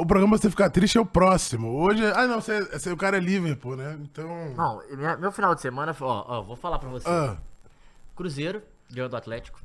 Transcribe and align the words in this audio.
O 0.00 0.06
programa 0.06 0.36
Você 0.38 0.48
Ficar 0.50 0.70
Triste 0.70 0.98
é 0.98 1.00
o 1.00 1.06
próximo. 1.06 1.68
Hoje. 1.80 2.04
Ah, 2.14 2.26
não, 2.26 2.40
você, 2.40 2.62
você- 2.64 2.90
o 2.92 2.96
cara 2.96 3.16
é 3.16 3.20
Liverpool, 3.20 3.76
né? 3.76 3.98
Então. 4.00 4.28
Não, 4.54 4.82
meu 5.18 5.30
final 5.32 5.54
de 5.54 5.60
semana 5.60 5.94
ó, 6.00 6.24
ó, 6.26 6.42
vou 6.42 6.56
falar 6.56 6.78
pra 6.78 6.88
você. 6.88 7.08
Ah, 7.08 7.36
Cruzeiro 8.14 8.62
ganhou 8.90 9.08
do 9.08 9.16
Atlético. 9.16 9.60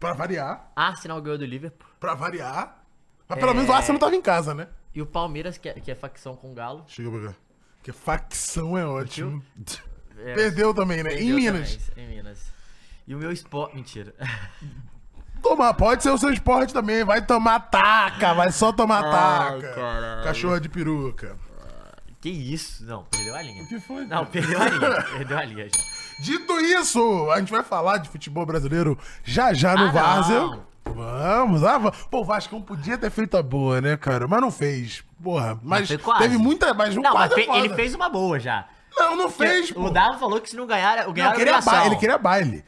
pra 0.00 0.12
variar. 0.12 0.70
Arsenal 0.76 1.20
ganhou 1.22 1.38
do 1.38 1.44
Liverpool. 1.46 1.88
Pra 2.00 2.14
variar. 2.14 2.82
Mas 3.28 3.38
pelo 3.38 3.50
É. 3.52 3.54
menos 3.54 3.68
o 3.68 3.72
Arsenal 3.72 3.98
tava 3.98 4.14
em 4.14 4.22
casa, 4.22 4.52
né? 4.54 4.68
E 4.94 5.00
o 5.02 5.06
Palmeiras, 5.06 5.56
que 5.58 5.68
é, 5.68 5.74
que 5.74 5.90
é 5.90 5.94
facção 5.94 6.36
com 6.36 6.52
o 6.52 6.54
Galo. 6.54 6.84
Chega 6.86 7.10
pra 7.10 7.20
cá. 7.28 7.34
Porque 7.76 7.92
facção 7.92 8.76
é 8.76 8.84
ótimo. 8.86 9.42
É, 10.18 10.34
Perdeu 10.34 10.72
também, 10.74 11.02
né? 11.02 11.12
em 11.14 11.16
perdeu 11.16 11.36
Minas. 11.36 11.76
também, 11.88 12.04
em 12.04 12.08
Minas. 12.16 12.52
E 13.06 13.14
o 13.14 13.18
meu 13.18 13.30
esporte. 13.30 13.76
Mentira. 13.76 14.14
Tomar, 15.48 15.74
pode 15.74 16.02
ser 16.02 16.10
o 16.10 16.18
seu 16.18 16.30
esporte 16.32 16.72
também. 16.72 17.04
Vai 17.04 17.24
tomar 17.24 17.60
taca, 17.60 18.34
vai 18.34 18.50
só 18.50 18.72
tomar 18.72 19.04
Ai, 19.04 19.10
taca. 19.60 19.72
caralho. 19.74 20.24
Cachorra 20.24 20.60
de 20.60 20.68
peruca. 20.68 21.36
Que 22.20 22.28
isso? 22.30 22.84
Não, 22.84 23.04
perdeu 23.04 23.34
a 23.36 23.42
linha. 23.42 23.62
O 23.62 23.68
que 23.68 23.78
foi? 23.78 24.04
Não, 24.06 24.26
perdeu 24.26 24.60
a 24.60 24.68
linha. 24.68 25.02
Perdeu 25.16 25.38
a 25.38 25.44
linha 25.44 25.66
já. 25.68 25.82
Dito 26.22 26.52
isso, 26.60 27.30
a 27.30 27.38
gente 27.38 27.52
vai 27.52 27.62
falar 27.62 27.98
de 27.98 28.08
futebol 28.08 28.44
brasileiro 28.46 28.98
já 29.22 29.52
já 29.52 29.74
no 29.76 29.88
Ah, 29.88 29.92
Várzea. 29.92 30.58
Vamos, 30.86 31.62
ah, 31.64 31.78
pô, 32.10 32.20
o 32.20 32.24
Vasco 32.24 32.60
podia 32.62 32.96
ter 32.96 33.10
feito 33.10 33.36
a 33.36 33.42
boa, 33.42 33.80
né, 33.80 33.96
cara? 33.96 34.26
Mas 34.26 34.40
não 34.40 34.50
fez. 34.50 35.04
Porra, 35.22 35.58
mas 35.62 35.94
quase. 35.98 36.22
teve 36.22 36.38
muita. 36.38 36.72
Mas 36.74 36.96
um 36.96 37.02
Não, 37.02 37.12
mas 37.12 37.30
é 37.32 37.34
fe- 37.34 37.48
ele 37.50 37.74
fez 37.74 37.94
uma 37.94 38.08
boa 38.08 38.38
já. 38.40 38.66
Não, 38.98 39.14
não 39.14 39.30
fez, 39.30 39.70
pô. 39.70 39.82
O 39.82 39.90
Dava 39.90 40.16
falou 40.18 40.40
que 40.40 40.48
se 40.48 40.56
não 40.56 40.66
ganhar, 40.66 41.06
o 41.08 41.12
ganhar 41.12 41.28
Não, 41.30 41.36
queria 41.36 41.60
baile, 41.60 41.86
ele 41.86 41.96
queria 41.96 42.16
baile. 42.18 42.64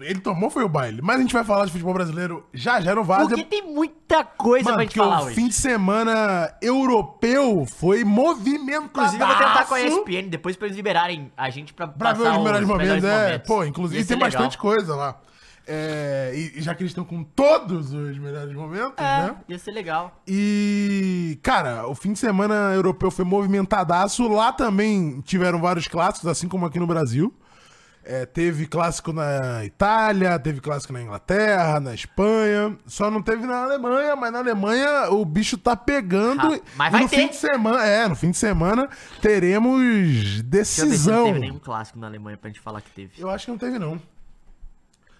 Ele 0.00 0.20
tomou 0.20 0.48
foi 0.48 0.64
o 0.64 0.68
baile. 0.68 1.00
Mas 1.02 1.16
a 1.16 1.20
gente 1.20 1.34
vai 1.34 1.44
falar 1.44 1.66
de 1.66 1.72
futebol 1.72 1.92
brasileiro 1.92 2.46
já 2.52 2.80
já 2.80 2.94
no 2.94 3.04
Várzea. 3.04 3.36
Porque 3.36 3.44
tem 3.44 3.62
muita 3.62 4.24
coisa 4.24 4.64
Mano, 4.64 4.76
pra 4.76 4.84
gente 4.84 4.94
porque 4.94 5.08
falar 5.08 5.22
o 5.22 5.26
hoje. 5.26 5.34
fim 5.34 5.48
de 5.48 5.54
semana 5.54 6.50
europeu 6.62 7.66
foi 7.66 8.04
movimentado. 8.04 8.86
Inclusive, 8.86 9.22
eu 9.22 9.26
vou 9.26 9.36
tentar 9.36 9.64
com 9.66 9.74
a 9.74 9.80
ESPN 9.80 10.28
depois 10.30 10.56
pra 10.56 10.66
eles 10.66 10.76
liberarem 10.76 11.30
a 11.36 11.50
gente 11.50 11.74
pra, 11.74 11.86
Pra 11.86 12.12
ver 12.14 12.22
os 12.30 12.38
melhores 12.38 12.66
momentos, 12.66 13.04
é. 13.04 13.24
momentos. 13.24 13.46
Pô, 13.46 13.64
inclusive 13.64 14.04
tem 14.04 14.16
legal. 14.16 14.30
bastante 14.30 14.58
coisa 14.58 14.94
lá. 14.94 15.20
É, 15.68 16.32
e, 16.34 16.58
e 16.58 16.62
já 16.62 16.74
que 16.74 16.82
eles 16.82 16.92
estão 16.92 17.04
com 17.04 17.24
todos 17.24 17.92
os 17.92 18.18
melhores 18.18 18.54
momentos, 18.54 18.94
É, 18.98 19.22
né? 19.26 19.36
ia 19.48 19.58
ser 19.58 19.72
legal. 19.72 20.22
E, 20.26 21.38
cara, 21.42 21.88
o 21.88 21.94
fim 21.94 22.12
de 22.12 22.18
semana 22.20 22.72
europeu 22.74 23.10
foi 23.10 23.24
movimentadaço. 23.24 24.28
Lá 24.28 24.52
também 24.52 25.20
tiveram 25.22 25.60
vários 25.60 25.88
clássicos, 25.88 26.28
assim 26.28 26.46
como 26.48 26.66
aqui 26.66 26.78
no 26.78 26.86
Brasil. 26.86 27.34
É, 28.08 28.24
teve 28.24 28.68
clássico 28.68 29.12
na 29.12 29.64
Itália, 29.64 30.38
teve 30.38 30.60
clássico 30.60 30.92
na 30.92 31.02
Inglaterra, 31.02 31.80
na 31.80 31.92
Espanha. 31.92 32.78
Só 32.86 33.10
não 33.10 33.20
teve 33.20 33.44
na 33.44 33.64
Alemanha, 33.64 34.14
mas 34.14 34.30
na 34.32 34.38
Alemanha 34.38 35.10
o 35.10 35.24
bicho 35.24 35.58
tá 35.58 35.74
pegando. 35.74 36.54
Ah, 36.54 36.60
mas 36.76 36.92
vai 36.92 37.02
no 37.02 37.08
ter. 37.08 37.16
fim 37.16 37.26
de 37.26 37.34
semana, 37.34 37.84
é, 37.84 38.06
no 38.06 38.14
fim 38.14 38.30
de 38.30 38.36
semana 38.36 38.88
teremos 39.20 39.80
Deixa 40.44 40.44
eu 40.44 40.44
ver 40.50 40.64
se 40.64 40.80
não 40.82 40.88
decisão. 40.90 41.24
teve 41.24 41.38
nenhum 41.40 41.58
clássico 41.58 41.98
na 41.98 42.06
Alemanha 42.06 42.36
pra 42.36 42.48
gente 42.48 42.60
falar 42.60 42.80
que 42.80 42.90
teve. 42.92 43.10
Eu 43.20 43.28
acho 43.28 43.46
que 43.46 43.50
não 43.50 43.58
teve, 43.58 43.76
não. 43.76 44.00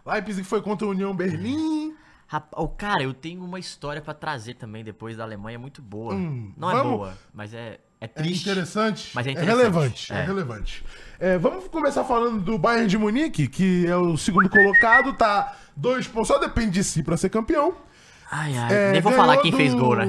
Leipzig 0.07 0.45
foi 0.47 0.63
contra 0.63 0.87
a 0.87 0.91
União 0.91 1.15
Berlim. 1.15 1.95
Rapaz, 2.29 2.53
oh, 2.57 2.69
cara, 2.69 3.03
eu 3.03 3.15
tenho 3.15 3.43
uma 3.45 3.59
história 3.59 4.01
pra 4.03 4.13
trazer 4.15 4.55
também 4.55 4.83
depois 4.83 5.17
da 5.17 5.23
Alemanha 5.25 5.59
muito 5.59 5.81
boa. 5.83 6.15
Hum, 6.15 6.53
não 6.57 6.71
é 6.71 6.75
vamos- 6.75 6.93
boa, 6.99 7.19
mas 7.33 7.55
é, 7.55 7.79
é 8.01 8.05
É 8.05 8.09
triste. 8.09 8.43
interessante. 8.49 9.11
Mas 9.15 9.27
é 9.27 9.31
É 9.31 9.33
interessante. 9.33 9.57
relevante. 9.57 10.13
É, 10.13 10.17
É. 10.19 10.25
relevante. 10.25 10.85
É, 11.21 11.39
vamos 11.39 11.69
começar 11.69 12.03
falando 12.05 12.41
do 12.41 12.59
Bayern 12.59 12.89
de 12.89 12.99
Munique, 12.99 13.47
que 13.47 13.87
é 13.87 13.97
o 13.97 14.17
segundo 14.17 14.49
colocado, 14.51 15.13
tá 15.13 15.57
dois 15.77 16.07
pontos, 16.09 16.29
só 16.29 16.39
depende 16.39 16.71
de 16.73 16.85
si 16.85 17.03
pra 17.03 17.17
ser 17.17 17.29
campeão. 17.31 17.75
Ai, 18.31 18.57
ai, 18.57 18.75
É, 18.75 18.93
nem 18.93 19.01
vou 19.01 19.13
falar 19.13 19.37
quem 19.39 19.53
fez 19.53 19.73
do- 19.73 19.79
gol, 19.81 19.95
né? 19.97 20.07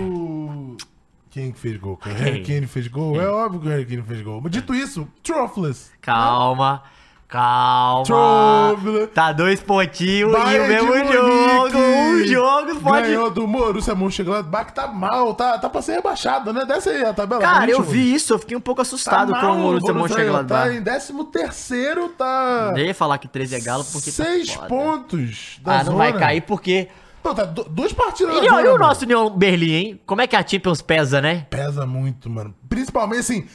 Quem 1.29 1.51
que 1.51 1.59
fez 1.59 1.77
gol? 1.77 1.97
Quem? 1.97 2.13
Harry 2.13 2.41
Kane 2.43 2.65
fez 2.65 2.87
gol? 2.87 3.21
É 3.21 3.27
óbvio 3.29 3.61
que 3.61 3.67
o 3.67 3.69
Harry 3.69 3.85
Kane 3.85 4.01
fez 4.01 4.21
gol. 4.23 4.41
Mas 4.41 4.51
dito 4.51 4.73
isso, 4.73 5.07
Trofless. 5.21 5.91
Calma, 6.01 6.81
calma. 7.27 8.03
Trofless. 8.05 9.07
Tá 9.07 9.31
dois 9.31 9.59
pontinhos 9.61 10.31
e 10.33 10.59
o 10.59 10.67
mesmo 10.67 11.13
jogo. 11.13 11.77
Um 11.77 12.25
jogo 12.25 12.75
pode. 12.81 13.07
Ganhou 13.07 13.29
do 13.29 13.47
Borussia 13.47 13.95
Mönchengladbach, 13.95 14.71
tá 14.73 14.87
mal, 14.87 15.33
tá, 15.33 15.57
tá 15.57 15.69
pra 15.69 15.81
ser 15.81 15.93
rebaixado, 15.95 16.51
né? 16.53 16.65
Desce 16.65 16.89
aí 16.89 17.05
a 17.05 17.13
tabela. 17.13 17.41
Cara, 17.41 17.69
eu 17.69 17.81
vi 17.83 18.13
isso, 18.13 18.33
eu 18.33 18.39
fiquei 18.39 18.55
um 18.57 18.61
pouco 18.61 18.77
Tá 18.77 18.81
assustado 18.83 19.31
mal, 19.31 19.41
com 19.41 19.51
o 19.59 19.61
Borussia 19.61 19.93
Tá 19.93 19.99
Mönchengladbach. 19.99 20.75
em 20.75 20.83
13 20.83 21.13
terceiro, 21.31 22.09
tá... 22.09 22.73
Eu 22.75 22.85
ia 22.85 22.93
falar 22.95 23.17
que 23.17 23.27
13 23.27 23.55
é 23.55 23.59
galo 23.59 23.83
porque 23.85 24.11
tá 24.11 24.23
Seis 24.23 24.53
foda. 24.53 24.67
pontos 24.67 25.59
da 25.61 25.73
Ah, 25.73 25.77
não 25.79 25.85
zona. 25.93 25.97
vai 25.97 26.13
cair 26.17 26.41
porque... 26.41 26.87
Pô, 27.23 27.33
tá 27.33 27.43
du- 27.43 27.65
duas 27.69 27.91
partidas 27.91 28.35
E, 28.41 28.47
zona, 28.47 28.61
e 28.61 28.67
o 28.67 28.77
nosso 28.77 29.03
União 29.03 29.29
Berlim, 29.29 29.73
hein? 29.73 30.01
Como 30.05 30.21
é 30.21 30.27
que 30.27 30.35
a 30.35 30.45
Champions 30.47 30.81
pesa, 30.81 31.19
né? 31.21 31.45
Pesa 31.49 31.85
muito, 31.85 32.29
mano. 32.29 32.53
Principalmente, 32.69 33.19
assim, 33.19 33.45
é, 33.45 33.47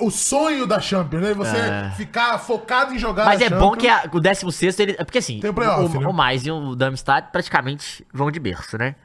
o 0.00 0.10
sonho 0.10 0.66
da 0.66 0.80
Champions, 0.80 1.22
né? 1.22 1.34
Você 1.34 1.56
É. 1.56 1.90
ficar 1.96 2.38
focado 2.38 2.94
em 2.94 2.98
jogar 2.98 3.24
Mas 3.24 3.40
é 3.40 3.44
Champions. 3.44 3.60
bom 3.60 3.76
que 3.76 3.88
a- 3.88 4.08
o 4.12 4.18
16 4.20 4.78
ele. 4.80 4.96
É 4.98 5.04
porque 5.04 5.18
assim, 5.18 5.38
Tem 5.40 5.50
o 5.50 5.54
playoff, 5.54 5.96
o, 5.96 6.00
né? 6.00 6.06
o 6.06 6.12
Mais 6.12 6.44
e 6.44 6.50
o 6.50 6.74
Darmstadt 6.74 7.28
praticamente 7.30 8.04
vão 8.12 8.30
de 8.30 8.40
berço, 8.40 8.76
né? 8.78 8.96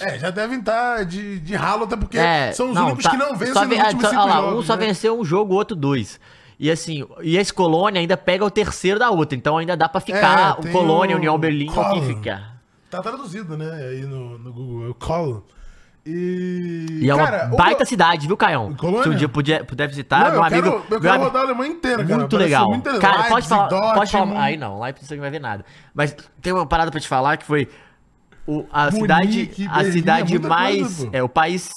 É, 0.00 0.18
já 0.18 0.30
devem 0.30 0.58
estar 0.58 1.04
de, 1.04 1.38
de 1.40 1.54
ralo, 1.54 1.84
até 1.84 1.96
porque 1.96 2.18
É, 2.18 2.50
são 2.52 2.70
os 2.70 2.74
não, 2.74 2.86
únicos 2.86 3.04
tá- 3.04 3.10
que 3.10 3.16
não 3.16 3.36
vencem 3.36 3.54
só 3.54 3.64
nos 3.64 3.78
últimos 3.78 4.02
só- 4.02 4.10
cinco 4.10 4.26
lá, 4.26 4.34
jogos, 4.36 4.58
Um 4.58 4.62
só 4.66 4.76
né? 4.76 4.86
venceu 4.86 5.18
um 5.20 5.24
jogo, 5.24 5.54
o 5.54 5.56
outro 5.56 5.76
dois. 5.76 6.18
E 6.58 6.70
assim, 6.70 7.04
e 7.22 7.36
esse 7.36 7.52
Colônia 7.52 8.00
ainda 8.00 8.16
pega 8.16 8.44
o 8.44 8.50
terceiro 8.50 8.98
da 8.98 9.10
outra. 9.10 9.36
Então 9.36 9.58
ainda 9.58 9.76
dá 9.76 9.88
pra 9.88 10.00
ficar 10.00 10.56
É, 10.58 10.68
o 10.68 10.72
Colônia, 10.72 11.14
o 11.14 11.18
União 11.18 11.38
Berlim 11.38 11.70
quem 11.70 12.02
ficar. 12.14 12.56
Tá 12.90 13.02
traduzido, 13.02 13.56
né? 13.56 13.70
Aí 13.90 14.02
no, 14.06 14.38
no 14.38 14.52
Google. 14.52 14.86
É 14.86 14.88
o 14.90 14.94
Colin. 14.94 15.42
E. 16.06 17.00
E 17.02 17.10
é 17.10 17.16
cara, 17.16 17.46
uma 17.46 17.54
o- 17.54 17.56
baita 17.56 17.84
cidade, 17.84 18.26
viu, 18.26 18.36
Caião? 18.36 18.74
Colônia? 18.74 19.02
Se 19.02 19.08
um 19.08 19.14
dia 19.14 19.28
puder, 19.28 19.64
puder 19.64 19.88
visitar, 19.88 20.20
Não, 20.20 20.26
meu 20.30 20.34
eu 20.36 20.44
amigo. 20.44 20.62
quero, 20.62 20.84
eu 20.94 21.00
quero 21.00 21.22
rodar 21.24 21.42
a 21.42 21.44
Alemanha 21.46 21.72
inteira, 21.72 22.04
cara. 22.04 22.18
Muito 22.18 22.36
legal. 22.36 22.68
muito. 22.68 22.98
Cara, 23.00 23.24
pode 23.24 23.32
Leipzig, 23.32 23.48
falar, 23.48 23.94
pode 23.94 24.12
falar. 24.12 24.42
Aí 24.42 24.56
não, 24.56 24.80
Leipzig 24.80 25.06
você 25.08 25.14
não 25.16 25.22
vai 25.22 25.30
ver 25.30 25.40
nada. 25.40 25.64
Mas 25.92 26.14
tem 26.40 26.52
uma 26.52 26.64
parada 26.66 26.90
pra 26.90 27.00
te 27.00 27.08
falar 27.08 27.36
que 27.36 27.44
foi 27.44 27.68
o, 28.46 28.64
a 28.72 28.90
cidade, 28.92 29.50
a 29.68 29.78
Berlim, 29.78 29.92
cidade 29.92 30.28
é 30.34 30.38
muita 30.38 30.48
mais. 30.48 30.78
coisa, 30.80 31.08
é 31.12 31.22
o 31.22 31.28
país 31.28 31.68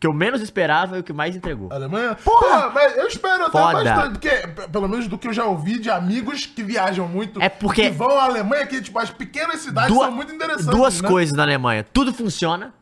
que 0.00 0.06
eu 0.06 0.12
menos 0.12 0.40
esperava 0.40 0.96
e 0.96 1.00
o 1.00 1.02
que 1.02 1.12
mais 1.12 1.34
entregou. 1.34 1.72
Alemanha? 1.72 2.14
Porra! 2.22 2.68
Pô, 2.68 2.70
mas 2.74 2.96
eu 2.96 3.08
espero 3.08 3.42
até 3.46 3.50
Foda. 3.58 3.82
bastante, 3.82 4.12
porque, 4.12 4.68
pelo 4.70 4.88
menos 4.88 5.08
do 5.08 5.18
que 5.18 5.26
eu 5.26 5.32
já 5.32 5.44
ouvi 5.44 5.80
de 5.80 5.90
amigos 5.90 6.46
que 6.46 6.62
viajam 6.62 7.08
muito, 7.08 7.42
É 7.42 7.48
porque- 7.48 7.82
que 7.82 7.90
vão 7.90 8.16
à 8.16 8.24
Alemanha, 8.24 8.64
que, 8.66 8.80
tipo, 8.80 8.96
as 8.98 9.10
pequenas 9.10 9.58
cidades 9.60 9.92
Duas- 9.92 10.06
são 10.06 10.14
muito 10.14 10.32
interessantes, 10.32 10.66
Duas 10.66 11.00
né? 11.00 11.08
coisas 11.08 11.34
na 11.36 11.42
Alemanha. 11.42 11.84
Tudo 11.92 12.12
funciona. 12.14 12.72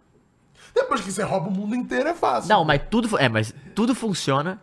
Depois 0.77 1.01
que 1.01 1.11
você 1.11 1.23
rouba 1.23 1.49
o 1.49 1.51
mundo 1.51 1.75
inteiro 1.75 2.09
é 2.09 2.15
fácil. 2.15 2.49
Não, 2.51 2.65
mas 2.65 2.81
tudo. 2.89 3.19
É, 3.19 3.29
mas 3.29 3.53
tudo 3.75 3.95
funciona. 3.95 4.61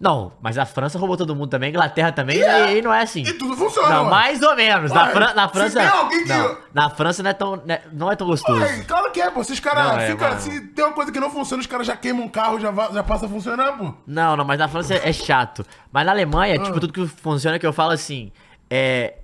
Não, 0.00 0.32
mas 0.40 0.56
a 0.56 0.64
França 0.64 0.96
roubou 0.96 1.16
todo 1.16 1.34
mundo 1.34 1.50
também, 1.50 1.66
a 1.66 1.70
Inglaterra 1.70 2.12
também, 2.12 2.36
E 2.38 2.42
é. 2.42 2.74
e, 2.74 2.78
e 2.78 2.82
não 2.82 2.94
é 2.94 3.02
assim. 3.02 3.22
E 3.24 3.32
tudo 3.32 3.56
funciona, 3.56 3.88
Não, 3.88 4.04
ué. 4.04 4.10
mais 4.10 4.40
ou 4.40 4.54
menos. 4.54 4.92
Na, 4.92 5.08
Fran- 5.08 5.34
na 5.34 5.48
França. 5.48 5.80
que- 6.08 6.24
Não, 6.24 6.56
na 6.72 6.88
França 6.90 7.20
não 7.20 7.30
é 7.30 7.34
tão, 7.34 7.56
né, 7.66 7.80
não 7.92 8.08
é 8.12 8.14
tão 8.14 8.28
gostoso. 8.28 8.60
Ué, 8.60 8.84
claro 8.86 9.10
que 9.10 9.20
é, 9.20 9.28
pô. 9.28 9.42
Se 9.42 9.52
os 9.54 9.58
caras 9.58 10.00
é. 10.08 10.38
Se 10.38 10.60
tem 10.68 10.84
uma 10.84 10.94
coisa 10.94 11.10
que 11.10 11.18
não 11.18 11.28
funciona, 11.28 11.60
os 11.60 11.66
caras 11.66 11.84
já 11.84 11.96
queimam 11.96 12.26
um 12.26 12.28
carro, 12.28 12.60
já, 12.60 12.72
já 12.92 13.02
passa 13.02 13.26
a 13.26 13.28
funcionar, 13.28 13.72
pô. 13.76 13.92
Não, 14.06 14.36
não, 14.36 14.44
mas 14.44 14.60
na 14.60 14.68
França 14.68 14.94
é, 14.94 15.08
é 15.08 15.12
chato. 15.12 15.66
Mas 15.90 16.06
na 16.06 16.12
Alemanha, 16.12 16.54
Ah. 16.60 16.62
tipo, 16.62 16.78
tudo 16.78 16.92
que 16.92 17.04
funciona 17.08 17.58
que 17.58 17.66
eu 17.66 17.72
falo 17.72 17.90
assim, 17.90 18.30
é. 18.70 19.16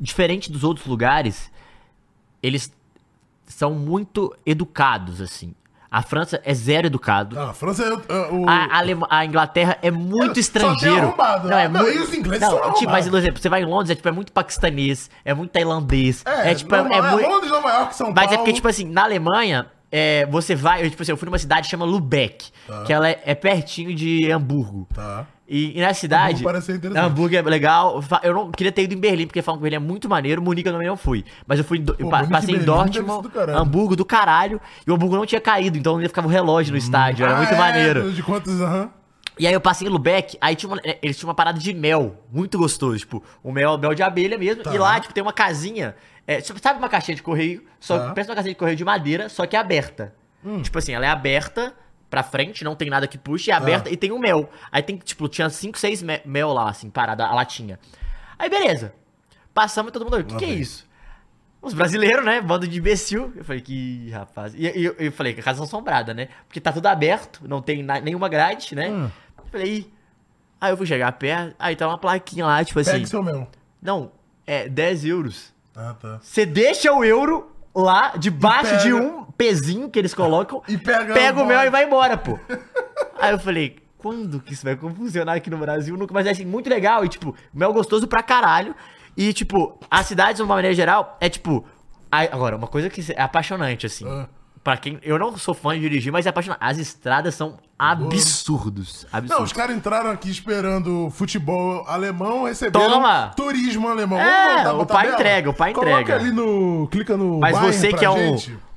Diferente 0.00 0.50
dos 0.50 0.64
outros 0.64 0.86
lugares, 0.86 1.50
eles 2.42 2.72
são 3.46 3.72
muito 3.72 4.34
educados, 4.46 5.20
assim. 5.20 5.54
A 5.96 6.02
França 6.02 6.40
é 6.44 6.52
zero 6.52 6.88
educado. 6.88 7.38
Ah, 7.38 7.50
a 7.50 7.52
França 7.54 7.84
é. 7.84 8.12
é, 8.12 8.28
o... 8.32 8.48
A, 8.48 8.78
Alema- 8.78 9.06
a 9.08 9.24
Inglaterra 9.24 9.78
é 9.80 9.90
muito 9.90 10.26
Só 10.26 10.32
tem 10.32 10.40
estrangeiro. 10.40 11.14
Não, 11.44 11.56
é 11.58 11.68
Não, 11.68 11.82
muito. 11.82 11.96
e 11.96 12.02
os 12.02 12.12
ingleses 12.12 12.40
não, 12.48 12.58
são 12.58 12.72
tipo, 12.74 12.90
mas, 12.90 13.08
por 13.08 13.16
exemplo, 13.18 13.40
você 13.40 13.48
vai 13.48 13.62
em 13.62 13.64
Londres, 13.66 13.90
é 13.90 13.94
tipo, 13.94 14.08
é 14.08 14.12
muito 14.12 14.32
paquistanês, 14.32 15.08
é 15.24 15.32
muito 15.32 15.52
tailandês. 15.52 16.22
É, 16.26 16.50
É, 16.50 16.54
tipo, 16.56 16.74
é, 16.74 16.78
normal, 16.78 16.94
é 17.04 17.06
é 17.06 17.10
muito. 17.12 17.28
Londres, 17.28 17.50
Nova 17.52 17.68
York, 17.70 17.94
São 17.94 18.06
Mas 18.08 18.14
Paulo. 18.24 18.34
é 18.34 18.36
porque, 18.38 18.52
tipo 18.52 18.66
assim, 18.68 18.84
na 18.90 19.04
Alemanha, 19.04 19.66
é, 19.92 20.26
você 20.26 20.56
vai. 20.56 20.84
Eu, 20.84 20.90
tipo 20.90 21.00
assim, 21.02 21.12
eu 21.12 21.16
fui 21.16 21.26
numa 21.26 21.38
cidade 21.38 21.62
que 21.66 21.70
chama 21.70 21.84
Lubeck, 21.84 22.50
que 22.86 22.92
ela 22.92 23.08
é, 23.08 23.22
é 23.24 23.34
pertinho 23.36 23.94
de 23.94 24.30
Hamburgo. 24.32 24.88
Tá. 24.92 25.26
E, 25.46 25.78
e 25.78 25.80
na 25.82 25.92
cidade. 25.92 26.42
Parece 26.42 26.72
interessante. 26.72 27.04
Hamburgo 27.04 27.36
é 27.36 27.42
legal. 27.42 28.02
Eu 28.22 28.32
não 28.32 28.50
queria 28.50 28.72
ter 28.72 28.82
ido 28.82 28.94
em 28.94 28.98
Berlim, 28.98 29.26
porque 29.26 29.42
falam 29.42 29.58
que 29.58 29.62
Berlim 29.62 29.76
é 29.76 29.78
muito 29.78 30.08
maneiro. 30.08 30.40
Munique 30.40 30.66
eu 30.68 30.72
também 30.72 30.88
não 30.88 30.96
fui. 30.96 31.22
Mas 31.46 31.58
eu 31.58 31.64
fui. 31.64 31.78
em 31.78 31.82
Do- 31.82 31.94
eu 31.98 32.08
passei 32.08 32.54
em 32.54 32.58
ser 32.60 32.64
Dortmund, 32.64 33.28
do. 33.28 33.50
Hamburgo 33.56 33.94
do 33.94 34.04
caralho. 34.06 34.58
E 34.86 34.90
o 34.90 34.94
Hamburgo 34.94 35.16
não 35.16 35.26
tinha 35.26 35.40
caído, 35.40 35.76
então 35.76 35.96
ainda 35.96 36.08
ficava 36.08 36.26
o 36.26 36.30
relógio 36.30 36.72
no 36.72 36.78
estádio. 36.78 37.24
Era 37.24 37.34
Ah, 37.34 37.38
muito 37.38 37.52
é, 37.52 37.58
maneiro. 37.58 38.10
De 38.10 38.22
quantos, 38.22 38.58
aham. 38.60 38.90
E 39.38 39.46
aí 39.46 39.52
eu 39.52 39.60
passei 39.60 39.86
em 39.86 39.90
Lubeck, 39.90 40.38
aí 40.40 40.54
tinha 40.54 40.70
uma- 40.70 40.80
eh, 40.84 40.96
eles 41.02 41.18
tinham 41.18 41.28
uma 41.28 41.34
parada 41.34 41.58
de 41.58 41.74
mel, 41.74 42.24
muito 42.32 42.56
gostoso, 42.56 42.96
tipo, 42.98 43.20
o 43.42 43.50
mel, 43.50 43.76
mel 43.76 43.92
de 43.92 44.00
abelha 44.02 44.38
mesmo, 44.38 44.62
Tá. 44.62 44.72
e 44.72 44.78
lá, 44.78 45.00
tipo, 45.00 45.12
tem 45.12 45.22
uma 45.24 45.32
casinha, 45.32 45.96
é, 46.24 46.40
sabe 46.40 46.78
uma 46.78 46.88
caixinha 46.88 47.16
de 47.16 47.22
correio, 47.22 47.64
só, 47.80 47.98
Tá. 47.98 48.10
Hum. 48.10 48.14
pensa 48.14 48.28
numa 48.28 48.36
caixinha 48.36 48.54
de 48.54 48.58
correio 48.58 48.76
de 48.76 48.84
madeira, 48.84 49.28
só 49.28 49.44
que 49.44 49.56
é 49.56 49.58
aberta. 49.58 50.14
Tipo 50.62 50.78
assim, 50.78 50.92
ela 50.92 51.04
é 51.04 51.08
aberta 51.08 51.74
pra 52.14 52.22
frente, 52.22 52.62
não 52.62 52.76
tem 52.76 52.88
nada 52.88 53.06
que 53.08 53.18
puxe, 53.18 53.50
é 53.50 53.54
Tá. 53.54 53.60
aberta 53.60 53.90
e 53.90 53.96
tem 53.96 54.12
o 54.12 54.18
mel. 54.18 54.48
Aí 54.70 54.82
tem, 54.82 54.96
tipo, 54.96 55.28
tinha 55.28 55.50
5, 55.50 55.76
6 55.78 56.02
mel 56.24 56.52
lá, 56.52 56.70
assim, 56.70 56.88
parada, 56.88 57.26
a 57.26 57.34
latinha. 57.34 57.78
Aí 58.38 58.48
beleza, 58.48 58.94
passamos 59.52 59.90
e 59.90 59.92
todo 59.92 60.04
mundo, 60.04 60.18
o 60.20 60.24
que, 60.24 60.36
que 60.36 60.44
é 60.44 60.48
isso? 60.48 60.86
Os 61.60 61.72
brasileiros, 61.72 62.24
né? 62.24 62.40
Bando 62.42 62.68
de 62.68 62.78
imbecil. 62.78 63.32
Eu 63.34 63.42
falei 63.42 63.62
que, 63.62 64.10
rapaz. 64.10 64.54
E 64.54 64.60
e 64.60 64.84
eu, 64.84 64.94
eu 64.98 65.10
falei 65.10 65.32
que 65.32 65.40
a 65.40 65.42
casa 65.42 65.64
assombrada, 65.64 66.12
né? 66.12 66.28
Porque 66.46 66.60
tá 66.60 66.70
tudo 66.70 66.86
aberto, 66.86 67.40
não 67.48 67.62
tem 67.62 67.82
nenhuma 68.02 68.28
grade, 68.28 68.74
né? 68.74 68.90
Hum. 68.90 69.10
Eu 69.38 69.44
falei, 69.50 69.90
aí 70.60 70.70
eu 70.72 70.76
fui 70.76 70.86
chegar 70.86 71.10
perto, 71.12 71.56
aí 71.58 71.74
tá 71.74 71.88
uma 71.88 71.96
plaquinha 71.98 72.44
lá, 72.44 72.62
tipo 72.62 72.78
assim. 72.80 72.90
Pega 72.92 73.04
o 73.04 73.08
seu 73.08 73.22
mesmo. 73.22 73.48
Não, 73.80 74.12
é 74.46 74.68
10 74.68 75.06
euros. 75.06 75.54
Ah, 75.74 75.94
tá. 75.98 76.18
Você 76.22 76.44
deixa 76.44 76.92
o 76.92 77.02
euro 77.02 77.50
lá, 77.74 78.12
debaixo 78.16 78.74
E 78.74 78.78
de 78.78 78.92
pega- 78.92 78.96
um 79.04 79.24
pezinho 79.24 79.90
que 79.90 79.98
eles 79.98 80.14
colocam, 80.14 80.62
E 80.68 80.78
pega 80.78 81.12
pega 81.14 81.42
o 81.42 81.46
boy. 81.46 81.66
e 81.66 81.70
vai 81.70 81.84
embora, 81.84 82.16
pô. 82.16 82.38
Aí 83.20 83.32
eu 83.32 83.38
falei, 83.38 83.76
quando 83.98 84.40
que 84.40 84.52
isso 84.52 84.64
vai 84.64 84.76
funcionar 84.76 85.34
aqui 85.34 85.48
no 85.50 85.58
Brasil? 85.58 85.96
Nunca, 85.96 86.12
mas 86.14 86.26
é 86.26 86.30
assim, 86.30 86.44
muito 86.44 86.68
legal. 86.68 87.04
E, 87.04 87.08
tipo, 87.08 87.34
mel 87.52 87.72
gostoso 87.72 88.06
pra 88.06 88.22
caralho. 88.22 88.74
E, 89.16 89.32
tipo, 89.32 89.78
as 89.90 90.06
cidades, 90.06 90.36
de 90.36 90.42
uma 90.42 90.54
maneira 90.54 90.74
geral, 90.74 91.16
é 91.20 91.28
tipo. 91.28 91.64
Agora, 92.10 92.56
uma 92.56 92.66
coisa 92.68 92.88
que 92.88 93.00
é 93.12 93.20
apaixonante, 93.22 93.86
assim. 93.86 94.04
Ah. 94.06 94.28
Pra 94.64 94.78
quem. 94.78 94.98
Eu 95.02 95.18
não 95.18 95.36
sou 95.36 95.52
fã 95.52 95.74
de 95.74 95.80
dirigir, 95.80 96.10
mas 96.10 96.24
é 96.24 96.30
apaixonante. 96.30 96.58
As 96.58 96.78
estradas 96.78 97.34
são 97.34 97.58
absurdos. 97.78 99.06
Não, 99.12 99.18
Absurdos. 99.18 99.44
os 99.44 99.52
caras 99.52 99.76
entraram 99.76 100.10
aqui 100.10 100.30
esperando 100.30 101.10
futebol 101.10 101.84
alemão, 101.86 102.44
receberam 102.44 102.88
Toma! 102.88 103.32
turismo 103.36 103.88
alemão. 103.88 104.18
É, 104.18 104.72
o 104.72 104.86
pai 104.86 105.12
entrega, 105.12 105.50
o 105.50 105.54
pai 105.54 105.74
Coloca 105.74 106.00
entrega. 106.00 106.16
ali 106.16 106.32
no... 106.32 106.88
Clica 106.90 107.14
no 107.14 107.40
mas 107.40 107.58
você 107.58 107.92
que 107.92 108.06
é 108.06 108.10
um, 108.10 108.36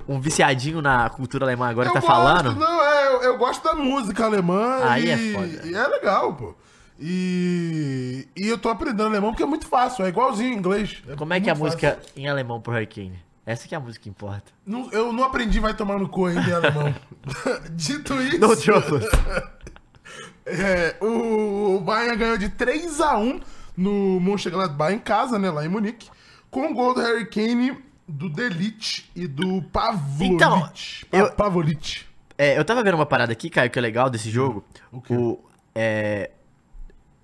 um 0.10 0.20
viciadinho 0.20 0.82
na 0.82 1.10
cultura 1.10 1.46
alemã 1.46 1.70
agora 1.70 1.88
Eu 1.88 1.94
tá 1.94 2.02
gosto, 2.02 2.12
falando. 2.12 2.54
Não, 2.56 2.84
é, 2.84 3.08
eu, 3.08 3.24
eu 3.24 3.38
gosto 3.38 3.64
da 3.64 3.74
música 3.74 4.26
alemã. 4.26 4.80
Aí 4.84 5.06
e, 5.06 5.10
é 5.10 5.18
foda. 5.34 5.68
E 5.68 5.74
é 5.74 5.88
legal, 5.88 6.34
pô. 6.34 6.54
E, 7.00 8.28
e 8.36 8.48
eu 8.48 8.58
tô 8.58 8.68
aprendendo 8.68 9.04
alemão 9.06 9.32
porque 9.32 9.44
é 9.44 9.46
muito 9.46 9.68
fácil, 9.68 10.04
é 10.04 10.10
igualzinho 10.10 10.52
em 10.52 10.58
inglês. 10.58 11.02
Como 11.16 11.34
é 11.34 11.40
que 11.40 11.48
é 11.48 11.54
a 11.54 11.56
muito 11.56 11.72
música 11.72 11.92
fácil. 11.96 12.12
em 12.18 12.28
alemão 12.28 12.60
pro 12.60 12.74
Hurricane? 12.74 13.26
Essa 13.48 13.66
que 13.66 13.74
é 13.74 13.78
a 13.78 13.80
música 13.80 14.04
que 14.04 14.10
importa. 14.10 14.52
Não- 14.66 14.92
eu 14.92 15.14
não 15.14 15.24
aprendi 15.24 15.58
vai 15.62 15.74
tomar 15.74 15.98
no 15.98 16.10
cu 16.10 16.26
ainda 16.26 16.42
em 16.42 16.52
alemão. 16.54 16.94
Dito 17.72 18.14
isso, 18.22 18.40
No 18.40 18.54
é, 20.46 20.96
o, 21.02 21.80
Bayern 21.80 22.18
ganhou 22.18 22.38
de 22.38 22.50
3x1 22.50 23.42
no 23.76 24.20
Mönchengladbach 24.20 24.94
em 24.94 25.00
casa, 25.00 25.40
né, 25.40 25.50
lá 25.50 25.66
em 25.66 25.70
Munique, 25.70 26.10
com 26.52 26.70
o 26.70 26.74
gol 26.74 26.94
do 26.94 27.00
Harry 27.02 27.26
Kane, 27.26 27.78
do 28.06 28.30
Delite 28.30 29.10
e 29.16 29.28
do 29.28 29.62
Pavlovic. 29.64 30.26
Então, 30.34 30.70
eu- 31.12 31.32
Pavolic. 31.32 32.06
É, 32.38 32.58
eu 32.58 32.66
tava 32.66 32.84
vendo 32.84 32.96
uma 32.96 33.06
parada 33.06 33.32
aqui, 33.32 33.50
Caio, 33.50 33.70
que 33.72 33.80
é 33.80 33.82
legal 33.82 34.10
desse 34.10 34.30
jogo. 34.30 34.64
O 34.92 35.02
quê? 35.02 35.14
O, 35.16 35.40
é, 35.74 36.32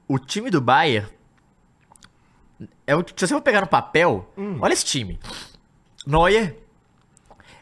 o 0.08 0.18
time 0.18 0.50
do 0.50 0.60
Bayern. 0.62 1.08
É 2.88 2.94
se 2.96 3.28
você 3.28 3.28
for 3.28 3.42
pegar 3.42 3.62
no 3.62 3.68
papel, 3.68 4.32
Hum. 4.38 4.58
olha 4.62 4.74
esse 4.74 4.86
time: 4.86 5.20
Neuer, 6.06 6.56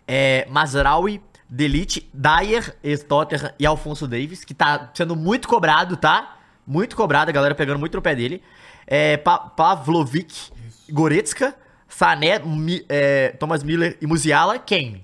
é, 0.08 0.46
Mazraoui, 0.50 1.22
Delite, 1.50 2.10
Dyer, 2.14 2.76
Stotter 2.98 3.54
e 3.60 3.66
Alfonso 3.66 4.08
Davis, 4.08 4.44
que 4.46 4.54
tá 4.54 4.90
sendo 4.94 5.16
muito 5.16 5.48
cobrado, 5.48 5.98
tá? 5.98 6.38
Muito 6.66 6.96
cobrado, 6.96 7.30
a 7.30 7.34
galera 7.34 7.54
pegando 7.56 7.80
muito 7.80 7.96
no 7.96 8.02
pé 8.02 8.16
dele. 8.16 8.42
É, 8.88 9.18
Pa- 9.18 9.40
Pavlovic, 9.40 10.52
Goretzka, 10.90 11.54
Sané, 11.88 12.40
Mi- 12.40 12.86
é, 12.88 13.30
Thomas 13.40 13.64
Miller 13.64 13.98
e 14.02 14.08
Musiala, 14.08 14.58
Kane. 14.60 15.04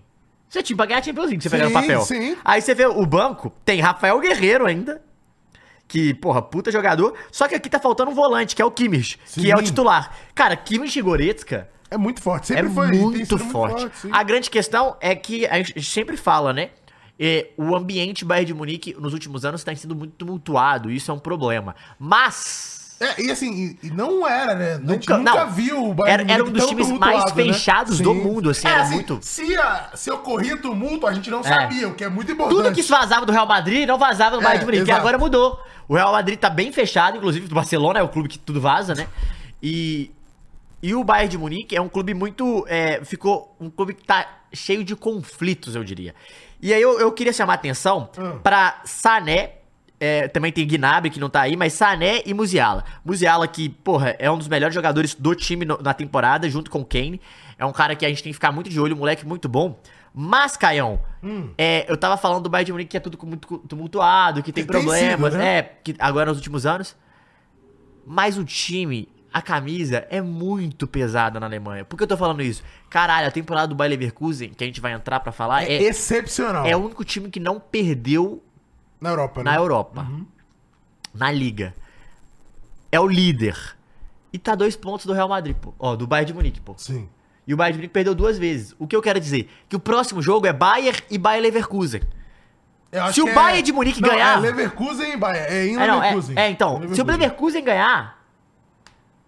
Você 0.50 0.64
tinha 0.64 0.78
pra 0.78 0.86
ganhar 0.86 1.00
a 1.00 1.04
Champions 1.04 1.28
League, 1.28 1.44
você 1.44 1.50
pegar 1.50 1.66
no 1.66 1.70
Sim, 1.70 1.74
papel. 1.76 2.02
sim. 2.02 2.38
Aí 2.46 2.62
você 2.62 2.74
vê 2.74 2.86
o 2.86 3.06
banco, 3.06 3.52
tem 3.66 3.82
Rafael 3.82 4.18
Guerreiro 4.22 4.66
ainda, 4.66 5.02
que, 5.86 6.14
porra, 6.14 6.42
puta 6.42 6.72
jogador. 6.72 7.14
Só 7.32 7.48
que 7.50 7.56
aqui 7.56 7.70
tá 7.70 7.80
faltando 7.80 8.12
um 8.12 8.16
volante, 8.16 8.56
que 8.56 8.62
é 8.62 8.66
o 8.66 8.72
Kimmich, 8.72 9.18
que 9.18 9.42
Sim. 9.42 9.52
é 9.52 9.56
o 9.56 9.62
titular. 9.62 10.16
Cara, 10.34 10.56
Kimmich 10.56 10.98
e 10.98 11.02
Goretzka 11.02 11.68
É 11.90 11.98
muito 11.98 12.22
forte, 12.22 12.52
é 12.54 12.58
sempre 12.58 12.74
foi. 12.74 12.88
e 12.88 12.92
tem 12.92 13.00
muito 13.02 13.38
forte. 13.38 13.90
sim. 14.02 14.10
a 14.12 14.24
grande 14.24 14.50
questão 14.50 14.96
é 15.00 15.16
que 15.16 15.46
a 15.46 15.58
gente 15.58 15.82
sempre 15.84 16.18
fala, 16.18 16.52
né? 16.54 16.70
é, 17.20 17.48
o 17.58 17.76
ambiente 17.76 18.24
Bayern 18.24 18.46
de 18.46 18.54
Munique 18.54 18.96
nos 19.00 19.12
últimos 19.12 19.44
anos 19.44 19.64
tem 19.64 19.76
sido 19.76 19.96
muito 19.96 20.14
tumultuado, 20.14 20.92
isso 20.92 21.10
é 21.10 21.14
um 21.14 21.18
problema. 21.20 21.76
Mas 21.98 22.96
É, 23.00 23.22
e 23.24 23.32
assim, 23.32 23.76
e, 23.82 23.88
e 23.88 23.90
não 23.92 24.28
era, 24.28 24.54
né? 24.56 24.78
Nunca- 24.78 25.18
nunca 25.18 25.46
não. 25.46 25.52
viu 25.52 25.84
o 25.90 25.94
Bayern 25.96 26.24
Era- 26.26 26.34
era 26.34 26.44
um 26.44 26.52
dos 26.52 26.66
times 26.68 26.92
mais 26.92 27.32
fechados 27.32 28.00
do 28.00 28.14
mundo, 28.14 28.50
assim, 28.52 28.68
É, 28.68 28.72
era 28.72 28.86
muito- 28.90 29.18
Se, 29.22 29.56
a- 29.58 29.92
se 29.96 30.12
ocorria 30.12 30.58
tumulto, 30.58 31.08
a 31.08 31.14
gente 31.14 31.30
não 31.32 31.44
sabia, 31.44 31.88
o 31.88 31.96
que 31.96 32.04
é 32.04 32.10
muito 32.10 32.32
importante. 32.32 32.56
tudo 32.64 32.74
que 32.76 32.82
vazava 32.84 33.26
do 33.26 33.32
Real 33.32 33.48
Madrid 33.48 33.88
não 33.88 33.98
vazava 33.98 34.36
do 34.36 34.42
É, 34.42 34.44
Bayern 34.44 34.60
de 34.60 34.66
Munique, 34.66 34.82
e 34.84 34.86
exato. 34.86 35.00
agora 35.00 35.18
mudou. 35.18 35.60
O 35.88 35.96
Real 35.96 36.12
Madrid 36.12 36.38
tá 36.40 36.50
bem 36.52 36.72
fechado, 36.72 37.18
inclusive 37.18 37.46
o 37.52 37.56
Barcelona 37.56 38.00
é 38.00 38.04
o 38.04 38.10
clube 38.10 38.30
que 38.30 38.38
tudo 38.38 38.60
vaza, 38.62 38.94
né? 38.94 39.08
E 39.62 40.12
e 40.82 40.94
o 40.94 41.04
Bayern 41.04 41.30
de 41.30 41.38
Munique 41.38 41.76
é 41.76 41.82
um 41.82 41.90
clube 41.90 42.14
muito. 42.14 42.66
é, 42.68 43.04
ficou 43.04 43.56
um 43.60 43.70
clube 43.70 43.94
que 43.94 44.04
tá 44.04 44.28
cheio 44.54 44.84
de 44.84 44.96
conflitos, 44.96 45.76
eu 45.76 45.84
diria. 45.84 46.14
E 46.62 46.74
aí 46.74 46.82
eu, 46.82 47.00
eu 47.00 47.12
queria 47.12 47.34
chamar 47.34 47.54
a 47.54 47.56
atenção 47.56 48.10
Hum. 48.18 48.40
pra 48.44 48.82
Sané. 48.86 49.54
é, 50.00 50.28
também 50.28 50.52
tem 50.52 50.68
Gnabry 50.68 51.10
que 51.10 51.20
não 51.20 51.28
tá 51.30 51.42
aí, 51.42 51.56
mas 51.56 51.74
Sané 51.74 52.22
e 52.24 52.32
Musiala. 52.32 52.84
Musiala 53.04 53.48
que, 53.48 53.68
porra, 53.68 54.16
é 54.20 54.30
um 54.30 54.38
dos 54.38 54.48
melhores 54.48 54.76
jogadores 54.76 55.16
do 55.16 55.34
time 55.34 55.66
no- 55.66 55.80
na 55.82 55.92
temporada, 55.92 56.48
junto 56.48 56.70
com 56.70 56.82
o 56.82 56.86
Kane. 56.86 57.20
É 57.58 57.66
um 57.66 57.72
cara 57.74 57.96
que 57.96 58.06
a 58.06 58.10
gente 58.10 58.22
tem 58.22 58.32
que 58.32 58.36
ficar 58.36 58.52
muito 58.52 58.70
de 58.70 58.80
olho, 58.80 58.96
um 58.96 59.00
moleque 59.00 59.26
muito 59.26 59.50
bom. 59.50 59.80
Mas, 60.14 60.56
Caião, 60.56 61.00
Hum. 61.24 61.50
é, 61.58 61.84
eu 61.92 61.98
tava 61.98 62.16
falando 62.16 62.44
do 62.44 62.50
Bayern 62.50 62.66
de 62.68 62.72
Munique 62.74 62.92
que 62.92 62.98
é 62.98 63.00
tudo 63.00 63.18
muito 63.26 63.58
tumultuado, 63.68 64.44
que 64.44 64.52
tem 64.54 64.64
Que 64.66 64.72
tem 64.72 64.82
problemas, 64.84 65.34
sido, 65.34 65.40
né? 65.44 65.58
é, 65.58 65.64
que 65.84 65.96
agora 65.98 66.28
nos 66.30 66.38
últimos 66.38 66.68
anos. 66.68 66.96
Mas 68.06 68.38
o 68.38 68.44
time, 68.46 69.10
a 69.38 69.42
camisa 69.42 70.06
é 70.10 70.20
muito 70.22 70.88
pesada 70.88 71.40
na 71.40 71.46
Alemanha. 71.46 71.86
Por 71.86 71.96
que 71.96 72.04
eu 72.04 72.08
tô 72.08 72.18
falando 72.18 72.42
isso? 72.42 72.64
Caralho, 72.90 73.28
a 73.28 73.32
temporada 73.32 73.68
do 73.68 73.76
Bayer 73.76 73.92
Leverkusen, 73.92 74.50
que 74.50 74.64
a 74.64 74.68
gente 74.68 74.82
vai 74.82 74.94
entrar 74.94 75.20
pra 75.20 75.32
falar, 75.32 75.64
É, 75.64 75.74
é, 75.74 75.84
excepcional. 75.84 76.66
é 76.66 76.76
o 76.76 76.80
único 76.80 77.04
time 77.06 77.30
que 77.30 77.40
não 77.40 77.60
perdeu 77.60 78.44
Na 79.00 79.10
Europa, 79.10 79.44
né? 79.44 79.52
na 79.52 79.58
Europa. 79.58 80.08
Na 81.14 81.32
Liga. 81.32 81.74
É 82.92 83.00
o 83.00 83.08
líder. 83.08 83.56
E 84.34 84.38
tá 84.40 84.56
dois 84.56 84.76
pontos 84.76 85.06
do 85.06 85.14
Real 85.14 85.30
Madrid, 85.30 85.56
pô. 85.56 85.74
Ó, 85.80 85.96
do 85.96 86.08
Bayern 86.08 86.28
de 86.28 86.34
Munique, 86.34 86.60
pô. 86.62 86.74
Sim. 86.78 87.08
E 87.46 87.54
o 87.54 87.58
Bayern 87.58 87.74
de 87.74 87.78
Munique 87.80 87.94
perdeu 87.94 88.14
duas 88.16 88.38
vezes. 88.38 88.76
O 88.80 88.88
que 88.88 88.96
eu 88.96 89.02
quero 89.02 89.20
dizer? 89.20 89.50
Que 89.70 89.76
o 89.76 89.80
próximo 89.80 90.22
jogo 90.22 90.48
é 90.48 90.54
Bayern 90.54 91.00
e 91.10 91.18
Bayer 91.18 91.42
Leverkusen. 91.44 92.02
Se 93.14 93.22
o 93.22 93.26
que 93.26 93.34
Bayern 93.34 93.62
de 93.62 93.72
Munique 93.74 94.02
Não, 94.02 94.10
ganhar- 94.10 94.38
É 94.38 94.42
Leverkusen 94.42 95.14
e 95.14 95.18
Bayern. 95.18 95.54
É 95.54 95.66
em 95.68 95.76
É, 95.76 95.88
não, 95.88 95.96
é, 96.04 96.08
Leverkusen. 96.08 96.36
é, 96.40 96.50
então, 96.50 96.82
se 96.94 97.02
o 97.02 97.06
Leverkusen 97.06 97.64
ganhar, 97.64 98.17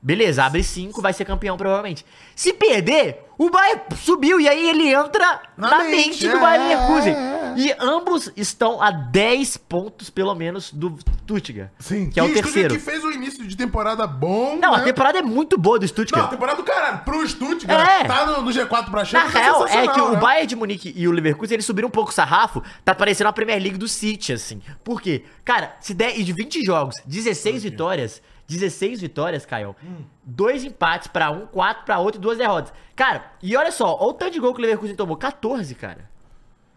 beleza, 0.02 0.44
abre 0.44 0.64
5, 0.64 1.02
vai 1.02 1.14
ser 1.14 1.26
campeão 1.26 1.58
provavelmente. 1.58 2.06
Se 2.36 2.54
perder, 2.54 3.26
o 3.38 3.50
Bayern 3.50 3.82
subiu 3.98 4.40
e 4.40 4.48
aí 4.48 4.70
ele 4.70 4.88
entra 4.94 5.42
na, 5.58 5.70
Na 5.70 5.84
mente, 5.84 5.96
mente, 5.96 6.28
do 6.30 6.38
é, 6.38 6.40
Bayern 6.40 6.68
Leverkusen. 6.70 7.14
é, 7.14 7.18
é. 7.18 7.40
E 7.58 7.76
ambos 7.80 8.32
estão 8.38 8.82
a 8.82 8.92
10 8.92 9.58
pontos, 9.58 10.10
pelo 10.10 10.34
menos, 10.36 10.72
do 10.72 10.96
Stuttgart, 11.24 11.70
Sim. 11.80 12.10
que 12.10 12.20
é 12.20 12.24
o 12.24 12.28
Stuttgart 12.28 12.54
terceiro. 12.54 12.74
que 12.76 12.80
fez 12.80 13.04
o 13.04 13.12
início 13.12 13.46
de 13.46 13.56
temporada 13.58 14.06
bom. 14.08 14.58
Não, 14.58 14.74
a 14.74 14.78
né? 14.80 14.84
temporada 14.86 15.18
é 15.20 15.22
muito 15.22 15.58
boa 15.58 15.78
do 15.80 15.82
Não, 15.82 15.86
a 15.86 15.88
Stuttgart. 15.88 16.30
temporada 16.30 16.58
do 16.58 16.64
caralho. 16.64 17.00
Pro 17.00 17.28
Stuttgart, 17.28 17.88
É. 18.02 18.04
tá 18.06 18.26
no, 18.26 18.42
no 18.44 18.52
G4 18.52 18.68
pra 18.86 19.00
Na 19.00 19.06
Champions. 19.06 19.34
tá 19.34 19.40
real, 19.40 19.68
é 19.68 19.88
que 19.88 20.00
o 20.00 20.12
né? 20.12 20.20
Bayern 20.20 20.48
de 20.48 20.56
Munique 20.56 20.94
e 20.96 21.08
o 21.08 21.12
Leverkusen, 21.12 21.56
eles 21.56 21.66
subiram 21.66 21.88
um 21.88 21.92
pouco 21.92 22.12
o 22.12 22.14
sarrafo, 22.14 22.62
tá 22.86 22.94
parecendo 22.94 23.30
a 23.30 23.34
Premier 23.34 23.60
League 23.62 23.78
do 23.78 23.88
City, 23.88 24.32
assim. 24.34 24.62
Por 24.84 25.02
quê? 25.02 25.24
Cara, 25.44 25.76
se 25.82 25.94
der 25.94 26.14
de 26.14 26.32
20 26.34 26.64
jogos, 26.64 26.96
16 27.06 27.64
vitórias, 27.64 28.22
16 28.50 29.00
vitórias, 29.02 29.46
Caio, 29.46 29.76
Hum. 29.84 30.04
dois 30.24 30.64
empates 30.64 31.08
pra 31.08 31.30
um, 31.32 31.46
quatro 31.46 31.86
pra 31.86 32.00
outro 32.00 32.20
e 32.20 32.22
duas 32.22 32.38
derrotas. 32.38 32.74
Cara, 32.96 33.32
e 33.42 33.56
olha 33.56 33.72
só, 33.72 33.96
olha 34.00 34.10
o 34.10 34.14
tanto 34.14 34.32
de 34.32 34.40
gol 34.40 34.54
que 34.54 34.60
o 34.60 34.62
Leverkusen 34.64 34.96
tomou, 34.96 35.16
14, 35.16 35.74
cara. 35.76 36.10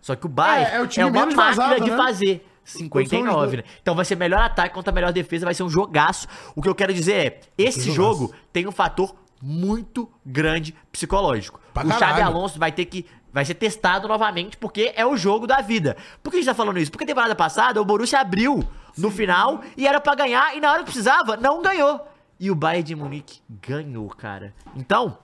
Só 0.01 0.15
que 0.15 0.27
o 0.27 0.29
Bayern 0.29 0.71
É, 0.71 1.01
é, 1.01 1.03
é 1.03 1.07
uma 1.07 1.21
máquina 1.27 1.37
vazado, 1.45 1.85
de 1.85 1.91
né? 1.91 1.97
fazer. 1.97 2.49
59, 2.65 3.57
né? 3.57 3.65
Então 3.83 3.95
vai 3.95 4.05
ser 4.05 4.15
melhor 4.17 4.41
ataque 4.41 4.73
contra 4.75 4.93
melhor 4.93 5.13
defesa, 5.13 5.45
vai 5.45 5.55
ser 5.55 5.65
um 5.65 5.69
jogaço. 5.69 6.29
O 6.55 6.63
que 6.63 6.69
eu 6.69 6.75
quero 6.77 6.95
dizer 6.95 7.15
é, 7.15 7.41
esse 7.59 7.91
jogo 7.91 8.33
tem 8.53 8.67
um 8.69 8.73
fator 8.73 9.15
muito 9.41 10.09
grande 10.25 10.73
psicológico. 10.93 11.61
Pra 11.75 11.85
o 11.85 11.91
Xabi. 11.93 12.21
Alonso 12.21 12.59
vai 12.61 12.71
ter 12.71 12.85
que 12.85 13.05
vai 13.33 13.45
ser 13.45 13.55
testado 13.55 14.07
novamente 14.07 14.57
porque 14.59 14.93
é 14.95 15.05
o 15.05 15.17
jogo 15.17 15.47
da 15.47 15.61
vida. 15.61 15.97
Por 16.23 16.31
que 16.31 16.37
a 16.37 16.41
gente 16.41 16.47
tá 16.49 16.55
falando 16.55 16.79
isso? 16.79 16.91
Porque 16.93 17.05
temporada 17.07 17.35
passada 17.35 17.81
o 17.83 17.85
Borussia 17.85 18.21
abriu 18.21 18.63
no 18.97 19.11
final 19.11 19.63
e 19.77 19.87
era 19.87 20.01
pra 20.01 20.15
ganhar 20.15 20.57
e 20.57 20.61
na 20.61 20.71
hora 20.71 20.81
que 20.81 20.87
precisava 20.87 21.37
não 21.37 21.63
ganhou. 21.63 22.01
E 22.39 22.51
o 22.51 22.55
Bayern 22.55 22.83
de 22.83 22.97
Munique 22.97 23.41
ganhou, 23.49 24.09
cara. 24.09 24.53
Então, 24.75 25.19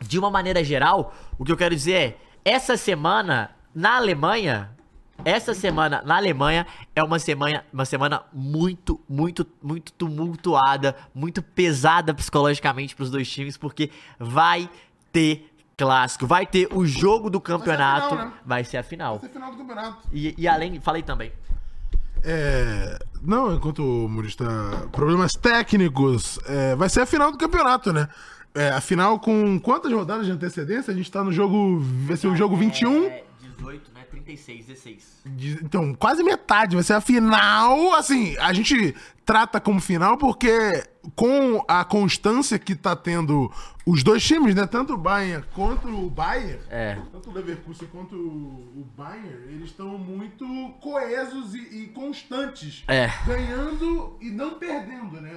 de 0.00 0.18
uma 0.18 0.30
maneira 0.30 0.64
geral, 0.64 1.14
o 1.38 1.44
que 1.44 1.52
eu 1.52 1.56
quero 1.56 1.74
dizer 1.74 1.94
é, 1.94 2.16
essa 2.44 2.76
semana 2.76 3.50
na 3.74 3.96
Alemanha, 3.96 4.70
essa 5.24 5.54
semana 5.54 6.02
na 6.04 6.16
Alemanha 6.16 6.66
é 6.94 7.02
uma 7.02 7.18
semana, 7.18 7.64
uma 7.72 7.84
semana 7.84 8.22
muito, 8.32 9.00
muito, 9.08 9.46
muito 9.62 9.92
tumultuada, 9.92 10.96
muito 11.14 11.42
pesada 11.42 12.14
psicologicamente 12.14 12.96
para 12.96 13.04
os 13.04 13.10
dois 13.10 13.30
times, 13.30 13.56
porque 13.56 13.90
vai 14.18 14.68
ter 15.12 15.50
clássico, 15.76 16.26
vai 16.26 16.46
ter 16.46 16.68
o 16.72 16.84
jogo 16.84 17.30
do 17.30 17.38
ser 17.38 17.44
a 17.44 17.58
campeonato, 17.58 18.08
final, 18.10 18.26
né? 18.26 18.32
vai 18.44 18.64
ser 18.64 18.76
a 18.76 18.82
final. 18.82 19.18
Vai 19.18 19.28
ser 19.28 19.34
final 19.34 19.50
do 19.50 19.56
campeonato. 19.56 20.08
E, 20.12 20.34
e 20.36 20.48
além, 20.48 20.80
falei 20.80 21.02
também. 21.02 21.32
É, 22.24 22.98
Não, 23.22 23.54
enquanto 23.54 23.80
o 23.82 24.08
Murista. 24.08 24.44
Problemas 24.92 25.32
técnicos. 25.32 26.38
é, 26.46 26.74
vai 26.76 26.88
ser 26.88 27.00
a 27.00 27.06
final 27.06 27.30
do 27.32 27.38
campeonato, 27.38 27.92
né? 27.92 28.08
É, 28.54 28.70
a 28.70 28.80
final 28.80 29.18
com 29.20 29.58
quantas 29.60 29.92
rodadas 29.92 30.26
de 30.26 30.32
antecedência? 30.32 30.92
A 30.92 30.96
gente 30.96 31.10
tá 31.10 31.22
no 31.22 31.32
jogo. 31.32 31.80
Vai 32.06 32.16
ser 32.16 32.26
o 32.26 32.36
jogo 32.36 32.56
21. 32.56 33.04
É, 33.04 33.24
18, 33.58 33.89
né? 34.30 34.36
36, 34.36 34.66
16. 34.66 35.20
De- 35.26 35.58
Então, 35.64 35.94
quase 35.94 36.22
metade. 36.22 36.74
Vai 36.76 36.82
ser 36.84 36.94
a 36.94 37.00
final. 37.00 37.94
Assim, 37.94 38.36
a 38.38 38.52
gente 38.52 38.94
trata 39.24 39.60
como 39.60 39.80
final 39.80 40.16
porque 40.16 40.84
com 41.14 41.64
a 41.68 41.84
constância 41.84 42.58
que 42.58 42.74
tá 42.74 42.94
tendo 42.96 43.50
os 43.86 44.02
dois 44.02 44.22
times, 44.22 44.54
né? 44.54 44.66
Tanto 44.66 44.94
o 44.94 44.96
Bayern 44.96 45.44
quanto 45.54 45.88
o 45.88 46.10
Bayern. 46.10 46.60
É. 46.68 46.98
Tanto 47.12 47.30
o 47.30 47.32
Leverkusen 47.32 47.88
quanto 47.90 48.14
o 48.16 48.86
Bayern, 48.96 49.54
eles 49.54 49.70
estão 49.70 49.96
muito 49.98 50.46
coesos 50.80 51.54
e, 51.54 51.58
e 51.84 51.86
constantes. 51.88 52.84
É. 52.86 53.08
Ganhando 53.26 54.16
e 54.20 54.30
não 54.30 54.54
perdendo, 54.58 55.20
né? 55.20 55.32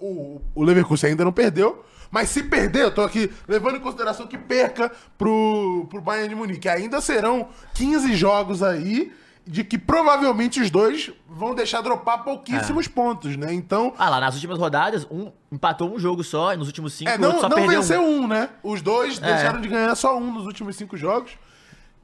O, 0.00 0.40
o 0.54 0.62
Leverkusen 0.64 1.10
ainda 1.10 1.24
não 1.24 1.32
perdeu. 1.32 1.84
Mas 2.14 2.28
se 2.28 2.44
perder, 2.44 2.82
eu 2.84 2.94
tô 2.94 3.00
aqui 3.02 3.28
levando 3.48 3.74
em 3.78 3.80
consideração 3.80 4.24
que 4.24 4.38
perca 4.38 4.88
pro, 5.18 5.84
pro 5.90 6.00
Bayern 6.00 6.28
de 6.28 6.36
Munique. 6.36 6.68
Ainda 6.68 7.00
serão 7.00 7.48
15 7.74 8.14
jogos 8.14 8.62
aí, 8.62 9.12
de 9.44 9.64
que 9.64 9.76
provavelmente 9.76 10.60
os 10.60 10.70
dois 10.70 11.10
vão 11.28 11.56
deixar 11.56 11.80
dropar 11.80 12.22
pouquíssimos 12.22 12.86
pontos, 12.86 13.36
né? 13.36 13.52
Então, 13.52 13.92
Ah 13.98 14.08
lá, 14.08 14.20
nas 14.20 14.36
últimas 14.36 14.60
rodadas, 14.60 15.04
um 15.10 15.32
empatou 15.50 15.92
um 15.92 15.98
jogo 15.98 16.22
só, 16.22 16.54
e 16.54 16.56
nos 16.56 16.68
últimos 16.68 16.92
cinco 16.94 17.10
é, 17.10 17.18
não, 17.18 17.40
só 17.40 17.48
não 17.48 17.56
perdeu 17.56 17.80
venceu 17.80 18.00
um. 18.00 18.22
um, 18.22 18.28
né? 18.28 18.48
Os 18.62 18.80
dois 18.80 19.20
É. 19.20 19.34
deixaram 19.34 19.60
de 19.60 19.66
ganhar 19.66 19.92
só 19.96 20.16
um 20.16 20.32
nos 20.32 20.46
últimos 20.46 20.76
cinco 20.76 20.96
jogos. 20.96 21.32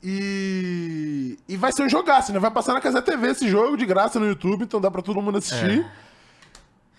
E, 0.03 1.39
e 1.49 1.57
vai 1.57 1.71
ser 1.71 1.85
um 1.85 1.89
jogaço, 1.89 2.33
né? 2.33 2.41
Vai 2.41 2.51
passar 2.51 2.75
na 2.75 2.81
Casa 2.81 3.01
TV 3.01 3.29
esse 3.29 3.49
jogo 3.49 3.77
de 3.77 3.87
graça 3.87 4.19
no 4.19 4.27
YouTube, 4.27 4.65
então 4.65 4.81
dá 4.81 4.91
pra 4.91 5.03
todo 5.03 5.23
mundo 5.23 5.39
assistir. 5.39 5.87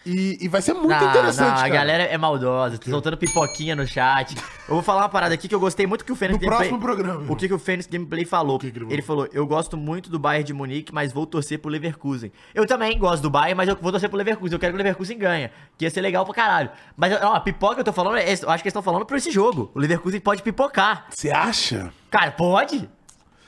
E, 0.04 0.40
e 0.42 0.48
vai 0.48 0.64
ser 0.64 0.74
muito 0.74 0.90
Não, 0.90 1.10
interessante, 1.12 1.48
não, 1.48 1.54
a 1.54 1.58
cara. 1.58 1.70
galera 1.70 2.04
é 2.04 2.18
maldosa, 2.18 2.76
tá 2.80 2.90
soltando 2.90 3.16
pipoquinha 3.18 3.76
no 3.76 3.86
chat. 3.86 4.36
Eu 4.68 4.74
vou 4.74 4.82
falar 4.82 5.04
uma 5.04 5.10
parada 5.10 5.36
aqui 5.36 5.48
que 5.48 5.54
eu 5.54 5.60
gostei 5.60 5.86
muito 5.86 6.04
que 6.04 6.12
o 6.12 6.16
Fênix 6.16 6.42
No 6.42 6.48
próximo 6.48 6.80
programa. 6.80 7.32
O 7.32 7.36
que, 7.36 7.48
que 7.48 7.54
o 7.54 7.60
Fênix 7.60 7.86
Gameplay 7.86 8.26
falou? 8.26 8.58
que 8.58 8.72
que 8.72 8.80
ele 8.80 8.92
ele, 8.92 9.02
falou? 9.04 9.26
falou: 9.26 9.30
Eu 9.40 9.46
gosto 9.46 9.78
muito 9.78 10.10
do 10.10 10.18
Bayern 10.18 10.44
de 10.44 10.54
Munique, 10.54 10.92
mas 10.92 11.12
vou 11.14 11.28
torcer 11.28 11.60
pro 11.60 11.70
Leverkusen. 11.70 12.32
Eu 12.56 12.66
também 12.66 12.98
gosto 12.98 13.22
do 13.22 13.30
Bayern, 13.30 13.54
mas 13.56 13.70
eu 13.70 13.76
vou 13.80 13.92
torcer 13.92 14.10
pro 14.10 14.18
Leverkusen. 14.18 14.54
Eu 14.56 14.60
quero 14.60 14.74
que 14.74 14.78
o 14.78 14.84
Leverkusen 14.84 15.18
ganhe. 15.20 15.52
Que 15.78 15.86
ia 15.86 15.92
ser 15.92 16.02
legal 16.02 16.26
pra 16.26 16.34
caralho. 16.34 16.72
Mas 16.98 17.14
ó, 17.22 17.34
a 17.36 17.40
pipoca 17.40 17.76
que 17.76 17.82
eu 17.82 17.86
tô 17.86 17.94
falando, 17.94 18.18
é- 18.18 18.24
eu 18.24 18.30
acho 18.32 18.40
que 18.42 18.48
eles 18.50 18.66
estão 18.66 18.82
falando 18.82 19.06
por 19.06 19.18
esse 19.18 19.30
jogo. 19.30 19.70
O 19.76 19.80
Leverkusen 19.80 20.20
pode 20.20 20.42
pipocar. 20.42 21.06
Você 21.12 21.30
acha? 21.30 21.94
Cara, 22.10 22.32
pode? 22.32 22.90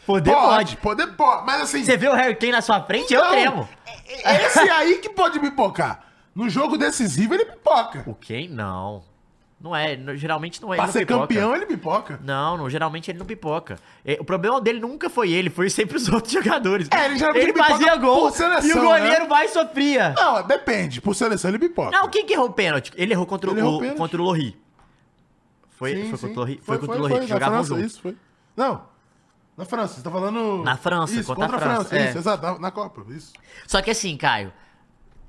Poder 0.06 0.32
Pode, 0.32 0.76
pode. 0.76 0.78
poder 0.78 1.08
pode. 1.16 1.46
Mas 1.48 1.62
assim. 1.62 1.84
Você 1.84 1.98
vê 1.98 2.10
o 2.10 2.14
Harry 2.14 2.36
Kane 2.36 2.52
na 2.52 2.62
sua 2.62 2.80
frente, 2.82 3.12
eu 3.12 3.24
não, 3.24 3.32
tremo. 3.32 3.70
é- 3.88 4.34
é 4.36 4.46
Esse 4.46 4.60
aí 4.70 4.98
que 5.00 5.10
pode 5.10 5.40
pipocar. 5.40 6.13
No 6.36 6.50
jogo 6.50 6.78
decisivo, 6.78 7.34
ele 7.34 7.46
pipoca. 7.46 8.04
O 8.08 8.16
Kane, 8.16 8.48
não. 8.48 9.04
Não 9.62 9.74
é, 9.74 9.98
geralmente 10.18 10.62
não 10.62 10.74
é. 10.74 10.76
Pra 10.76 10.86
ele 10.86 10.92
ser 10.92 11.06
pipoca. 11.06 11.22
campeão, 11.22 11.56
ele 11.56 11.66
pipoca. 11.66 12.20
Não, 12.22 12.58
não, 12.58 12.70
geralmente 12.70 13.10
ele 13.10 13.18
não 13.18 13.26
pipoca. 13.26 13.80
É, 14.04 14.18
O 14.20 14.26
problema 14.26 14.60
dele 14.60 14.80
nunca 14.80 15.10
foi 15.10 15.32
ele, 15.32 15.50
foi 15.50 15.70
sempre 15.70 15.96
os 15.96 16.08
outros 16.12 16.34
jogadores. 16.34 16.90
É, 16.92 17.06
ele 17.06 17.18
geralmente 17.18 17.50
ele 17.50 17.54
fazia 17.58 17.96
gol 17.96 18.30
seleção, 18.30 18.70
e 18.70 18.74
o 18.74 18.82
goleiro 18.82 19.24
né? 19.24 19.28
vai 19.28 19.46
e 19.46 19.50
sofria. 19.50 20.14
Não, 20.18 20.46
depende. 20.46 21.00
Por 21.00 21.16
seleção, 21.16 21.50
ele 21.50 21.60
pipoca. 21.60 21.92
Não, 21.92 22.10
quem 22.10 22.26
que 22.26 22.34
errou 22.34 22.48
o 22.48 22.54
pênalti? 22.54 22.92
Ele 22.96 23.14
errou 23.14 23.26
contra, 23.26 23.52
Ele 23.52 23.62
o, 23.62 23.64
errou 23.64 23.94
o 23.94 23.96
contra 23.96 24.22
o 24.22 24.26
Lohri. 24.26 24.58
Foi, 25.70 25.96
Sim, 25.96 26.10
foi 26.10 26.18
sim. 26.18 26.28
contra 26.28 26.28
o 26.28 26.44
Lohri, 26.44 26.62
foi, 26.62 26.78
Foi, 26.78 26.88
contra 26.88 27.02
o 27.02 27.08
Lohri, 27.08 27.20
que 27.22 27.28
jogavam 27.28 27.58
França, 27.64 27.76
junto. 27.76 27.88
Isso, 27.88 28.02
foi. 28.02 28.18
Não, 28.58 28.84
na 29.56 29.66
França, 29.66 29.96
você 29.96 30.02
tá 30.02 30.10
falando... 30.10 30.64
Na 30.64 30.76
França, 30.76 31.14
isso, 31.14 31.34
contra 31.34 31.58
a 31.58 31.60
França, 31.60 31.96
é. 31.96 32.10
isso, 32.10 32.18
exato, 32.18 32.44
na, 32.44 32.60
na 32.60 32.72
Copa, 32.72 33.06
isso. 33.10 33.34
Só 33.68 33.82
que 33.82 33.92
assim, 33.92 34.18
Caio, 34.18 34.52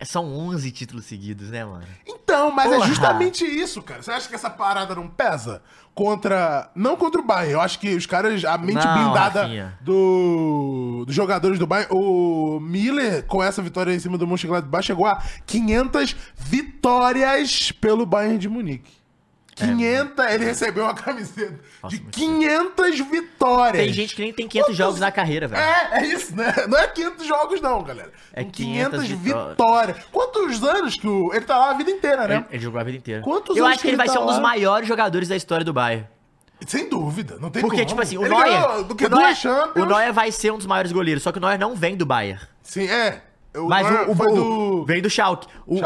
são 0.02 0.26
11 0.36 0.70
títulos 0.70 1.04
seguidos, 1.04 1.50
né, 1.50 1.64
mano? 1.64 1.84
Então, 2.06 2.50
mas 2.50 2.70
Porra. 2.70 2.84
é 2.84 2.88
justamente 2.88 3.44
isso, 3.44 3.82
cara. 3.82 4.02
Você 4.02 4.10
acha 4.10 4.28
que 4.28 4.34
essa 4.34 4.50
parada 4.50 4.94
não 4.94 5.08
pesa? 5.08 5.62
Contra... 5.94 6.70
Não 6.74 6.96
contra 6.96 7.20
o 7.20 7.24
Bayern, 7.24 7.52
eu 7.52 7.60
acho 7.60 7.78
que 7.78 7.94
os 7.94 8.04
caras, 8.04 8.44
a 8.44 8.58
mente 8.58 8.84
Não, 8.84 8.94
blindada 8.94 9.78
do, 9.80 11.04
dos 11.06 11.14
jogadores 11.14 11.58
do 11.58 11.66
Bayern, 11.66 11.94
o 11.94 12.58
Miller, 12.60 13.24
com 13.26 13.42
essa 13.42 13.62
vitória 13.62 13.94
em 13.94 13.98
cima 13.98 14.18
do 14.18 14.26
Mönchengladbach, 14.26 14.84
chegou 14.84 15.06
a 15.06 15.22
500 15.46 16.16
vitórias 16.36 17.70
pelo 17.70 18.04
Bayern 18.04 18.38
de 18.38 18.48
Munique. 18.48 19.03
500, 19.54 20.26
ele 20.26 20.44
recebeu 20.44 20.84
uma 20.84 20.94
camiseta 20.94 21.52
É. 21.54 21.58
Nossa, 21.82 21.96
de 21.96 22.02
muito 22.02 22.14
500 22.16 23.00
vitórias. 23.00 23.84
Tem 23.84 23.92
gente 23.92 24.14
que 24.16 24.22
nem 24.22 24.32
tem 24.32 24.48
500 24.48 24.76
jogos 24.76 25.00
na 25.00 25.12
carreira, 25.12 25.46
velho. 25.48 25.62
É, 25.62 26.00
é 26.00 26.06
isso, 26.06 26.34
né? 26.34 26.52
Não 26.68 26.78
é 26.78 26.86
500 26.88 27.26
jogos, 27.26 27.60
não, 27.60 27.82
galera. 27.82 28.12
É 28.32 28.42
São 28.42 28.50
500 28.50 29.08
vitórias. 29.08 29.50
vitórias. 29.50 29.96
Quantos 30.10 30.62
anos 30.64 30.96
que 30.96 31.06
o... 31.06 31.32
ele 31.32 31.44
tá 31.44 31.56
lá 31.58 31.70
a 31.70 31.74
vida 31.74 31.90
inteira, 31.90 32.26
né? 32.28 32.34
Ele, 32.36 32.44
ele 32.50 32.62
jogou 32.62 32.80
a 32.80 32.84
vida 32.84 32.98
inteira. 32.98 33.22
Quantos 33.22 33.56
Eu 33.56 33.64
anos 33.64 33.74
acho 33.74 33.82
que 33.82 33.82
que 33.82 33.88
ele 33.88 33.92
ele 33.94 33.96
vai 33.98 34.06
tá 34.06 34.12
ser 34.12 34.18
um 34.18 34.26
dos 34.26 34.36
lá? 34.36 34.40
maiores 34.42 34.88
jogadores 34.88 35.28
da 35.28 35.36
história 35.36 35.64
do 35.64 35.72
Bayern. 35.72 36.06
Sem 36.66 36.88
dúvida, 36.88 37.36
não 37.40 37.50
tem 37.50 37.60
Porque, 37.60 37.76
como. 37.78 37.88
tipo 37.88 38.00
assim, 38.00 38.16
o 38.16 38.22
ele 38.24 38.34
Neuer. 38.34 38.46
ganhou 38.62 38.84
do 38.84 38.94
que 38.94 39.04
o 39.04 39.08
Neuer, 39.10 39.34
o 39.76 39.84
Neuer 39.84 40.12
vai 40.12 40.32
ser 40.32 40.50
um 40.52 40.56
dos 40.56 40.66
maiores 40.66 40.92
goleiros, 40.92 41.22
só 41.22 41.30
que 41.30 41.36
o 41.38 41.40
Neuer 41.40 41.58
não 41.58 41.74
vem 41.74 41.94
do 41.96 42.06
Bayern. 42.06 42.40
Sim, 42.62 42.86
é. 42.88 43.22
O 43.56 43.68
Mas 43.68 43.88
Neuer 43.88 44.08
o, 44.08 44.12
o, 44.12 44.16
foi 44.16 44.32
o- 44.32 44.34
do... 44.34 44.84
vem 44.84 45.00
do 45.00 45.08
Schalke. 45.08 45.46
O, 45.66 45.76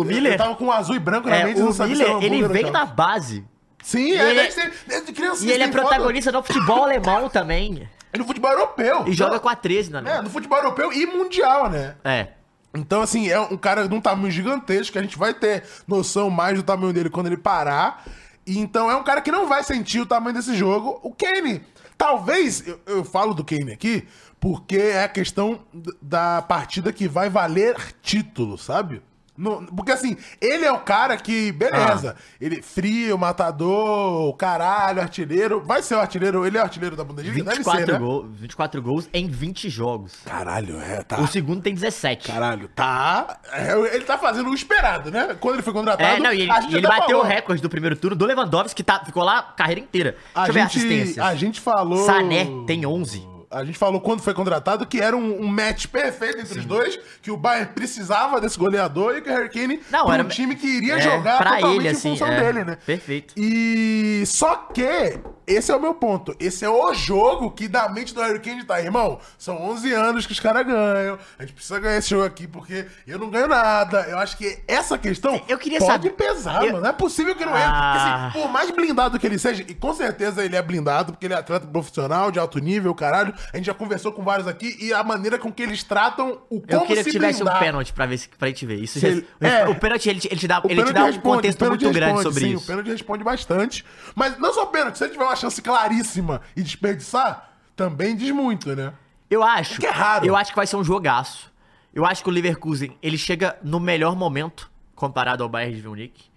o, 0.00 0.04
Miller. 0.04 0.32
Eu 0.32 0.38
tava 0.38 0.54
com 0.56 0.72
azul 0.72 0.96
e 0.96 0.98
branco 0.98 1.28
na 1.28 1.36
é, 1.36 1.44
mente, 1.44 1.60
não 1.60 1.70
o 1.70 1.74
era 1.74 1.86
Miller, 1.86 2.22
ele 2.22 2.48
vem 2.48 2.72
da 2.72 2.86
base. 2.86 3.44
Sim, 3.82 4.12
é, 4.12 4.30
ele- 4.30 4.42
desde, 4.42 4.72
desde 4.86 5.12
criança. 5.12 5.44
E 5.44 5.50
ele 5.50 5.62
é 5.62 5.68
protagonista 5.68 6.32
do 6.32 6.42
futebol 6.42 6.84
alemão 6.84 7.28
também. 7.30 7.88
E 8.12 8.18
no 8.18 8.24
futebol 8.24 8.50
europeu. 8.50 9.04
E 9.06 9.12
joga 9.12 9.32
Não, 9.34 9.40
com 9.40 9.48
a 9.48 9.54
13 9.56 9.90
na 9.90 9.98
É, 10.10 10.22
no 10.22 10.30
futebol 10.30 10.58
europeu 10.58 10.92
e 10.92 11.06
mundial, 11.06 11.68
né? 11.68 11.94
É. 12.04 12.28
Então, 12.74 13.02
assim, 13.02 13.28
é 13.28 13.38
um 13.40 13.56
cara 13.56 13.88
de 13.88 13.94
um 13.94 14.00
tamanho 14.00 14.30
gigantesco, 14.30 14.92
que 14.92 14.98
a 14.98 15.02
gente 15.02 15.18
vai 15.18 15.34
ter 15.34 15.64
noção 15.86 16.30
mais 16.30 16.56
do 16.56 16.62
tamanho 16.62 16.92
dele 16.92 17.10
quando 17.10 17.26
ele 17.26 17.36
parar. 17.36 18.04
E 18.46 18.58
então 18.58 18.90
é 18.90 18.96
um 18.96 19.02
cara 19.02 19.20
que 19.20 19.30
não 19.30 19.46
vai 19.46 19.62
sentir 19.62 20.00
o 20.00 20.06
tamanho 20.06 20.34
desse 20.34 20.54
jogo. 20.54 20.98
O 21.02 21.12
Kane, 21.14 21.62
talvez, 21.98 22.66
eu, 22.66 22.80
eu 22.86 23.04
falo 23.04 23.34
do 23.34 23.44
Kane 23.44 23.72
aqui, 23.72 24.06
porque 24.40 24.76
é 24.76 25.04
a 25.04 25.08
questão 25.08 25.60
da 26.00 26.42
partida 26.42 26.92
que 26.92 27.08
vai 27.08 27.28
valer 27.28 27.76
título, 28.02 28.56
sabe? 28.58 29.02
No- 29.36 29.64
porque 29.66 29.92
assim, 29.92 30.16
ele 30.40 30.64
é 30.64 30.72
o 30.72 30.80
cara 30.80 31.16
que, 31.16 31.52
beleza, 31.52 32.16
Ah. 32.18 32.22
ele 32.40 32.60
frio, 32.60 33.16
matador, 33.16 34.34
caralho, 34.34 35.00
artilheiro. 35.00 35.62
Vai 35.64 35.80
ser 35.80 35.94
o 35.94 36.00
artilheiro, 36.00 36.44
ele 36.44 36.58
é 36.58 36.60
o 36.60 36.64
artilheiro 36.64 36.96
da 36.96 37.04
Bundesliga? 37.04 37.44
Deve 37.44 37.58
24, 37.58 37.86
ser, 37.86 37.92
né? 37.92 37.98
gol, 38.00 38.26
24 38.32 38.82
gols 38.82 39.08
em 39.12 39.28
20 39.28 39.68
jogos. 39.70 40.12
Caralho, 40.24 40.80
é, 40.80 41.04
tá. 41.04 41.20
O 41.20 41.28
segundo 41.28 41.62
tem 41.62 41.72
17. 41.72 42.26
Caralho, 42.26 42.66
tá. 42.74 43.38
é, 43.52 43.72
ele 43.94 44.04
tá 44.04 44.18
fazendo 44.18 44.50
o 44.50 44.54
esperado, 44.54 45.08
né? 45.12 45.36
Quando 45.38 45.54
ele 45.54 45.62
foi 45.62 45.72
contratado. 45.72 46.16
É, 46.16 46.18
não, 46.18 46.32
e 46.32 46.40
ele, 46.40 46.50
a 46.50 46.60
gente 46.60 46.72
e 46.72 46.76
ele 46.78 46.88
bateu 46.88 47.06
falou. 47.06 47.22
o 47.22 47.24
recorde 47.24 47.62
do 47.62 47.68
primeiro 47.68 47.94
turno 47.94 48.16
do 48.16 48.26
Lewandowski, 48.26 48.74
que 48.74 48.82
tá, 48.82 49.04
ficou 49.04 49.22
lá 49.22 49.38
a 49.38 49.42
carreira 49.44 49.80
inteira. 49.80 50.16
A 50.34 50.46
Deixa 50.46 50.50
eu 50.50 50.54
ver 50.54 50.60
gente, 50.72 50.78
assistências. 50.78 51.18
a 51.24 51.34
gente 51.36 51.60
falou. 51.60 52.04
Sané 52.04 52.44
tem 52.66 52.84
11. 52.84 53.37
A 53.50 53.64
gente 53.64 53.78
falou 53.78 53.98
quando 54.00 54.20
foi 54.20 54.34
contratado 54.34 54.86
que 54.86 55.00
era 55.00 55.16
um, 55.16 55.40
um 55.42 55.46
match 55.48 55.86
perfeito 55.86 56.38
entre 56.40 56.58
os 56.58 56.64
dois, 56.66 56.98
que 57.22 57.30
o 57.30 57.36
Bayern 57.36 57.72
precisava 57.74 58.40
desse 58.40 58.58
goleador 58.58 59.16
e 59.16 59.22
que 59.22 59.30
o 59.30 59.32
Harry 59.32 59.48
Kane 59.48 59.80
Não, 59.90 60.12
era- 60.12 60.22
um 60.22 60.28
time 60.28 60.54
que 60.54 60.66
iria 60.66 60.96
é, 60.96 61.00
jogar 61.00 61.38
pra 61.38 61.54
totalmente 61.54 61.78
ele, 61.80 61.88
em 61.88 61.90
assim, 61.92 62.10
função 62.10 62.26
é. 62.28 62.40
dele, 62.40 62.64
né? 62.64 62.76
Perfeito. 62.84 63.32
E 63.36 64.22
só 64.26 64.54
que 64.54 65.18
esse 65.46 65.72
é 65.72 65.74
o 65.76 65.80
meu 65.80 65.94
ponto. 65.94 66.36
Esse 66.38 66.62
é 66.64 66.68
o 66.68 66.92
jogo 66.92 67.50
que 67.50 67.68
da 67.68 67.88
mente 67.88 68.12
do 68.12 68.20
Harry 68.20 68.38
Kane 68.38 68.64
tá, 68.64 68.82
irmão. 68.82 69.18
São 69.38 69.56
11 69.70 69.94
anos 69.94 70.26
que 70.26 70.32
os 70.32 70.40
caras 70.40 70.66
ganham. 70.66 71.18
A 71.38 71.42
gente 71.42 71.54
precisa 71.54 71.80
ganhar 71.80 71.96
esse 71.96 72.10
jogo 72.10 72.24
aqui 72.26 72.46
porque 72.46 72.84
eu 73.06 73.18
não 73.18 73.30
ganho 73.30 73.48
nada. 73.48 74.02
Eu 74.10 74.18
acho 74.18 74.36
que 74.36 74.58
essa 74.68 74.98
questão 74.98 75.40
Eu 75.48 75.56
queria 75.56 75.78
pode 75.78 75.90
saber- 75.90 76.10
pesar, 76.10 76.64
eu- 76.66 76.72
mano. 76.72 76.82
Não 76.82 76.90
é 76.90 76.92
possível 76.92 77.34
que 77.34 77.46
não 77.46 77.52
entre. 77.56 77.64
Porque, 77.64 77.78
Ah. 77.78 78.26
assim, 78.28 78.38
por 78.42 78.50
mais 78.50 78.70
blindado 78.70 79.18
que 79.18 79.26
ele 79.26 79.38
seja, 79.38 79.64
e 79.66 79.74
com 79.74 79.94
certeza 79.94 80.44
ele 80.44 80.54
é 80.54 80.60
blindado, 80.60 81.12
porque 81.12 81.24
ele 81.24 81.32
é 81.32 81.38
atleta 81.38 81.66
profissional, 81.66 82.30
de 82.30 82.38
alto 82.38 82.58
nível, 82.58 82.94
caralho. 82.94 83.32
A 83.52 83.56
gente 83.56 83.66
já 83.66 83.74
conversou 83.74 84.12
com 84.12 84.22
vários 84.22 84.46
aqui 84.46 84.76
e 84.80 84.92
a 84.92 85.02
maneira 85.02 85.38
com 85.38 85.52
que 85.52 85.62
eles 85.62 85.82
tratam 85.82 86.40
o 86.50 86.60
como 86.60 86.66
Eu 86.68 86.80
queria 86.82 87.04
que 87.04 87.10
se 87.10 87.16
tivesse 87.16 87.38
blindar. 87.38 87.56
um 87.56 87.60
pênalti 87.60 87.92
pra, 87.92 88.06
ver 88.06 88.20
pra 88.38 88.48
gente 88.48 88.64
ver. 88.66 88.76
Isso 88.82 88.98
Se 89.00 89.14
já- 89.16 89.22
o, 89.40 89.46
é. 89.46 89.68
o 89.68 89.74
pênalti, 89.74 90.08
ele, 90.08 90.20
te- 90.20 90.28
ele 90.30 90.40
te 90.40 90.48
dá, 90.48 90.60
O 90.60 90.70
ele 90.70 90.82
te 90.84 90.92
dá 90.92 91.02
um 91.02 91.06
responde, 91.06 91.22
contexto 91.36 91.62
o 91.62 91.68
muito 91.68 91.90
grande 91.90 91.98
responde, 92.14 92.22
sobre 92.22 92.40
sim, 92.40 92.54
isso. 92.54 92.64
O 92.64 92.66
pênalti 92.66 92.86
responde 92.88 93.24
bastante. 93.24 93.84
Mas 94.14 94.38
não 94.38 94.52
só 94.52 94.66
pênalti, 94.66 94.96
se 94.98 95.04
ele 95.04 95.12
tiver 95.12 95.24
uma 95.24 95.36
chance 95.36 95.60
claríssima 95.62 96.40
e 96.56 96.62
desperdiçar, 96.62 97.50
também 97.76 98.16
diz 98.16 98.30
muito, 98.30 98.74
né? 98.74 98.92
Eu 99.30 99.42
acho. 99.42 99.78
que 99.80 99.86
é 99.86 99.90
raro. 99.90 100.26
Eu 100.26 100.34
acho 100.36 100.50
que 100.52 100.56
vai 100.56 100.66
ser 100.66 100.76
um 100.76 100.84
jogaço. 100.84 101.52
Eu 101.94 102.04
acho 102.04 102.22
que 102.22 102.28
o 102.28 102.32
Leverkusen, 102.32 102.96
ele 103.02 103.18
chega 103.18 103.56
no 103.62 103.78
melhor 103.80 104.14
momento 104.16 104.70
comparado 104.94 105.42
ao 105.42 105.48
Bayern 105.48 105.80
de 105.80 105.86
Munique. 105.88 106.27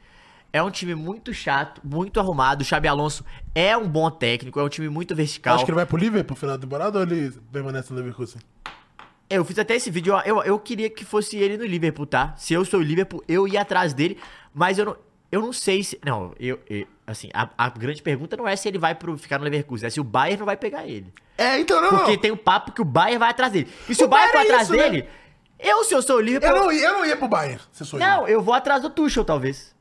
É 0.54 0.62
um 0.62 0.70
time 0.70 0.94
muito 0.96 1.34
chato, 1.34 1.80
muito 1.84 2.20
arrumado. 2.20 2.62
O 2.62 2.66
Xabi 2.66 2.88
Alonso 2.88 3.24
é 3.56 3.76
um 3.78 3.88
bom 3.88 4.10
técnico, 4.12 4.60
é 4.60 4.64
um 4.64 4.70
time 4.70 4.90
muito 4.90 5.16
vertical. 5.16 5.56
Acho 5.56 5.64
que 5.66 5.72
ele 5.72 5.76
vai 5.78 5.86
pro 5.86 5.98
Liverpool 5.98 6.36
no 6.36 6.40
final 6.40 6.58
da 6.58 6.62
temporada 6.62 6.98
ou 6.98 7.04
ele 7.04 7.32
permanece 7.52 7.92
no 7.92 7.98
Leverkusen? 8.00 8.42
Eu 9.30 9.46
fiz 9.46 9.58
até 9.58 9.76
esse 9.76 9.90
vídeo, 9.90 10.14
eu, 10.26 10.44
eu 10.44 10.60
queria 10.60 10.90
que 10.90 11.06
fosse 11.06 11.38
ele 11.38 11.58
no 11.58 11.64
Liverpool, 11.66 12.06
tá? 12.06 12.34
Se 12.36 12.54
eu 12.54 12.66
sou 12.66 12.82
o 12.82 12.84
Liverpool, 12.84 13.24
eu 13.30 13.48
ia 13.48 13.62
atrás 13.62 13.94
dele, 13.94 14.18
mas 14.54 14.78
eu 14.78 14.84
não, 14.86 14.98
eu 15.32 15.40
não 15.42 15.54
sei 15.54 15.84
se... 15.86 15.98
Não, 16.06 16.34
eu, 16.38 16.60
eu- 16.70 16.86
assim, 17.08 17.30
a, 17.34 17.50
a 17.58 17.70
grande 17.70 18.02
pergunta 18.02 18.36
não 18.36 18.46
é 18.46 18.56
se 18.58 18.68
ele 18.68 18.78
vai 18.78 18.94
pro, 18.94 19.18
ficar 19.18 19.38
no 19.38 19.46
Leverkusen, 19.46 19.88
é 19.88 19.90
se 19.90 20.02
o 20.02 20.04
Bayern 20.04 20.40
não 20.40 20.46
vai 20.46 20.58
pegar 20.58 20.86
ele. 20.86 21.14
É, 21.38 21.58
então 21.60 21.82
não, 21.82 21.90
Porque 22.00 22.18
tem 22.18 22.32
o 22.32 22.36
papo 22.38 22.74
que 22.74 22.82
o 22.82 22.86
Bayern 22.86 23.20
vai 23.20 23.30
atrás 23.30 23.54
dele. 23.54 23.70
E 23.88 23.96
se 23.96 24.04
O 24.04 24.06
o, 24.06 24.10
Bayern 24.10 24.32
for 24.34 24.38
Bayern 24.40 24.52
é 24.52 24.56
atrás 24.56 24.68
isso, 24.70 24.78
né? 24.78 24.90
dele, 24.90 25.10
Eu, 25.58 25.84
se 25.86 25.94
eu 25.96 26.02
sou 26.02 26.18
o 26.18 26.22
Liverpool. 26.22 26.50
Eu 26.58 26.64
não, 26.66 26.72
ia- 26.74 26.86
eu 26.88 26.94
não 26.94 27.06
ia 27.06 27.16
pro 27.16 27.30
Bayern, 27.30 27.62
se 27.72 27.86
sou 27.86 27.98
Não, 27.98 28.28
eu 28.28 28.42
vou 28.42 28.54
atrás 28.54 28.82
do 28.82 28.90
Tuchel, 28.90 29.24
talvez. 29.24 29.74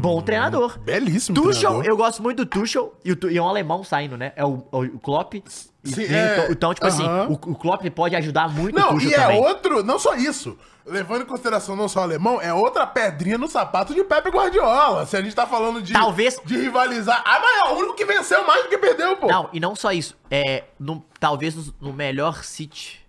Bom 0.00 0.20
treinador. 0.22 0.78
Belíssimo 0.78 1.34
Tuchel, 1.34 1.52
treinador. 1.70 1.84
eu 1.86 1.96
gosto 1.96 2.22
muito 2.22 2.44
do 2.44 2.46
Tuchel 2.46 2.94
e, 3.04 3.12
o, 3.12 3.18
e 3.30 3.36
é 3.38 3.42
um 3.42 3.48
alemão 3.48 3.84
saindo, 3.84 4.16
né? 4.16 4.32
É 4.34 4.44
o, 4.44 4.64
o, 4.72 4.78
o 4.80 4.98
Klopp. 4.98 5.34
Sim, 5.82 5.94
tem 6.06 6.14
é, 6.16 6.46
o 6.48 6.52
então, 6.52 6.74
tipo 6.74 6.86
assim, 6.86 7.04
o, 7.28 7.32
o 7.32 7.54
Klopp 7.54 7.84
pode 7.94 8.14
ajudar 8.16 8.48
muito 8.48 8.76
o 8.76 8.80
Não, 8.80 9.00
e 9.00 9.14
é 9.14 9.16
também. 9.18 9.40
outro, 9.40 9.82
não 9.82 9.98
só 9.98 10.14
isso. 10.14 10.58
Levando 10.86 11.22
em 11.22 11.26
consideração 11.26 11.76
não 11.76 11.88
só 11.88 12.00
o 12.00 12.02
alemão, 12.02 12.40
é 12.40 12.52
outra 12.52 12.86
pedrinha 12.86 13.38
no 13.38 13.46
sapato 13.48 13.94
de 13.94 14.02
Pepe 14.02 14.30
Guardiola. 14.30 15.06
Se 15.06 15.16
a 15.16 15.22
gente 15.22 15.34
tá 15.34 15.46
falando 15.46 15.80
de, 15.80 15.92
Talvez- 15.92 16.40
de 16.44 16.56
rivalizar. 16.56 17.22
Ah, 17.24 17.38
mas 17.40 17.56
é 17.58 17.72
o 17.72 17.78
único 17.78 17.94
que 17.94 18.04
venceu 18.04 18.44
mais 18.46 18.62
do 18.64 18.68
que 18.68 18.76
perdeu, 18.78 19.16
pô. 19.16 19.26
Não, 19.26 19.48
e 19.52 19.60
não 19.60 19.76
só 19.76 19.92
isso. 19.92 20.16
É, 20.30 20.64
no- 20.78 21.04
talvez 21.18 21.54
no, 21.54 21.74
no 21.80 21.92
melhor 21.92 22.42
City, 22.44 22.99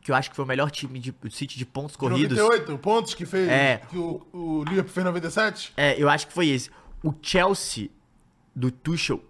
que 0.00 0.10
eu 0.10 0.14
acho 0.14 0.30
que 0.30 0.36
foi 0.36 0.44
o 0.44 0.48
melhor 0.48 0.70
time 0.70 0.98
de 0.98 1.14
City 1.30 1.58
de 1.58 1.66
pontos 1.66 1.96
corridos. 1.96 2.36
98 2.38 2.78
pontos 2.78 3.14
que 3.14 3.26
fez. 3.26 3.48
É. 3.48 3.82
Que 3.90 3.98
o, 3.98 4.26
o 4.32 4.64
Liverpool 4.64 4.92
fez 4.92 5.04
97? 5.04 5.72
É, 5.76 6.00
eu 6.02 6.08
acho 6.08 6.26
que 6.28 6.32
foi 6.32 6.48
esse. 6.48 6.70
O 7.02 7.12
Chelsea 7.22 7.88
do 8.54 8.70
Tuchel. 8.70 9.22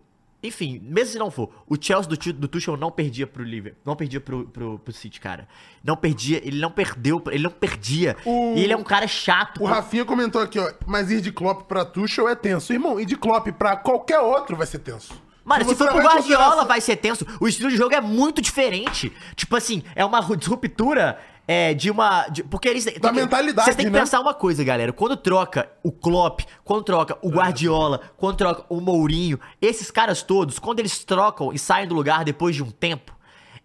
Enfim, 0.42 0.80
mesmo 0.82 1.12
se 1.12 1.18
não 1.18 1.30
for, 1.30 1.50
o 1.68 1.76
Chelsea 1.78 2.08
do, 2.08 2.32
do 2.32 2.48
Tuchel 2.48 2.74
não 2.74 2.90
perdia 2.90 3.26
pro 3.26 3.42
Liverpool. 3.44 3.82
Não 3.84 3.94
perdia 3.94 4.18
pro, 4.22 4.46
pro, 4.48 4.78
pro 4.78 4.92
City, 4.94 5.20
cara. 5.20 5.46
Não 5.84 5.94
perdia, 5.94 6.38
ele 6.46 6.58
não 6.58 6.70
perdeu, 6.70 7.22
ele 7.30 7.42
não 7.42 7.50
perdia. 7.50 8.16
O- 8.24 8.54
E 8.56 8.62
ele 8.64 8.72
é 8.72 8.76
um 8.76 8.82
cara 8.82 9.06
chato. 9.06 9.62
O 9.62 9.66
Rafinha 9.66 10.02
comentou 10.04 10.40
aqui, 10.40 10.58
ó. 10.58 10.72
Mas 10.86 11.10
ir 11.10 11.20
de 11.20 11.30
Klopp 11.30 11.68
pra 11.68 11.84
Tuchel 11.84 12.26
é 12.26 12.34
tenso. 12.34 12.72
Irmão, 12.72 12.98
ir 12.98 13.04
de 13.04 13.16
Klopp 13.16 13.48
pra 13.52 13.76
qualquer 13.76 14.18
outro 14.20 14.56
vai 14.56 14.66
ser 14.66 14.78
tenso. 14.78 15.12
Mano, 15.44 15.64
se, 15.64 15.74
for 15.74 15.88
pro 15.88 16.02
Guardiola 16.02 16.64
vai 16.64 16.80
ser 16.80 16.96
tenso. 16.96 17.26
O 17.40 17.48
estilo 17.48 17.70
de 17.70 17.76
jogo 17.76 17.94
é 17.94 18.00
muito 18.00 18.40
diferente. 18.42 19.12
Tipo 19.34 19.56
assim, 19.56 19.82
é 19.94 20.04
uma 20.04 20.20
ru- 20.20 20.36
disruptura 20.36 21.18
é, 21.48 21.74
de 21.74 21.90
uma. 21.90 22.28
de- 22.28 22.44
porque 22.44 22.68
eles. 22.68 22.84
tem 22.84 22.94
que- 22.94 23.12
mentalidade, 23.12 23.64
Vocês 23.64 23.76
têm 23.76 23.86
que 23.86 23.90
né? 23.92 23.98
pensar 24.00 24.20
uma 24.20 24.34
coisa, 24.34 24.62
galera. 24.62 24.92
Quando 24.92 25.16
troca 25.16 25.68
o 25.82 25.90
Klopp, 25.90 26.40
quando 26.64 26.84
troca 26.84 27.18
o 27.22 27.30
Guardiola, 27.30 28.00
quando 28.16 28.36
troca 28.36 28.64
o 28.68 28.80
Mourinho, 28.80 29.40
esses 29.60 29.90
caras 29.90 30.22
todos, 30.22 30.58
quando 30.58 30.78
eles 30.78 31.02
trocam 31.04 31.52
e 31.52 31.58
saem 31.58 31.88
do 31.88 31.94
lugar 31.94 32.24
depois 32.24 32.54
de 32.54 32.62
um 32.62 32.70
tempo. 32.70 33.12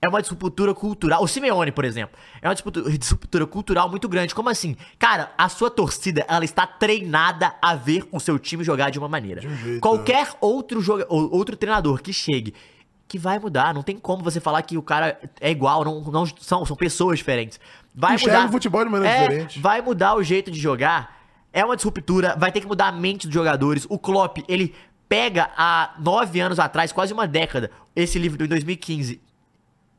É 0.02 0.10
uma 0.10 0.22
disruptura 0.22 0.74
cultural. 0.74 1.24
O 1.24 1.28
Simeone, 1.28 1.72
por 1.72 1.86
exemplo, 1.86 2.18
é 2.42 2.48
uma 2.48 2.56
disruptura 2.98 3.46
cultural 3.48 3.90
muito 3.90 4.08
grande. 4.08 4.36
Como 4.36 4.50
assim? 4.50 4.76
Cara, 5.00 5.32
a 5.38 5.50
sua 5.50 5.72
torcida, 5.72 6.26
ela 6.28 6.46
está 6.46 6.68
treinada 6.68 7.56
a 7.62 7.76
ver 7.76 8.08
o 8.12 8.20
seu 8.20 8.38
time 8.38 8.64
jogar 8.64 8.90
de 8.90 9.00
uma 9.00 9.08
maneira. 9.08 9.48
um 9.48 9.56
jeito, 9.56 9.82
Qualquer 9.82 10.30
outro 10.40 10.82
joga 10.82 11.06
ou 11.10 11.34
outro 11.34 11.56
treinador 11.56 12.02
que 12.02 12.14
chegue 12.14 12.54
que 13.08 13.20
vai 13.20 13.38
mudar, 13.38 13.74
não 13.74 13.84
tem 13.84 13.98
como 13.98 14.24
você 14.24 14.40
falar 14.40 14.62
que 14.64 14.78
o 14.78 14.82
cara 14.82 15.20
é 15.40 15.52
igual, 15.52 15.86
não, 15.86 16.02
não 16.02 16.26
são, 16.26 16.66
são 16.66 16.76
pessoas 16.76 17.20
diferentes. 17.20 17.60
Vai 17.94 18.16
Enxerga 18.16 18.38
mudar 18.38 18.50
o 18.50 18.52
futebol 18.52 18.84
de 18.84 18.92
maneira 18.92 19.16
é, 19.16 19.22
diferente. 19.22 19.60
Vai 19.60 19.82
mudar 19.82 20.16
o 20.16 20.24
jeito 20.24 20.50
de 20.50 20.60
jogar. 20.60 21.16
É 21.54 21.64
uma 21.64 21.76
disruptura, 21.76 22.36
vai 22.38 22.52
ter 22.52 22.62
que 22.62 22.68
mudar 22.68 22.88
a 22.88 22.92
mente 22.92 23.28
dos 23.28 23.34
jogadores. 23.34 23.86
O 23.90 23.98
Klopp, 23.98 24.40
ele 24.48 24.74
pega 25.08 25.52
há 25.56 25.94
nove 26.00 26.40
anos 26.40 26.60
atrás, 26.60 26.92
quase 26.92 27.14
uma 27.14 27.28
década, 27.28 27.70
esse 27.96 28.18
livro 28.18 28.38
de 28.40 28.48
2015 28.48 29.22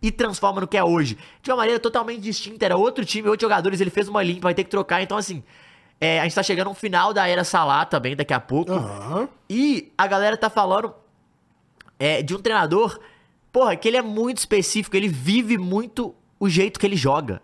e 0.06 0.12
transforma 0.12 0.60
no 0.60 0.68
que 0.68 0.76
é 0.76 0.84
hoje. 0.84 1.18
De 1.42 1.50
uma 1.50 1.56
maneira 1.56 1.80
totalmente 1.80 2.20
distinta. 2.20 2.64
Era 2.64 2.76
outro 2.76 3.04
time, 3.04 3.28
outros 3.28 3.42
jogadores, 3.42 3.80
ele 3.80 3.90
fez 3.90 4.06
uma 4.06 4.22
limpa, 4.22 4.42
vai 4.42 4.54
ter 4.54 4.62
que 4.62 4.70
trocar. 4.70 5.02
Então, 5.02 5.18
assim, 5.18 5.42
é, 6.00 6.20
a 6.20 6.22
gente 6.22 6.34
tá 6.34 6.44
chegando 6.44 6.68
no 6.68 6.75
final 6.75 7.12
da 7.12 7.26
era 7.26 7.42
Salah 7.42 7.84
também, 7.84 8.14
daqui 8.14 8.32
a 8.32 8.38
pouco. 8.38 8.72
Aham. 8.72 9.28
E 9.50 9.92
a 9.98 10.07
galera 10.07 10.37
tá 10.37 10.48
falando 10.48 10.94
é, 11.98 12.22
de 12.22 12.37
um 12.37 12.38
treinador, 12.38 13.00
porra, 13.52 13.74
que 13.74 13.88
ele 13.88 13.96
é 13.96 14.02
muito 14.02 14.38
específico, 14.38 14.96
ele 14.96 15.09
vive 15.09 15.59
muito 15.59 16.14
o 16.38 16.48
jeito 16.48 16.78
que 16.78 16.87
ele 16.87 16.96
joga. 16.96 17.42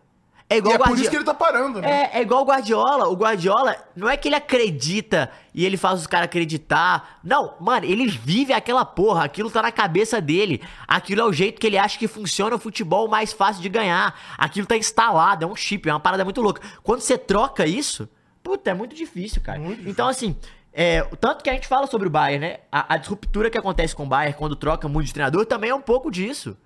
É 0.49 0.57
E 0.57 0.59
igual 0.59 0.75
é 0.75 0.79
o 0.79 0.85
por 0.85 0.99
isso 0.99 1.11
que 1.11 1.17
ele 1.17 1.25
tá 1.25 1.33
parando, 1.35 1.81
né? 1.81 2.11
é, 2.13 2.19
é 2.19 2.23
igual 2.23 2.43
o 2.43 2.45
Guardiola. 2.45 3.09
O 3.09 3.15
Guardiola 3.15 3.77
não 3.97 4.09
é 4.09 4.17
que 4.17 4.29
ele 4.29 4.35
acredita 4.35 5.31
e 5.55 5.65
ele 5.65 5.77
faz 5.77 6.01
os 6.01 6.07
caras 6.07 6.27
acreditar. 6.27 7.19
Não, 7.25 7.55
mano, 7.61 7.87
ele 7.87 8.07
vive 8.07 8.53
aquela 8.53 8.85
porra. 8.85 9.25
Aquilo 9.25 9.51
tá 9.51 9.63
na 9.63 9.73
cabeça 9.73 10.21
dele. 10.21 10.63
Aquilo 10.87 11.23
é 11.23 11.25
o 11.25 11.33
jeito 11.33 11.61
que 11.61 11.67
ele 11.67 11.79
acha 11.79 11.99
que 11.99 12.07
funciona 12.07 12.57
o 12.57 12.59
futebol 12.59 13.09
mais 13.09 13.33
fácil 13.33 13.63
de 13.63 13.69
ganhar. 13.69 14.15
Aquilo 14.37 14.67
tá 14.67 14.77
instalado, 14.77 15.45
é 15.45 15.49
um 15.49 15.57
chip, 15.57 15.89
é 15.89 15.93
uma 15.93 16.01
parada 16.01 16.25
muito 16.25 16.41
louca. 16.43 16.61
Quando 16.83 17.01
você 17.01 17.17
troca 17.17 17.67
isso, 17.67 18.09
puta, 18.43 18.71
é 18.71 18.75
muito 18.75 18.95
difícil, 18.95 19.41
cara. 19.43 19.59
Então, 19.87 20.09
assim. 20.09 20.37
É, 20.75 21.03
tanto 21.21 21.45
que 21.45 21.51
a 21.51 21.53
gente 21.53 21.69
fala 21.69 21.87
sobre 21.87 22.09
o 22.09 22.11
Bayern, 22.11 22.47
né? 22.47 22.61
A, 22.73 22.95
a 22.95 22.97
disruptura 22.97 23.51
que 23.51 23.59
acontece 23.59 23.95
com 23.95 24.05
o 24.05 24.07
Bayern 24.07 24.39
quando 24.39 24.57
troca 24.57 24.89
muito 24.89 25.07
de 25.07 25.13
treinador 25.13 25.45
também 25.45 25.69
é 25.69 25.75
um 25.75 25.83
pouco 25.83 26.11
disso. 26.11 26.57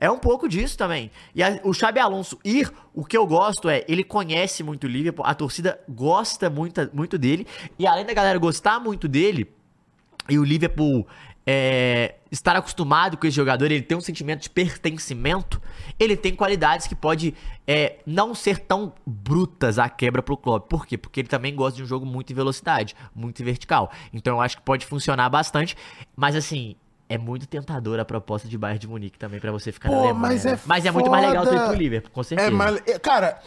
É 0.00 0.08
um 0.08 0.18
pouco 0.18 0.48
disso 0.48 0.78
também. 0.78 1.10
E 1.34 1.42
a- 1.42 1.60
o 1.64 1.74
Xabi 1.74 1.98
Alonso 1.98 2.38
ir, 2.44 2.72
o 2.94 3.04
que 3.04 3.16
eu 3.16 3.26
gosto 3.26 3.68
é, 3.68 3.84
ele 3.88 4.04
conhece 4.04 4.62
muito 4.62 4.84
o 4.84 4.86
Liverpool, 4.86 5.26
a 5.26 5.34
torcida 5.34 5.80
gosta 5.88 6.48
muito, 6.48 6.88
muito 6.94 7.18
dele, 7.18 7.46
e 7.76 7.84
além 7.86 8.06
da 8.06 8.14
galera 8.14 8.38
gostar 8.38 8.78
muito 8.78 9.08
dele, 9.08 9.52
e 10.28 10.38
o 10.38 10.44
Liverpool 10.44 11.04
é, 11.44 12.16
estar 12.30 12.54
acostumado 12.54 13.16
com 13.16 13.26
esse 13.26 13.34
jogador, 13.34 13.72
ele 13.72 13.80
tem 13.82 13.96
um 13.96 14.02
sentimento 14.02 14.42
de 14.42 14.50
pertencimento, 14.50 15.60
ele 15.98 16.14
tem 16.16 16.36
qualidades 16.36 16.86
que 16.86 16.94
pode 16.94 17.34
é, 17.66 17.98
não 18.06 18.34
ser 18.34 18.58
tão 18.58 18.92
brutas 19.06 19.78
à 19.78 19.88
quebra 19.88 20.22
pro 20.22 20.36
Klopp. 20.36 20.68
Por 20.68 20.86
quê? 20.86 20.98
Porque 20.98 21.20
ele 21.20 21.28
também 21.28 21.54
gosta 21.54 21.78
de 21.78 21.82
um 21.82 21.86
jogo 21.86 22.04
muito 22.04 22.30
em 22.32 22.36
velocidade, 22.36 22.94
muito 23.14 23.42
vertical. 23.42 23.90
Então 24.12 24.36
eu 24.36 24.40
acho 24.42 24.58
que 24.58 24.62
pode 24.62 24.84
funcionar 24.86 25.28
bastante, 25.30 25.74
mas 26.14 26.36
assim... 26.36 26.76
É 27.08 27.16
muito 27.16 27.46
tentadora 27.48 28.02
a 28.02 28.04
proposta 28.04 28.46
de 28.46 28.58
Bayern 28.58 28.78
de 28.80 28.86
Munique 28.88 29.18
também 29.18 29.40
pra 29.40 29.50
você 29.50 29.72
ficar 29.72 29.88
na 29.90 29.94
Pô, 29.96 30.00
Alemanha. 30.04 30.20
mas 30.34 30.44
né? 30.44 30.52
é 30.52 30.58
mas 30.66 30.84
é 30.84 30.90
muito 30.90 31.10
mais 31.10 31.26
legal 31.26 31.44
tu 31.46 31.54
ir 31.54 31.56
foda. 31.58 31.68
pro 31.68 31.78
Liverpool, 31.78 32.10
com 32.12 32.22
certeza. 32.22 32.48
É, 32.48 32.50
mas, 32.52 32.82
é, 32.86 32.98
cara, 32.98 33.40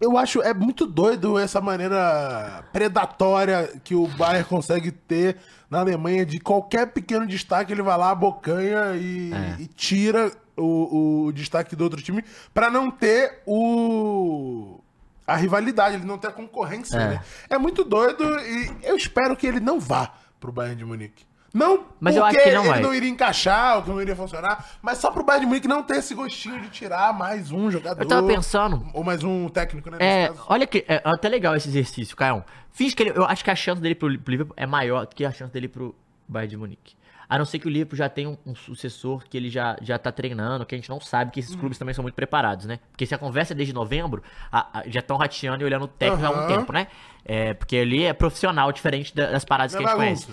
eu 0.00 0.18
acho 0.18 0.42
é 0.42 0.52
muito 0.52 0.84
doido 0.84 1.38
essa 1.38 1.60
maneira 1.60 2.64
predatória 2.72 3.70
que 3.84 3.94
o 3.94 4.08
Bayern 4.08 4.44
consegue 4.48 4.90
ter 4.90 5.36
na 5.70 5.80
Alemanha 5.80 6.26
de 6.26 6.40
qualquer 6.40 6.88
pequeno 6.92 7.26
destaque 7.26 7.72
ele 7.72 7.82
vai 7.82 7.96
lá, 7.96 8.10
abocanha 8.10 8.96
e, 8.96 9.32
É. 9.32 9.56
e 9.62 9.66
tira 9.68 10.32
o, 10.56 11.26
o 11.26 11.32
destaque 11.32 11.74
do 11.76 11.84
outro 11.84 12.02
time 12.02 12.24
pra 12.52 12.68
não 12.70 12.90
ter 12.90 13.42
o 13.46 14.80
a 15.26 15.36
rivalidade, 15.36 15.96
ele 15.96 16.04
não 16.04 16.18
ter 16.18 16.26
a 16.28 16.32
concorrência, 16.32 16.96
É. 16.98 17.08
né? 17.10 17.20
É 17.48 17.56
muito 17.58 17.82
doido 17.84 18.22
e 18.40 18.70
eu 18.82 18.94
espero 18.96 19.34
que 19.36 19.46
ele 19.46 19.60
não 19.60 19.80
vá 19.80 20.12
pro 20.38 20.52
Bayern 20.52 20.76
de 20.76 20.84
Munique. 20.84 21.24
Não 21.54 21.84
Mas 22.00 22.16
eu 22.16 22.22
porque 22.22 22.36
acho 22.36 22.48
que 22.48 22.52
não 22.54 22.62
ele 22.62 22.68
vai. 22.72 22.80
não 22.82 22.92
iria 22.92 23.08
encaixar, 23.08 23.76
ou 23.76 23.82
que 23.84 23.88
não 23.90 24.02
iria 24.02 24.16
funcionar, 24.16 24.72
mas 24.82 24.98
só 24.98 25.12
pro 25.12 25.22
Bayern 25.22 25.44
de 25.44 25.48
Munique 25.48 25.68
não 25.68 25.84
ter 25.84 25.98
esse 25.98 26.12
gostinho 26.12 26.60
de 26.60 26.68
tirar 26.68 27.14
mais 27.16 27.52
um 27.52 27.70
jogador. 27.70 28.02
Eu 28.02 28.08
tava 28.08 28.26
pensando, 28.26 28.84
Ou 28.92 29.04
mais 29.04 29.22
um 29.22 29.48
técnico, 29.48 29.88
né? 29.88 29.98
É, 30.00 30.22
nesse 30.28 30.34
caso. 30.38 30.46
olha 30.50 30.66
que 30.66 30.84
é 30.88 31.00
até 31.04 31.28
legal 31.28 31.54
esse 31.54 31.68
exercício, 31.68 32.16
Caio. 32.16 32.44
Finge 32.72 32.96
que 32.96 33.04
ele, 33.04 33.10
eu 33.16 33.24
acho 33.24 33.44
que 33.44 33.50
a 33.52 33.54
chance 33.54 33.80
dele 33.80 33.94
pro, 33.94 34.08
pro 34.18 34.30
Liverpool 34.32 34.54
é 34.58 34.66
maior 34.66 35.06
do 35.06 35.14
que 35.14 35.24
a 35.24 35.30
chance 35.30 35.52
dele 35.52 35.68
pro 35.68 35.94
Bayern 36.26 36.50
de 36.50 36.56
Munique. 36.56 36.96
A 37.28 37.38
não 37.38 37.44
ser 37.44 37.58
que 37.60 37.66
o 37.68 37.70
Liverpool 37.70 37.96
já 37.96 38.08
tenha 38.08 38.28
um, 38.28 38.36
um 38.44 38.54
sucessor 38.56 39.22
que 39.24 39.36
ele 39.36 39.48
já, 39.48 39.76
já 39.80 39.96
tá 39.96 40.10
treinando, 40.12 40.66
que 40.66 40.74
a 40.74 40.78
gente 40.78 40.90
não 40.90 41.00
sabe 41.00 41.30
que 41.30 41.38
esses 41.40 41.54
clubes 41.54 41.78
também 41.78 41.94
são 41.94 42.02
muito 42.02 42.14
preparados, 42.16 42.66
né? 42.66 42.80
Porque 42.90 43.06
se 43.06 43.14
a 43.14 43.18
conversa 43.18 43.54
é 43.54 43.56
desde 43.56 43.72
novembro, 43.72 44.22
a- 44.52 44.80
a- 44.80 44.82
já 44.88 44.98
estão 45.00 45.16
rateando 45.16 45.62
e 45.62 45.64
olhando 45.64 45.84
o 45.84 45.88
técnico 45.88 46.26
há 46.26 46.30
um 46.30 46.46
tempo, 46.48 46.72
né? 46.72 46.88
É, 47.24 47.54
porque 47.54 47.76
ali 47.76 48.04
é 48.04 48.12
profissional, 48.12 48.70
diferente 48.72 49.14
da- 49.14 49.30
das 49.30 49.44
paradas 49.44 49.72
Não 49.72 49.80
que 49.80 49.86
é 49.86 49.88
a 49.88 49.90
gente 49.90 49.98
conhece. 50.26 50.28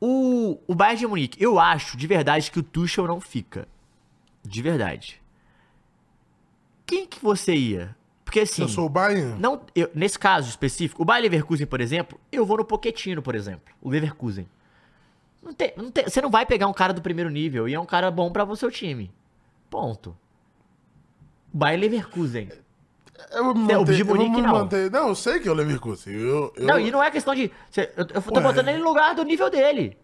O, 0.00 0.58
o 0.66 0.74
Bayern 0.74 1.00
de 1.00 1.06
Munique, 1.06 1.42
eu 1.42 1.58
acho 1.60 1.96
de 1.96 2.06
verdade 2.06 2.50
que 2.50 2.58
o 2.58 2.62
Tuchel 2.62 3.06
não 3.06 3.20
fica. 3.20 3.68
De 4.42 4.62
verdade. 4.62 5.20
Quem 6.86 7.06
que 7.06 7.22
você 7.22 7.54
ia? 7.54 7.94
Porque 8.24 8.40
assim. 8.40 8.62
Eu 8.62 8.68
sou 8.68 8.86
o 8.86 8.88
Bayern, 8.88 9.38
Não, 9.38 9.60
eu- 9.74 9.90
nesse 9.94 10.18
caso 10.18 10.48
específico, 10.48 11.02
o 11.02 11.04
Bayer 11.04 11.22
Leverkusen, 11.24 11.66
por 11.66 11.80
exemplo, 11.80 12.18
eu 12.32 12.46
vou 12.46 12.56
no 12.56 12.64
Pochettino, 12.64 13.20
por 13.22 13.34
exemplo. 13.34 13.74
O 13.82 13.90
Leverkusen. 13.90 14.48
Não 15.42 15.52
tem, 15.52 15.72
não 15.76 15.90
tem- 15.90 16.04
você 16.04 16.20
não 16.20 16.30
vai 16.30 16.46
pegar 16.46 16.66
um 16.66 16.72
cara 16.72 16.92
do 16.92 17.02
primeiro 17.02 17.30
nível 17.30 17.68
e 17.68 17.74
é 17.74 17.80
um 17.80 17.86
cara 17.86 18.10
bom 18.10 18.30
pra 18.30 18.46
seu 18.56 18.70
time. 18.70 19.10
Ponto. 19.68 20.16
O 21.52 21.56
Bayer 21.58 21.78
Leverkusen. 21.80 22.48
Eu 23.32 23.44
vou 23.44 23.54
me 23.54 23.72
É, 23.72 23.76
o 23.76 23.80
manter. 23.80 24.00
eu 24.00 24.06
Munique, 24.06 24.30
me 24.30 24.42
não. 24.42 24.52
manter. 24.52 24.90
Não, 24.90 25.08
eu 25.08 25.14
sei 25.14 25.40
que 25.40 25.48
é 25.48 25.50
o 25.50 25.54
Leverkusen. 25.54 26.12
Eu, 26.14 26.52
eu... 26.56 26.66
Não, 26.66 26.78
e 26.80 26.90
não 26.90 27.02
é 27.02 27.10
questão 27.10 27.34
de. 27.34 27.50
você- 27.70 27.92
eu, 27.96 28.06
eu 28.14 28.22
tô 28.22 28.34
Ué. 28.36 28.40
botando 28.42 28.68
ele 28.68 28.78
no 28.78 28.84
lugar 28.84 29.14
do 29.14 29.22
nível 29.22 29.48
dele. 29.50 29.96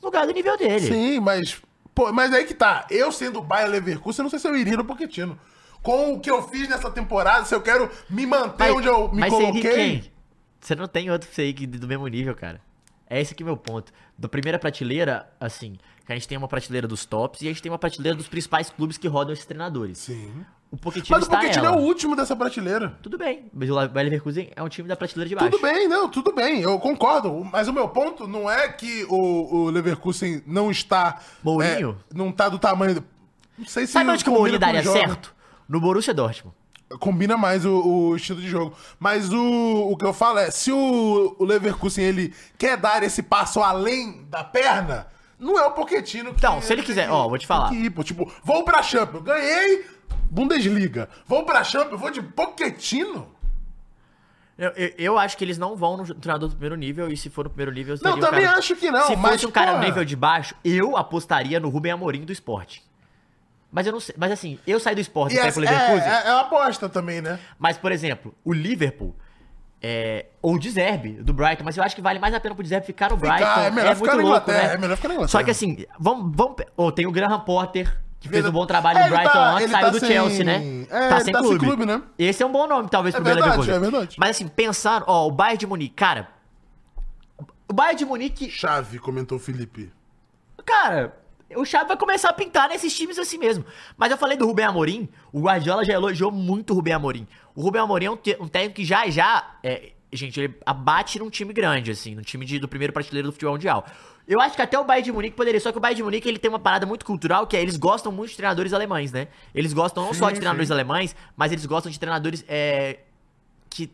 No 0.00 0.06
lugar 0.06 0.26
do 0.26 0.32
nível 0.32 0.56
dele. 0.56 0.80
Sim, 0.80 1.20
mas. 1.20 1.60
Pô, 1.94 2.12
mas 2.12 2.32
aí 2.32 2.44
que 2.44 2.54
tá. 2.54 2.86
Eu 2.90 3.10
sendo 3.12 3.40
o 3.40 3.42
Bayern 3.42 3.72
Leverkusen, 3.72 4.20
eu 4.20 4.22
não 4.24 4.30
sei 4.30 4.38
se 4.38 4.48
eu 4.48 4.56
iria 4.56 4.76
no 4.76 4.84
Pochettino. 4.84 5.38
Com 5.82 6.14
o 6.14 6.20
que 6.20 6.30
eu 6.30 6.42
fiz 6.48 6.68
nessa 6.68 6.90
temporada, 6.90 7.44
se 7.44 7.54
eu 7.54 7.60
quero 7.62 7.90
me 8.08 8.26
manter 8.26 8.70
onde 8.70 8.86
eu 8.86 9.10
me 9.12 9.20
mas 9.20 9.32
você 9.32 9.40
coloquei. 9.42 9.74
quem? 9.74 10.12
Você 10.60 10.74
não 10.74 10.86
tem 10.86 11.10
outro 11.10 11.28
você 11.30 11.52
que- 11.52 11.66
do 11.66 11.88
mesmo 11.88 12.06
nível, 12.06 12.34
cara. 12.34 12.60
É 13.08 13.20
esse 13.20 13.32
aqui 13.32 13.42
meu 13.42 13.56
ponto. 13.56 13.90
Da 14.16 14.28
primeira 14.28 14.58
prateleira, 14.58 15.28
assim, 15.40 15.78
a 16.08 16.12
gente 16.14 16.28
tem 16.28 16.36
uma 16.38 16.46
prateleira 16.46 16.86
dos 16.86 17.04
tops 17.06 17.40
e 17.42 17.46
a 17.46 17.48
gente 17.48 17.62
tem 17.62 17.72
uma 17.72 17.78
prateleira 17.78 18.16
dos 18.16 18.28
principais 18.28 18.68
clubes 18.70 18.96
que 18.98 19.08
rodam 19.08 19.32
esses 19.32 19.44
treinadores. 19.46 19.98
Sim. 19.98 20.44
O 20.72 20.76
Pochettino 20.76 21.16
Mas 21.16 21.22
o 21.24 21.26
está 21.26 21.36
Pochettino 21.38 21.64
é 21.66 21.70
o 21.70 21.78
último 21.80 22.14
dessa 22.14 22.36
prateleira. 22.36 22.96
Tudo 23.02 23.18
bem, 23.18 23.50
mas 23.52 23.68
o 23.68 23.74
Bayer 23.74 23.92
Leverkusen 24.10 24.50
é 24.54 24.62
um 24.62 24.68
time 24.68 24.86
da 24.88 24.94
prateleira 24.96 25.28
de 25.28 25.34
baixo. 25.34 25.50
Tudo 25.50 25.60
bem, 25.62 25.88
não, 25.88 26.08
tudo 26.08 26.32
bem, 26.32 26.60
eu 26.62 26.78
concordo. 26.78 27.44
Mas 27.52 27.66
o 27.66 27.72
meu 27.72 27.88
ponto 27.88 28.28
não 28.28 28.48
é 28.48 28.68
que 28.68 29.04
o, 29.08 29.54
o 29.64 29.70
Leverkusen 29.70 30.42
não 30.46 30.70
está. 30.70 31.18
Mourinho? 31.42 31.98
é, 32.10 32.14
não 32.16 32.30
tá 32.30 32.48
do 32.48 32.58
tamanho. 32.58 32.94
do- 32.96 33.04
Não 33.58 33.66
sei 33.66 33.84
se. 33.86 33.92
Sabe 33.92 34.10
onde 34.10 34.22
que 34.22 34.30
o 34.30 34.32
Mourinho 34.32 34.58
daria 34.60 34.82
certo? 34.84 35.34
no 35.68 35.80
Borussia 35.80 36.14
Dortmund. 36.14 36.54
Combina 36.98 37.36
mais 37.36 37.64
o, 37.64 37.72
o 38.10 38.16
estilo 38.16 38.40
de 38.40 38.48
jogo. 38.48 38.74
Mas 38.98 39.32
o, 39.32 39.88
o 39.90 39.96
que 39.96 40.04
eu 40.04 40.12
falo 40.12 40.38
é, 40.40 40.50
se 40.50 40.72
o, 40.72 41.36
o 41.38 41.44
Leverkusen 41.44 42.04
ele 42.04 42.34
quer 42.58 42.76
dar 42.76 43.02
esse 43.04 43.22
passo 43.22 43.60
além 43.60 44.24
da 44.28 44.42
perna, 44.42 45.06
não 45.38 45.56
é 45.56 45.64
o 45.66 45.70
Pochettino 45.70 46.30
que... 46.32 46.38
Então, 46.38 46.60
se 46.60 46.72
ele 46.72 46.82
quiser- 46.82 47.08
ó, 47.08 47.28
vou 47.28 47.38
te 47.38 47.46
falar. 47.46 47.72
ir, 47.72 47.90
pô. 47.90 48.02
Tipo, 48.02 48.32
vou 48.42 48.64
pra 48.64 48.82
Champions, 48.82 49.22
ganhei 49.22 49.84
Bundesliga. 50.30 51.08
Vou 51.26 51.44
pra 51.44 51.64
Champions, 51.64 52.00
vou 52.00 52.10
de 52.10 52.22
Pochettino? 52.22 53.34
Eu, 54.56 54.70
eu, 54.76 54.92
eu 54.98 55.18
acho 55.18 55.36
que 55.38 55.44
eles 55.44 55.56
não 55.56 55.74
vão 55.74 55.96
no 55.96 56.14
treinador 56.14 56.48
do 56.48 56.52
primeiro 56.54 56.76
nível, 56.76 57.08
e 57.08 57.16
se 57.16 57.30
for 57.30 57.44
no 57.44 57.50
primeiro 57.50 57.72
nível, 57.72 57.96
Não, 58.02 58.16
um 58.16 58.20
também 58.20 58.44
cara- 58.44 58.58
acho 58.58 58.76
que 58.76 58.90
não, 58.90 59.06
Se 59.06 59.16
mas, 59.16 59.32
fosse 59.32 59.46
um 59.46 59.50
cara 59.50 59.78
no 59.78 59.80
nível 59.84 60.04
de 60.04 60.14
baixo, 60.14 60.54
eu 60.62 60.96
apostaria 60.96 61.58
no 61.58 61.70
Rubem 61.70 61.90
Amorim 61.92 62.24
do 62.24 62.32
esporte. 62.32 62.82
Mas 63.72 63.86
eu 63.86 63.92
não 63.92 64.00
sei. 64.00 64.14
Mas 64.18 64.32
assim, 64.32 64.58
eu 64.66 64.78
saí 64.78 64.94
do 64.94 65.00
esporte 65.00 65.32
E 65.34 65.38
ir 65.38 65.40
essa- 65.40 65.52
pro 65.60 65.64
é, 65.68 65.70
Leverkusen. 65.70 66.08
é, 66.12 66.26
é 66.28 66.32
uma 66.32 66.40
aposta 66.42 66.88
também, 66.88 67.20
né? 67.22 67.38
Mas, 67.58 67.78
por 67.78 67.90
exemplo, 67.92 68.34
o 68.44 68.52
Liverpool. 68.52 69.14
É, 69.82 70.26
ou 70.42 70.56
o 70.56 70.58
Dzerbe, 70.58 71.12
do 71.22 71.32
Brighton, 71.32 71.64
mas 71.64 71.74
eu 71.78 71.82
acho 71.82 71.96
que 71.96 72.02
vale 72.02 72.18
mais 72.18 72.34
a 72.34 72.40
pena 72.40 72.54
pro 72.54 72.62
Dzerbe 72.62 72.84
ficar 72.84 73.08
no 73.10 73.16
Ficar- 73.16 73.36
Brighton. 73.36 73.60
é 73.60 73.70
melhor 73.70 73.96
ficar 73.96 74.14
na 74.16 74.22
Inglaterra, 74.22 74.68
né? 74.68 74.74
é 74.74 74.76
melhor 74.76 74.96
ficar 74.96 75.08
na 75.08 75.14
Inglaterra. 75.14 75.38
Só 75.40 75.42
que 75.42 75.50
assim, 75.50 75.86
vamos. 75.98 76.36
vamos 76.36 76.56
oh, 76.76 76.92
tem 76.92 77.06
o 77.06 77.10
Graham 77.12 77.40
Potter, 77.40 77.98
que 78.20 78.28
fez 78.28 78.44
um 78.46 78.52
bom 78.52 78.66
trabalho 78.66 78.98
É, 78.98 79.04
no 79.04 79.16
Brighton 79.16 79.32
tá- 79.32 79.52
antes, 79.54 79.70
saiu 79.70 79.84
tá 79.86 79.90
do 79.90 79.98
sem- 80.00 80.08
Chelsea, 80.10 80.44
né? 80.44 80.86
é, 80.90 81.08
tá 81.08 81.20
sem 81.20 81.32
tá 81.32 81.40
sem 81.40 81.48
clube. 81.48 81.66
clube, 81.66 81.86
né? 81.86 82.02
Esse 82.18 82.42
é 82.42 82.46
um 82.46 82.52
bom 82.52 82.66
nome, 82.66 82.88
talvez, 82.90 83.14
É 83.14 83.18
pro 83.18 83.24
verdade, 83.24 83.46
Leverkusen. 83.48 83.74
é 83.74 83.78
verdade. 83.80 84.16
Mas 84.18 84.30
assim, 84.30 84.46
pensando, 84.46 85.04
ó, 85.08 85.26
o 85.26 85.30
Bayern 85.30 85.58
de 85.58 85.66
Munique, 85.66 85.94
cara. 85.94 86.28
O 87.68 87.72
Bayern 87.72 87.96
de 87.98 88.04
Munique 88.04 88.50
Chave, 88.50 88.98
comentou 88.98 89.38
o 89.38 89.40
Felipe. 89.40 89.92
Cara, 90.66 91.16
o 91.56 91.64
Xavi 91.64 91.88
vai 91.88 91.96
começar 91.96 92.28
a 92.28 92.32
pintar 92.32 92.68
nesses 92.68 92.94
times 92.96 93.18
assim 93.18 93.38
mesmo. 93.38 93.64
Mas 93.96 94.10
eu 94.12 94.18
falei 94.18 94.36
do 94.36 94.46
Rubem 94.46 94.64
Amorim, 94.66 95.08
o 95.32 95.40
Guardiola 95.42 95.84
já 95.84 95.94
elogiou 95.94 96.30
muito 96.30 96.72
o 96.72 96.76
Rubem 96.76 96.92
Amorim. 96.92 97.26
O 97.54 97.62
Rubem 97.62 97.80
Amorim 97.80 98.04
é 98.06 98.10
um, 98.10 98.18
um 98.40 98.48
técnico 98.48 98.74
que 98.76 98.84
já, 98.84 99.08
já, 99.08 99.54
é, 99.62 99.92
gente, 100.12 100.40
ele 100.40 100.54
abate 100.66 101.18
num 101.18 101.30
time 101.30 101.52
grande, 101.52 101.90
assim, 101.90 102.14
num 102.14 102.22
time 102.22 102.44
de- 102.44 102.58
do 102.58 102.68
primeiro 102.68 102.92
prateleiro 102.92 103.28
do 103.28 103.32
futebol 103.32 103.54
mundial. 103.54 103.84
Eu 104.26 104.40
acho 104.40 104.54
que 104.54 104.62
até 104.62 104.78
o 104.78 104.84
Bayern 104.84 105.04
de 105.06 105.12
Munique 105.12 105.36
poderia, 105.36 105.60
só 105.60 105.72
que 105.72 105.78
o 105.78 105.80
Bayern 105.80 105.96
de 105.96 106.02
Munique 106.02 106.28
ele 106.28 106.38
tem 106.38 106.48
uma 106.48 106.58
parada 106.58 106.86
muito 106.86 107.04
cultural, 107.04 107.46
que 107.46 107.56
é 107.56 107.62
eles 107.62 107.76
gostam 107.76 108.12
muito 108.12 108.30
de 108.30 108.36
treinadores 108.36 108.72
alemães, 108.72 109.10
né? 109.12 109.28
Eles 109.54 109.72
gostam 109.72 110.04
não 110.04 110.12
Sim, 110.12 110.18
só 110.20 110.30
de 110.30 110.36
treinadores 110.36 110.68
sim. 110.68 110.72
alemães, 110.74 111.16
mas 111.36 111.50
eles 111.52 111.66
gostam 111.66 111.90
de 111.90 111.98
treinadores 111.98 112.44
é, 112.48 113.00
que 113.68 113.90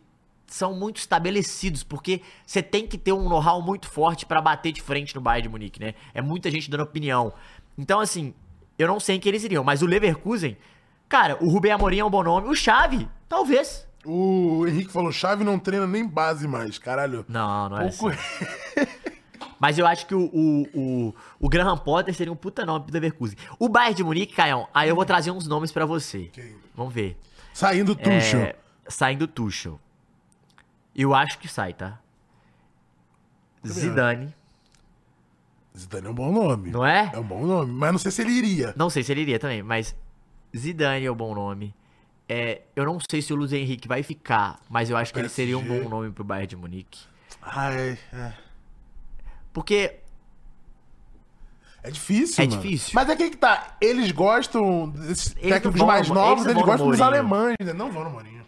são 0.47 0.75
muito 0.75 0.99
estabelecidos, 0.99 1.83
porque 1.83 2.21
você 2.47 2.63
tem 2.63 2.87
que 2.87 2.99
ter 2.99 3.13
um 3.13 3.29
know-how 3.29 3.61
muito 3.63 3.89
forte 3.89 4.25
pra 4.27 4.41
bater 4.41 4.73
de 4.73 4.83
frente 4.83 5.15
no 5.15 5.21
Bayern 5.21 5.43
de 5.45 5.49
Munique, 5.49 5.81
né? 5.81 5.95
É 6.15 6.21
muita 6.21 6.51
gente 6.51 6.71
dando 6.71 6.83
opinião. 6.83 7.33
Então, 7.79 7.99
assim, 8.01 8.35
eu 8.79 8.87
não 8.87 9.01
sei 9.01 9.17
em 9.17 9.21
que 9.21 9.29
eles 9.29 9.43
iriam, 9.43 9.65
mas 9.65 9.81
o 9.83 9.87
Leverkusen, 9.87 10.57
cara, 11.09 11.37
o 11.43 11.49
Rubem 11.49 11.73
Amorim 11.73 11.99
é 12.01 12.05
um 12.05 12.11
bom 12.11 12.23
nome, 12.23 12.49
o 12.49 12.55
Xavi, 12.55 13.09
talvez. 13.29 13.86
O 14.07 14.67
Henrique 14.67 14.93
falou, 14.93 15.11
Chave 15.11 15.43
não 15.43 15.59
treina 15.59 15.87
nem 15.87 16.07
base 16.07 16.47
mais, 16.47 16.79
caralho. 16.79 17.25
Não, 17.29 17.69
não 17.69 17.79
é 17.81 17.89
Pouco- 17.89 18.09
assim. 18.09 18.87
Mas 19.59 19.79
eu 19.79 19.87
acho 19.87 20.07
que 20.07 20.15
o, 20.15 20.21
o, 20.33 20.63
o, 20.75 21.15
o 21.41 21.49
Graham 21.49 21.79
Potter 21.79 22.15
seria 22.15 22.33
um 22.33 22.37
puta 22.37 22.65
nome 22.65 22.85
pro 22.85 22.93
Leverkusen. 22.95 23.37
O 23.59 23.69
Bayern 23.69 23.95
de 23.97 24.05
Munique, 24.05 24.35
Caião, 24.35 24.69
aí 24.73 24.89
eu 24.89 24.95
vou 24.95 25.05
trazer 25.05 25.31
uns 25.31 25.47
nomes 25.47 25.73
pra 25.73 25.87
você. 25.87 26.25
Quem? 26.33 26.55
Vamos 26.75 26.93
ver. 26.93 27.17
Saindo 27.55 27.97
Tuchel. 27.97 28.41
É, 28.41 28.57
saindo 28.87 29.27
Tuchel. 29.27 29.81
Eu 30.95 31.15
acho 31.15 31.39
que 31.39 31.49
sai, 31.49 31.73
tá? 31.73 31.99
Zidane. 33.67 34.35
Zidane 35.77 36.07
é 36.07 36.11
um 36.11 36.15
bom 36.15 36.33
nome. 36.33 36.71
Não 36.71 36.87
é? 36.87 37.11
É 37.13 37.19
um 37.19 37.23
bom 37.25 37.45
nome, 37.47 37.73
mas 37.73 37.93
não 37.93 37.99
sei 37.99 38.11
se 38.11 38.23
ele 38.23 38.33
iria. 38.33 38.75
Não 38.77 38.89
sei 38.91 39.03
se 39.03 39.11
ele 39.13 39.23
iria 39.23 39.39
também, 39.39 39.63
mas 39.63 39.97
Zidane 40.57 41.05
é 41.05 41.11
um 41.11 41.17
bom 41.17 41.35
nome. 41.35 41.75
É, 42.29 42.63
eu 42.75 42.85
não 42.85 42.99
sei 43.09 43.23
se 43.23 43.33
o 43.33 43.37
Luiz 43.37 43.53
Henrique 43.53 43.87
vai 43.87 44.03
ficar, 44.03 44.59
mas 44.69 44.91
eu 44.91 44.97
acho 44.97 45.13
que 45.13 45.19
ele 45.21 45.29
seria 45.29 45.57
um 45.57 45.63
PSG. 45.63 45.85
bom 45.85 45.89
nome 45.89 46.11
pro 46.11 46.25
Bayern 46.25 46.49
de 46.49 46.57
Munique. 46.57 47.01
Ai, 47.41 47.97
é. 48.13 48.33
Porque 49.53 49.97
É 51.83 51.91
difícil, 51.91 52.43
É 52.43 52.49
mano. 52.49 52.61
difícil. 52.61 52.91
Mas 52.95 53.09
é 53.09 53.15
que 53.15 53.31
que 53.31 53.37
tá. 53.37 53.77
Eles 53.81 54.11
gostam 54.11 54.89
desses 54.89 55.37
Eles 55.37 55.51
técnicos 55.51 55.79
vão 55.79 55.87
mais 55.87 56.09
no- 56.09 56.15
novos, 56.17 56.45
eles 56.45 56.47
eles, 56.47 56.55
não 56.57 56.63
vão 56.63 56.63
no 56.63 56.67
gostam 56.67 56.91
dos 56.91 56.99
Mourinho. 56.99 57.19
alemães, 57.21 57.57
né? 57.61 57.73
Não 57.73 57.93
vão 57.93 58.05
no 58.05 58.11
Mourinho. 58.11 58.45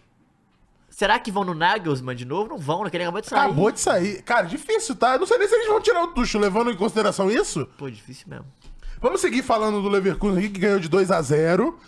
será 0.91 1.17
que 1.21 1.31
vão 1.31 1.45
no 1.45 1.55
Nagelsmann 1.55 2.17
de 2.17 2.25
novo? 2.25 2.49
Não 2.49 2.59
vão, 2.59 2.83
né? 2.83 2.91
Que 2.91 2.97
ele 2.97 3.05
acabou 3.05 3.21
de 3.21 3.29
sair. 3.29 3.39
Acabou 3.45 3.71
de 3.71 3.79
sair. 3.81 4.23
Cara, 4.23 4.47
difícil, 4.49 4.97
tá? 4.97 5.13
Eu 5.15 5.21
não 5.21 5.27
sei 5.29 5.39
nem 5.39 5.47
se 5.47 5.55
eles 5.55 5.69
vão 5.69 5.81
tirar 5.81 6.03
o 6.03 6.09
Tuchel, 6.09 6.41
levando 6.41 6.73
em 6.73 6.77
consideração 6.77 7.31
isso. 7.31 7.65
Pô, 7.79 7.89
difícil 7.89 8.27
mesmo. 8.29 8.45
Vamos 9.01 9.21
seguir 9.21 9.43
falando 9.45 9.81
do 9.81 9.89
Leverkusen 9.89 10.37
aqui, 10.39 10.49
que 10.51 10.59
ganhou 10.59 10.81
de 10.81 10.89
2 10.89 11.13
a 11.13 11.23
0 11.23 11.79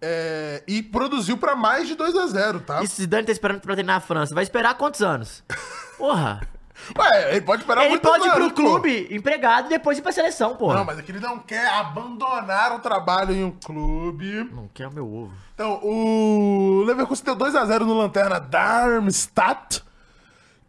é, 0.00 0.62
e 0.66 0.82
produziu 0.82 1.36
pra 1.36 1.54
mais 1.56 1.88
de 1.88 1.94
2 1.94 2.14
a 2.16 2.26
0 2.26 2.60
tá? 2.60 2.82
E 2.82 2.86
se 2.86 3.02
Zidane 3.02 3.26
tá 3.26 3.32
esperando 3.32 3.60
pra 3.60 3.74
treinar 3.74 3.96
a 3.96 4.00
França, 4.00 4.34
vai 4.34 4.44
esperar 4.44 4.74
quantos 4.74 5.02
anos? 5.02 5.42
Porra. 5.98 6.40
Ué, 6.98 7.30
ele 7.30 7.40
pode 7.40 7.62
esperar 7.62 7.86
ele 7.86 7.98
pode 7.98 8.26
ir 8.26 8.30
pro 8.30 8.42
anos, 8.42 8.52
pô. 8.52 8.62
clube 8.62 9.08
empregado 9.10 9.66
e 9.66 9.70
depois 9.70 9.96
ir 9.98 10.02
pra 10.02 10.12
seleção, 10.12 10.56
porra. 10.56 10.76
Não, 10.76 10.84
mas 10.84 10.98
é 10.98 11.02
que 11.02 11.10
ele 11.10 11.20
não 11.20 11.38
quer 11.38 11.66
abandonar 11.68 12.74
o 12.74 12.80
trabalho 12.80 13.34
em 13.34 13.42
um 13.42 13.50
clube. 13.50 14.44
Não 14.52 14.68
quer 14.74 14.86
o 14.86 14.92
meu 14.92 15.06
ovo. 15.10 15.32
Então, 15.54 15.80
o 15.82 16.84
Leverkusen 16.86 17.24
deu 17.24 17.34
2x0 17.34 17.80
no 17.80 17.94
Lanterna 17.94 18.38
Darmstadt. 18.38 19.82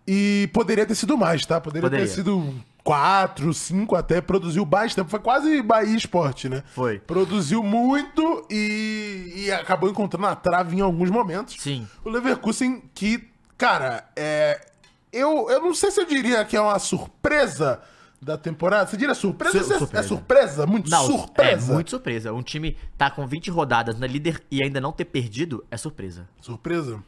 E 0.08 0.50
poderia 0.54 0.86
ter 0.86 0.96
sido 0.96 1.18
mais, 1.18 1.46
tá? 1.46 1.60
Poderia, 1.60 1.82
Poderia. 1.90 2.06
ter 2.06 2.12
sido 2.14 2.56
4, 2.88 3.54
5 3.54 3.96
até. 3.98 4.22
Produziu 4.22 4.64
bastante. 4.64 5.10
Foi 5.10 5.20
quase 5.20 5.62
Bahia 5.62 5.98
Esporte, 5.98 6.48
né? 6.48 6.64
Foi. 6.74 7.00
Produziu 7.00 7.62
muito 7.62 8.48
e, 8.50 9.34
e 9.36 9.52
acabou 9.52 9.90
encontrando 9.90 10.26
a 10.28 10.34
trave 10.38 10.78
em 10.78 10.80
alguns 10.80 11.10
momentos. 11.10 11.58
Sim. 11.60 11.86
O 12.06 12.10
Leverkusen 12.10 12.82
que, 12.96 13.28
cara, 13.58 14.06
é... 14.16 14.66
Eu, 15.12 15.50
eu 15.50 15.60
não 15.62 15.74
sei 15.74 15.92
se 15.92 16.00
eu 16.00 16.06
diria 16.06 16.46
que 16.46 16.56
é 16.56 16.62
uma 16.62 16.80
surpresa 16.80 17.82
da 18.22 18.38
temporada. 18.38 18.90
Você 18.90 18.96
diria 18.96 19.14
surpresa? 19.14 19.62
Sur- 19.64 19.74
é- 19.74 19.78
surpresa. 19.80 20.00
É 20.06 20.08
surpresa? 20.08 20.66
Muito 20.66 20.90
Não, 20.90 21.06
surpresa. 21.08 21.72
é 21.72 21.74
muito 21.76 21.90
surpresa. 21.90 22.32
Um 22.34 22.42
time 22.42 22.78
tá 22.98 23.10
com 23.12 23.28
20 23.28 23.52
rodadas 23.52 24.00
na 24.00 24.08
líder 24.08 24.42
e 24.50 24.64
ainda 24.64 24.80
não 24.80 24.94
ter 24.94 25.06
perdido 25.06 25.66
é 25.70 25.76
surpresa. 25.76 26.26
Surpresa. 26.40 27.04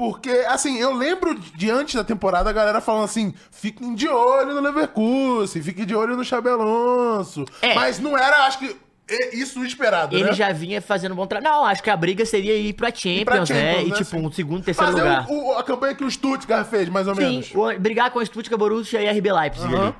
Porque, 0.00 0.30
assim, 0.48 0.78
eu 0.78 0.94
lembro 0.94 1.34
de 1.38 1.70
antes 1.70 1.94
da 1.94 2.02
temporada 2.02 2.48
a 2.48 2.52
galera 2.54 2.80
falando 2.80 3.04
assim: 3.04 3.34
fiquem 3.50 3.94
de 3.94 4.08
olho 4.08 4.54
no 4.54 4.60
Leverkusen, 4.62 5.60
fiquem 5.62 5.84
de 5.84 5.94
olho 5.94 6.16
no 6.16 6.24
Xabi 6.24 6.48
Alonso. 6.48 7.44
É. 7.60 7.74
Mas 7.74 7.98
não 7.98 8.16
era, 8.16 8.46
acho 8.46 8.60
que, 8.60 8.74
isso 9.34 9.62
esperado, 9.62 10.16
Ele 10.16 10.24
né? 10.24 10.32
já 10.32 10.50
vinha 10.52 10.80
fazendo 10.80 11.12
um 11.12 11.16
bom 11.16 11.26
trabalho. 11.26 11.52
Não, 11.54 11.66
acho 11.66 11.82
que 11.82 11.90
a 11.90 11.96
briga 11.98 12.24
seria 12.24 12.56
ir 12.56 12.72
pra 12.72 12.88
Champions, 12.88 13.24
pra 13.24 13.40
né? 13.40 13.44
Champions, 13.74 13.86
E 13.88 13.90
né, 13.90 13.96
tipo, 13.98 14.10
sim. 14.10 14.26
um 14.26 14.32
segundo, 14.32 14.64
terceiro 14.64 14.90
Fazer 14.92 15.02
lugar. 15.04 15.26
o- 15.28 15.48
o- 15.48 15.58
a 15.58 15.62
campanha 15.62 15.94
que 15.94 16.02
o 16.04 16.10
Stuttgart 16.10 16.66
fez, 16.66 16.88
mais 16.88 17.06
ou 17.06 17.14
Sim, 17.14 17.20
menos. 17.20 17.50
o- 17.54 17.78
brigar 17.78 18.10
com 18.10 18.20
o 18.20 18.24
Stuttgart, 18.24 18.58
Borussia 18.58 19.02
e 19.02 19.06
RB 19.06 19.30
Leipzig 19.30 19.74
Aham. 19.74 19.84
ali. 19.88 19.94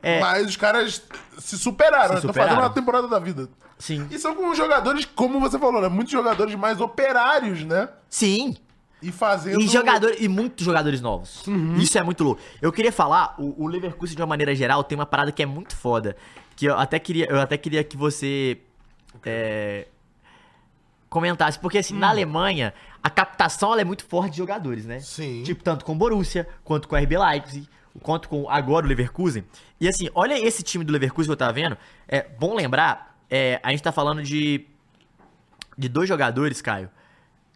É. 0.00 0.20
Mas 0.20 0.46
os 0.46 0.56
caras 0.56 1.02
se 1.40 1.58
superaram, 1.58 2.10
Se 2.10 2.14
estão 2.18 2.32
fazendo 2.32 2.50
superaram. 2.50 2.62
uma 2.62 2.70
temporada 2.70 3.08
da 3.08 3.18
vida. 3.18 3.48
Sim. 3.80 4.06
E 4.12 4.16
são 4.18 4.32
com 4.36 4.54
jogadores, 4.54 5.04
como 5.04 5.40
você 5.40 5.58
falou, 5.58 5.82
né? 5.82 5.88
Muitos 5.88 6.12
jogadores 6.12 6.54
mais 6.54 6.80
operários, 6.80 7.64
né? 7.64 7.88
Sim. 8.08 8.56
E 9.02 9.10
fazendo. 9.10 9.60
E, 9.60 9.66
jogador, 9.66 10.14
e 10.18 10.28
muitos 10.28 10.64
jogadores 10.64 11.00
novos. 11.00 11.46
Uhum. 11.46 11.76
Isso 11.76 11.98
é 11.98 12.02
muito 12.02 12.22
louco. 12.22 12.40
Eu 12.60 12.70
queria 12.72 12.92
falar, 12.92 13.34
o, 13.38 13.64
o 13.64 13.66
Leverkusen, 13.66 14.14
de 14.14 14.22
uma 14.22 14.28
maneira 14.28 14.54
geral, 14.54 14.84
tem 14.84 14.96
uma 14.96 15.06
parada 15.06 15.32
que 15.32 15.42
é 15.42 15.46
muito 15.46 15.74
foda. 15.74 16.16
Que 16.54 16.66
eu 16.66 16.76
até 16.78 16.98
queria, 16.98 17.26
eu 17.26 17.40
até 17.40 17.56
queria 17.56 17.82
que 17.82 17.96
você 17.96 18.58
é, 19.24 19.86
comentasse. 21.08 21.58
Porque, 21.58 21.78
assim, 21.78 21.94
Hum. 21.94 21.98
na 21.98 22.10
Alemanha, 22.10 22.74
a 23.02 23.08
captação 23.08 23.74
é 23.78 23.84
muito 23.84 24.04
forte 24.04 24.32
de 24.32 24.38
jogadores, 24.38 24.84
né? 24.84 25.00
Sim. 25.00 25.42
Tipo, 25.44 25.62
tanto 25.64 25.84
com 25.84 25.92
o 25.92 25.96
Borussia, 25.96 26.46
quanto 26.62 26.86
com 26.86 26.94
o 26.94 26.98
RB 26.98 27.16
Leipzig, 27.16 27.68
quanto 28.02 28.28
com 28.28 28.48
agora 28.50 28.84
o 28.84 28.88
Leverkusen. 28.88 29.44
E, 29.80 29.88
assim, 29.88 30.08
olha 30.14 30.38
esse 30.38 30.62
time 30.62 30.84
do 30.84 30.92
Leverkusen 30.92 31.28
que 31.28 31.32
eu 31.32 31.36
tava 31.36 31.52
vendo. 31.52 31.76
É 32.06 32.22
bom 32.22 32.54
lembrar, 32.54 33.16
é, 33.30 33.58
a 33.62 33.70
gente 33.70 33.82
tá 33.82 33.92
falando 33.92 34.22
de, 34.22 34.66
de 35.78 35.88
dois 35.88 36.08
jogadores, 36.08 36.60
Caio, 36.60 36.90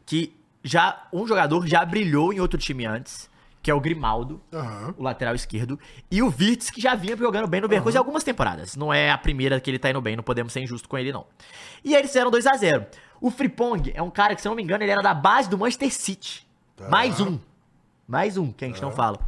que 0.07 0.35
já 0.65 1.07
um 1.13 1.27
jogador 1.27 1.67
já 1.67 1.85
brilhou 1.85 2.33
em 2.33 2.41
outro 2.41 2.59
time 2.59 2.85
antes, 2.87 3.31
que 3.63 3.71
é 3.71 3.75
o 3.75 3.81
Grimaldo, 3.81 4.41
Aham. 4.53 4.95
o 4.99 5.03
lateral 5.03 5.35
esquerdo, 5.35 5.79
e 6.11 6.23
o 6.23 6.29
Virtus, 6.31 6.71
que 6.71 6.81
já 6.81 6.95
vinha 6.95 7.17
jogando 7.17 7.47
bem 7.47 7.61
no 7.61 7.67
Leverkusen 7.69 7.97
há 7.99 8.01
algumas 8.01 8.25
temporadas. 8.25 8.75
Não 8.77 8.93
é 8.93 9.11
a 9.11 9.17
primeira 9.19 9.61
que 9.61 9.71
ele 9.71 9.79
tá 9.79 9.89
indo 9.91 10.01
bem, 10.01 10.17
não 10.17 10.23
podemos 10.25 10.53
ser 10.53 10.61
injusto 10.61 10.89
com 10.89 10.99
ele, 10.99 11.13
não. 11.13 11.25
E 11.85 11.95
aí 11.95 12.01
eles 12.01 12.11
fizeram 12.11 12.31
2 12.31 12.47
a 12.47 12.57
0 12.57 12.85
O 13.21 13.31
Fripong 13.31 13.93
é 13.95 14.03
um 14.03 14.11
cara 14.11 14.35
que, 14.35 14.43
se 14.43 14.49
eu 14.49 14.51
não 14.51 14.57
me 14.57 14.63
engano, 14.63 14.83
ele 14.85 14.91
era 14.91 15.01
da 15.03 15.15
base 15.15 15.49
do 15.49 15.57
Manchester 15.57 15.93
City. 15.93 16.47
Mais 16.91 17.21
um. 17.21 17.39
Mais 18.07 18.37
um, 18.37 18.53
que 18.53 18.67
a 18.67 18.69
gente 18.69 18.83
não 18.83 18.91
fala. 18.93 19.19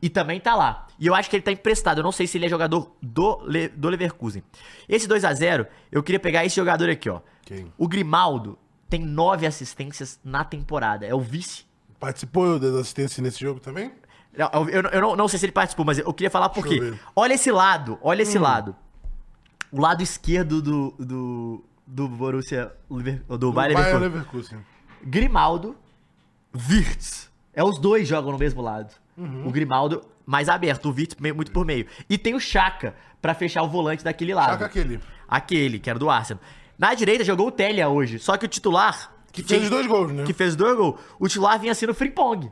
E 0.00 0.08
também 0.08 0.40
tá 0.40 0.54
lá. 0.54 0.86
E 0.98 1.06
eu 1.06 1.14
acho 1.14 1.28
que 1.28 1.36
ele 1.36 1.42
tá 1.42 1.52
emprestado. 1.52 1.98
Eu 1.98 2.02
não 2.04 2.12
sei 2.12 2.26
se 2.26 2.38
ele 2.38 2.46
é 2.46 2.48
jogador 2.48 2.96
do, 3.02 3.42
Le- 3.44 3.68
do 3.68 3.90
Leverkusen. 3.90 4.42
Esse 4.88 5.06
2 5.06 5.22
a 5.26 5.34
0 5.34 5.66
eu 5.90 6.02
queria 6.02 6.18
pegar 6.18 6.42
esse 6.46 6.56
jogador 6.56 6.88
aqui, 6.88 7.10
ó. 7.10 7.20
Quem? 7.44 7.70
O 7.76 7.86
Grimaldo 7.86 8.58
tem 8.92 9.00
nove 9.04 9.46
assistências 9.46 10.20
na 10.22 10.44
temporada. 10.44 11.06
É 11.06 11.14
o 11.14 11.20
vice. 11.20 11.64
Participou 11.98 12.58
das 12.58 12.74
assistências 12.74 13.18
nesse 13.18 13.40
jogo 13.40 13.58
também? 13.60 13.92
Não, 14.36 14.50
Eu, 14.68 14.82
eu- 14.82 15.00
não, 15.00 15.16
não 15.16 15.28
sei 15.28 15.38
se 15.38 15.46
ele 15.46 15.52
participou, 15.52 15.84
mas 15.84 15.98
eu 15.98 16.12
queria 16.12 16.30
falar 16.30 16.48
por 16.50 16.66
quê. 16.66 16.94
Olha 17.16 17.34
esse 17.34 17.50
lado, 17.50 17.98
olha 18.02 18.22
esse 18.22 18.38
lado. 18.38 18.74
O 19.70 19.80
lado 19.80 20.02
esquerdo 20.02 20.60
do, 20.60 20.90
do, 20.98 21.64
do 21.86 22.08
Borussia 22.08 22.70
do 22.90 23.50
Bayern 23.52 23.74
Bayern 23.74 24.00
Leverkusen. 24.00 24.58
Leverkusen. 24.58 24.58
Grimaldo, 25.04 25.74
Wirtz. 26.54 27.30
É 27.54 27.62
os 27.64 27.78
dois 27.78 28.06
jogam 28.08 28.32
no 28.32 28.38
mesmo 28.38 28.60
lado. 28.62 28.92
Uhum. 29.16 29.46
O 29.46 29.50
Grimaldo 29.50 30.02
mais 30.26 30.48
aberto, 30.48 30.90
o 30.90 30.94
meio- 31.20 31.34
muito 31.34 31.50
por 31.52 31.64
meio. 31.64 31.86
E 32.08 32.16
tem 32.18 32.34
o 32.34 32.40
Chaka 32.40 32.94
pra 33.20 33.34
fechar 33.34 33.62
o 33.62 33.68
volante 33.68 34.04
daquele 34.04 34.34
lado. 34.34 34.50
Saca 34.52 34.66
aquele. 34.66 35.00
Aquele, 35.28 35.78
que 35.78 35.88
era 35.88 35.98
do 35.98 36.08
Arsenal. 36.10 36.42
Na 36.82 36.94
direita 36.94 37.22
jogou 37.22 37.46
o 37.46 37.50
Telia 37.52 37.88
hoje, 37.88 38.18
só 38.18 38.36
que 38.36 38.44
o 38.44 38.48
titular... 38.48 39.12
Que 39.30 39.40
fez 39.40 39.62
os 39.62 39.70
dois 39.70 39.86
gols, 39.86 40.10
né? 40.10 40.24
Que 40.24 40.32
fez 40.32 40.56
dois 40.56 40.76
gols. 40.76 40.98
O 41.16 41.28
titular 41.28 41.56
vinha 41.56 41.72
sendo 41.76 41.94
Frimpong. 41.94 42.50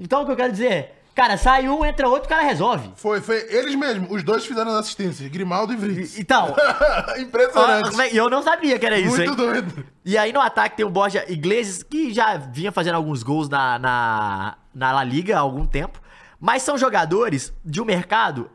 Então 0.00 0.22
o 0.22 0.24
que 0.24 0.32
eu 0.32 0.36
quero 0.36 0.52
dizer 0.52 0.72
é, 0.72 0.94
cara, 1.14 1.36
sai 1.36 1.68
um, 1.68 1.84
entra 1.84 2.08
outro, 2.08 2.24
o 2.24 2.28
cara 2.30 2.42
resolve. 2.42 2.90
Foi, 2.96 3.20
foi 3.20 3.36
eles 3.54 3.74
mesmos. 3.74 4.10
Os 4.10 4.22
dois 4.22 4.46
fizeram 4.46 4.70
as 4.70 4.78
assistências. 4.78 5.30
Grimaldo 5.30 5.74
e 5.74 5.76
Vritz. 5.76 6.18
Então, 6.18 6.56
Impressionante. 7.18 8.14
e 8.14 8.16
eu 8.16 8.30
não 8.30 8.42
sabia 8.42 8.78
que 8.78 8.86
era 8.86 8.98
isso, 8.98 9.18
Muito 9.18 9.30
hein? 9.30 9.36
doido. 9.36 9.84
E 10.02 10.16
aí 10.16 10.32
no 10.32 10.40
ataque 10.40 10.78
tem 10.78 10.86
o 10.86 10.90
Borja 10.90 11.22
Iglesias, 11.30 11.82
que 11.82 12.14
já 12.14 12.38
vinha 12.38 12.72
fazendo 12.72 12.94
alguns 12.94 13.22
gols 13.22 13.50
na, 13.50 13.78
na, 13.78 14.56
na 14.74 14.92
La 14.92 15.04
Liga 15.04 15.36
há 15.36 15.40
algum 15.40 15.66
tempo. 15.66 16.00
Mas 16.40 16.62
são 16.62 16.78
jogadores 16.78 17.52
de 17.62 17.82
um 17.82 17.84
mercado. 17.84 18.50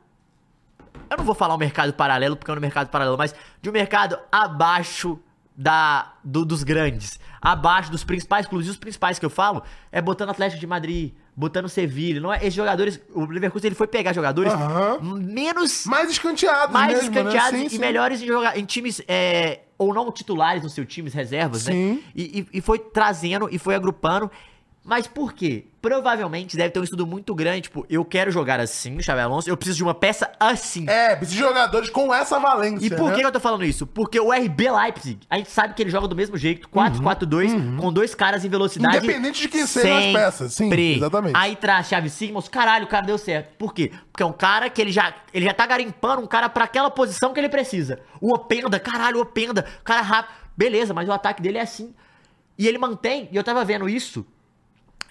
Eu 1.11 1.17
não 1.17 1.25
vou 1.25 1.35
falar 1.35 1.53
um 1.53 1.57
mercado 1.57 1.91
paralelo, 1.93 2.37
porque 2.37 2.49
é 2.49 2.53
um 2.53 2.59
mercado 2.59 2.87
paralelo, 2.89 3.17
mas 3.17 3.35
de 3.61 3.69
um 3.69 3.73
mercado 3.73 4.17
abaixo 4.31 5.19
da, 5.55 6.13
do- 6.23 6.45
dos 6.45 6.63
grandes. 6.63 7.19
Abaixo 7.41 7.91
dos 7.91 8.03
principais 8.03 8.47
clubes. 8.47 8.67
E 8.67 8.69
os 8.71 8.77
principais 8.77 9.19
que 9.19 9.25
eu 9.25 9.29
falo 9.29 9.61
é 9.91 10.01
botando 10.01 10.29
Atlético 10.29 10.59
de 10.61 10.65
Madrid, 10.65 11.13
botando 11.35 11.67
Sevilha. 11.67 12.21
Não 12.21 12.31
é, 12.33 12.37
esses 12.37 12.53
jogadores. 12.53 13.01
O 13.13 13.25
Leverkusen 13.25 13.67
ele 13.67 13.75
foi 13.75 13.87
pegar 13.87 14.13
jogadores 14.13 14.53
Aham. 14.53 14.99
menos 15.19 15.85
Mais 15.85 16.09
escanteados 16.09 16.71
mais 16.73 16.93
mesmo, 16.93 17.09
escanteados 17.09 17.51
né? 17.51 17.59
Sim, 17.59 17.65
e 17.65 17.69
sim. 17.71 17.77
melhores 17.79 18.21
em, 18.21 18.27
jogar, 18.27 18.57
em 18.57 18.63
times 18.63 19.01
é, 19.07 19.61
ou 19.77 19.93
não 19.93 20.09
titulares 20.11 20.63
nos 20.63 20.71
seus 20.73 20.87
times 20.87 21.13
reservas, 21.13 21.63
Sim. 21.63 21.95
né? 21.95 21.99
E, 22.15 22.39
e- 22.53 22.57
e 22.59 22.61
foi 22.61 22.79
trazendo 22.79 23.49
e 23.51 23.59
foi 23.59 23.75
agrupando. 23.75 24.31
Mas 24.83 25.07
por 25.07 25.33
quê? 25.33 25.65
Provavelmente 25.81 26.55
deve 26.55 26.69
ter 26.69 26.79
um 26.79 26.83
estudo 26.83 27.07
muito 27.07 27.33
grande. 27.33 27.61
Tipo, 27.61 27.85
eu 27.89 28.05
quero 28.05 28.31
jogar 28.31 28.59
assim, 28.59 29.01
Xabi 29.01 29.21
Alonso, 29.21 29.49
eu 29.49 29.57
preciso 29.57 29.77
de 29.77 29.83
uma 29.83 29.95
peça 29.95 30.31
assim. 30.39 30.87
É, 30.87 31.15
precisa 31.15 31.41
de 31.41 31.47
jogadores 31.47 31.89
com 31.89 32.13
essa 32.13 32.39
valência. 32.39 32.85
E 32.85 32.89
por 32.89 33.09
né? 33.09 33.15
que 33.15 33.25
eu 33.25 33.31
tô 33.31 33.39
falando 33.39 33.63
isso? 33.63 33.87
Porque 33.87 34.19
o 34.19 34.31
RB 34.31 34.69
Leipzig, 34.69 35.19
a 35.29 35.37
gente 35.37 35.49
sabe 35.49 35.73
que 35.73 35.81
ele 35.81 35.89
joga 35.89 36.07
do 36.07 36.15
mesmo 36.15 36.37
jeito, 36.37 36.69
4-4-2, 36.69 37.77
com 37.77 37.91
dois 37.91 38.13
caras 38.13 38.45
em 38.45 38.49
velocidade. 38.49 38.97
Uhum, 38.97 39.03
Independente 39.03 39.41
de 39.41 39.47
quem 39.47 39.65
sejam 39.65 39.97
as 39.97 40.13
peças, 40.13 40.53
sim, 40.53 40.71
exatamente. 40.71 41.35
Aí 41.35 41.55
traz 41.55 41.87
Chave 41.87 42.09
Sigmons, 42.09 42.47
caralho, 42.47 42.85
o 42.85 42.87
cara 42.87 43.05
deu 43.05 43.17
certo. 43.17 43.55
Por 43.57 43.73
quê? 43.73 43.91
Porque 44.11 44.21
é 44.21 44.25
um 44.25 44.33
cara 44.33 44.69
que 44.69 44.79
ele 44.79 44.91
já, 44.91 45.13
ele 45.33 45.45
já 45.45 45.53
tá 45.53 45.65
garimpando 45.65 46.21
um 46.21 46.27
cara 46.27 46.47
pra 46.47 46.65
aquela 46.65 46.91
posição 46.91 47.33
que 47.33 47.39
ele 47.39 47.49
precisa. 47.49 47.99
O 48.19 48.33
Openda, 48.33 48.79
caralho, 48.79 49.17
o 49.17 49.21
Openda, 49.21 49.65
o 49.81 49.83
cara 49.83 50.01
é 50.01 50.03
rápido. 50.03 50.35
Beleza, 50.55 50.93
mas 50.93 51.09
o 51.09 51.11
ataque 51.11 51.41
dele 51.41 51.57
é 51.57 51.61
assim. 51.61 51.93
E 52.57 52.67
ele 52.67 52.77
mantém, 52.77 53.27
e 53.31 53.35
eu 53.35 53.43
tava 53.43 53.65
vendo 53.65 53.89
isso, 53.89 54.23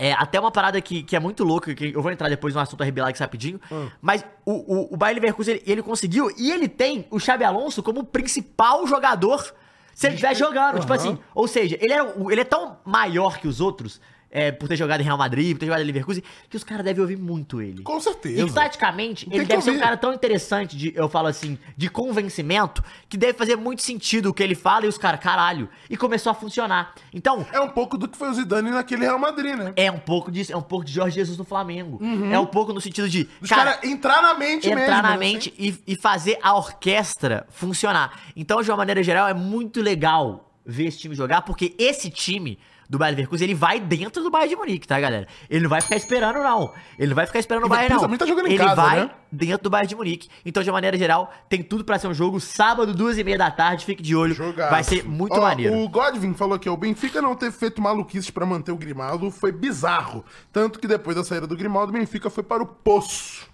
é, 0.01 0.13
até 0.13 0.41
uma 0.41 0.51
parada 0.51 0.81
que, 0.81 1.03
que 1.03 1.15
é 1.15 1.21
muito 1.21 1.45
louca, 1.45 1.75
que 1.75 1.93
eu 1.95 2.01
vou 2.01 2.11
entrar 2.11 2.29
depois 2.31 2.55
no 2.55 2.61
assunto 2.61 2.83
RB 2.83 3.03
Likes 3.03 3.21
rapidinho, 3.21 3.61
mas 4.01 4.25
o, 4.47 4.53
o, 4.53 4.95
o 4.95 4.97
Bayer 4.97 5.15
Leverkusen, 5.17 5.57
ele, 5.57 5.63
ele 5.67 5.83
conseguiu, 5.83 6.31
e 6.39 6.51
ele 6.51 6.69
tem 6.69 7.07
o 7.11 7.21
Xabi 7.21 7.45
Alonso 7.45 7.83
como 7.83 8.03
principal 8.03 8.87
jogador 8.87 9.55
se 9.95 10.07
ele 10.07 10.15
estiver 10.15 10.35
jogando, 10.35 10.81
tipo 10.81 10.91
Aham. 10.91 11.03
assim, 11.03 11.19
ou 11.35 11.47
seja, 11.47 11.77
ele 11.79 11.93
é, 11.93 12.01
ele 12.31 12.41
é 12.41 12.45
tão 12.45 12.79
maior 12.87 13.39
que 13.39 13.47
os 13.47 13.61
outros, 13.61 14.01
é, 14.31 14.53
por 14.53 14.69
ter 14.69 14.77
jogado 14.77 15.01
em 15.01 15.05
Real 15.05 15.19
Madrid, 15.19 15.53
por 15.53 15.61
ter 15.61 15.67
jogado 15.67 15.83
em 15.83 15.87
Leverkusen, 15.87 16.23
que 16.49 16.57
os 16.57 16.63
caras 16.63 16.85
devem 16.85 17.01
ouvir 17.01 17.17
muito 17.17 17.61
ele. 17.61 17.83
Com 17.83 18.01
certeza. 18.01 18.43
E 18.43 18.53
taticamente, 18.53 19.29
ele 19.31 19.45
deve 19.45 19.63
ser 19.63 19.73
um 19.73 19.79
cara 19.79 19.97
tão 19.97 20.13
interessante, 20.15 20.77
de, 20.77 20.93
eu 20.95 21.09
falo 21.09 21.27
assim, 21.29 21.59
de 21.77 21.89
convencimento, 21.89 22.83
que 23.09 23.17
deve 23.17 23.35
fazer 23.35 23.57
muito 23.57 23.83
sentido 23.83 24.31
o 24.31 24.35
que 24.35 24.43
ele 24.43 24.55
fala 24.55 24.87
e 24.87 24.89
os 24.89 24.97
caras, 24.97 25.21
caralho. 25.21 25.69
E 25.89 25.97
começou 25.97 26.31
a 26.31 26.35
funcionar. 26.35 26.95
Então, 27.13 27.47
É 27.53 27.61
um 27.61 27.69
pouco 27.69 27.99
do 27.99 28.07
que 28.07 28.17
foi 28.17 28.31
o 28.31 28.35
Zidane 28.35 28.71
naquele 28.71 29.03
Real 29.03 29.19
Madrid, 29.19 29.57
né? 29.57 29.73
é 29.77 29.91
um 29.91 29.99
pouco 29.99 30.31
disso, 30.31 30.53
é 30.53 30.57
um 30.57 30.63
pouco 30.63 30.85
de 30.85 30.93
Jorge 30.93 31.17
Jesus 31.17 31.37
no 31.37 31.45
Flamengo. 31.45 32.01
É 32.31 32.39
um 32.39 32.47
pouco 32.47 32.73
no 32.73 32.81
sentido 32.81 33.09
de, 33.09 33.25
cara, 33.49 33.73
caras 33.73 33.85
entrar 33.85 34.23
na 34.23 34.35
mente 34.35 34.69
mesmo. 34.69 34.83
entrar 34.83 35.03
na 35.03 35.11
né? 35.11 35.17
mente 35.17 35.53
e, 35.59 35.77
e 35.87 35.97
fazer 35.97 36.39
a 36.43 36.55
orquestra 36.55 37.47
funcionar. 37.51 38.21
Então, 38.37 38.63
de 38.63 38.71
uma 38.71 38.77
maneira 38.77 39.03
geral, 39.03 39.29
é 39.29 39.35
muito 39.35 39.81
legal 39.81 40.51
ver 40.65 40.87
esse 40.87 40.99
time 40.99 41.15
jogar, 41.15 41.43
porque 41.43 41.75
esse 41.79 42.11
time 42.11 42.59
do 42.91 42.99
Bayern 42.99 43.15
Leverkusen, 43.19 43.45
ele 43.47 43.55
vai 43.55 43.79
dentro 43.79 44.21
do 44.21 44.29
Bayern 44.33 44.51
de 44.51 44.57
Munique, 44.57 44.89
tá, 44.89 44.99
galera? 44.99 45.29
Ele 45.49 45.63
não 45.63 45.71
vai 45.71 45.81
ficar 45.81 45.95
esperando, 45.95 46.41
não. 46.41 46.75
Ele 46.99 47.11
não 47.11 47.15
vai 47.15 47.25
ficar 47.25 47.39
esperando 47.39 47.67
o 47.67 47.69
vai- 47.69 47.89
Bayern, 47.89 48.09
não. 48.09 48.19
tá 48.19 48.27
jogando 48.27 48.49
em 48.49 48.55
ele 48.55 48.59
casa, 48.59 48.75
vai 48.75 49.01
né? 49.05 49.11
dentro 49.31 49.63
do 49.63 49.71
Bayern 49.71 49.89
de 49.89 49.95
Munique. 49.95 50.29
Então, 50.45 50.61
de 50.61 50.73
maneira 50.73 50.99
geral, 50.99 51.33
tem 51.49 51.63
tudo 51.63 51.85
pra 51.85 52.01
ser 52.01 52.09
um 52.09 52.15
jogo 52.15 52.41
sábado, 52.41 52.93
duas 52.93 53.17
e 53.17 53.23
meia 53.23 53.39
da 53.39 53.49
tarde. 53.49 53.85
Fique 53.87 54.03
de 54.03 54.17
olho. 54.17 54.35
Jogaço. 54.35 54.73
Vai 54.73 54.83
ser 54.83 55.05
muito 55.05 55.37
Ó, 55.37 55.41
maneiro. 55.41 55.77
O 55.79 55.89
Godwin 55.89 56.35
falou 56.35 56.59
que 56.59 56.69
o 56.69 56.77
Benfica 56.77 57.23
não 57.23 57.37
ter 57.37 57.53
feito 57.53 57.81
maluquices 57.81 58.29
pra 58.29 58.45
manter 58.45 58.73
o 58.73 58.77
Grimaldo 58.77 59.31
foi 59.31 59.53
bizarro. 59.53 60.25
Tanto 60.53 60.81
que 60.81 60.89
depois 60.89 61.15
da 61.17 61.23
saída 61.23 61.47
do 61.47 61.57
Grimaldo, 61.57 61.91
o 61.91 61.93
Benfica 61.93 62.29
foi 62.29 62.43
para 62.43 62.61
o 62.61 62.67
poço. 62.67 63.49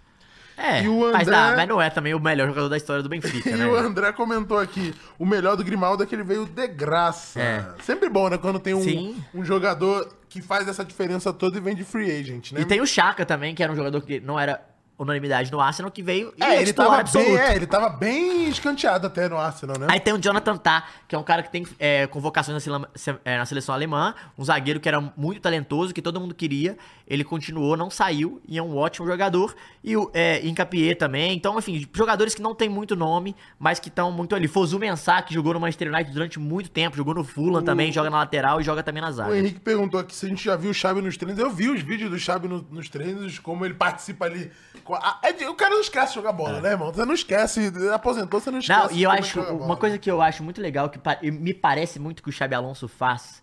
É, 0.57 0.83
e 0.83 0.89
o 0.89 1.13
mas, 1.13 1.29
André- 1.29 1.37
ah, 1.37 1.55
mas 1.57 1.69
não 1.69 1.81
é 1.83 1.91
também 1.91 2.15
o 2.15 2.21
melhor 2.21 2.49
jogador 2.49 2.69
da 2.69 2.77
história 2.77 3.03
do 3.03 3.09
Benfica, 3.09 3.51
E 3.51 3.55
né? 3.57 3.67
o 3.67 3.75
André 3.77 4.11
comentou 4.13 4.59
aqui: 4.59 4.95
o 5.19 5.27
melhor 5.27 5.57
do 5.57 5.63
Grimaldo 5.65 6.03
é 6.03 6.07
que 6.07 6.15
ele 6.15 6.23
veio 6.25 6.47
de 6.47 6.67
graça. 6.67 7.39
É. 7.41 7.65
Sempre 7.83 8.09
bom, 8.09 8.29
né? 8.29 8.39
Quando 8.39 8.59
tem 8.59 8.73
um, 8.75 9.17
um 9.35 9.45
jogador 9.45 10.11
que 10.29 10.41
faz 10.41 10.67
essa 10.67 10.85
diferença 10.85 11.33
toda 11.33 11.59
e 11.59 11.61
vem 11.61 11.75
de 11.75 11.85
free 11.85 12.11
agent, 12.11 12.53
né? 12.53 12.61
E 12.63 12.65
tem 12.65 12.81
o 12.81 12.87
Chaka 12.87 13.25
também, 13.27 13.55
que 13.55 13.63
era 13.63 13.73
um 13.73 13.77
jogador 13.77 14.01
que 14.01 14.19
não 14.21 14.39
era 14.41 14.61
unanimidade 14.99 15.51
no 15.53 15.61
Arsenal, 15.61 15.91
que 15.91 16.03
veio 16.03 16.33
e 16.39 16.43
É, 16.43 16.61
ele 16.63 16.73
tava, 16.73 17.03
bem, 17.03 17.37
é, 17.39 17.55
ele 17.57 17.67
tava 17.67 17.89
bem 17.91 18.49
escanteado 18.49 19.07
até 19.07 19.29
no 19.29 19.37
Arsenal, 19.37 19.79
né? 19.79 19.87
Aí 19.91 20.01
tem 20.01 20.15
o 20.15 20.19
Jonathan 20.19 20.57
Tah, 20.57 20.85
que 21.07 21.15
é 21.15 21.19
um 21.19 21.23
cara 21.23 21.43
que 21.43 21.51
tem 21.51 21.67
é, 21.79 22.07
convocações 22.07 22.65
na, 22.67 22.81
sele- 22.95 23.19
é, 23.25 23.39
na 23.39 23.45
seleção 23.47 23.75
alemã, 23.75 24.15
um 24.39 24.45
zagueiro 24.45 24.81
que 24.81 24.89
era 24.89 25.01
muito 25.17 25.41
talentoso, 25.41 25.93
que 25.93 26.01
todo 26.01 26.21
mundo 26.21 26.35
queria. 26.35 26.77
Ele 27.07 27.23
continuou, 27.23 27.77
não 27.77 27.89
saiu, 27.91 28.41
e 28.49 28.59
é 28.59 28.63
um 28.63 28.77
ótimo 28.77 29.07
jogador. 29.07 29.55
E 29.85 29.97
o 29.97 30.11
é, 30.13 30.45
Incapié 30.47 30.95
também. 30.95 31.37
Então, 31.37 31.57
enfim, 31.59 31.87
jogadores 31.95 32.35
que 32.35 32.43
não 32.43 32.55
tem 32.55 32.69
muito 32.69 32.97
nome, 32.97 33.37
mas 33.59 33.79
que 33.79 33.89
estão 33.89 34.11
muito 34.11 34.35
ali. 34.35 34.49
Fozu 34.49 34.79
Mensah, 34.79 35.23
que 35.23 35.33
jogou 35.33 35.55
no 35.55 35.61
Manchester 35.61 35.93
United 35.93 36.13
durante 36.13 36.39
muito 36.41 36.69
tempo, 36.71 36.97
jogou 36.97 37.15
no 37.15 37.23
Fulham 37.23 37.63
também, 37.63 37.93
joga 37.93 38.11
na 38.11 38.17
lateral 38.19 38.61
e 38.61 38.65
joga 38.65 38.83
também 38.83 39.03
na 39.03 39.11
O 39.11 39.13
zaga. 39.13 39.39
Henrique 39.39 39.61
perguntou 39.61 40.01
aqui 40.01 40.15
se 40.17 40.27
a 40.27 40.29
gente 40.29 40.43
já 40.45 40.57
viu 40.57 40.71
o 40.71 40.75
Xabi 40.75 41.01
nos 41.01 41.17
treinos. 41.17 41.39
Eu 41.41 41.51
vi 41.51 41.69
os 41.69 41.81
vídeos 41.81 42.11
do 42.11 42.19
Xabi 42.19 42.49
no- 42.49 42.67
nos 42.71 42.89
treinos, 42.89 43.39
como 43.39 43.65
ele 43.65 43.75
participa 43.75 44.25
ali. 44.25 44.51
É 44.95 45.49
o 45.49 45.55
cara 45.55 45.75
não 45.75 45.81
esquece 45.81 46.09
de 46.09 46.15
jogar 46.15 46.33
bola, 46.33 46.61
né, 46.61 46.71
irmão? 46.71 46.93
Você 46.93 47.05
não 47.05 47.15
esquece. 47.15 47.73
Aposentou, 47.93 48.41
você 48.41 48.51
não 48.51 48.59
esquece. 48.59 48.81
É. 48.81 48.85
Não, 48.85 48.93
e 48.93 49.03
eu 49.03 49.11
como 49.11 49.21
acho, 49.21 49.41
uma 49.41 49.77
coisa 49.77 49.99
que 49.99 50.11
eu 50.11 50.21
acho 50.23 50.43
muito 50.43 50.61
legal, 50.61 50.89
que 50.89 51.01
me 51.31 51.55
parece 51.55 51.99
muito 51.99 52.23
que 52.23 52.29
o 52.29 52.33
Xabi 52.33 52.55
Alonso 52.55 52.87
faz, 52.87 53.43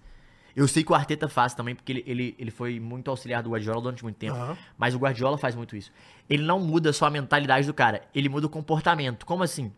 eu 0.55 0.67
sei 0.67 0.83
que 0.83 0.91
o 0.91 0.95
Arteta 0.95 1.27
faz 1.27 1.53
também, 1.53 1.75
porque 1.75 1.91
ele, 1.91 2.03
ele, 2.05 2.35
ele 2.37 2.51
foi 2.51 2.79
muito 2.79 3.09
auxiliar 3.09 3.41
do 3.41 3.49
Guardiola 3.49 3.81
durante 3.81 4.03
muito 4.03 4.17
tempo, 4.17 4.35
Aham. 4.35 4.57
mas 4.77 4.93
o 4.93 4.99
Guardiola 4.99 5.37
faz 5.37 5.55
muito 5.55 5.75
isso. 5.75 5.91
Ele 6.29 6.43
não 6.43 6.59
muda 6.59 6.93
só 6.93 7.07
a 7.07 7.09
mentalidade 7.09 7.65
do 7.65 7.73
cara, 7.73 8.03
ele 8.13 8.29
muda 8.29 8.45
o 8.45 8.49
comportamento. 8.49 9.25
Como 9.25 9.43
assim? 9.43 9.73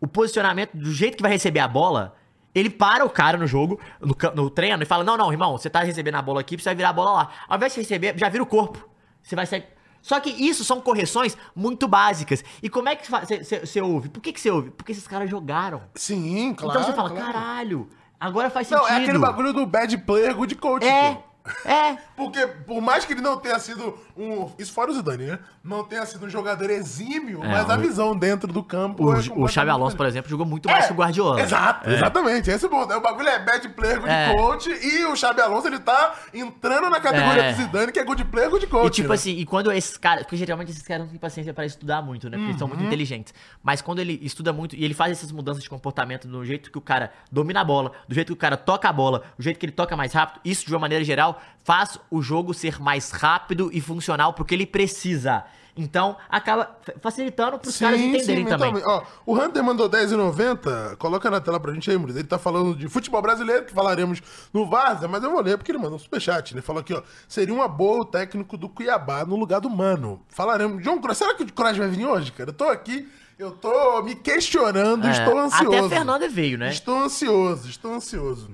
O 0.00 0.06
posicionamento, 0.06 0.76
do 0.76 0.92
jeito 0.92 1.16
que 1.16 1.22
vai 1.22 1.32
receber 1.32 1.60
a 1.60 1.68
bola, 1.68 2.16
ele 2.54 2.70
para 2.70 3.04
o 3.04 3.10
cara 3.10 3.36
no 3.36 3.46
jogo, 3.46 3.78
no, 4.00 4.16
no 4.34 4.50
treino, 4.50 4.82
e 4.82 4.86
fala, 4.86 5.04
não, 5.04 5.16
não, 5.16 5.30
irmão, 5.30 5.58
você 5.58 5.68
tá 5.68 5.80
recebendo 5.80 6.14
a 6.14 6.22
bola 6.22 6.40
aqui, 6.40 6.56
você 6.56 6.64
vai 6.64 6.74
virar 6.74 6.88
a 6.88 6.92
bola 6.92 7.12
lá. 7.12 7.30
Ao 7.46 7.56
invés 7.56 7.74
de 7.74 7.80
receber, 7.80 8.18
já 8.18 8.28
vira 8.28 8.42
o 8.42 8.46
corpo. 8.46 8.88
Você 9.22 9.36
vai 9.36 9.44
sair... 9.44 9.64
Só 10.02 10.20
que 10.20 10.30
isso 10.30 10.64
são 10.64 10.80
correções 10.80 11.36
muito 11.54 11.86
básicas. 11.88 12.44
E 12.62 12.68
como 12.68 12.88
é 12.88 12.96
que 12.96 13.06
você 13.10 13.80
ouve? 13.80 14.08
Por 14.08 14.20
que 14.20 14.38
você 14.38 14.50
ouve? 14.50 14.70
Porque 14.70 14.92
esses 14.92 15.06
caras 15.06 15.28
jogaram. 15.28 15.82
Sim, 15.94 16.54
claro. 16.54 16.78
então 16.78 16.90
você 16.90 16.96
fala, 16.96 17.10
claro. 17.10 17.32
caralho, 17.32 17.88
agora 18.18 18.50
faz 18.50 18.68
sentido. 18.68 18.86
Não, 18.86 18.94
é 18.94 19.02
aquele 19.02 19.18
bagulho 19.18 19.52
do 19.52 19.66
bad 19.66 19.96
player, 19.98 20.34
good 20.34 20.54
coach. 20.56 20.86
É, 20.86 21.14
pô. 21.14 21.68
é. 21.68 21.98
Porque, 22.16 22.46
por 22.46 22.80
mais 22.80 23.04
que 23.04 23.12
ele 23.12 23.20
não 23.20 23.38
tenha 23.38 23.58
sido 23.58 23.98
um. 24.18 24.50
Isso 24.58 24.72
fora 24.72 24.90
o 24.90 24.94
Zidane, 24.94 25.24
né? 25.26 25.38
Não 25.62 25.84
tenha 25.84 26.04
sido 26.06 26.26
um 26.26 26.28
jogador 26.30 26.68
exímio, 26.70 27.42
É, 27.44 27.48
mas 27.48 27.70
a 27.70 27.76
o- 27.76 27.80
visão 27.80 28.16
dentro 28.16 28.52
do 28.52 28.62
campo. 28.62 29.04
O, 29.04 29.14
é 29.14 29.18
o 29.18 29.48
Xabi 29.48 29.70
Alonso, 29.70 29.96
por 29.96 30.06
exemplo, 30.06 30.28
jogou 30.30 30.44
muito 30.46 30.68
mais 30.68 30.86
que 30.86 30.92
o 30.92 30.96
Guardiola. 30.96 31.40
Exato, 31.40 31.88
É. 31.88 31.94
exatamente. 31.94 32.50
Esse 32.50 32.64
é 32.64 32.68
o 32.68 33.00
bagulho 33.00 33.28
é 33.28 33.38
bad 33.38 33.68
player, 33.70 34.00
good 34.00 34.10
É. 34.12 34.34
coach, 34.34 34.68
e 34.68 35.04
o 35.06 35.14
Xabi 35.16 35.40
Alonso, 35.40 35.66
ele 35.68 35.78
tá 35.78 36.14
entrando 36.34 36.90
na 36.90 37.00
categoria 37.00 37.42
É. 37.44 37.52
do 37.52 37.56
Zidane, 37.62 37.92
que 37.92 37.98
é 37.98 38.04
good 38.04 38.24
player, 38.24 38.50
good 38.50 38.66
coach. 38.66 38.86
E 38.88 38.90
tipo 38.90 39.08
né? 39.10 39.14
assim, 39.14 39.30
e 39.32 39.44
quando 39.46 39.70
esses 39.72 39.96
caras. 39.96 40.22
Porque 40.24 40.36
geralmente 40.36 40.70
esses 40.70 40.82
caras 40.82 41.02
não 41.04 41.10
têm 41.10 41.18
paciência 41.18 41.54
pra 41.54 41.64
estudar 41.64 42.02
muito, 42.02 42.28
né? 42.28 42.36
Porque 42.36 42.50
eles 42.50 42.58
são 42.58 42.66
Uhum. 42.68 42.74
muito 42.74 42.86
inteligentes. 42.86 43.32
Mas 43.62 43.80
quando 43.80 43.98
ele 44.00 44.18
estuda 44.22 44.52
muito 44.52 44.74
e 44.74 44.84
ele 44.84 44.94
faz 44.94 45.12
essas 45.12 45.30
mudanças 45.32 45.62
de 45.62 45.68
comportamento 45.70 46.26
do 46.26 46.44
jeito 46.44 46.70
que 46.70 46.78
o 46.78 46.80
cara 46.80 47.12
domina 47.30 47.60
a 47.60 47.64
bola, 47.64 47.92
do 48.08 48.14
jeito 48.14 48.28
que 48.28 48.32
o 48.32 48.36
cara 48.36 48.56
toca 48.56 48.88
a 48.88 48.92
bola, 48.92 49.22
do 49.36 49.42
jeito 49.42 49.58
que 49.58 49.66
ele 49.66 49.72
toca 49.72 49.96
mais 49.96 50.12
rápido, 50.12 50.40
isso 50.44 50.66
de 50.66 50.72
uma 50.72 50.80
maneira 50.80 51.04
geral 51.04 51.40
faz 51.68 51.98
o 52.10 52.22
jogo 52.22 52.54
ser 52.54 52.80
mais 52.80 53.10
rápido 53.10 53.68
e 53.74 53.78
funcional 53.82 54.32
pro 54.32 54.42
que 54.42 54.54
ele 54.54 54.64
precisa. 54.64 55.44
Então, 55.76 56.16
acaba 56.30 56.64
fa- 56.80 56.94
facilitando 57.02 57.58
pros 57.58 57.78
caras 57.78 58.00
entenderem 58.00 58.46
também. 58.46 58.72
mentalmente. 58.72 59.06
Ó, 59.26 59.32
o 59.32 59.38
Hunter 59.38 59.62
mandou 59.62 59.86
10,90. 59.88 60.96
Coloca 60.96 61.30
na 61.30 61.42
tela 61.42 61.60
pra 61.60 61.70
gente 61.74 61.90
aí, 61.90 61.98
Muriz. 61.98 62.16
Ele 62.16 62.26
tá 62.26 62.38
falando 62.38 62.74
de 62.74 62.88
futebol 62.88 63.20
brasileiro, 63.20 63.66
que 63.66 63.72
falaremos 63.74 64.22
no 64.52 64.64
Vaza, 64.66 65.06
mas 65.06 65.22
eu 65.22 65.30
vou 65.30 65.42
ler 65.42 65.58
porque 65.58 65.70
ele 65.70 65.78
mandou 65.78 65.96
um 65.96 65.98
superchat. 65.98 66.54
Ele 66.54 66.62
falou 66.62 66.80
aqui, 66.80 66.94
ó. 66.94 67.02
Seria 67.28 67.54
uma 67.54 67.68
boa 67.68 68.00
o 68.00 68.04
técnico 68.06 68.56
do 68.56 68.66
Cuiabá 68.68 69.26
no 69.26 69.36
lugar 69.36 69.60
do 69.60 69.68
Mano. 69.68 70.22
Falaremos. 70.30 70.82
João 70.82 70.98
Cross, 71.02 71.18
será 71.18 71.34
que 71.34 71.42
o 71.42 71.52
Cross 71.52 71.76
vai 71.76 71.88
vir 71.88 72.06
hoje, 72.06 72.32
cara? 72.32 72.48
Eu 72.48 72.54
tô 72.54 72.64
aqui 72.64 73.06
Eu 73.38 73.52
tô 73.52 74.02
me 74.02 74.16
questionando, 74.16 75.06
É, 75.06 75.12
estou 75.12 75.38
ansioso. 75.38 75.68
Até 75.76 75.78
a 75.78 75.88
Fernanda 75.88 76.28
veio, 76.28 76.58
né? 76.58 76.70
Estou 76.70 76.98
ansioso, 77.04 77.68
estou 77.68 77.94
ansioso. 77.94 78.50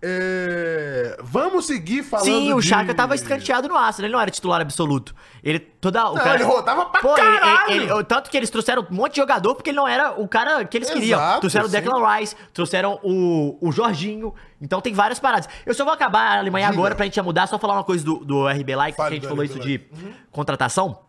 É, 0.00 1.16
Vamos 1.22 1.66
seguir 1.66 2.02
falando 2.02 2.24
Sim, 2.26 2.52
o 2.52 2.60
de... 2.60 2.66
Chaka 2.68 2.94
tava 2.94 3.14
escanteado 3.14 3.68
no 3.68 3.76
Arsenal, 3.76 4.06
ele 4.06 4.12
não 4.12 4.20
era 4.20 4.30
titular 4.30 4.60
absoluto. 4.60 5.14
Ele 5.42 5.58
toda 5.58 6.10
o 6.10 6.14
Não, 6.14 6.34
ele 6.34 6.44
rodava 6.44 6.86
pra 6.86 7.00
ele- 7.00 7.16
caralho. 7.16 7.72
ele- 7.72 7.92
ele- 7.92 8.04
tanto 8.04 8.30
que 8.30 8.36
eles 8.36 8.48
trouxeram 8.50 8.86
um 8.90 8.94
monte 8.94 9.12
de 9.14 9.16
jogador 9.20 9.54
porque 9.54 9.70
ele 9.70 9.76
não 9.76 9.88
era 9.88 10.12
o 10.20 10.28
cara 10.28 10.64
que 10.64 10.76
eles 10.76 10.88
queriam. 10.90 11.18
Exato, 11.18 11.40
Trouxeram 11.40 11.66
o 11.66 11.68
sim. 11.68 11.72
Declan 11.76 12.16
Rice, 12.16 12.36
trouxeram 12.52 13.00
o, 13.02 13.58
o 13.60 13.72
Jorginho. 13.72 14.34
Então 14.60 14.80
tem 14.80 14.92
várias 14.92 15.18
paradas. 15.18 15.48
Eu 15.66 15.74
só 15.74 15.84
vou 15.84 15.92
acabar 15.92 16.36
a 16.36 16.38
Alemanha 16.38 16.66
Diga. 16.68 16.78
agora 16.78 16.94
pra 16.94 17.04
gente 17.04 17.20
mudar, 17.22 17.46
só 17.46 17.58
falar 17.58 17.74
uma 17.74 17.84
coisa 17.84 18.04
do, 18.04 18.18
do 18.24 18.46
RB 18.48 18.74
Like, 18.76 18.96
que 18.96 19.02
a 19.02 19.10
gente 19.10 19.26
falou 19.26 19.44
RB 19.44 19.50
isso 19.54 19.58
Leipzig. 19.58 19.90
de 19.90 20.14
contratação. 20.30 21.07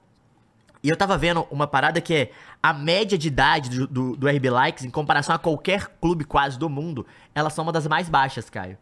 E 0.81 0.89
eu 0.89 0.95
tava 0.95 1.17
vendo 1.17 1.45
uma 1.51 1.67
parada 1.67 1.99
que 1.99 2.13
é 2.13 2.31
a 2.63 2.73
média 2.73 3.17
de 3.17 3.27
idade 3.27 3.69
do, 3.69 3.87
do, 3.87 4.15
do 4.15 4.27
RB 4.29 4.49
Likes, 4.49 4.85
em 4.85 4.89
comparação 4.89 5.35
a 5.35 5.39
qualquer 5.39 5.87
clube 6.01 6.23
quase 6.23 6.57
do 6.57 6.69
mundo, 6.69 7.05
elas 7.35 7.53
são 7.53 7.63
uma 7.63 7.71
das 7.71 7.85
mais 7.87 8.07
baixas, 8.07 8.49
Caio. 8.49 8.77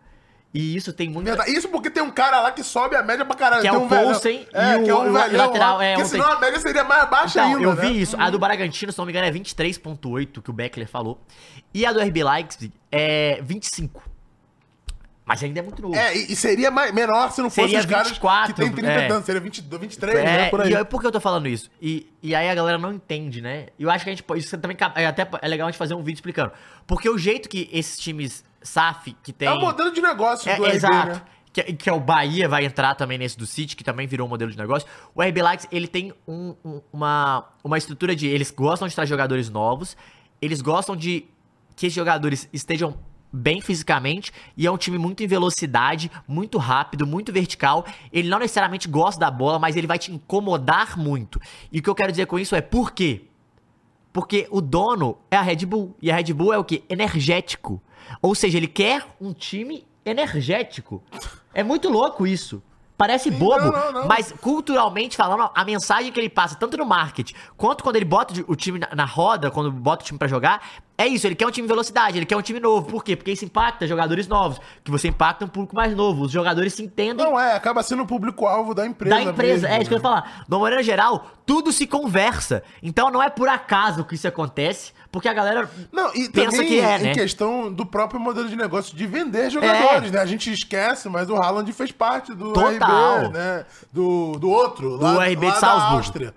E 0.54 0.76
isso 0.76 0.94
tem 0.94 1.10
muito. 1.10 1.26
Verdade. 1.26 1.52
Isso 1.52 1.68
porque 1.68 1.90
tem 1.90 2.02
um 2.02 2.10
cara 2.10 2.40
lá 2.40 2.52
que 2.52 2.64
sobe 2.64 2.96
a 2.96 3.04
média 3.04 3.26
pra 3.26 3.36
caralho. 3.36 3.62
Que 3.62 3.68
é 3.68 3.72
o 3.74 3.82
um. 3.84 3.88
Poulsen 3.88 4.48
é, 4.54 4.82
e 4.82 4.90
é 4.90 4.94
o- 4.94 5.02
um 5.04 5.12
velhão 5.14 5.46
lateral, 5.48 5.82
é, 5.82 5.96
Porque 5.96 6.08
ontem. 6.08 6.22
senão 6.22 6.32
a 6.32 6.40
média 6.40 6.60
seria 6.60 6.84
mais 6.84 7.10
baixa 7.10 7.40
Então, 7.40 7.56
ainda, 7.58 7.64
eu 7.64 7.76
né? 7.76 7.82
vi 7.82 8.02
isso. 8.02 8.16
A 8.18 8.30
do 8.30 8.40
Bragantino, 8.40 8.92
se 8.92 8.98
não 8.98 9.06
me 9.06 9.12
engano, 9.12 9.28
é 9.28 9.32
23.8, 9.32 10.42
que 10.42 10.50
o 10.50 10.54
Beckler 10.54 10.88
falou. 10.88 11.22
E 11.74 11.86
a 11.86 11.92
do 11.92 12.00
RB 12.00 12.24
Leipzig 12.24 12.74
é 12.92 13.40
25. 13.44 14.02
Mas 15.28 15.44
ainda 15.44 15.60
é 15.60 15.62
muito 15.62 15.82
novo. 15.82 15.94
É, 15.96 16.16
e, 16.16 16.36
seria 16.38 16.72
mais, 16.72 16.94
menor 16.94 17.30
se 17.32 17.42
não 17.42 17.50
fosse 17.50 17.68
Seria 17.68 17.80
os 17.80 17.86
caras 17.86 18.08
24, 18.08 18.54
que 18.56 18.62
tem 18.62 18.72
30 18.72 18.88
é. 18.90 19.12
anos. 19.12 19.26
Seria 19.26 19.42
22, 19.42 19.82
23, 19.82 20.16
É, 20.20 20.24
né? 20.24 20.50
Por 20.50 20.62
aí. 20.62 20.72
e 20.72 20.76
aí, 20.76 20.86
por 20.86 21.02
que 21.02 21.08
eu 21.08 21.12
tô 21.12 21.20
falando 21.20 21.48
isso? 21.48 21.70
E, 21.82 22.08
e 22.24 22.34
aí 22.34 22.50
a 22.50 22.56
galera 22.56 22.78
não 22.78 22.94
entende, 22.94 23.42
né? 23.42 23.68
E 23.78 23.84
eu 23.84 23.90
acho 23.92 24.06
que 24.06 24.10
a 24.10 24.14
gente 24.14 24.24
pode. 24.24 24.40
Isso 24.40 24.58
também 24.58 24.78
é 24.96 25.06
até 25.06 25.28
é 25.42 25.48
legal 25.50 25.68
a 25.68 25.72
gente 25.72 25.78
fazer 25.78 25.94
um 25.96 26.02
vídeo 26.02 26.16
explicando. 26.18 26.52
Porque 26.88 27.10
o 27.10 27.18
jeito 27.18 27.50
que 27.50 27.70
esses 27.74 27.98
times 27.98 28.44
SAF 28.64 29.16
que 29.22 29.34
tem. 29.34 29.50
É 29.50 29.52
o 29.52 29.60
modelo 29.60 29.92
de 29.92 30.02
negócio 30.02 30.50
É, 30.50 30.56
do 30.56 30.64
RB, 30.64 30.76
exato. 30.76 31.08
né? 31.10 31.22
Que, 31.52 31.64
que 31.74 31.90
é 31.90 31.94
o 31.94 32.00
Bahia, 32.00 32.48
vai 32.48 32.64
entrar 32.66 32.94
também 32.96 33.18
nesse 33.18 33.36
do 33.38 33.46
City, 33.48 33.76
que 33.76 33.84
também 33.84 34.06
virou 34.08 34.28
um 34.28 34.30
modelo 34.30 34.52
de 34.52 34.58
negócio. 34.58 34.88
O 35.16 35.22
RB 35.24 35.42
Leipzig, 35.42 35.68
ele 35.76 35.88
tem 35.88 36.14
um- 36.28 36.56
um- 36.64 36.82
uma, 36.94 37.46
uma 37.64 37.78
estrutura 37.80 38.16
de... 38.16 38.28
Eles 38.28 38.52
gostam 38.52 38.88
de 38.88 38.94
trazer 38.94 39.10
jogadores 39.10 39.50
novos, 39.50 39.98
eles 40.42 40.62
gostam 40.62 40.96
de 40.96 41.26
que 41.76 41.88
esses 41.88 41.96
jogadores 41.96 42.48
estejam 42.54 42.96
bem 43.32 43.62
fisicamente, 43.62 44.32
e 44.56 44.66
é 44.66 44.72
um 44.72 44.78
time 44.78 44.98
muito 44.98 45.24
em 45.24 45.28
velocidade, 45.28 46.12
muito 46.28 46.58
rápido, 46.58 47.06
muito 47.06 47.32
vertical. 47.32 47.86
Ele 48.12 48.30
não 48.30 48.40
necessariamente 48.40 48.88
gosta 48.88 49.20
da 49.20 49.30
bola, 49.30 49.60
mas 49.60 49.76
ele 49.76 49.88
vai 49.88 50.00
te 50.00 50.12
incomodar 50.12 50.98
muito. 50.98 51.40
E 51.72 51.80
o 51.80 51.84
que 51.84 51.90
eu 51.90 51.96
quero 51.96 52.12
dizer 52.12 52.26
com 52.26 52.40
isso 52.40 52.56
é 52.56 52.62
por 52.62 52.92
quê? 52.92 53.26
Porque 54.12 54.48
o 54.50 54.62
dono 54.62 55.18
é 55.30 55.38
a 55.38 55.42
Red 55.42 55.66
Bull. 55.66 55.96
E 56.02 56.10
a 56.10 56.16
Red 56.16 56.34
Bull 56.34 56.54
é 56.54 56.58
o 56.58 56.64
quê? 56.64 56.84
Energético. 56.90 57.82
Ou 58.22 58.34
seja, 58.34 58.58
ele 58.58 58.68
quer 58.68 59.06
um 59.22 59.34
time 59.34 59.86
energético. 60.04 61.04
É 61.54 61.64
muito 61.64 61.90
louco 61.90 62.26
isso. 62.26 62.64
Parece 62.98 63.30
bobo, 63.30 63.66
não, 63.66 63.72
não, 63.72 63.92
não. 63.92 64.08
mas 64.08 64.32
culturalmente 64.42 65.16
falando, 65.16 65.52
a 65.54 65.64
mensagem 65.64 66.12
que 66.12 66.20
ele 66.20 66.30
passa, 66.30 66.56
tanto 66.56 66.78
no 66.78 66.86
marketing, 66.86 67.36
quanto 67.56 67.84
quando 67.84 67.96
ele 67.96 68.06
bota 68.06 68.34
o 68.48 68.56
time 68.56 68.80
na, 68.80 68.90
na 68.96 69.06
roda, 69.06 69.52
quando 69.52 69.72
bota 69.72 70.04
o 70.04 70.06
time 70.06 70.18
pra 70.18 70.28
jogar, 70.28 70.64
é 70.98 71.06
isso, 71.08 71.28
ele 71.28 71.36
quer 71.36 71.46
um 71.46 71.52
time 71.52 71.68
de 71.68 71.72
velocidade, 71.72 72.18
ele 72.18 72.26
quer 72.26 72.36
um 72.36 72.42
time 72.42 72.60
novo. 72.60 72.88
Por 72.88 73.04
quê? 73.04 73.16
Porque 73.16 73.32
isso 73.32 73.46
impacta 73.46 73.86
jogadores 73.86 74.28
novos, 74.28 74.60
que 74.84 74.90
você 74.90 75.10
impacta 75.10 75.46
um 75.46 75.48
público 75.48 75.76
mais 75.76 75.96
novo. 75.96 76.24
Os 76.24 76.32
jogadores 76.32 76.74
se 76.74 76.82
entendem 76.82 77.24
Não 77.24 77.40
é, 77.40 77.56
acaba 77.56 77.84
sendo 77.84 78.02
o 78.02 78.08
público-alvo 78.08 78.74
da 78.74 78.86
empresa. 78.86 79.16
da 79.16 79.22
empresa. 79.22 79.68
mesmo, 79.68 79.68
é 79.68 79.82
isso 79.82 79.90
que 79.90 79.94
eu 79.94 80.00
né? 80.00 80.04
ia 80.04 80.10
falar. 80.10 80.44
De 80.48 80.56
uma 80.56 80.60
maneira 80.60 80.82
geral, 80.82 81.28
tudo 81.46 81.72
se 81.72 81.86
conversa. 81.86 82.64
Então 82.82 83.12
não 83.12 83.22
é 83.22 83.30
por 83.30 83.48
acaso 83.48 84.04
que 84.04 84.16
isso 84.16 84.28
acontece, 84.28 84.92
porque 85.12 85.28
a 85.30 85.34
galera 85.34 85.70
Não, 85.92 86.14
e 86.16 86.30
pensa 86.30 86.52
também 86.52 86.68
que 86.68 86.80
é, 86.80 86.98
em 87.00 87.04
né? 87.04 87.14
questão 87.14 87.72
do 87.72 87.86
próprio 87.86 88.20
modelo 88.20 88.50
de 88.50 88.56
negócio 88.56 88.96
de 88.98 89.06
vender 89.06 89.52
jogadores, 89.52 90.12
né? 90.12 90.20
A 90.20 90.26
gente 90.26 90.52
esquece, 90.52 91.08
mas 91.10 91.30
o 91.30 91.36
Haaland 91.36 91.72
fez 91.74 91.92
parte 91.92 92.34
do 92.34 92.54
Total. 92.54 93.26
RB, 93.26 93.34
né? 93.34 93.66
Do, 93.94 94.32
do 94.40 94.50
outro, 94.50 94.98
Do 94.98 95.04
lá, 95.04 95.26
RB 95.26 95.36
de 95.36 95.46
lá 95.46 95.52
da 95.54 95.60
Salzburgo. 95.60 95.96
Áustria. 95.98 96.34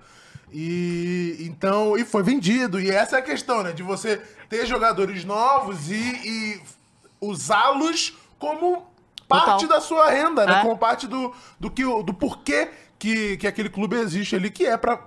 E 0.51 1.37
então, 1.39 1.97
e 1.97 2.03
foi 2.03 2.23
vendido. 2.23 2.79
E 2.79 2.89
essa 2.89 3.17
é 3.17 3.19
a 3.19 3.23
questão, 3.23 3.63
né? 3.63 3.71
De 3.71 3.83
você 3.83 4.17
ter 4.49 4.65
jogadores 4.65 5.23
novos 5.23 5.89
e, 5.89 5.95
e 5.95 6.61
usá-los 7.21 8.17
como 8.37 8.91
parte 9.27 9.61
Total. 9.61 9.79
da 9.79 9.81
sua 9.81 10.09
renda, 10.09 10.45
né? 10.45 10.59
É. 10.59 10.61
Como 10.61 10.77
parte 10.77 11.07
do, 11.07 11.33
do, 11.59 11.71
que, 11.71 11.83
do 11.83 12.13
porquê 12.13 12.69
que, 12.99 13.37
que 13.37 13.47
aquele 13.47 13.69
clube 13.69 13.95
existe 13.95 14.35
ali, 14.35 14.51
que 14.51 14.65
é 14.65 14.75
pra 14.75 14.93
eh, 14.93 14.97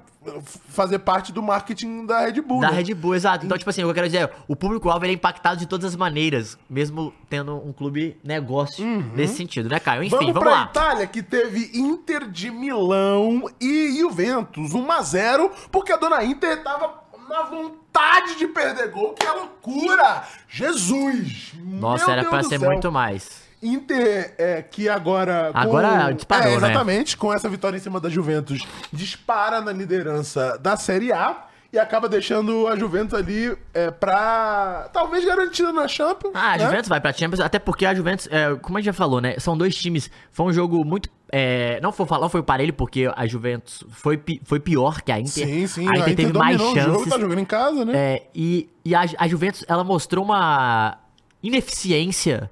fazer 0.68 0.98
parte 1.00 1.32
do 1.32 1.42
marketing 1.42 2.06
da 2.06 2.20
Red 2.20 2.40
Bull. 2.40 2.60
Da 2.60 2.70
né? 2.70 2.76
Red 2.76 2.94
Bull, 2.94 3.14
exato. 3.14 3.44
Então, 3.44 3.56
tipo 3.58 3.70
assim, 3.70 3.82
o 3.82 3.86
que 3.86 3.90
eu 3.90 3.94
quero 3.94 4.06
dizer 4.06 4.22
é, 4.24 4.30
o 4.48 4.56
público-alvo 4.56 5.04
é 5.06 5.12
impactado 5.12 5.58
de 5.58 5.66
todas 5.66 5.86
as 5.86 5.96
maneiras, 5.96 6.58
mesmo 6.68 7.12
tendo 7.28 7.54
um 7.56 7.72
clube 7.72 8.16
negócio 8.22 8.84
nesse 9.14 9.36
sentido, 9.36 9.68
né, 9.68 9.78
Caio? 9.78 10.02
Enfim, 10.02 10.14
Uhum. 10.14 10.32
Vamos, 10.32 10.34
vamos, 10.34 10.48
pra 10.48 10.60
lá. 10.60 10.66
Itália, 10.70 11.06
que 11.06 11.22
teve 11.22 11.70
Inter 11.74 12.28
de 12.28 12.50
Milão 12.50 13.44
e 13.60 13.98
Juventus 13.98 14.72
1x0, 14.72 15.50
porque 15.70 15.92
a 15.92 15.96
dona 15.96 16.24
Inter 16.24 16.62
tava 16.62 17.04
na 17.28 17.42
vontade 17.42 18.36
de 18.36 18.46
perder 18.46 18.90
gol, 18.90 19.12
que 19.14 19.26
é 19.26 19.30
loucura! 19.32 20.24
Jesus! 20.48 21.54
Nossa, 21.64 22.10
era 22.12 22.22
Deus 22.22 22.30
pra 22.30 22.42
ser 22.42 22.58
céu. 22.58 22.70
muito 22.70 22.92
mais. 22.92 23.43
Inter, 23.64 24.34
é, 24.38 24.62
que 24.62 24.88
agora. 24.88 25.50
com- 25.52 25.58
Agora 25.58 26.12
disparou, 26.12 26.46
é, 26.46 26.50
né? 26.50 26.56
Exatamente, 26.56 27.16
com 27.16 27.32
essa 27.32 27.48
vitória 27.48 27.76
em 27.76 27.80
cima 27.80 27.98
da 27.98 28.08
Juventus, 28.10 28.62
dispara 28.92 29.60
na 29.60 29.72
liderança 29.72 30.58
da 30.58 30.76
Série 30.76 31.12
A 31.12 31.46
e 31.72 31.78
acaba 31.78 32.08
deixando 32.08 32.68
a 32.68 32.76
Juventus 32.76 33.14
ali 33.18 33.56
é, 33.72 33.90
pra. 33.90 34.88
talvez 34.92 35.24
garantida 35.24 35.72
na 35.72 35.88
Champions. 35.88 36.32
Ah, 36.34 36.52
a 36.52 36.56
né? 36.58 36.64
Juventus 36.66 36.88
vai 36.88 37.00
pra 37.00 37.12
Champions, 37.12 37.40
até 37.40 37.58
porque 37.58 37.84
a 37.86 37.94
Juventus, 37.94 38.28
é, 38.30 38.54
como 38.56 38.78
a 38.78 38.80
gente 38.80 38.86
já 38.86 38.92
falou, 38.92 39.20
né? 39.20 39.36
São 39.38 39.56
dois 39.56 39.74
times. 39.74 40.08
Foi 40.30 40.46
um 40.46 40.52
jogo 40.52 40.84
muito. 40.84 41.08
é, 41.32 41.80
não 41.82 41.90
foi 41.90 42.06
falar, 42.06 42.28
foi 42.28 42.40
o 42.40 42.44
parelho, 42.44 42.72
porque 42.72 43.10
a 43.16 43.26
Juventus 43.26 43.82
foi, 43.90 44.22
foi 44.44 44.60
pior 44.60 45.00
que 45.02 45.10
a 45.10 45.18
Inter. 45.18 45.46
Sim, 45.48 45.66
sim, 45.66 45.88
A 45.88 45.98
Inter, 45.98 46.14
teve 46.14 46.32
mais 46.32 46.56
dominou 46.56 46.72
o 46.72 46.76
chances. 46.76 46.98
jogo, 47.00 47.10
tá 47.10 47.18
jogando 47.18 47.40
em 47.40 47.44
casa, 47.44 47.84
né? 47.84 47.92
É, 47.96 48.22
e 48.34 48.68
e 48.84 48.94
a, 48.94 49.04
a 49.18 49.26
Juventus, 49.26 49.64
ela 49.66 49.82
mostrou 49.82 50.22
uma 50.24 50.98
ineficiência 51.42 52.50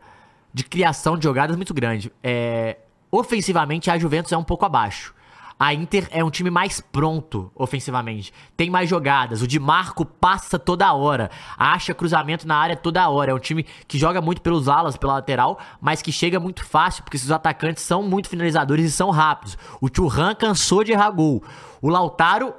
de 0.52 0.64
criação 0.64 1.16
de 1.16 1.24
jogadas 1.24 1.56
muito 1.56 1.72
grande. 1.72 2.12
É, 2.22 2.78
ofensivamente, 3.10 3.90
a 3.90 3.98
Juventus 3.98 4.32
é 4.32 4.36
um 4.36 4.44
pouco 4.44 4.64
abaixo. 4.64 5.14
A 5.58 5.72
Inter 5.72 6.08
é 6.10 6.24
um 6.24 6.30
time 6.30 6.50
mais 6.50 6.80
pronto 6.80 7.48
ofensivamente. 7.54 8.32
Tem 8.56 8.68
mais 8.68 8.90
jogadas. 8.90 9.42
O 9.42 9.46
Di 9.46 9.60
Marco 9.60 10.04
passa 10.04 10.58
toda 10.58 10.92
hora. 10.92 11.30
Acha 11.56 11.94
cruzamento 11.94 12.48
na 12.48 12.56
área 12.56 12.74
toda 12.74 13.08
hora. 13.08 13.30
É 13.30 13.34
um 13.34 13.38
time 13.38 13.64
que 13.86 13.96
joga 13.96 14.20
muito 14.20 14.42
pelos 14.42 14.68
alas, 14.68 14.96
pela 14.96 15.14
lateral, 15.14 15.60
mas 15.80 16.02
que 16.02 16.10
chega 16.10 16.40
muito 16.40 16.64
fácil, 16.64 17.04
porque 17.04 17.16
esses 17.16 17.30
atacantes 17.30 17.84
são 17.84 18.02
muito 18.02 18.28
finalizadores 18.28 18.86
e 18.86 18.90
são 18.90 19.10
rápidos. 19.10 19.56
O 19.80 19.88
Churran 19.94 20.34
cansou 20.34 20.82
de 20.82 20.90
errar 20.90 21.10
gol. 21.12 21.44
O 21.80 21.88
Lautaro 21.88 22.52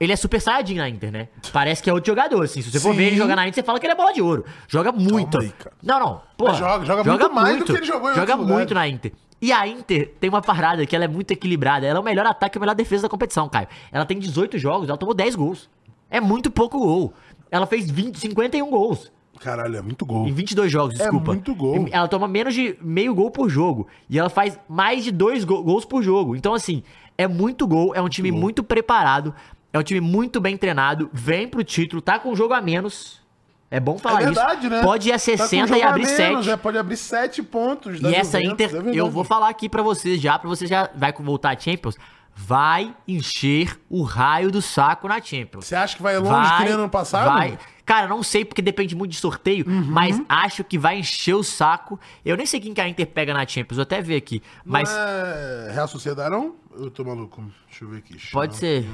ele 0.00 0.12
é 0.12 0.16
super 0.16 0.40
saiyajin 0.40 0.76
na 0.76 0.88
Inter, 0.88 1.12
né? 1.12 1.28
Parece 1.52 1.82
que 1.82 1.90
é 1.90 1.92
outro 1.92 2.10
jogador, 2.10 2.42
assim. 2.42 2.62
Se 2.62 2.70
você 2.72 2.80
for 2.80 2.92
Sim. 2.92 2.96
ver 2.96 3.04
ele 3.08 3.16
jogar 3.16 3.36
na 3.36 3.42
Inter, 3.46 3.54
você 3.62 3.62
fala 3.66 3.78
que 3.78 3.86
ele 3.86 3.92
é 3.92 3.96
bola 3.96 4.12
de 4.12 4.22
ouro. 4.22 4.44
Joga 4.66 4.90
muito. 4.90 5.38
aí, 5.38 5.52
não, 5.82 6.00
não. 6.00 6.20
Porra, 6.36 6.50
Mas 6.52 6.58
joga- 6.58 6.84
joga 6.86 7.04
muito 7.04 7.32
mais 7.34 7.58
do 7.58 7.64
que 7.66 7.72
ele 7.72 7.84
jogou 7.86 8.10
em 8.10 8.14
Joga 8.14 8.36
muito 8.36 8.48
lugares. 8.48 8.72
na 8.72 8.88
Inter. 8.88 9.12
E 9.42 9.52
a 9.52 9.66
Inter 9.68 10.14
tem 10.18 10.28
uma 10.30 10.42
parada 10.42 10.84
que 10.86 10.94
ela 10.96 11.04
é 11.04 11.08
muito 11.08 11.30
equilibrada. 11.30 11.86
Ela 11.86 11.98
é 11.98 12.00
o 12.00 12.04
melhor 12.04 12.26
ataque 12.26 12.56
e 12.56 12.58
a 12.58 12.60
melhor 12.60 12.74
defesa 12.74 13.02
da 13.04 13.08
competição, 13.08 13.48
Caio. 13.48 13.68
Ela 13.92 14.04
tem 14.06 14.18
18 14.18 14.58
jogos, 14.58 14.88
ela 14.88 14.98
tomou 14.98 15.14
10 15.14 15.34
gols. 15.34 15.68
É 16.10 16.20
muito 16.20 16.50
pouco 16.50 16.78
gol. 16.78 17.12
Ela 17.50 17.66
fez 17.66 17.90
20, 17.90 18.18
51 18.18 18.68
gols. 18.70 19.10
Caralho, 19.38 19.76
é 19.76 19.80
muito 19.82 20.04
gol. 20.04 20.26
Em 20.26 20.32
22 20.32 20.70
jogos, 20.70 20.96
desculpa. 20.98 21.32
muito 21.32 21.54
gol. 21.54 21.86
Ela 21.90 22.06
toma 22.08 22.28
menos 22.28 22.52
de 22.54 22.76
meio 22.82 23.14
gol 23.14 23.30
por 23.30 23.48
jogo. 23.48 23.86
E 24.10 24.18
ela 24.18 24.28
faz 24.28 24.58
mais 24.68 25.04
de 25.04 25.10
dois 25.10 25.44
go- 25.44 25.62
gols 25.62 25.86
por 25.86 26.02
jogo. 26.02 26.36
Então, 26.36 26.52
assim, 26.52 26.82
é 27.16 27.26
muito 27.26 27.66
gol. 27.66 27.94
É 27.94 28.02
um 28.02 28.08
time 28.08 28.30
muito 28.30 28.62
preparado. 28.62 29.34
É 29.72 29.78
um 29.78 29.82
time 29.82 30.00
muito 30.00 30.40
bem 30.40 30.56
treinado. 30.56 31.08
Vem 31.12 31.46
pro 31.48 31.62
título, 31.62 32.02
tá 32.02 32.18
com 32.18 32.30
um 32.30 32.36
jogo 32.36 32.54
a 32.54 32.60
menos. 32.60 33.20
É 33.70 33.78
bom 33.78 33.96
falar 33.98 34.22
é 34.22 34.24
verdade, 34.24 34.66
isso. 34.66 34.70
né? 34.70 34.82
Pode 34.82 35.08
ir 35.08 35.12
a 35.12 35.14
Tá 35.18 35.20
com 35.20 35.36
60 35.36 35.66
jogo 35.68 35.78
e 35.78 35.82
a 35.82 35.88
abrir 35.90 36.02
menos, 36.06 36.16
7. 36.44 36.50
É, 36.50 36.56
pode 36.56 36.78
abrir 36.78 36.96
7 36.96 37.42
pontos. 37.44 38.00
da 38.00 38.10
E 38.10 38.14
essa 38.16 38.42
Inter, 38.42 38.74
é 38.74 38.98
eu 38.98 39.08
vou 39.08 39.22
falar 39.22 39.48
aqui 39.48 39.68
pra 39.68 39.80
vocês 39.80 40.20
já, 40.20 40.36
pra 40.36 40.48
você 40.48 40.66
já 40.66 40.90
vai 40.96 41.12
voltar 41.12 41.56
a 41.56 41.58
Champions. 41.58 41.96
Vai 42.34 42.94
encher 43.06 43.78
o 43.88 44.02
raio 44.02 44.50
do 44.50 44.62
saco 44.62 45.06
na 45.06 45.20
Champions. 45.20 45.66
Você 45.66 45.76
acha 45.76 45.96
que 45.96 46.02
vai 46.02 46.18
longe 46.18 46.56
que 46.56 46.64
nem 46.64 46.72
ano 46.72 46.88
passado? 46.88 47.26
Vai. 47.26 47.58
Cara, 47.84 48.08
não 48.08 48.22
sei 48.22 48.44
porque 48.44 48.62
depende 48.62 48.94
muito 48.96 49.12
de 49.12 49.18
sorteio, 49.18 49.64
Uhum. 49.68 49.84
mas 49.88 50.20
acho 50.28 50.64
que 50.64 50.78
vai 50.78 50.98
encher 50.98 51.34
o 51.34 51.42
saco. 51.42 51.98
Eu 52.24 52.36
nem 52.36 52.46
sei 52.46 52.58
quem 52.60 52.72
que 52.72 52.80
a 52.80 52.88
Inter 52.88 53.06
pega 53.06 53.34
na 53.34 53.46
Champions, 53.46 53.76
vou 53.76 53.82
até 53.82 54.00
ver 54.00 54.16
aqui. 54.16 54.42
Mas... 54.64 54.88
Mas 54.88 54.96
Não 54.96 55.70
é 55.70 55.72
Real 55.74 55.88
Sociedade, 55.88 56.30
não? 56.30 56.54
Eu 56.76 56.90
tô 56.90 57.04
maluco. 57.04 57.44
Deixa 57.68 57.84
eu 57.84 57.88
ver 57.88 57.98
aqui. 57.98 58.16
pode 58.32 58.56
ser. 58.56 58.86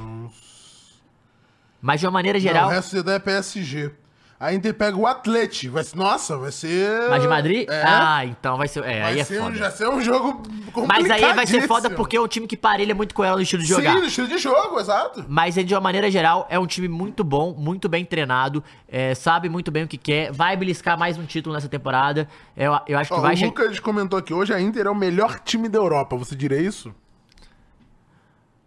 Mas 1.86 2.00
de 2.00 2.06
uma 2.06 2.10
maneira 2.10 2.36
Não, 2.36 2.42
geral, 2.42 2.68
Real 2.68 2.82
Sociedade 2.82 3.16
é 3.16 3.20
PSG. 3.20 3.92
A 4.40 4.52
Inter 4.52 4.74
pega 4.74 4.96
o 4.96 5.06
Atlético. 5.06 5.74
Vai 5.74 5.84
nossa, 5.94 6.36
vai 6.36 6.50
ser. 6.50 7.08
Mas 7.08 7.22
de 7.22 7.28
Madrid? 7.28 7.66
É. 7.70 7.82
Ah, 7.86 8.24
então 8.26 8.56
vai 8.58 8.66
ser. 8.66 8.80
É, 8.80 9.02
vai 9.02 9.12
aí 9.12 9.20
é 9.20 9.24
ser, 9.24 9.40
um, 9.40 9.44
foda. 9.44 9.56
já 9.56 9.70
ser 9.70 9.88
um 9.88 10.02
jogo 10.02 10.42
complicado. 10.72 10.88
Mas 10.88 11.10
aí 11.10 11.32
vai 11.32 11.46
ser 11.46 11.66
foda 11.68 11.88
porque 11.88 12.16
é 12.16 12.20
um 12.20 12.26
time 12.26 12.46
que 12.48 12.56
parelha 12.56 12.92
muito 12.92 13.14
com 13.14 13.22
ela 13.22 13.36
no 13.36 13.42
estilo 13.42 13.62
de 13.62 13.68
jogar. 13.68 13.94
Sim, 13.94 14.00
no 14.00 14.06
estilo 14.06 14.26
de 14.26 14.36
jogo, 14.36 14.80
exato. 14.80 15.24
Mas 15.28 15.54
de 15.54 15.72
uma 15.72 15.80
maneira 15.80 16.10
geral, 16.10 16.44
é 16.50 16.58
um 16.58 16.66
time 16.66 16.88
muito 16.88 17.22
bom, 17.22 17.54
muito 17.56 17.88
bem 17.88 18.04
treinado, 18.04 18.64
é, 18.88 19.14
sabe 19.14 19.48
muito 19.48 19.70
bem 19.70 19.84
o 19.84 19.88
que 19.88 19.96
quer, 19.96 20.32
vai 20.32 20.56
beliscar 20.56 20.98
mais 20.98 21.16
um 21.16 21.24
título 21.24 21.54
nessa 21.54 21.68
temporada. 21.68 22.28
Eu, 22.56 22.78
eu 22.88 22.98
acho 22.98 23.10
que 23.10 23.16
Ó, 23.16 23.22
vai 23.22 23.36
o. 23.36 23.44
Lucas 23.46 23.78
comentou 23.78 24.18
aqui, 24.18 24.34
hoje 24.34 24.52
a 24.52 24.60
Inter 24.60 24.86
é 24.86 24.90
o 24.90 24.94
melhor 24.94 25.38
time 25.38 25.68
da 25.68 25.78
Europa. 25.78 26.16
Você 26.16 26.34
diria 26.34 26.60
isso? 26.60 26.92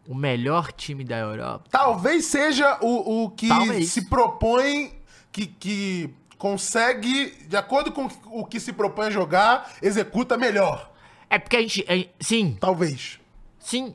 O 0.09 0.15
melhor 0.15 0.71
time 0.71 1.03
da 1.03 1.17
Europa. 1.19 1.65
Talvez 1.69 2.25
seja 2.25 2.79
o, 2.81 3.25
o 3.25 3.29
que 3.29 3.47
Talvez. 3.47 3.91
se 3.91 4.09
propõe, 4.09 4.91
que, 5.31 5.45
que 5.45 6.09
consegue, 6.35 7.31
de 7.47 7.55
acordo 7.55 7.91
com 7.91 8.09
o 8.25 8.43
que 8.43 8.59
se 8.59 8.73
propõe 8.73 9.05
a 9.05 9.11
jogar, 9.11 9.71
executa 9.83 10.35
melhor. 10.35 10.91
É 11.29 11.37
porque 11.37 11.57
a 11.57 11.61
gente. 11.61 11.85
é, 11.87 12.07
sim, 12.19 12.57
Talvez. 12.59 13.19
sim. 13.59 13.93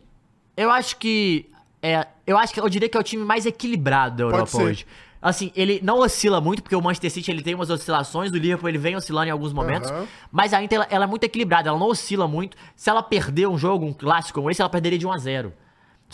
Eu 0.56 0.70
acho 0.70 0.98
que. 0.98 1.50
É, 1.82 2.06
eu 2.24 2.38
acho 2.38 2.54
que 2.54 2.60
eu 2.60 2.68
diria 2.68 2.88
que 2.88 2.96
é 2.96 3.00
o 3.00 3.02
time 3.02 3.24
mais 3.24 3.44
equilibrado 3.44 4.18
da 4.18 4.22
Europa 4.22 4.56
hoje. 4.56 4.86
Assim, 5.20 5.50
ele 5.56 5.80
não 5.82 5.98
oscila 5.98 6.40
muito, 6.40 6.62
porque 6.62 6.76
o 6.76 6.80
Manchester 6.80 7.10
City 7.10 7.30
ele 7.32 7.42
tem 7.42 7.56
umas 7.56 7.70
oscilações, 7.70 8.30
o 8.30 8.36
Liverpool 8.36 8.68
ele 8.68 8.78
vem 8.78 8.94
oscilando 8.94 9.26
em 9.26 9.30
alguns 9.30 9.52
momentos, 9.52 9.90
Aham. 9.90 10.06
mas 10.30 10.52
a 10.52 10.62
Inter 10.62 10.76
ela, 10.76 10.86
ela 10.90 11.04
é 11.06 11.08
muito 11.08 11.24
equilibrada, 11.24 11.70
ela 11.70 11.78
não 11.78 11.88
oscila 11.88 12.28
muito. 12.28 12.56
Se 12.76 12.88
ela 12.88 13.02
perder 13.02 13.48
um 13.48 13.58
jogo, 13.58 13.84
um 13.84 13.92
clássico 13.92 14.38
como 14.38 14.50
esse, 14.50 14.60
ela 14.60 14.68
perderia 14.70 14.98
de 14.98 15.06
1 15.06 15.12
a 15.12 15.18
0 15.18 15.52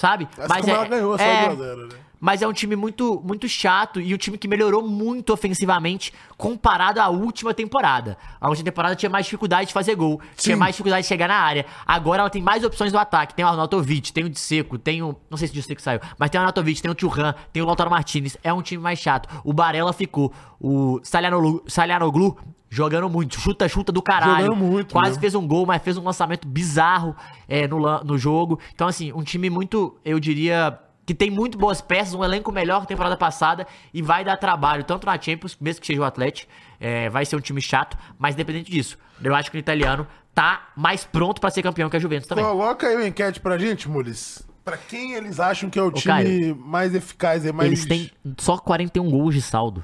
Sabe? 0.01 0.27
Assim 0.39 0.61
como 0.63 0.73
ela 0.73 0.87
ganhou, 0.87 1.19
só 1.19 1.23
é, 1.23 1.49
2 1.49 1.61
a 1.61 1.63
0, 1.63 1.87
né? 1.89 1.97
Mas 2.19 2.41
é 2.41 2.49
um 2.49 2.55
time 2.55 2.75
muito, 2.75 3.21
muito 3.23 3.47
chato 3.47 4.01
e 4.01 4.15
um 4.15 4.17
time 4.17 4.39
que 4.39 4.49
melhorou 4.49 4.87
muito 4.87 5.31
ofensivamente 5.31 6.11
comparado 6.39 7.01
à 7.01 7.09
última 7.11 7.53
temporada. 7.53 8.17
A 8.41 8.49
última 8.49 8.65
temporada 8.65 8.97
tinha 8.97 9.11
mais 9.11 9.27
dificuldade 9.27 9.69
de 9.69 9.75
fazer 9.75 9.95
gol, 9.95 10.19
tinha 10.39 10.57
Sim. 10.57 10.59
mais 10.59 10.73
dificuldade 10.75 11.03
de 11.03 11.09
chegar 11.09 11.29
na 11.29 11.37
área. 11.37 11.67
Agora 11.87 12.23
ela 12.23 12.31
tem 12.31 12.41
mais 12.41 12.65
opções 12.65 12.95
no 12.95 12.99
ataque. 12.99 13.35
Tem 13.35 13.45
o 13.45 13.49
Arnautovic, 13.49 14.11
tem 14.11 14.25
o 14.25 14.31
Disseco, 14.31 14.79
tem 14.79 15.03
o. 15.03 15.15
Não 15.29 15.37
sei 15.37 15.49
se 15.49 15.53
o 15.53 15.57
Disseco 15.57 15.83
saiu, 15.83 16.01
mas 16.19 16.31
tem 16.31 16.39
o 16.39 16.43
Arnautovic, 16.43 16.81
tem 16.81 16.91
o 16.91 16.95
Thuram, 16.95 17.35
tem 17.53 17.63
o 17.63 17.67
Lautaro 17.67 17.91
Martinez. 17.91 18.39
É 18.43 18.53
um 18.53 18.63
time 18.63 18.83
mais 18.83 18.99
chato. 18.99 19.29
O 19.45 19.53
Barella 19.53 19.93
ficou. 19.93 20.33
O 20.59 20.99
Salianoglu 21.03 22.39
jogando 22.71 23.11
muito. 23.11 23.39
Chuta, 23.39 23.69
chuta 23.69 23.93
do 23.93 24.01
caralho. 24.01 24.47
Jogando 24.47 24.57
muito, 24.57 24.93
Quase 24.93 25.17
né? 25.17 25.21
fez 25.21 25.35
um 25.35 25.47
gol, 25.47 25.67
mas 25.67 25.83
fez 25.83 25.99
um 25.99 26.05
lançamento 26.05 26.47
bizarro 26.47 27.15
é, 27.49 27.67
no, 27.67 27.79
no 28.05 28.17
jogo. 28.17 28.59
Então, 28.73 28.87
assim, 28.87 29.13
um 29.13 29.23
time 29.23 29.51
muito, 29.51 29.99
eu 30.05 30.21
diria, 30.21 30.79
que 31.05 31.13
tem 31.13 31.31
muito 31.31 31.59
boas 31.59 31.81
peças, 31.81 32.15
um 32.15 32.25
elenco 32.25 32.53
melhor 32.53 32.79
que 32.79 32.85
a 32.85 32.87
temporada 32.87 33.17
passada 33.17 33.67
e 33.93 34.01
vai 34.01 34.25
dar 34.25 34.37
trabalho, 34.37 34.85
tanto 34.85 35.05
na 35.05 35.21
Champions, 35.21 35.59
mesmo 35.61 35.81
que 35.81 35.87
seja 35.89 36.01
o 36.01 36.05
Atlético, 36.05 36.51
é, 36.79 37.11
vai 37.11 37.27
ser 37.27 37.35
um 37.35 37.41
time 37.41 37.61
chato, 37.61 37.99
mas 38.17 38.35
independente 38.35 38.71
disso, 38.71 38.97
eu 39.23 39.35
acho 39.35 39.51
que 39.51 39.57
o 39.57 39.59
italiano 39.59 40.07
tá 40.33 40.69
mais 40.77 41.05
pronto 41.05 41.41
pra 41.41 41.51
ser 41.51 41.63
campeão 41.63 41.91
que 41.91 41.97
a 41.97 42.01
Juventus 42.01 42.29
também. 42.29 42.45
Coloca 42.45 42.87
aí 42.87 42.95
uma 42.95 43.09
enquete 43.09 43.41
pra 43.41 43.59
gente, 43.59 43.89
Mules. 43.89 44.49
Pra 44.65 44.77
quem 44.77 45.15
eles 45.15 45.41
acham 45.41 45.69
que 45.69 45.79
é 45.79 45.83
o 45.83 45.91
time 45.91 46.05
Caio, 46.05 46.57
mais 46.57 46.95
eficaz 46.95 47.45
e 47.45 47.53
mais. 47.53 47.67
Eles 47.67 47.87
têm 47.87 48.11
só 48.39 48.57
41 48.57 49.11
gols 49.11 49.35
de 49.35 49.43
saldo. 49.43 49.83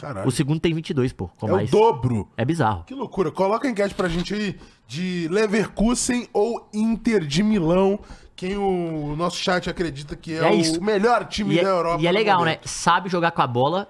Caralho. 0.00 0.26
O 0.28 0.30
segundo 0.30 0.58
tem 0.60 0.72
22, 0.74 1.12
pô, 1.12 1.28
com 1.38 1.48
É 1.48 1.52
mais. 1.52 1.68
o 1.68 1.72
dobro. 1.72 2.28
É 2.36 2.44
bizarro. 2.44 2.84
Que 2.84 2.94
loucura. 2.94 3.30
Coloca 3.30 3.66
a 3.68 3.70
enquete 3.70 3.94
pra 3.94 4.08
gente 4.08 4.34
aí 4.34 4.56
de 4.86 5.28
Leverkusen 5.30 6.28
ou 6.32 6.68
Inter 6.72 7.24
de 7.26 7.42
Milão. 7.42 7.98
Quem 8.34 8.56
o 8.56 9.14
nosso 9.16 9.36
chat 9.36 9.68
acredita 9.68 10.16
que 10.16 10.32
é, 10.34 10.38
É 10.38 10.50
o 10.78 10.82
melhor 10.82 11.26
time 11.26 11.54
E 11.56 11.58
é, 11.58 11.62
da 11.62 11.68
Europa. 11.68 12.02
e 12.02 12.06
é 12.06 12.12
legal, 12.12 12.38
né? 12.40 12.52
momento. 12.52 12.68
Sabe 12.68 13.08
jogar 13.10 13.32
com 13.32 13.42
a 13.42 13.46
bola, 13.46 13.88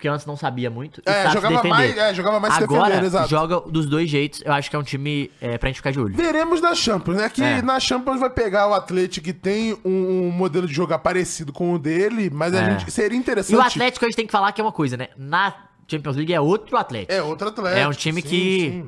porque 0.00 0.08
antes 0.08 0.24
não 0.24 0.34
sabia 0.34 0.70
muito. 0.70 1.02
É, 1.04 1.28
jogava 1.30 1.48
defender. 1.56 1.68
mais- 1.68 1.96
é, 1.98 2.14
jogava 2.14 2.40
mais 2.40 2.56
Agora, 2.56 2.84
defendendo, 2.84 3.04
exato. 3.04 3.28
joga 3.28 3.60
dos 3.60 3.84
dois 3.84 4.08
jeitos. 4.08 4.42
Eu 4.42 4.52
acho 4.54 4.70
que 4.70 4.74
é 4.74 4.78
um 4.78 4.82
time 4.82 5.30
é, 5.42 5.58
pra 5.58 5.68
gente 5.68 5.76
ficar 5.76 5.90
de 5.90 6.00
olho. 6.00 6.16
Veremos 6.16 6.62
na 6.62 6.74
Champions, 6.74 7.18
né? 7.18 7.28
Que 7.28 7.42
É. 7.42 7.60
na 7.60 7.78
Champions 7.78 8.18
vai 8.18 8.30
pegar 8.30 8.66
o 8.68 8.72
Atlético 8.72 9.26
que 9.26 9.34
tem 9.34 9.74
um, 9.84 10.28
um 10.28 10.30
modelo 10.30 10.66
de 10.66 10.72
jogar 10.72 11.00
parecido 11.00 11.52
com 11.52 11.74
o 11.74 11.78
dele, 11.78 12.30
mas 12.32 12.54
a 12.54 12.62
É. 12.62 12.70
gente 12.78 12.90
seria 12.90 13.18
interessante. 13.18 13.52
E 13.52 13.56
o 13.56 13.60
Atlético 13.60 14.06
a 14.06 14.08
gente 14.08 14.16
tem 14.16 14.26
que 14.26 14.32
falar 14.32 14.50
que 14.52 14.60
é 14.62 14.64
uma 14.64 14.72
coisa, 14.72 14.96
né? 14.96 15.08
Na 15.18 15.52
Champions 15.86 16.16
League 16.16 16.32
é 16.32 16.40
outro 16.40 16.78
Atlético. 16.78 17.12
É 17.12 17.22
outro 17.22 17.48
Atlético. 17.48 17.78
É 17.78 17.86
um 17.86 17.92
time 17.92 18.22
que- 18.22 18.82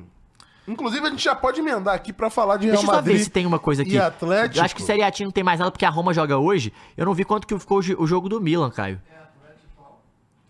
Inclusive, 0.67 1.05
a 1.05 1.11
gente 1.11 1.25
já 1.25 1.35
pode 1.35 1.59
emendar 1.61 1.93
aqui 1.93 2.13
pra 2.13 2.31
falar 2.31 2.57
de 2.57 2.67
Real 2.67 2.77
Deixa 2.77 2.87
eu 2.87 2.91
só 2.91 2.97
Madrid. 2.97 3.17
ver 3.17 3.25
se 3.25 3.31
tem 3.31 3.45
uma 3.45 3.59
coisa 3.59 3.83
aqui. 3.83 3.95
E 3.95 3.99
Atlético. 3.99 4.59
Eu 4.59 4.63
acho 4.65 4.77
que 4.77 4.83
Série 4.83 5.03
A 5.03 5.11
não 5.21 5.31
tem 5.33 5.43
mais 5.43 5.59
nada 5.59 5.73
porque 5.73 5.85
a 5.85 5.91
Roma 5.91 6.15
joga 6.15 6.39
hoje. 6.39 6.73
Eu 6.97 7.05
não 7.05 7.13
vi 7.13 7.25
quanto 7.25 7.49
que 7.49 7.59
ficou 7.59 7.81
o 7.81 8.03
o 8.03 8.07
jogo 8.07 8.29
do 8.29 8.41
Milan, 8.41 8.71
Caio. 8.71 9.01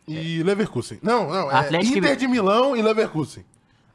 E 0.06 0.42
Leverkusen. 0.42 0.98
Não, 1.02 1.28
não. 1.30 1.50
É 1.50 1.54
Atlético 1.56 1.94
e- 1.94 1.98
Inter 1.98 2.16
de 2.16 2.26
Milão 2.28 2.76
e 2.76 2.82
Leverkusen. 2.82 3.44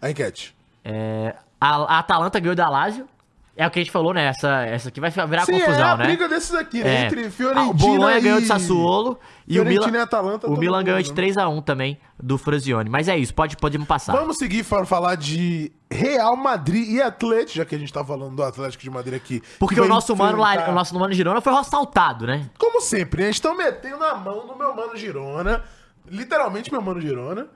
A 0.02 0.10
enquete. 0.10 0.56
É, 0.86 1.36
a, 1.60 1.76
a 1.96 2.00
Atalanta 2.00 2.40
ganhou 2.40 2.56
da 2.56 2.70
Lazio. 2.70 3.08
É 3.60 3.66
o 3.66 3.72
que 3.72 3.80
a 3.80 3.82
gente 3.82 3.92
falou, 3.92 4.14
né? 4.14 4.26
Essa, 4.28 4.62
essa 4.66 4.90
aqui 4.90 5.00
vai 5.02 5.10
virar 5.10 5.44
Sim, 5.44 5.54
confusão, 5.54 5.80
é 5.80 5.82
a 5.92 5.98
né? 5.98 6.06
briga 6.06 6.30
desses 6.30 6.54
aqui, 6.54 6.84
né? 6.84 6.96
É. 6.96 7.06
Entre 7.08 7.26
Ah, 7.26 7.32
Fiorentina 7.32 7.72
o 7.72 7.74
Bolonha 7.74 8.20
e... 8.20 8.22
ganhou 8.22 8.40
de 8.40 8.46
Sassuolo 8.46 9.20
e 9.48 9.54
o 9.60 9.64
Fiorentina 9.64 9.88
Milan, 9.88 9.98
e 9.98 10.02
Atalanta, 10.04 10.46
o 10.46 10.50
todo 10.52 10.60
Milan 10.60 10.78
mundo, 10.78 10.86
ganhou 10.86 11.02
de 11.02 11.10
né? 11.12 11.16
3x1 11.28 11.64
também 11.64 11.98
do 12.22 12.38
Frazione. 12.38 12.88
Mas 12.88 13.08
é 13.08 13.18
isso, 13.18 13.34
pode, 13.34 13.58
podemos 13.58 13.88
passar. 13.88 14.14
Vamos 14.14 14.38
seguir 14.38 14.64
para 14.64 14.86
falar 14.86 15.16
de 15.16 15.72
Real 15.90 16.36
Madrid 16.38 16.88
e 16.88 17.02
Atlético, 17.02 17.58
já 17.58 17.66
que 17.66 17.74
a 17.74 17.80
gente 17.80 17.92
tá 17.92 18.06
falando 18.06 18.36
do 18.36 18.44
Atlético 18.44 18.84
de 18.84 18.92
Madrid 18.92 19.16
aqui. 19.16 19.42
Porque 19.58 19.74
que 19.74 19.82
o 19.82 19.86
vai 19.86 19.90
nosso, 19.92 20.16
mano 20.16 20.38
lá, 20.38 20.52
enfrentar- 20.54 20.72
o 20.72 20.76
nosso 20.76 20.94
mano 21.00 21.12
Girona 21.16 21.42
foi 21.42 21.54
assaltado, 21.56 22.28
né? 22.28 22.48
Como 22.60 22.80
sempre, 22.80 23.24
né? 23.24 23.32
Estão 23.32 23.58
metendo 23.58 24.04
a 24.04 24.14
mão 24.14 24.46
no 24.46 24.56
meu 24.56 24.76
mano 24.76 24.96
Girona. 24.96 25.64
Literalmente, 26.10 26.72
meu 26.72 26.82
mano 26.82 27.00
Girona. 27.02 27.48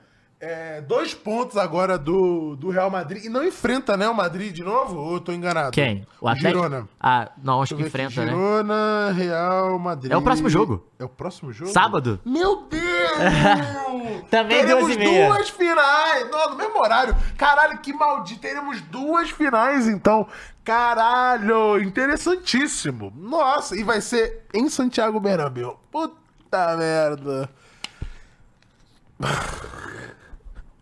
É, 0.44 0.80
dois 0.80 1.14
pontos 1.14 1.56
agora 1.56 1.96
do, 1.96 2.56
do 2.56 2.68
Real 2.68 2.90
Madrid. 2.90 3.24
E 3.24 3.28
não 3.28 3.44
enfrenta, 3.46 3.96
né, 3.96 4.08
o 4.08 4.14
Madrid 4.14 4.52
de 4.52 4.64
novo? 4.64 4.98
Ou 4.98 5.14
eu 5.14 5.20
tô 5.20 5.30
enganado? 5.30 5.70
Quem? 5.70 6.04
O, 6.20 6.26
Atlético? 6.26 6.64
Girona. 6.64 6.88
Ah, 7.00 7.30
não, 7.40 7.62
acho 7.62 7.76
que 7.76 7.82
enfrenta, 7.82 8.24
né? 8.24 8.32
Girona, 8.32 9.12
Real 9.12 9.78
Madrid. 9.78 10.10
É 10.10 10.16
o 10.16 10.22
próximo 10.22 10.48
jogo. 10.48 10.84
É 10.98 11.04
o 11.04 11.08
próximo 11.08 11.52
jogo? 11.52 11.70
Sábado. 11.70 12.18
Meu 12.24 12.66
Deus! 12.66 12.82
Também 14.28 14.62
Teremos 14.62 14.82
duas 14.86 14.96
e 14.96 14.98
meia. 14.98 15.28
duas 15.28 15.48
finais! 15.48 16.28
No 16.28 16.56
mesmo 16.56 16.80
horário. 16.80 17.16
Caralho, 17.38 17.78
que 17.78 17.92
maldito. 17.92 18.40
Teremos 18.40 18.80
duas 18.80 19.30
finais, 19.30 19.86
então. 19.86 20.26
Caralho, 20.64 21.80
interessantíssimo. 21.80 23.12
Nossa, 23.14 23.76
e 23.76 23.84
vai 23.84 24.00
ser 24.00 24.44
em 24.52 24.68
Santiago 24.68 25.20
Bernabéu. 25.20 25.78
Puta 25.88 26.76
merda. 26.76 27.48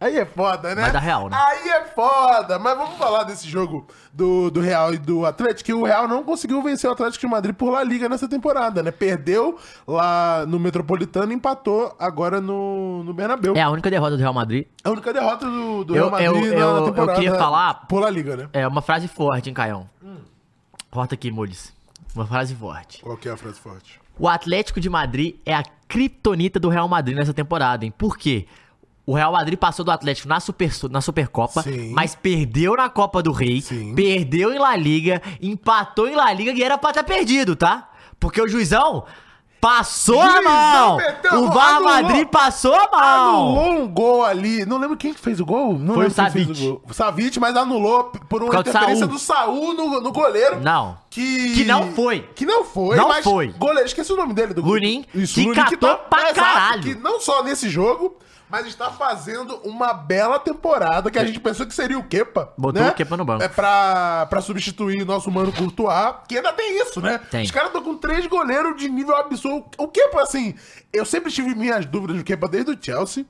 Aí 0.02 0.16
é 0.16 0.24
foda, 0.24 0.74
né? 0.74 0.80
Vai 0.80 0.92
dar 0.92 0.98
Real, 0.98 1.28
né? 1.28 1.36
Aí 1.38 1.68
é 1.68 1.84
foda. 1.84 2.58
Mas 2.58 2.74
vamos 2.74 2.96
falar 2.96 3.24
desse 3.24 3.46
jogo 3.46 3.86
do, 4.10 4.50
do 4.50 4.58
Real 4.62 4.94
e 4.94 4.98
do 4.98 5.26
Atlético. 5.26 5.66
Que 5.66 5.74
o 5.74 5.84
Real 5.84 6.08
não 6.08 6.24
conseguiu 6.24 6.62
vencer 6.62 6.88
o 6.88 6.92
Atlético 6.94 7.20
de 7.20 7.30
Madrid 7.30 7.54
por 7.54 7.70
La 7.70 7.84
Liga 7.84 8.08
nessa 8.08 8.26
temporada, 8.26 8.82
né? 8.82 8.90
Perdeu 8.90 9.58
lá 9.86 10.46
no 10.46 10.58
Metropolitano 10.58 11.32
e 11.32 11.34
empatou 11.34 11.94
agora 11.98 12.40
no, 12.40 13.04
no 13.04 13.12
Bernabéu. 13.12 13.54
É 13.54 13.60
a 13.60 13.68
única 13.68 13.90
derrota 13.90 14.16
do 14.16 14.20
Real 14.22 14.32
Madrid. 14.32 14.66
A 14.82 14.88
única 14.88 15.12
derrota 15.12 15.44
do, 15.44 15.84
do 15.84 15.94
Eu- 15.94 16.08
Real 16.08 16.10
Madrid 16.32 16.44
eu- 16.50 16.58
na 16.58 16.64
eu- 16.64 16.76
eu 16.78 16.84
temporada. 16.86 17.18
queria 17.20 17.34
falar- 17.34 17.74
Por 17.86 18.00
La 18.00 18.08
Liga, 18.08 18.36
né? 18.38 18.48
É 18.54 18.66
uma 18.66 18.80
frase 18.80 19.06
forte, 19.06 19.50
hein, 19.50 19.54
Caião? 19.54 19.86
Corta 20.90 21.14
aqui, 21.14 21.30
Mules. 21.30 21.74
Uma 22.16 22.26
frase 22.26 22.54
forte. 22.54 23.02
Qual 23.02 23.18
que 23.18 23.28
é 23.28 23.32
a 23.32 23.36
frase 23.36 23.60
forte? 23.60 23.99
O 24.20 24.28
Atlético 24.28 24.78
de 24.78 24.90
Madrid 24.90 25.36
é 25.46 25.54
a 25.54 25.62
criptonita 25.88 26.60
do 26.60 26.68
Real 26.68 26.86
Madrid 26.86 27.16
nessa 27.16 27.32
temporada, 27.32 27.86
hein? 27.86 27.94
Por 27.96 28.18
quê? 28.18 28.46
O 29.06 29.14
Real 29.14 29.32
Madrid 29.32 29.58
passou 29.58 29.82
do 29.82 29.90
Atlético 29.90 30.28
na, 30.28 30.38
Super, 30.38 30.70
na 30.90 31.00
Supercopa, 31.00 31.62
Sim. 31.62 31.92
mas 31.94 32.14
perdeu 32.14 32.76
na 32.76 32.90
Copa 32.90 33.22
do 33.22 33.32
Rei, 33.32 33.62
Sim. 33.62 33.94
perdeu 33.94 34.52
em 34.52 34.58
La 34.58 34.76
Liga, 34.76 35.22
empatou 35.40 36.06
em 36.06 36.14
La 36.14 36.30
Liga 36.34 36.52
e 36.52 36.62
era 36.62 36.76
pra 36.76 36.92
ter 36.92 37.02
perdido, 37.02 37.56
tá? 37.56 37.90
Porque 38.20 38.42
o 38.42 38.46
juizão 38.46 39.06
passou 39.60 40.20
a 40.20 40.40
mão! 40.40 40.96
O 41.32 41.50
VAR 41.50 41.76
anulou. 41.76 41.92
Madrid 41.92 42.26
passou 42.28 42.74
a 42.74 42.88
mão! 42.90 43.56
Anulou 43.56 43.82
um 43.82 43.88
gol 43.88 44.24
ali. 44.24 44.64
Não 44.64 44.78
lembro 44.78 44.96
quem 44.96 45.12
que 45.12 45.20
fez 45.20 45.40
o 45.40 45.46
gol. 45.46 45.78
Não 45.78 45.94
Foi 45.94 46.06
o 46.06 46.10
Savic. 46.10 46.80
O 46.88 46.94
Savic, 46.94 47.38
mas 47.38 47.56
anulou 47.56 48.04
por 48.28 48.42
uma 48.42 48.50
Por 48.50 48.60
interferência 48.60 49.06
do 49.06 49.18
Saul 49.18 49.74
no, 49.74 50.00
no 50.00 50.12
goleiro. 50.12 50.60
Não. 50.60 50.98
Que... 51.10 51.54
Que 51.54 51.64
não 51.64 51.92
foi. 51.92 52.20
Que 52.34 52.46
não 52.46 52.64
foi. 52.64 52.96
Não 52.96 53.08
mas 53.08 53.24
foi. 53.24 53.48
Goleiro, 53.48 53.86
esqueci 53.86 54.12
o 54.12 54.16
nome 54.16 54.32
dele. 54.32 54.54
Do 54.54 54.62
Lunin, 54.62 55.04
Isso, 55.14 55.34
que 55.34 55.46
Lunin, 55.46 55.54
catou 55.54 55.96
pra 55.96 56.22
exato, 56.30 56.34
caralho. 56.40 56.82
Que 56.82 56.94
não 56.94 57.20
só 57.20 57.42
nesse 57.42 57.68
jogo, 57.68 58.16
mas 58.50 58.66
está 58.66 58.90
fazendo 58.90 59.56
uma 59.58 59.92
bela 59.92 60.38
temporada 60.38 61.10
que 61.10 61.18
a 61.18 61.24
gente 61.24 61.38
pensou 61.38 61.66
que 61.66 61.74
seria 61.74 61.98
o 61.98 62.02
Kepa. 62.02 62.52
Botou 62.58 62.82
né? 62.82 62.90
o 62.90 62.94
Kepa 62.94 63.16
no 63.16 63.24
banco. 63.24 63.42
É 63.42 63.48
pra, 63.48 64.26
pra 64.26 64.40
substituir 64.40 65.04
nosso 65.04 65.30
mano 65.30 65.52
Courtois, 65.52 66.16
que 66.28 66.36
ainda 66.36 66.52
tem 66.52 66.82
isso, 66.82 67.00
né? 67.00 67.18
Tem. 67.30 67.44
Os 67.44 67.50
caras 67.50 67.68
estão 67.68 67.82
com 67.82 67.96
três 67.96 68.26
goleiros 68.26 68.76
de 68.76 68.88
nível 68.88 69.16
absurdo. 69.16 69.66
O 69.78 69.86
Kepa, 69.86 70.22
assim, 70.22 70.54
eu 70.92 71.04
sempre 71.04 71.30
tive 71.30 71.54
minhas 71.54 71.86
dúvidas 71.86 72.16
do 72.16 72.24
Kepa 72.24 72.48
desde 72.48 72.72
o 72.72 72.78
Chelsea. 72.80 73.24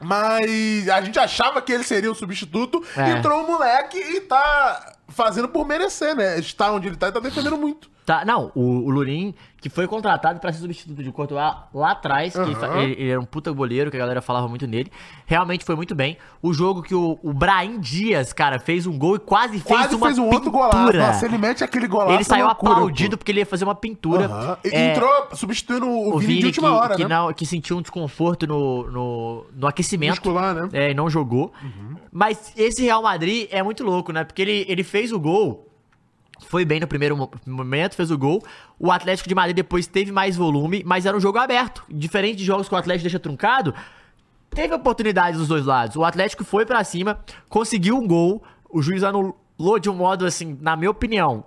Mas 0.00 0.88
a 0.88 1.00
gente 1.00 1.18
achava 1.18 1.60
que 1.60 1.72
ele 1.72 1.82
seria 1.82 2.10
o 2.10 2.14
substituto. 2.14 2.82
É. 2.96 3.10
Entrou 3.10 3.42
o 3.42 3.46
moleque 3.46 3.98
e 3.98 4.20
tá 4.20 4.94
fazendo 5.08 5.48
por 5.48 5.66
merecer, 5.66 6.14
né? 6.14 6.38
Está 6.38 6.70
onde 6.72 6.88
ele 6.88 6.96
tá 6.96 7.08
e 7.08 7.12
tá 7.12 7.20
defendendo 7.20 7.56
muito. 7.56 7.90
Tá, 8.08 8.24
não, 8.24 8.50
o, 8.54 8.86
o 8.86 8.90
Lurin, 8.90 9.34
que 9.60 9.68
foi 9.68 9.86
contratado 9.86 10.40
pra 10.40 10.50
ser 10.50 10.60
substituto 10.60 11.02
de 11.02 11.12
Courtois 11.12 11.38
lá 11.74 11.90
atrás, 11.90 12.32
que 12.32 12.40
ele 12.40 12.92
ele, 12.94 13.10
era 13.10 13.20
um 13.20 13.24
puta 13.26 13.52
goleiro, 13.52 13.90
que 13.90 13.98
a 13.98 14.00
galera 14.00 14.22
falava 14.22 14.48
muito 14.48 14.66
nele. 14.66 14.90
Realmente 15.26 15.62
foi 15.62 15.76
muito 15.76 15.94
bem. 15.94 16.16
O 16.40 16.54
jogo 16.54 16.82
que 16.82 16.94
o, 16.94 17.18
o 17.22 17.34
Brahim 17.34 17.78
Dias, 17.78 18.32
cara, 18.32 18.58
fez 18.58 18.86
um 18.86 18.96
gol 18.96 19.16
e 19.16 19.18
quase, 19.18 19.60
fez 19.60 19.64
Quase 19.64 19.94
uma 19.94 20.06
fez 20.06 20.18
um 20.18 20.24
outro 20.24 20.50
golaço. 20.50 20.78
pintura. 20.78 21.06
Nossa, 21.06 21.26
ele 21.26 21.36
mete 21.36 21.62
aquele 21.62 21.86
golaço. 21.86 22.12
Ele 22.14 22.24
saiu 22.24 22.44
é 22.44 22.46
loucura, 22.46 22.72
aplaudido 22.72 23.10
pô. 23.10 23.18
porque 23.18 23.30
ele 23.30 23.40
ia 23.40 23.46
fazer 23.46 23.64
uma 23.64 23.74
pintura. 23.74 24.58
E 24.64 24.68
É, 24.74 24.92
Entrou 24.92 25.28
substituindo 25.34 25.86
o, 25.86 26.14
o 26.14 26.18
Vini, 26.18 26.26
Vini 26.28 26.40
de 26.40 26.46
última 26.46 26.68
que, 26.70 26.74
hora, 26.74 26.96
que 26.96 27.02
né? 27.02 27.08
não, 27.10 27.30
que 27.34 27.44
sentiu 27.44 27.76
um 27.76 27.82
desconforto 27.82 28.46
no, 28.46 28.90
no, 28.90 29.46
no 29.54 29.66
aquecimento. 29.66 30.12
Muscular, 30.12 30.54
né? 30.54 30.68
É, 30.72 30.90
e 30.92 30.94
não 30.94 31.10
jogou. 31.10 31.52
Mas 32.20 32.52
esse 32.56 32.82
Real 32.82 33.00
Madrid 33.00 33.46
é 33.52 33.62
muito 33.62 33.84
louco, 33.84 34.10
né? 34.10 34.24
Porque 34.24 34.42
ele, 34.42 34.64
ele 34.66 34.82
fez 34.82 35.12
o 35.12 35.20
gol, 35.20 35.68
foi 36.48 36.64
bem 36.64 36.80
no 36.80 36.86
primeiro 36.88 37.16
mo- 37.16 37.30
momento, 37.46 37.94
fez 37.94 38.10
o 38.10 38.18
gol. 38.18 38.42
O 38.76 38.90
Atlético 38.90 39.28
de 39.28 39.36
Madrid 39.36 39.54
depois 39.54 39.86
teve 39.86 40.10
mais 40.10 40.34
volume, 40.34 40.82
mas 40.84 41.06
era 41.06 41.16
um 41.16 41.20
jogo 41.20 41.38
aberto. 41.38 41.84
Diferente 41.88 42.38
de 42.38 42.44
jogos 42.44 42.68
que 42.68 42.74
o 42.74 42.76
Atlético 42.76 43.04
deixa 43.04 43.20
truncado, 43.20 43.72
teve 44.50 44.74
oportunidades 44.74 45.38
dos 45.38 45.46
dois 45.46 45.64
lados. 45.64 45.94
O 45.94 46.04
Atlético 46.04 46.42
foi 46.42 46.66
pra 46.66 46.82
cima, 46.82 47.20
conseguiu 47.48 47.96
um 47.96 48.04
gol, 48.08 48.42
o 48.68 48.82
juiz 48.82 49.04
anulou 49.04 49.78
de 49.80 49.88
um 49.88 49.94
modo, 49.94 50.26
assim, 50.26 50.58
na 50.60 50.74
minha 50.74 50.90
opinião, 50.90 51.44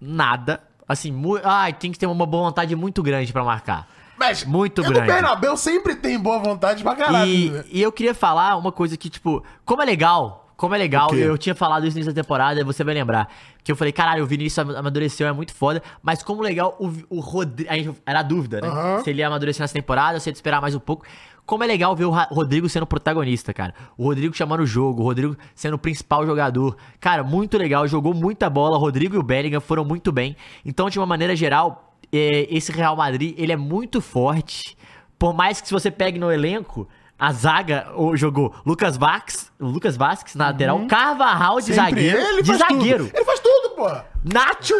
nada. 0.00 0.62
Assim, 0.86 1.12
ai, 1.42 1.72
tem 1.72 1.90
que 1.90 1.98
ter 1.98 2.06
uma 2.06 2.24
boa 2.24 2.44
vontade 2.50 2.76
muito 2.76 3.02
grande 3.02 3.32
pra 3.32 3.42
marcar. 3.42 3.88
Mas 4.18 4.44
Muito 4.44 4.80
e 4.80 4.84
grande. 4.84 5.10
O 5.10 5.12
Bernabéu 5.12 5.56
sempre 5.56 5.94
tem 5.96 6.18
boa 6.18 6.38
vontade 6.38 6.82
pra 6.82 6.94
caralho. 6.94 7.30
E, 7.30 7.50
né? 7.50 7.64
e 7.70 7.82
eu 7.82 7.90
queria 7.92 8.14
falar 8.14 8.56
uma 8.56 8.72
coisa 8.72 8.96
que, 8.96 9.08
tipo, 9.10 9.44
como 9.64 9.82
é 9.82 9.84
legal, 9.84 10.48
como 10.56 10.74
é 10.74 10.78
legal, 10.78 11.12
eu 11.14 11.36
tinha 11.36 11.54
falado 11.54 11.86
isso 11.86 11.98
nessa 11.98 12.12
temporada, 12.12 12.64
você 12.64 12.84
vai 12.84 12.94
lembrar. 12.94 13.28
Que 13.62 13.72
eu 13.72 13.76
falei, 13.76 13.92
caralho, 13.92 14.22
o 14.22 14.26
Vinícius 14.26 14.58
ama- 14.58 14.78
amadureceu, 14.78 15.26
é 15.26 15.32
muito 15.32 15.52
foda. 15.54 15.82
Mas 16.02 16.22
como 16.22 16.42
legal 16.42 16.76
o, 16.78 16.92
o 17.16 17.20
Rodrigo. 17.20 17.96
Era 18.06 18.20
a 18.20 18.22
dúvida, 18.22 18.60
né? 18.60 18.68
Aham. 18.68 19.02
Se 19.02 19.10
ele 19.10 19.20
ia 19.20 19.26
amadurecer 19.26 19.62
nessa 19.62 19.74
temporada, 19.74 20.20
se 20.20 20.28
ia 20.28 20.32
esperar 20.32 20.60
mais 20.60 20.74
um 20.74 20.80
pouco. 20.80 21.04
Como 21.46 21.62
é 21.62 21.66
legal 21.66 21.94
ver 21.94 22.04
o 22.06 22.10
Rodrigo 22.10 22.68
sendo 22.70 22.86
protagonista, 22.86 23.52
cara. 23.52 23.74
O 23.98 24.04
Rodrigo 24.04 24.34
chamando 24.34 24.60
o 24.60 24.66
jogo, 24.66 25.02
o 25.02 25.04
Rodrigo 25.04 25.36
sendo 25.54 25.74
o 25.74 25.78
principal 25.78 26.24
jogador. 26.24 26.76
Cara, 26.98 27.22
muito 27.22 27.58
legal, 27.58 27.86
jogou 27.86 28.14
muita 28.14 28.48
bola. 28.48 28.76
O 28.78 28.80
Rodrigo 28.80 29.14
e 29.14 29.18
o 29.18 29.22
Bellingham 29.22 29.60
foram 29.60 29.84
muito 29.84 30.10
bem. 30.10 30.36
Então, 30.64 30.88
de 30.88 30.98
uma 30.98 31.04
maneira 31.04 31.36
geral, 31.36 31.93
é, 32.18 32.46
esse 32.54 32.72
Real 32.72 32.96
Madrid, 32.96 33.34
ele 33.38 33.52
é 33.52 33.56
muito 33.56 34.00
forte. 34.00 34.76
Por 35.18 35.32
mais 35.34 35.60
que 35.60 35.68
se 35.68 35.72
você 35.72 35.90
pegue 35.90 36.18
no 36.18 36.30
elenco, 36.30 36.88
a 37.18 37.32
zaga 37.32 37.86
jogou 38.14 38.54
Lucas 38.66 38.96
Vasquez, 38.96 39.52
Lucas 39.58 39.96
Vasquez 39.96 40.34
na 40.34 40.46
lateral, 40.46 40.84
Carvajal 40.86 41.60
de 41.60 41.70
Uhum. 41.70 41.76
Sempre 41.76 42.10
zagueiro, 42.10 42.18
ele 42.18 42.42
de 42.42 42.48
faz 42.48 42.58
zagueiro. 42.58 43.04
Tudo. 43.06 43.16
Ele 43.16 43.24
faz 43.24 43.40
tudo, 43.40 43.70
porra. 43.76 44.06
Nacho, 44.24 44.74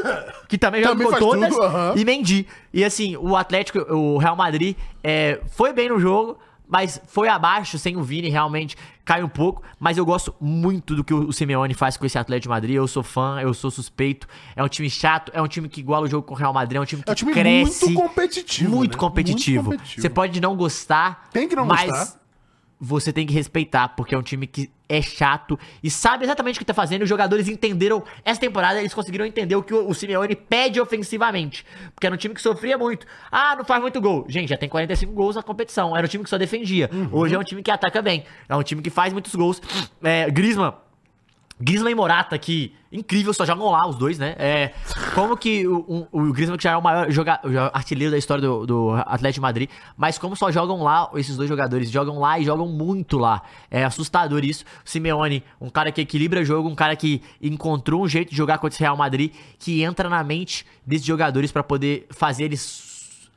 que 0.48 0.58
também 0.58 0.82
Também 0.82 1.06
faz 1.08 1.18
todas, 1.18 1.48
tudo, 1.50 1.62
aham. 1.62 1.94
e 1.96 2.04
Mendy. 2.04 2.46
E 2.72 2.84
assim, 2.84 3.16
o 3.16 3.36
Atlético, 3.36 3.78
o 3.94 4.18
Real 4.18 4.34
Madrid 4.36 4.76
é, 5.02 5.40
foi 5.52 5.72
bem 5.72 5.88
no 5.88 5.98
jogo, 5.98 6.38
mas 6.68 7.00
foi 7.06 7.28
abaixo 7.28 7.78
sem 7.78 7.96
o 7.96 8.02
Vini, 8.02 8.28
realmente 8.28 8.76
cai 9.04 9.22
um 9.22 9.28
pouco. 9.28 9.62
Mas 9.78 9.98
eu 9.98 10.04
gosto 10.04 10.34
muito 10.40 10.94
do 10.94 11.04
que 11.04 11.12
o 11.12 11.30
Simeone 11.32 11.74
faz 11.74 11.96
com 11.96 12.06
esse 12.06 12.18
Atlético 12.18 12.44
de 12.44 12.48
Madrid. 12.48 12.76
Eu 12.76 12.88
sou 12.88 13.02
fã, 13.02 13.38
eu 13.40 13.52
sou 13.52 13.70
suspeito. 13.70 14.26
É 14.56 14.64
um 14.64 14.68
time 14.68 14.88
chato, 14.88 15.30
é 15.34 15.42
um 15.42 15.46
time 15.48 15.68
que 15.68 15.80
iguala 15.80 16.06
o 16.06 16.08
jogo 16.08 16.26
com 16.26 16.34
o 16.34 16.36
Real 16.36 16.52
Madrid, 16.52 16.76
é 16.78 16.80
um 16.80 16.84
time 16.84 17.02
que 17.02 17.10
É 17.10 17.12
um 17.12 17.14
time 17.14 17.32
cresce. 17.32 17.84
muito 17.84 18.00
competitivo. 18.00 18.70
Muito 18.70 18.92
né? 18.92 18.98
competitivo. 18.98 19.62
Muito 19.64 19.78
competitivo. 19.78 20.02
Você 20.02 20.08
pode 20.10 20.40
não 20.40 20.56
gostar, 20.56 21.28
Tem 21.32 21.48
que 21.48 21.54
não 21.54 21.66
mas 21.66 21.90
gostar. 21.90 22.23
Você 22.80 23.12
tem 23.12 23.26
que 23.26 23.32
respeitar, 23.32 23.88
porque 23.88 24.14
é 24.14 24.18
um 24.18 24.22
time 24.22 24.46
que 24.46 24.70
é 24.88 25.00
chato 25.00 25.58
e 25.82 25.90
sabe 25.90 26.24
exatamente 26.24 26.56
o 26.56 26.58
que 26.58 26.64
tá 26.64 26.74
fazendo. 26.74 27.02
E 27.02 27.04
os 27.04 27.08
jogadores 27.08 27.48
entenderam. 27.48 28.02
Essa 28.24 28.40
temporada 28.40 28.78
eles 28.78 28.92
conseguiram 28.92 29.24
entender 29.24 29.56
o 29.56 29.62
que 29.62 29.72
o, 29.72 29.94
Simeone 29.94 30.36
pede 30.36 30.80
ofensivamente. 30.80 31.64
Porque 31.94 32.06
era 32.06 32.14
um 32.14 32.18
time 32.18 32.34
que 32.34 32.42
sofria 32.42 32.76
muito. 32.76 33.06
Ah, 33.30 33.56
não 33.56 33.64
faz 33.64 33.80
muito 33.80 34.00
gol. 34.00 34.26
Gente, 34.28 34.48
já 34.48 34.56
tem 34.56 34.68
45 34.68 35.12
gols 35.12 35.36
na 35.36 35.42
competição. 35.42 35.96
Era 35.96 36.06
um 36.06 36.08
time 36.08 36.24
que 36.24 36.30
só 36.30 36.38
defendia. 36.38 36.90
Uhum. 36.92 37.08
Hoje 37.12 37.34
é 37.34 37.38
um 37.38 37.44
time 37.44 37.62
que 37.62 37.70
ataca 37.70 38.02
bem. 38.02 38.24
É 38.48 38.54
um 38.54 38.62
time 38.62 38.82
que 38.82 38.90
faz 38.90 39.12
muitos 39.12 39.34
gols. 39.34 39.60
É, 40.02 40.30
Griezmann. 40.30 40.74
Griezmann 41.60 41.92
e 41.92 41.94
Morata, 41.94 42.36
que 42.36 42.74
incrível, 42.90 43.32
só 43.32 43.44
jogam 43.46 43.70
lá 43.70 43.88
os 43.88 43.96
dois, 43.96 44.18
né? 44.18 44.34
É, 44.38 44.72
como 45.14 45.36
que 45.36 45.66
o, 45.66 46.08
o, 46.10 46.32
Griezmann, 46.32 46.56
que 46.58 46.64
já 46.64 46.72
é 46.72 46.76
o 46.76 46.82
maior 46.82 47.10
joga, 47.10 47.40
o 47.44 47.76
artilheiro 47.76 48.10
da 48.10 48.18
história 48.18 48.42
do, 48.42 48.66
do 48.66 48.90
Atlético 48.90 49.34
de 49.34 49.40
Madrid, 49.40 49.70
mas 49.96 50.18
como 50.18 50.34
só 50.34 50.50
jogam 50.50 50.82
lá, 50.82 51.08
esses 51.14 51.36
dois 51.36 51.48
jogadores 51.48 51.90
jogam 51.90 52.18
lá 52.18 52.38
e 52.38 52.44
jogam 52.44 52.68
muito 52.68 53.18
lá. 53.18 53.42
É 53.70 53.84
assustador 53.84 54.44
isso. 54.44 54.64
Simeone, 54.84 55.44
um 55.60 55.70
cara 55.70 55.92
que 55.92 56.00
equilibra 56.00 56.44
jogo, 56.44 56.68
um 56.68 56.74
cara 56.74 56.96
que 56.96 57.22
encontrou 57.40 58.02
um 58.02 58.08
jeito 58.08 58.30
de 58.30 58.36
jogar 58.36 58.58
contra 58.58 58.74
esse 58.74 58.82
Real 58.82 58.96
Madrid, 58.96 59.32
que 59.58 59.82
entra 59.82 60.08
na 60.08 60.24
mente 60.24 60.66
desses 60.84 61.06
jogadores 61.06 61.52
pra 61.52 61.62
poder 61.62 62.06
fazer 62.10 62.44
eles 62.44 62.93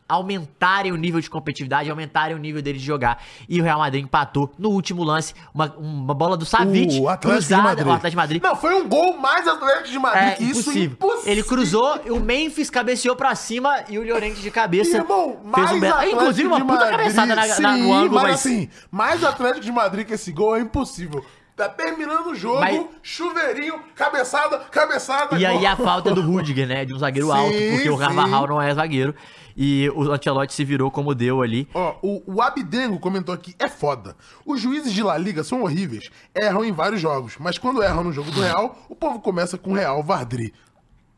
aumentarem 0.09 0.91
o 0.91 0.95
nível 0.95 1.19
de 1.19 1.29
competitividade, 1.29 1.89
aumentarem 1.89 2.35
o 2.35 2.39
nível 2.39 2.61
deles 2.61 2.81
de 2.81 2.87
jogar. 2.87 3.21
E 3.47 3.59
o 3.59 3.63
Real 3.63 3.79
Madrid 3.79 4.03
empatou 4.03 4.53
no 4.57 4.69
último 4.69 5.03
lance, 5.03 5.33
uma, 5.53 5.73
uma 5.77 6.13
bola 6.13 6.37
do 6.37 6.45
Savic, 6.45 6.99
O 6.99 7.09
Atlético 7.09 7.41
de 7.41 7.47
cruzada, 7.47 7.63
Madrid. 7.63 7.87
o 7.87 7.91
Atlético 7.91 8.09
de 8.09 8.15
Madrid. 8.15 8.43
Não, 8.43 8.55
foi 8.55 8.73
um 8.75 8.87
gol 8.87 9.17
mais 9.17 9.47
Atlético 9.47 9.89
de 9.89 9.99
Madrid 9.99 10.23
É 10.23 10.31
que 10.35 10.43
isso. 10.43 10.61
impossível. 10.61 10.91
impossível. 10.93 11.31
Ele 11.31 11.43
cruzou, 11.43 11.95
o 12.09 12.19
Memphis 12.19 12.69
cabeceou 12.69 13.15
pra 13.15 13.35
cima 13.35 13.83
e 13.89 13.99
o 13.99 14.03
Llorente 14.03 14.39
de 14.41 14.49
cabeça 14.51 14.97
Irmão, 14.97 15.37
mais 15.43 15.65
fez 15.69 15.77
um 15.77 15.79
belo... 15.81 15.93
Atlético 15.95 16.21
Inclusive 16.21 16.47
uma 16.47 16.57
de 16.57 16.63
puta 16.63 16.79
Madrid, 16.79 16.97
cabeçada 16.97 17.35
na, 17.35 17.47
na- 17.47 17.53
sim, 17.53 17.83
no 17.83 17.93
ângulo, 17.93 18.15
mas, 18.15 18.23
mas... 18.23 18.33
assim, 18.35 18.69
mais 18.89 19.23
Atlético 19.23 19.65
de 19.65 19.71
Madrid 19.71 20.07
que 20.07 20.13
esse 20.13 20.31
gol 20.31 20.55
é 20.55 20.61
impossível. 20.61 21.25
Tá 21.55 21.67
terminando 21.67 22.27
o 22.27 22.35
jogo, 22.35 22.59
Mas- 22.59 22.85
chuveirinho, 23.01 23.79
cabeçada, 23.95 24.59
cabeçada. 24.71 25.39
E 25.39 25.45
aí 25.45 25.57
gol. 25.57 25.67
a 25.67 25.75
falta 25.75 26.13
do 26.13 26.21
Rudiger, 26.21 26.67
né? 26.67 26.85
De 26.85 26.93
um 26.93 26.99
zagueiro 26.99 27.29
Sim, 27.29 27.33
alto, 27.33 27.51
porque 27.51 27.89
o 27.89 27.93
sim. 27.93 27.97
Carvajal 27.99 28.47
não 28.47 28.61
é 28.61 28.73
zagueiro. 28.75 29.15
E 29.59 29.89
o 29.89 30.11
Ancelotti 30.11 30.53
se 30.53 30.63
virou 30.63 30.91
como 30.91 31.15
deu 31.15 31.41
ali. 31.41 31.67
Ó, 31.73 31.95
o, 32.03 32.35
o 32.35 32.41
Abdengo 32.43 32.99
comentou 32.99 33.33
aqui, 33.33 33.55
é 33.57 33.67
foda. 33.67 34.15
Os 34.45 34.61
juízes 34.61 34.93
de 34.93 35.01
La 35.01 35.17
Liga 35.17 35.43
são 35.43 35.63
horríveis, 35.63 36.11
erram 36.35 36.63
em 36.63 36.71
vários 36.71 37.01
jogos, 37.01 37.37
mas 37.39 37.57
quando 37.57 37.81
erram 37.81 38.03
no 38.03 38.13
jogo 38.13 38.29
do 38.29 38.39
Real, 38.39 38.77
o 38.87 38.95
povo 38.95 39.19
começa 39.19 39.57
com 39.57 39.73
Real 39.73 40.03
Vardri. 40.03 40.53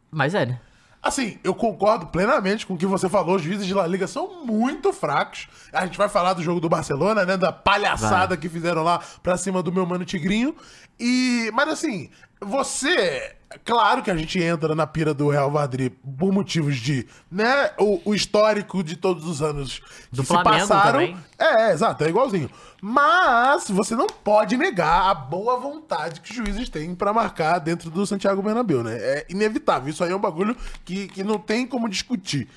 Mas 0.09 0.33
é, 0.33 0.45
né? 0.45 0.61
Assim, 1.01 1.37
eu 1.43 1.55
concordo 1.55 2.07
plenamente 2.07 2.65
com 2.65 2.73
o 2.73 2.77
que 2.77 2.85
você 2.85 3.07
falou. 3.07 3.35
Os 3.35 3.41
juízes 3.41 3.65
de 3.65 3.73
La 3.73 3.87
Liga 3.87 4.05
são 4.05 4.45
muito 4.45 4.91
fracos. 4.91 5.47
A 5.71 5.85
gente 5.85 5.97
vai 5.97 6.09
falar 6.09 6.33
do 6.33 6.43
jogo 6.43 6.59
do 6.59 6.67
Barcelona, 6.67 7.25
né? 7.25 7.37
Da 7.37 7.53
palhaçada 7.53 8.35
que 8.35 8.49
fizeram 8.49 8.83
lá 8.83 9.01
pra 9.23 9.37
cima 9.37 9.63
do 9.63 9.71
meu 9.71 9.85
mano 9.85 10.03
Tigrinho. 10.03 10.53
E. 10.99 11.49
Mas 11.53 11.69
assim, 11.69 12.09
você. 12.41 13.33
Claro 13.65 14.03
que 14.03 14.11
a 14.11 14.15
gente 14.15 14.39
entra 14.39 14.75
na 14.75 14.85
pira 14.85 15.11
do 15.11 15.27
Real 15.27 15.49
Madrid 15.49 15.91
por 16.19 16.31
motivos 16.31 16.77
de, 16.77 17.07
né, 17.31 17.71
o, 17.79 17.99
o 18.05 18.13
histórico 18.13 18.83
de 18.83 18.95
todos 18.95 19.25
os 19.25 19.41
anos 19.41 19.79
que 20.09 20.15
Do 20.17 20.23
Flamengo 20.23 20.67
também. 20.67 21.17
É, 21.37 21.69
é, 21.69 21.73
exato, 21.73 22.03
é 22.03 22.09
igualzinho. 22.09 22.49
Mas 22.79 23.67
você 23.69 23.95
não 23.95 24.05
pode 24.05 24.55
negar 24.55 25.09
a 25.09 25.13
boa 25.15 25.59
vontade 25.59 26.21
que 26.21 26.29
os 26.29 26.37
juízes 26.37 26.69
têm 26.69 26.93
pra 26.93 27.11
marcar 27.11 27.57
dentro 27.57 27.89
do 27.89 28.05
Santiago 28.05 28.41
Bernabéu, 28.43 28.83
né? 28.83 28.95
É 28.97 29.25
inevitável. 29.29 29.89
Isso 29.89 30.03
aí 30.03 30.11
é 30.11 30.15
um 30.15 30.19
bagulho 30.19 30.55
que, 30.85 31.07
que 31.07 31.23
não 31.23 31.39
tem 31.39 31.65
como 31.65 31.89
discutir. 31.89 32.47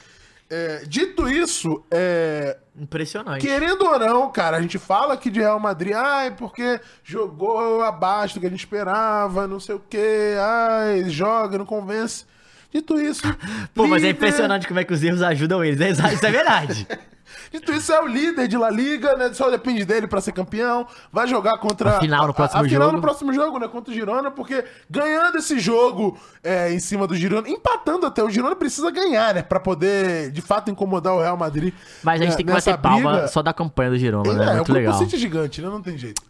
É, 0.55 0.82
dito 0.86 1.26
isso, 1.30 1.82
é, 1.90 2.59
Impressionante. 2.78 3.40
querendo 3.40 3.86
ou 3.86 3.98
não, 3.98 4.30
cara, 4.30 4.59
a 4.59 4.61
gente 4.61 4.78
fala 4.78 5.14
aqui 5.14 5.30
de 5.30 5.40
Real 5.40 5.59
Madrid, 5.59 5.94
ai, 5.96 6.30
porque 6.32 6.78
jogou 7.03 7.80
abaixo 7.82 8.34
do 8.34 8.40
que 8.40 8.46
a 8.46 8.50
gente 8.50 8.61
esperava, 8.61 9.46
não 9.46 9.59
sei 9.59 9.76
o 9.76 9.82
quê, 9.88 10.34
ai, 10.38 11.05
joga, 11.09 11.57
não 11.57 11.64
convence. 11.64 12.26
Dito 12.70 13.00
isso. 13.00 13.22
Pô, 13.74 13.86
mas 13.86 14.05
é 14.05 14.11
impressionante 14.11 14.66
como 14.68 14.78
é 14.80 14.84
que 14.84 14.92
os 14.92 15.03
erros 15.03 15.22
ajudam 15.22 15.64
eles. 15.64 15.80
É 15.80 15.88
exa- 15.88 16.12
Isso 16.12 16.24
é 16.26 16.30
verdade. 16.30 16.86
Dito 17.50 17.72
isso, 17.72 17.92
é 17.92 18.00
o 18.00 18.06
líder 18.06 18.48
de 18.48 18.56
La 18.56 18.70
Liga, 18.70 19.16
né? 19.16 19.32
Só 19.32 19.50
depende 19.50 19.84
dele 19.84 20.06
pra 20.06 20.20
ser 20.20 20.32
campeão. 20.32 20.86
Vai 21.12 21.26
jogar 21.26 21.58
contra. 21.58 21.96
A 21.96 22.00
final 22.00 22.26
no 22.26 22.34
próximo 22.34 22.60
a, 22.60 22.64
a 22.64 22.68
final 22.68 22.82
jogo. 22.82 22.96
no 22.96 23.02
próximo 23.02 23.32
jogo, 23.32 23.58
né? 23.58 23.68
Contra 23.68 23.90
o 23.92 23.94
Girona, 23.94 24.30
porque 24.30 24.64
ganhando 24.88 25.38
esse 25.38 25.58
jogo 25.58 26.18
é, 26.42 26.72
em 26.72 26.78
cima 26.78 27.06
do 27.06 27.14
Girona, 27.14 27.48
empatando 27.48 28.06
até, 28.06 28.22
o 28.22 28.30
Girona 28.30 28.56
precisa 28.56 28.90
ganhar, 28.90 29.34
né? 29.34 29.42
Pra 29.42 29.60
poder, 29.60 30.30
de 30.30 30.40
fato, 30.40 30.70
incomodar 30.70 31.14
o 31.14 31.20
Real 31.20 31.36
Madrid. 31.36 31.74
Mas 32.02 32.20
a 32.20 32.24
gente 32.24 32.30
né, 32.32 32.36
tem 32.36 32.46
que 32.46 32.52
bater 32.52 32.78
palma 32.78 33.12
briga. 33.12 33.28
só 33.28 33.42
da 33.42 33.52
campanha 33.52 33.90
do 33.90 33.98
Girona, 33.98 34.32
né? 34.32 34.52
É, 34.52 34.54
Muito 34.56 34.70
o 34.70 34.74
legal. 34.74 34.94
City 34.94 35.16
é 35.16 35.18
gigante, 35.18 35.60
né? 35.60 35.68
Não 35.68 35.82
tem 35.82 35.96
jeito. 35.98 36.22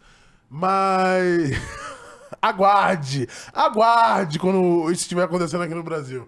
Mas. 0.49 1.51
aguarde! 2.41 3.27
Aguarde 3.53 4.39
quando 4.39 4.91
isso 4.91 5.03
estiver 5.03 5.23
acontecendo 5.23 5.63
aqui 5.63 5.73
no 5.73 5.83
Brasil. 5.83 6.27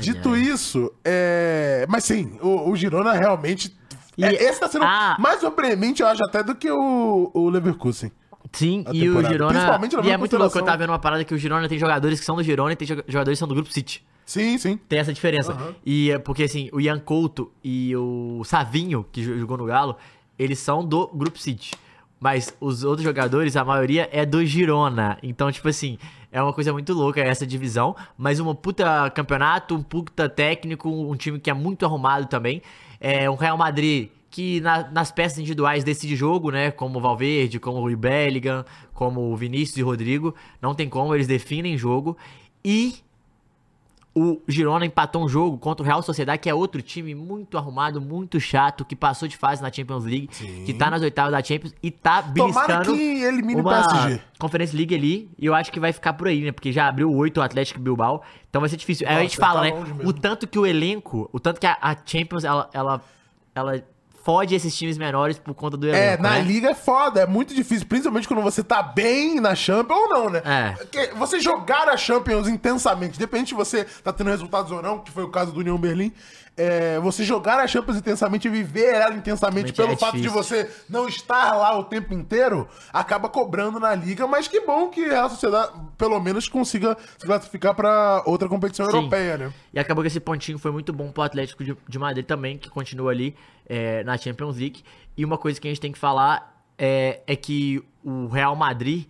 Dito 0.00 0.36
isso, 0.36 0.92
é. 1.04 1.86
Mas 1.88 2.04
sim, 2.04 2.38
o, 2.40 2.70
o 2.70 2.76
Girona 2.76 3.12
realmente. 3.12 3.75
E- 4.16 4.24
é, 4.24 4.32
esse 4.32 4.58
tá 4.60 4.68
sendo 4.68 4.84
Ah. 4.84 5.16
mais 5.18 5.40
surpreendente, 5.40 6.02
eu 6.02 6.08
acho, 6.08 6.22
até 6.24 6.42
do 6.42 6.54
que 6.54 6.70
o, 6.70 7.30
o 7.34 7.48
Leverkusen. 7.50 8.10
Sim, 8.52 8.84
a 8.86 8.92
e 8.94 9.08
o. 9.10 9.22
Girona. 9.26 9.78
E 10.04 10.10
é 10.10 10.16
muito 10.16 10.38
louco, 10.38 10.56
eu 10.56 10.62
tava 10.64 10.78
vendo 10.78 10.90
uma 10.90 10.98
parada 10.98 11.24
que 11.24 11.34
o 11.34 11.38
Girona 11.38 11.68
tem 11.68 11.78
jogadores 11.78 12.18
que 12.20 12.24
são 12.24 12.36
do 12.36 12.42
Girona 12.42 12.72
e 12.72 12.76
tem 12.76 12.86
jo- 12.86 13.02
jogadores 13.08 13.36
que 13.36 13.40
são 13.40 13.48
do 13.48 13.54
Grupo 13.54 13.72
City. 13.72 14.04
Sim, 14.24 14.56
sim. 14.58 14.76
Tem 14.88 14.98
essa 14.98 15.12
diferença. 15.12 15.56
E 15.84 16.10
é 16.10 16.18
porque 16.18 16.44
assim, 16.44 16.68
o 16.72 16.80
Ian 16.80 16.98
Couto 16.98 17.50
e 17.62 17.94
o 17.96 18.42
Savinho, 18.44 19.04
que 19.12 19.22
jo- 19.22 19.38
jogou 19.38 19.56
no 19.56 19.64
Galo, 19.66 19.96
eles 20.38 20.58
são 20.58 20.84
do 20.84 21.08
Grupo 21.08 21.38
City. 21.38 21.72
Mas 22.18 22.54
os 22.60 22.82
outros 22.82 23.04
jogadores, 23.04 23.56
a 23.56 23.64
maioria 23.64 24.08
é 24.10 24.24
do 24.24 24.44
Girona. 24.44 25.18
Então, 25.22 25.50
tipo 25.52 25.68
assim, 25.68 25.98
é 26.32 26.40
uma 26.42 26.52
coisa 26.52 26.72
muito 26.72 26.92
louca 26.94 27.20
essa 27.20 27.46
divisão. 27.46 27.94
Mas 28.16 28.40
um 28.40 28.54
puta 28.54 29.10
campeonato, 29.10 29.74
um 29.74 29.82
puta 29.82 30.28
técnico, 30.28 30.88
um 30.88 31.14
time 31.14 31.38
que 31.38 31.50
é 31.50 31.54
muito 31.54 31.84
arrumado 31.84 32.26
também. 32.26 32.62
É 33.00 33.28
um 33.30 33.34
Real 33.34 33.56
Madrid 33.56 34.08
que 34.30 34.60
na- 34.60 34.90
nas 34.90 35.10
peças 35.10 35.38
individuais 35.38 35.82
decide 35.84 36.14
jogo, 36.16 36.50
né? 36.50 36.70
Como 36.70 36.98
o 36.98 37.00
Valverde, 37.00 37.58
como 37.58 37.86
o 37.88 37.96
Bellingham, 37.96 38.64
como 38.92 39.32
o 39.32 39.36
Vinícius 39.36 39.78
e 39.78 39.82
Rodrigo. 39.82 40.34
Não 40.60 40.74
tem 40.74 40.88
como, 40.88 41.14
eles 41.14 41.26
definem 41.26 41.76
jogo. 41.78 42.16
E 42.64 42.96
o 44.18 44.40
Girona 44.48 44.86
empatou 44.86 45.22
um 45.22 45.28
jogo 45.28 45.58
contra 45.58 45.82
o 45.82 45.86
Real 45.86 46.02
Sociedade, 46.02 46.40
que 46.40 46.48
é 46.48 46.54
outro 46.54 46.80
time 46.80 47.14
muito 47.14 47.58
arrumado, 47.58 48.00
muito 48.00 48.40
chato, 48.40 48.82
que 48.82 48.96
passou 48.96 49.28
de 49.28 49.36
fase 49.36 49.60
na 49.60 49.70
Champions 49.70 50.06
League, 50.06 50.28
que 50.64 50.72
tá 50.72 50.90
nas 50.90 51.02
oitavas 51.02 51.32
da 51.32 51.42
Champions 51.42 51.74
e 51.82 51.90
tá 51.90 52.22
Tomara 52.22 52.78
beliscando 52.78 52.94
que 52.94 53.22
elimine 53.22 53.60
o 53.60 53.64
uma 53.64 53.86
PSG. 53.86 54.20
Conference 54.38 54.74
League 54.74 54.94
ali, 54.94 55.30
e 55.38 55.44
eu 55.44 55.54
acho 55.54 55.70
que 55.70 55.78
vai 55.78 55.92
ficar 55.92 56.14
por 56.14 56.28
aí, 56.28 56.40
né? 56.40 56.50
Porque 56.50 56.72
já 56.72 56.88
abriu 56.88 57.12
oito 57.12 57.40
o 57.40 57.42
Atlético 57.42 57.78
Bilbao, 57.78 58.22
então 58.48 58.58
vai 58.60 58.70
ser 58.70 58.78
difícil. 58.78 59.06
Aí 59.06 59.12
a 59.12 59.18
Nossa, 59.18 59.28
gente 59.28 59.36
fala, 59.36 59.70
tá 59.70 59.80
né? 59.80 60.00
O 60.02 60.14
tanto 60.14 60.46
que 60.46 60.58
o 60.58 60.64
elenco, 60.64 61.28
o 61.30 61.38
tanto 61.38 61.60
que 61.60 61.66
a, 61.66 61.76
a 61.78 61.94
Champions, 62.02 62.44
ela, 62.44 62.70
ela, 62.72 63.02
ela 63.54 63.84
fode 64.26 64.56
esses 64.56 64.76
times 64.76 64.98
menores 64.98 65.38
por 65.38 65.54
conta 65.54 65.76
do 65.76 65.86
elenco, 65.86 66.02
É, 66.02 66.16
na 66.16 66.30
né? 66.30 66.40
liga 66.40 66.70
é 66.70 66.74
foda, 66.74 67.20
é 67.20 67.26
muito 67.26 67.54
difícil, 67.54 67.86
principalmente 67.86 68.26
quando 68.26 68.42
você 68.42 68.60
tá 68.60 68.82
bem 68.82 69.38
na 69.38 69.54
Champions 69.54 69.96
ou 69.96 70.08
não, 70.08 70.28
né? 70.30 70.42
É. 70.44 71.14
Você 71.14 71.38
jogar 71.38 71.88
a 71.88 71.96
Champions 71.96 72.48
intensamente, 72.48 73.14
independente 73.14 73.50
de 73.50 73.54
você 73.54 73.84
tá 74.02 74.12
tendo 74.12 74.28
resultados 74.28 74.72
ou 74.72 74.82
não, 74.82 74.98
que 74.98 75.12
foi 75.12 75.22
o 75.22 75.28
caso 75.30 75.52
do 75.52 75.60
União 75.60 75.78
Berlim, 75.78 76.12
é, 76.56 76.98
você 76.98 77.22
jogar 77.22 77.60
a 77.60 77.68
Champions 77.68 77.98
intensamente 77.98 78.48
e 78.48 78.50
viver 78.50 78.94
ela 78.94 79.14
intensamente 79.14 79.72
Realmente 79.72 79.76
pelo 79.76 79.92
é 79.92 79.96
fato 79.96 80.20
de 80.20 80.28
você 80.28 80.68
não 80.88 81.06
estar 81.06 81.54
lá 81.54 81.78
o 81.78 81.84
tempo 81.84 82.12
inteiro, 82.12 82.66
acaba 82.92 83.28
cobrando 83.28 83.78
na 83.78 83.94
liga, 83.94 84.26
mas 84.26 84.48
que 84.48 84.60
bom 84.60 84.88
que 84.88 85.04
a 85.04 85.28
sociedade 85.28 85.70
pelo 85.96 86.18
menos 86.18 86.48
consiga 86.48 86.96
se 87.16 87.24
classificar 87.26 87.74
pra 87.74 88.22
outra 88.26 88.48
competição 88.48 88.86
Sim. 88.86 88.96
europeia, 88.96 89.36
né? 89.38 89.52
E 89.72 89.78
acabou 89.78 90.02
que 90.02 90.08
esse 90.08 90.18
pontinho 90.18 90.58
foi 90.58 90.72
muito 90.72 90.92
bom 90.92 91.12
pro 91.12 91.22
Atlético 91.22 91.62
de, 91.62 91.76
de 91.86 91.98
Madrid 91.98 92.24
também, 92.26 92.58
que 92.58 92.68
continua 92.70 93.12
ali 93.12 93.36
é, 93.68 94.02
na 94.04 94.16
Champions 94.16 94.56
League. 94.56 94.82
E 95.16 95.24
uma 95.24 95.38
coisa 95.38 95.60
que 95.60 95.66
a 95.66 95.70
gente 95.70 95.80
tem 95.80 95.92
que 95.92 95.98
falar 95.98 96.62
é, 96.78 97.20
é 97.26 97.34
que 97.36 97.82
o 98.04 98.26
Real 98.28 98.54
Madrid 98.54 99.06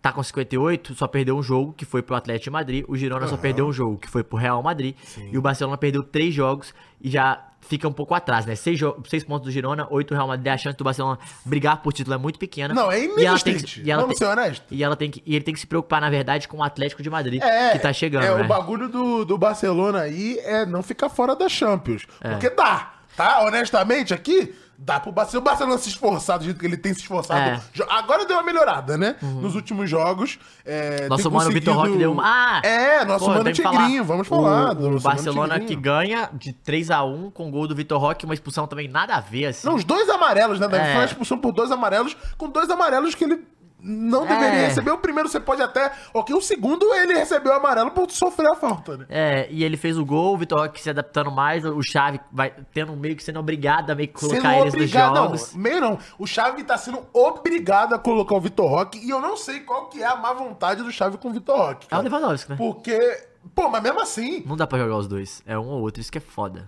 tá 0.00 0.12
com 0.12 0.22
58, 0.22 0.94
só 0.94 1.08
perdeu 1.08 1.36
um 1.36 1.42
jogo, 1.42 1.72
que 1.72 1.84
foi 1.84 2.02
pro 2.02 2.14
Atlético 2.14 2.44
de 2.44 2.50
Madrid. 2.50 2.84
O 2.86 2.96
Girona 2.96 3.26
só 3.26 3.36
perdeu 3.36 3.66
um 3.66 3.72
jogo, 3.72 3.98
que 3.98 4.08
foi 4.08 4.22
pro 4.22 4.38
Real 4.38 4.62
Madrid. 4.62 4.94
E 5.32 5.36
o 5.36 5.42
Barcelona 5.42 5.76
perdeu 5.76 6.02
três 6.04 6.32
jogos 6.32 6.72
e 7.00 7.10
já 7.10 7.44
fica 7.60 7.88
um 7.88 7.92
pouco 7.92 8.14
atrás, 8.14 8.46
né? 8.46 8.54
Seis, 8.54 8.78
seis 9.08 9.24
pontos 9.24 9.46
do 9.46 9.50
Girona, 9.50 9.88
oito 9.90 10.10
do 10.10 10.14
Real 10.14 10.28
Madrid. 10.28 10.46
A 10.52 10.56
chance 10.56 10.78
do 10.78 10.84
Barcelona 10.84 11.18
brigar 11.44 11.82
por 11.82 11.92
título 11.92 12.14
é 12.14 12.18
muito 12.18 12.38
pequena. 12.38 12.72
Não, 12.72 12.90
é 12.92 13.00
E 13.00 13.24
ela 13.26 13.38
tem 13.40 13.54
que- 13.54 13.58
inexistente. 13.58 13.82
e 13.84 13.90
ela 13.90 14.02
Vamos 14.02 14.16
tem-. 14.18 14.28
E, 14.70 14.84
ela 14.84 14.94
tem 14.96 15.10
que, 15.10 15.20
e 15.26 15.34
ele 15.34 15.44
tem 15.44 15.52
que 15.52 15.60
se 15.60 15.66
preocupar, 15.66 16.00
na 16.00 16.08
verdade, 16.08 16.46
com 16.46 16.58
o 16.58 16.62
Atlético 16.62 17.02
de 17.02 17.10
Madrid, 17.10 17.42
É, 17.42 17.72
que 17.72 17.80
tá 17.80 17.92
chegando, 17.92 18.22
É, 18.24 18.34
né? 18.36 18.42
o 18.44 18.46
bagulho 18.46 18.88
do, 18.88 19.24
do 19.24 19.36
Barcelona 19.36 20.02
aí 20.02 20.38
é 20.44 20.64
não 20.64 20.80
ficar 20.82 21.08
fora 21.08 21.34
da 21.34 21.48
Champions. 21.48 22.06
É. 22.20 22.30
Porque 22.30 22.48
dá, 22.50 22.92
tá? 23.18 23.40
Honestamente, 23.42 24.14
aqui, 24.14 24.54
dá 24.78 25.00
pro 25.00 25.10
Barcelona. 25.12 25.42
O 25.42 25.50
Barcelona 25.50 25.78
se 25.78 25.88
esforçar 25.88 26.38
do 26.38 26.44
jeito 26.44 26.58
que 26.60 26.64
ele 26.64 26.76
tem 26.76 26.94
se 26.94 27.00
esforçado. 27.00 27.40
É. 27.40 27.54
Uhum. 27.54 27.86
Agora 27.90 28.24
deu 28.24 28.36
uma 28.36 28.42
melhorada, 28.44 28.96
né? 28.96 29.16
Nos 29.20 29.54
últimos 29.56 29.90
jogos. 29.90 30.38
É, 30.64 31.08
Nosso 31.08 31.28
mano 31.30 31.50
Vitor 31.50 31.74
conseguido- 31.74 31.90
Roque 31.92 31.98
deu 31.98 32.12
uma. 32.12 32.22
Ah! 32.24 32.60
É, 32.64 33.04
nosso 33.04 33.28
mano 33.28 33.52
Tigrinho, 33.52 33.64
falar. 33.72 34.02
vamos 34.04 34.28
falar. 34.28 34.76
O, 34.78 34.96
o 34.96 35.00
Barcelona 35.00 35.58
que 35.60 35.74
ganha 35.74 36.30
de 36.32 36.52
3x1 36.52 37.32
com 37.32 37.50
gol 37.50 37.66
do 37.66 37.74
Vitor 37.74 38.00
Roque, 38.00 38.24
uma 38.24 38.34
expulsão 38.34 38.66
também 38.66 38.86
nada 38.88 39.16
a 39.16 39.20
ver, 39.20 39.46
assim. 39.46 39.66
Não, 39.66 39.74
os 39.74 39.82
dois 39.84 40.08
amarelos, 40.08 40.60
né? 40.60 40.68
Daí 40.68 40.80
É. 40.80 40.84
Foi 40.84 40.94
uma 41.00 41.04
expulsão 41.06 41.38
por 41.38 41.52
dois 41.52 41.70
amarelos, 41.72 42.16
com 42.36 42.48
dois 42.48 42.70
amarelos 42.70 43.14
que 43.16 43.24
ele 43.24 43.42
não 43.80 44.26
deveria 44.26 44.58
É. 44.60 44.66
receber. 44.66 44.90
O 44.90 44.98
primeiro 44.98 45.28
você 45.28 45.38
pode 45.38 45.62
até. 45.62 45.92
Ok, 46.12 46.34
o 46.34 46.40
segundo 46.40 46.92
ele 46.94 47.14
recebeu 47.14 47.52
o 47.52 47.54
amarelo 47.54 47.90
por 47.92 48.10
sofrer 48.10 48.48
a 48.50 48.56
falta, 48.56 48.96
né? 48.96 49.06
É, 49.08 49.48
e 49.50 49.62
ele 49.62 49.76
fez 49.76 49.96
o 49.96 50.04
gol, 50.04 50.34
o 50.34 50.38
Vitor 50.38 50.60
Roque 50.60 50.80
se 50.80 50.90
adaptando 50.90 51.30
mais, 51.30 51.64
o 51.64 51.82
Xavi 51.82 52.20
vai 52.32 52.52
tendo 52.72 52.94
meio 52.96 53.14
que 53.16 53.22
sendo 53.22 53.38
obrigado 53.38 53.90
a 53.90 53.94
meio 53.94 54.08
que 54.08 54.14
colocar 54.14 54.40
sendo 54.40 54.62
eles 54.62 54.74
obrigado, 54.74 55.08
nos 55.10 55.18
jogos. 55.18 55.54
não, 55.54 55.60
meio 55.62 55.80
não. 55.80 55.98
O 56.18 56.26
Xavi 56.26 56.64
tá 56.64 56.76
sendo 56.76 57.06
obrigado 57.12 57.94
a 57.94 57.98
colocar 57.98 58.34
o 58.34 58.40
Vitor 58.40 58.68
Roque 58.68 58.98
e 58.98 59.10
eu 59.10 59.20
não 59.20 59.36
sei 59.36 59.60
qual 59.60 59.86
que 59.88 60.02
é 60.02 60.06
a 60.06 60.16
má 60.16 60.32
vontade 60.32 60.82
do 60.82 60.90
Xavi 60.90 61.16
com 61.18 61.28
o 61.28 61.32
Vitor 61.32 61.56
Roque. 61.56 61.84
É 61.84 61.86
o 61.86 61.90
cara. 61.90 62.02
Lewandowski, 62.02 62.50
né? 62.50 62.56
Porque, 62.56 63.26
pô, 63.54 63.68
mas 63.68 63.82
mesmo 63.82 64.00
assim, 64.00 64.42
Não 64.46 64.56
dá 64.56 64.66
pra 64.66 64.78
jogar 64.78 64.96
os 64.96 65.06
dois. 65.06 65.42
É 65.46 65.58
um 65.58 65.66
ou 65.68 65.80
outro, 65.82 66.00
isso 66.00 66.10
que 66.10 66.18
é 66.18 66.20
foda. 66.20 66.66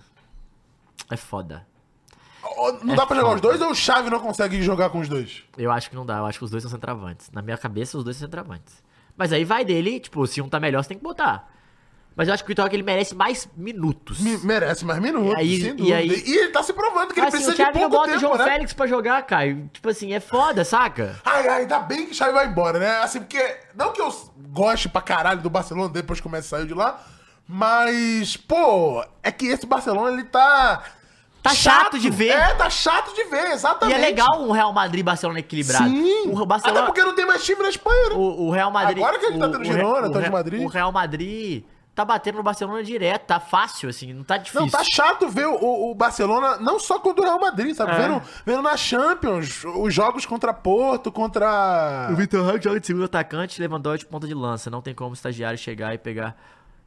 É 1.11 1.17
foda. 1.17 1.67
Não 2.83 2.93
É 2.95 2.97
dá 2.97 3.07
pra 3.07 3.17
jogar 3.17 3.35
os 3.35 3.41
dois 3.41 3.61
ou 3.61 3.71
o 3.71 3.75
Xavi 3.75 4.11
não 4.11 4.21
consegue 4.21 4.63
jogar 4.63 4.91
com 4.91 5.01
os 5.01 5.09
dois? 5.09 5.43
Eu 5.57 5.71
acho 5.71 5.89
que 5.91 5.97
não 5.97 6.07
dá, 6.07 6.19
eu 6.19 6.27
acho 6.27 6.39
que 6.39 6.45
os 6.45 6.51
dois 6.51 6.63
são 6.63 6.71
centravantes. 6.71 7.31
Na 7.33 7.43
minha 7.43 7.59
cabeça, 7.59 7.97
os 7.99 8.05
dois 8.05 8.17
são 8.17 8.27
centravantes. 8.27 8.83
Mas 9.17 9.33
aí 9.33 9.45
vai 9.45 9.65
dele, 9.65 10.01
tipo, 10.01 10.27
se 10.27 10.41
um 10.41 10.49
tá 10.49 10.59
melhor, 10.59 10.83
você 10.83 10.89
tem 10.91 10.99
que 10.99 11.05
botar. 11.05 11.49
Mas 12.17 12.27
eu 12.29 12.35
acho 12.35 12.43
que 12.45 12.49
o 12.49 12.53
Vitor 12.53 12.69
ele 12.73 12.83
merece 12.83 13.15
mais 13.15 13.49
minutos. 13.57 14.19
Me- 14.21 14.39
merece 14.39 14.85
mais 14.85 14.99
minutos, 15.01 15.33
E 15.33 15.37
aí- 15.37 15.61
sem 15.61 15.71
e 15.71 15.73
dúvida. 15.75 15.89
E, 15.91 16.11
aí- 16.11 16.11
ele 16.11 16.49
tá 16.49 16.63
se 16.63 16.73
provando 16.73 17.15
que 17.15 17.21
ele 17.21 17.27
Assim, 17.29 17.37
precisa 17.39 17.53
o 17.53 17.57
de 17.57 17.63
Xavi 17.63 17.79
não 17.79 17.81
pouco 17.89 17.97
bota 17.97 18.09
o 18.09 18.13
tempo, 18.13 18.21
João 18.21 18.37
né? 18.37 18.45
Félix 18.45 18.73
pra 18.73 18.87
jogar, 18.87 19.23
Caio. 19.23 19.71
Tipo 19.73 19.89
assim, 19.89 20.13
é 20.13 20.21
foda, 20.21 20.65
saca? 20.65 21.21
Ai, 21.25 21.47
ai, 21.49 21.61
ainda 21.63 21.79
bem 21.79 22.07
que 22.07 22.13
o 22.13 22.15
Xavi 22.15 22.33
vai 22.33 22.47
embora, 22.49 22.79
né? 22.79 22.99
Assim, 22.99 23.21
porque. 23.21 23.57
Não 23.75 23.93
que 23.93 24.01
eu 24.03 24.13
goste 24.49 24.89
pra 24.89 25.01
caralho 25.01 25.41
do 25.41 25.49
Barcelona 25.49 25.89
depois 25.89 26.21
que 26.21 26.27
o 26.27 26.31
Messi 26.31 26.49
saiu 26.49 26.67
de 26.67 26.75
lá. 26.75 27.01
Mas, 27.47 28.37
pô, 28.37 29.05
é 29.23 29.31
que 29.33 29.47
esse 29.47 29.67
Barcelona, 29.67 30.13
ele 30.13 30.25
tá. 30.25 30.83
Tá 31.43 31.55
chato 31.55 31.99
de 31.99 32.11
ver. 32.11 32.29
É, 32.31 32.55
tá 32.55 32.69
chato 32.69 33.15
de 33.15 33.25
ver, 33.25 33.49
E 33.49 33.53
exatamente. 33.53 33.97
é 33.97 34.01
legal 34.01 34.41
um 34.43 34.51
Real 34.51 34.73
Madrid 34.73 35.01
e 35.01 35.03
Barcelona 35.03 35.39
equilibrado. 35.39 35.89
Sim. 35.89 36.31
O 36.33 36.45
Barcelona, 36.45 36.81
Até 36.81 36.87
porque 36.89 37.03
não 37.03 37.15
tem 37.15 37.25
mais 37.27 37.43
time 37.45 37.63
na 37.63 37.71
Espanha, 37.71 38.09
né? 38.11 38.15
o, 38.15 38.47
o 38.47 38.51
Real 38.51 38.71
Madrid. 38.71 38.99
Agora 38.99 39.19
que 39.19 39.27
ele 39.27 39.39
tá 39.39 39.47
o- 39.47 39.51
tendo 39.53 39.63
o 39.63 39.65
Girona, 39.65 40.07
Re- 40.09 40.13
tá 40.13 40.19
o 40.19 40.23
de 40.23 40.31
Madrid. 40.31 40.63
O 40.63 40.67
Real 40.69 40.93
Madrid 40.93 41.65
tá 41.95 42.05
batendo 42.05 42.37
no 42.37 42.43
Barcelona 42.43 42.83
direto, 42.83 43.25
tá 43.27 43.41
fácil, 43.41 43.89
assim, 43.89 44.13
não 44.13 44.23
tá 44.23 44.37
difícil. 44.37 44.61
Não, 44.63 44.69
tá 44.71 44.83
chato 44.85 45.29
ver 45.29 45.47
o, 45.47 45.91
o 45.91 45.95
Barcelona, 45.95 46.57
não 46.59 46.79
só 46.79 46.99
contra 46.99 47.23
o 47.23 47.25
Real 47.27 47.41
Madrid, 47.41 47.75
sabe? 47.75 47.93
É. 47.93 47.97
Vendo, 47.97 48.23
vendo 48.47 48.63
na 48.63 48.77
Champions, 48.77 49.65
os 49.65 49.93
jogos 49.95 50.25
contra 50.27 50.53
Porto, 50.55 51.11
contra. 51.11 52.09
O 52.11 52.17
Vitor 52.17 52.45
Roque 52.45 52.65
joga 52.65 52.81
de 52.81 52.87
segundo 52.87 53.05
atacante, 53.07 53.61
Lewandowski 53.61 54.05
de 54.05 54.11
ponta 54.11 54.27
de 54.27 54.35
lança. 54.35 54.71
Não 54.71 54.81
tem 54.83 54.95
como 54.95 55.11
o 55.11 55.15
estagiário 55.15 55.59
chegar 55.59 55.95
e 55.95 55.99
pegar. 55.99 56.37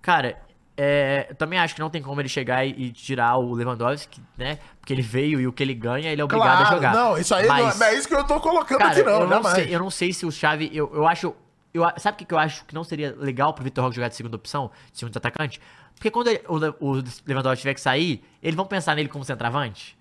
Cara, 0.02 0.38
é, 0.76 1.28
eu 1.30 1.36
também 1.36 1.60
acho 1.60 1.76
que 1.76 1.82
não 1.82 1.90
tem 1.90 2.02
como 2.02 2.20
ele 2.20 2.28
chegar 2.30 2.66
e, 2.66 2.72
e 2.72 2.92
tirar 2.92 3.38
o 3.38 3.54
Lewandowski, 3.54 4.22
né? 4.38 4.58
Porque 4.80 4.92
ele 4.92 5.02
veio 5.04 5.40
e 5.40 5.48
o 5.48 5.54
que 5.54 5.62
ele 5.62 5.74
ganha, 5.76 6.12
ele 6.12 6.20
é 6.22 6.24
obrigado 6.24 6.54
a 6.54 6.58
Claro, 6.58 6.76
jogar. 6.76 6.94
não, 6.94 7.18
isso 7.18 7.34
aí 7.36 7.48
Mas, 7.48 7.78
não, 7.80 7.86
é 7.88 7.96
isso 7.96 8.08
que 8.08 8.16
eu 8.16 8.24
tô 8.24 8.40
colocando 8.40 8.80
Cara, 8.80 8.92
aqui, 8.92 9.04
não, 9.04 9.22
eu, 9.22 9.28
não 9.28 9.44
sei, 9.44 9.76
eu 9.76 9.80
não 9.80 9.90
sei 9.92 10.12
se 10.14 10.26
o 10.26 10.32
Xavi. 10.32 10.70
Eu, 10.74 10.92
eu 10.94 11.08
acho. 11.08 11.34
Eu, 11.74 11.84
a- 11.84 11.94
sabe 11.98 12.16
o 12.16 12.18
que, 12.20 12.26
que 12.26 12.34
eu 12.34 12.38
acho 12.40 12.66
que 12.66 12.74
não 12.76 12.84
seria 12.84 13.16
legal 13.18 13.54
pro 13.54 13.64
Vitor 13.64 13.84
Roque 13.84 13.96
jogar 13.96 14.08
de 14.08 14.16
segunda 14.16 14.36
opção, 14.36 14.70
de 14.92 15.00
segundo 15.00 15.16
atacante? 15.18 15.60
Porque 15.96 16.10
quando 16.12 16.28
ele- 16.28 16.42
o, 16.48 16.58
o 16.98 17.04
Lewandowski 17.26 17.62
tiver 17.62 17.74
que 17.76 17.82
sair, 17.82 18.24
eles 18.42 18.56
vão 18.56 18.66
pensar 18.66 18.96
nele 18.96 19.10
como 19.10 19.24
centroavante? 19.24 19.98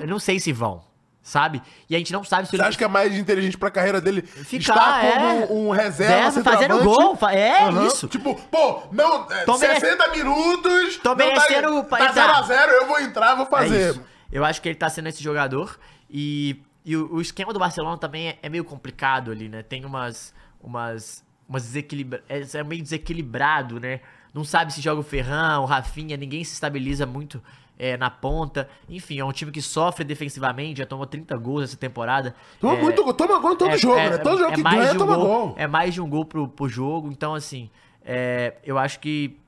Eu 0.00 0.06
não 0.06 0.18
sei 0.20 0.38
se 0.38 0.52
vão, 0.52 0.80
sabe? 1.28 1.62
E 1.88 1.94
a 1.94 1.98
gente 1.98 2.12
não 2.12 2.24
sabe 2.24 2.48
se 2.48 2.56
Você 2.56 2.62
acha 2.62 2.76
que 2.78 2.84
é 2.84 2.88
mais 2.88 3.14
inteligente 3.16 3.56
pra 3.56 3.70
carreira 3.70 4.00
dele 4.00 4.22
Ficar, 4.22 4.58
estar 4.74 5.04
é. 5.04 5.12
como 5.46 5.68
um 5.68 5.70
reserva, 5.70 6.24
Reserva, 6.24 6.50
fazendo 6.50 6.82
gol, 6.82 7.18
é 7.30 7.64
Aham. 7.64 7.86
isso. 7.86 8.08
Tipo, 8.08 8.34
pô, 8.50 8.82
não, 8.90 9.30
é, 9.30 9.44
Tô 9.44 9.58
mere- 9.58 9.78
60 9.80 10.08
minutos, 10.08 10.96
Tô 10.98 11.10
não 11.10 11.16
merecendo 11.16 11.82
tá, 11.82 11.88
pra 11.88 11.98
tá 11.98 12.10
entrar. 12.10 12.42
0x0, 12.44 12.68
eu 12.72 12.86
vou 12.86 13.00
entrar, 13.00 13.34
vou 13.34 13.46
É 13.46 13.50
fazer. 13.50 13.90
isso. 13.90 14.02
Eu 14.32 14.44
acho 14.44 14.60
que 14.62 14.68
ele 14.68 14.76
tá 14.76 14.88
sendo 14.88 15.08
esse 15.08 15.22
jogador. 15.22 15.78
E, 16.10 16.62
e 16.84 16.96
o, 16.96 17.14
o 17.16 17.20
esquema 17.20 17.52
do 17.52 17.58
Barcelona 17.58 17.96
também 17.98 18.28
é, 18.28 18.38
é 18.42 18.48
meio 18.48 18.64
complicado 18.64 19.30
ali, 19.30 19.48
né? 19.48 19.62
Tem 19.62 19.84
umas. 19.84 20.34
umas. 20.60 21.24
umas 21.48 21.62
desequilibra... 21.64 22.22
é, 22.28 22.40
é 22.54 22.62
meio 22.64 22.82
desequilibrado, 22.82 23.78
né? 23.80 24.00
Não 24.34 24.44
sabe 24.44 24.72
se 24.72 24.80
joga 24.80 25.00
o 25.00 25.04
Ferran, 25.04 25.60
o 25.60 25.64
Rafinha, 25.64 26.16
ninguém 26.16 26.44
se 26.44 26.52
estabiliza 26.52 27.06
muito 27.06 27.42
é, 27.78 27.96
na 27.96 28.10
ponta. 28.10 28.68
Enfim, 28.88 29.20
é 29.20 29.24
um 29.24 29.32
time 29.32 29.52
que 29.52 29.62
sofre 29.62 30.04
defensivamente, 30.04 30.78
já 30.78 30.86
tomou 30.86 31.06
30 31.06 31.36
gols 31.36 31.64
essa 31.64 31.76
temporada. 31.76 32.34
Toma 32.60 32.74
É, 32.74 32.82
muito 32.82 33.02
gol, 33.04 33.14
toma 33.14 33.38
gol 33.38 33.52
em 33.52 33.56
todo 33.56 33.76
jogo, 33.76 33.94
né? 33.96 34.18
Todo 34.18 34.38
jogo 34.38 34.52
que 34.54 34.62
mais 34.62 34.78
ganha, 34.80 34.92
um 34.94 34.98
toma 34.98 35.16
gol, 35.16 35.26
gol. 35.26 35.54
É 35.56 35.66
mais 35.66 35.94
de 35.94 36.00
um 36.00 36.08
gol 36.08 36.24
pro, 36.24 36.48
pro 36.48 36.68
jogo, 36.68 37.08
então 37.12 37.34
assim, 37.34 37.70
é, 38.04 38.54
eu 38.64 38.76
acho 38.76 38.98
que, 39.00 39.38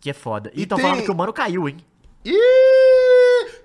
que 0.00 0.08
é 0.08 0.14
foda. 0.14 0.50
E 0.54 0.62
estão 0.62 0.78
tem- 0.78 0.86
falando 0.86 1.04
que 1.04 1.10
o 1.10 1.14
Mano 1.14 1.32
caiu, 1.32 1.68
hein? 1.68 1.76
Ih! 2.24 2.32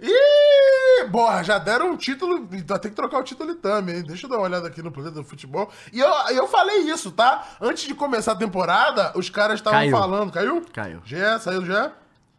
Ih! 0.02 1.10
Porra, 1.12 1.44
já 1.44 1.58
deram 1.58 1.92
um 1.92 1.98
título. 1.98 2.48
Tem 2.48 2.80
que 2.92 2.96
trocar 2.96 3.20
o 3.20 3.24
título 3.24 3.54
também, 3.56 3.98
hein? 3.98 4.04
Deixa 4.06 4.26
eu 4.26 4.30
dar 4.30 4.38
uma 4.38 4.46
olhada 4.46 4.68
aqui 4.68 4.82
no 4.82 4.92
planeta 4.92 5.16
do 5.16 5.24
futebol. 5.24 5.70
E 5.94 6.00
eu, 6.00 6.10
eu 6.32 6.48
falei 6.48 6.80
isso, 6.80 7.12
tá? 7.12 7.48
Antes 7.62 7.84
de 7.86 7.94
começar 7.94 8.32
a 8.32 8.36
temporada, 8.36 9.12
os 9.16 9.30
caras 9.30 9.60
estavam 9.60 9.80
falando. 9.92 10.32
Caiu? 10.32 10.64
Caiu. 10.74 11.02
Gé, 11.06 11.38
saiu 11.40 11.66
já? 11.66 11.92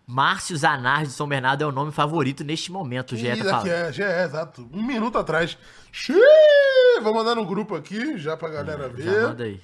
Márcio 0.06 0.56
Zanardi 0.56 1.08
de 1.08 1.14
São 1.14 1.26
Bernardo 1.26 1.64
é 1.64 1.66
o 1.66 1.72
nome 1.72 1.90
favorito 1.90 2.44
neste 2.44 2.70
momento, 2.70 3.12
o 3.12 3.18
Ih, 3.18 3.36
tá 3.36 3.44
falando. 3.44 3.66
é, 3.66 3.92
já 3.92 4.04
é, 4.04 4.24
exato. 4.24 4.68
Um 4.72 4.82
minuto 4.82 5.18
atrás. 5.18 5.58
Xiii! 5.90 7.00
Vou 7.02 7.12
mandar 7.12 7.34
no 7.34 7.44
grupo 7.44 7.74
aqui, 7.74 8.16
já 8.16 8.36
pra 8.36 8.48
galera 8.48 8.88
ver. 8.88 9.02
Já 9.02 9.28
manda 9.28 9.44
aí. 9.44 9.60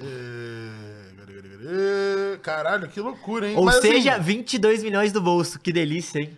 É? 0.00 2.38
Caralho, 2.42 2.88
que 2.88 3.00
loucura, 3.00 3.48
hein? 3.48 3.56
Ou 3.56 3.64
Mas, 3.64 3.76
assim, 3.76 3.92
seja, 3.92 4.18
22 4.18 4.82
milhões 4.82 5.12
do 5.12 5.20
bolso. 5.20 5.60
Que 5.60 5.72
delícia, 5.72 6.18
hein? 6.18 6.36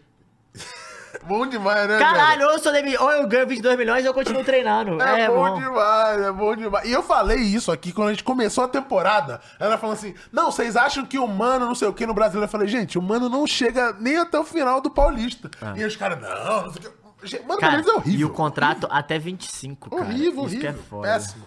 Bom 1.27 1.47
demais, 1.47 1.89
né, 1.89 1.99
Caralho, 1.99 2.47
ou 2.47 2.53
eu, 2.53 2.59
sou 2.59 2.73
demi... 2.73 2.97
ou 2.97 3.11
eu 3.11 3.27
ganho 3.27 3.47
22 3.47 3.79
milhões 3.79 4.03
ou 4.05 4.11
eu 4.11 4.15
continuo 4.15 4.45
treinando. 4.45 5.01
É, 5.01 5.23
É, 5.23 5.29
bom, 5.29 5.51
bom. 5.51 5.59
demais, 5.59 6.21
é 6.21 6.33
bom 6.33 6.55
demais. 6.57 6.89
E 6.89 6.93
eu 6.93 7.03
falei 7.03 7.39
isso 7.39 7.73
aqui 7.73 7.93
quando 7.93 8.09
a 8.09 8.11
gente 8.13 8.25
começou 8.25 8.65
a 8.65 8.69
temporada. 8.69 9.41
Ela 9.59 9.79
falou 9.79 9.95
assim: 9.95 10.15
não, 10.33 10.51
vocês 10.51 10.77
acham 10.77 11.05
que 11.07 11.19
o 11.19 11.27
Mano 11.27 11.67
não 11.67 11.75
sei 11.75 11.89
o 11.89 11.93
que 11.93 12.07
no 12.07 12.15
Brasil? 12.15 12.41
Eu 12.43 12.49
falei, 12.49 12.69
gente, 12.69 12.99
o 12.99 13.03
Mano 13.03 13.29
não 13.29 13.47
chega 13.47 13.95
nem 13.99 14.17
até 14.17 14.39
o 14.39 14.45
final 14.45 14.81
do 14.81 14.91
Paulista. 14.91 15.51
E 15.77 15.85
os 15.85 15.97
caras, 15.97 16.21
não, 16.21 16.65
não 16.65 16.73
sei 16.73 16.83
o 16.83 16.91
que. 16.91 17.05
Mano, 17.47 17.59
Cara, 17.59 17.81
é 17.81 17.93
horrível. 17.93 18.21
e 18.21 18.25
o 18.27 18.31
contrato 18.31 18.87
até 18.91 19.19
25, 19.19 19.89
cara. 19.89 20.03
Horrível, 20.03 20.29
Isso 20.31 20.41
horrível. 20.41 20.61
que 20.61 20.67
é 20.67 20.73
foda. 20.75 21.09
péssimo. 21.09 21.45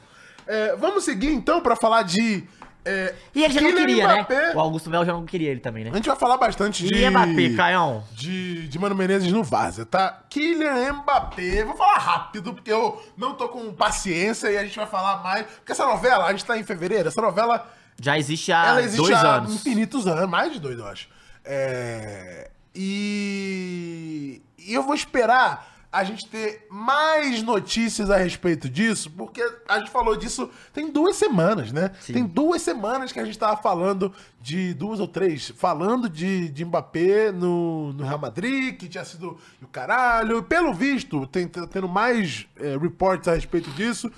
É, 0.48 0.76
vamos 0.76 1.04
seguir 1.04 1.32
então 1.32 1.62
pra 1.62 1.76
falar 1.76 2.02
de. 2.02 2.48
É, 2.88 3.16
E 3.36 3.44
ele 3.44 3.54
já 3.54 3.62
não 3.62 3.74
queria, 3.76 4.08
Mbappé. 4.08 4.36
né? 4.36 4.54
O 4.56 4.60
Augusto 4.60 4.90
Mel 4.90 5.06
já 5.06 5.14
não 5.14 5.26
queria 5.26 5.52
ele 5.52 5.60
também, 5.60 5.84
né? 5.84 5.90
A 5.92 5.96
gente 5.96 6.08
vai 6.08 6.16
falar 6.16 6.38
bastante 6.38 6.84
de. 6.86 6.94
E 6.96 7.10
Mbappé, 7.10 7.56
Caião? 7.56 8.04
De, 8.14 8.68
de 8.68 8.80
Mano 8.80 8.96
Menezes 8.96 9.32
no 9.32 9.44
Vaza, 9.44 9.86
tá? 9.86 10.24
Kylian 10.30 10.94
Mbappé. 10.94 11.64
Vou 11.66 11.76
falar 11.76 11.98
rápido, 11.98 12.54
porque 12.54 12.72
eu 12.72 13.02
não 13.18 13.34
tô 13.34 13.50
com 13.50 13.74
paciência 13.74 14.50
e 14.50 14.58
a 14.58 14.64
gente 14.64 14.78
vai 14.78 14.88
falar 14.88 15.22
mais. 15.24 15.46
Porque 15.46 15.72
essa 15.72 15.86
novela, 15.86 16.26
a 16.26 16.32
gente 16.32 16.46
tá 16.46 16.58
em 16.58 16.64
fevereiro, 16.64 17.08
essa 17.10 17.22
novela. 17.22 17.68
Já 18.02 18.18
existe 18.18 18.52
há 18.52 18.68
ela 18.68 18.82
existe 18.82 18.98
dois 18.98 19.14
há 19.14 19.36
anos. 19.38 19.56
infinitos 19.56 20.06
anos, 20.08 20.30
mais 20.30 20.54
de 20.54 20.60
dois, 20.60 20.78
eu 20.78 20.88
acho. 20.88 21.10
É, 21.44 22.50
e, 22.76 24.42
e 24.58 24.74
eu 24.74 24.84
vou 24.84 24.94
esperar 24.94 25.77
a 25.98 26.04
gente 26.04 26.28
ter 26.28 26.68
mais 26.70 27.42
notícias 27.42 28.12
a 28.12 28.18
respeito 28.18 28.70
disso, 28.70 29.10
porque 29.18 29.42
a 29.68 29.80
gente 29.80 29.90
falou 29.90 30.16
disso 30.16 30.48
tem 30.72 30.92
duas 30.92 31.16
semanas, 31.16 31.72
né? 31.72 31.92
Sim. 32.00 32.14
Tem 32.14 32.24
duas 32.24 32.62
semanas 32.62 33.12
que 33.12 33.20
a 33.20 33.26
gente 33.26 33.40
tava 33.40 33.60
falando 33.60 34.14
de 34.40 34.76
duas 34.76 35.00
ou 35.00 35.08
três, 35.08 35.52
falando 35.58 36.08
de, 36.08 36.50
de 36.50 36.64
Mbappé 36.64 37.32
no, 37.32 37.94
no 37.94 38.04
Real 38.04 38.20
Madrid, 38.20 38.78
que 38.78 38.88
tinha 38.88 39.04
sido 39.04 39.40
o 39.60 39.68
caralho. 39.68 40.44
Pelo 40.44 40.72
visto, 40.72 41.26
tem 41.26 41.48
tá 41.48 41.66
tendo 41.66 41.88
mais 41.88 42.46
é, 42.60 42.78
reports 42.78 43.28
a 43.28 43.34
respeito 43.34 43.72
disso 43.72 44.12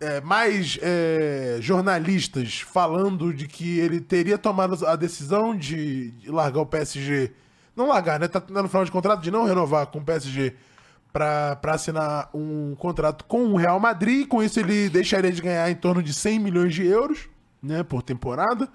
é, 0.00 0.20
mais 0.20 0.80
é, 0.82 1.58
jornalistas 1.60 2.60
falando 2.60 3.32
de 3.32 3.46
que 3.46 3.78
ele 3.78 4.00
teria 4.00 4.36
tomado 4.36 4.84
a 4.84 4.96
decisão 4.96 5.56
de, 5.56 6.10
de 6.10 6.28
largar 6.28 6.62
o 6.62 6.66
PSG. 6.66 7.30
Não 7.76 7.86
largar, 7.86 8.18
né? 8.18 8.26
Tá 8.26 8.42
no 8.48 8.68
final 8.68 8.84
de 8.84 8.90
contrato 8.90 9.22
de 9.22 9.30
não 9.30 9.44
renovar 9.44 9.86
com 9.86 10.00
o 10.00 10.04
PSG 10.04 10.54
pra 11.14 11.72
assinar 11.74 12.28
um 12.34 12.74
contrato 12.74 13.24
com 13.24 13.44
o 13.46 13.56
Real 13.56 13.78
Madrid. 13.78 14.26
Com 14.26 14.42
isso, 14.42 14.58
ele 14.58 14.88
deixaria 14.90 15.30
de 15.32 15.40
ganhar 15.40 15.70
em 15.70 15.74
torno 15.76 16.02
de 16.02 16.12
100 16.12 16.38
milhões 16.40 16.74
de 16.74 16.84
euros, 16.84 17.28
né? 17.62 17.82
Por 17.84 18.02
temporada. 18.02 18.68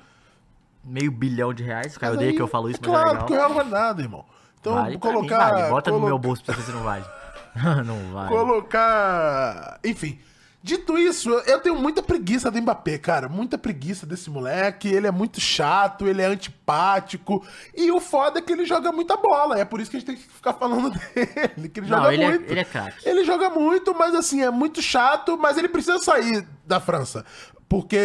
Meio 0.83 1.11
bilhão 1.11 1.53
de 1.53 1.61
reais. 1.63 1.95
O 1.97 1.99
Caio 1.99 2.13
Mas 2.13 2.17
odeia 2.17 2.31
aí, 2.31 2.35
que 2.37 2.41
eu 2.41 2.47
falo 2.47 2.69
isso, 2.69 2.79
é 2.81 2.87
mas 2.87 2.97
é 2.97 3.03
claro, 3.03 3.17
porque 3.19 3.33
o 3.33 3.35
Real 3.35 3.49
não 3.49 3.55
vale 3.57 3.69
nada, 3.69 4.01
irmão. 4.01 4.25
Então, 4.59 4.73
Vale 4.75 4.97
colocar. 4.97 5.45
mim, 5.53 5.57
vale. 5.59 5.69
Bota 5.69 5.91
no 5.91 5.97
colo- 5.97 6.07
meu 6.07 6.17
bolso 6.19 6.43
pra 6.43 6.55
você 6.55 6.61
ver 6.61 6.65
se 6.65 6.71
não 6.71 6.83
vale. 6.83 7.05
não 7.85 8.13
vale. 8.13 8.29
colocar. 8.29 9.79
Enfim. 9.83 10.17
Dito 10.61 10.97
isso, 10.97 11.29
eu 11.29 11.59
tenho 11.61 11.75
muita 11.79 12.03
preguiça 12.03 12.51
do 12.51 12.61
Mbappé, 12.61 12.97
cara. 12.97 13.29
Muita 13.29 13.57
preguiça 13.57 14.05
desse 14.05 14.29
moleque. 14.29 14.89
Ele 14.89 15.07
é 15.07 15.11
muito 15.11 15.39
chato, 15.39 16.05
ele 16.05 16.21
é 16.21 16.25
antipático. 16.25 17.45
E 17.73 17.89
o 17.91 17.99
foda 18.01 18.39
é 18.39 18.41
que 18.41 18.51
ele 18.51 18.65
joga 18.65 18.91
muita 18.91 19.15
bola. 19.15 19.57
É 19.57 19.63
por 19.63 19.79
isso 19.79 19.89
que 19.89 19.95
a 19.95 19.99
gente 20.01 20.07
tem 20.07 20.15
que 20.17 20.23
ficar 20.23 20.53
falando 20.53 20.89
dele. 21.15 21.69
Que 21.69 21.79
ele 21.79 21.87
Não, 21.89 21.97
joga 21.99 22.13
ele 22.13 22.23
é- 22.23 22.29
muito. 22.29 22.51
ele 22.51 22.59
é 22.59 22.65
craque. 22.65 23.07
Ele 23.07 23.23
joga 23.23 23.49
muito, 23.49 23.95
mas 23.97 24.13
assim, 24.13 24.41
é 24.41 24.51
muito 24.51 24.81
chato. 24.81 25.37
Mas 25.37 25.57
ele 25.57 25.69
precisa 25.69 25.97
sair 25.99 26.45
da 26.67 26.79
França. 26.79 27.23
Porque 27.69 27.95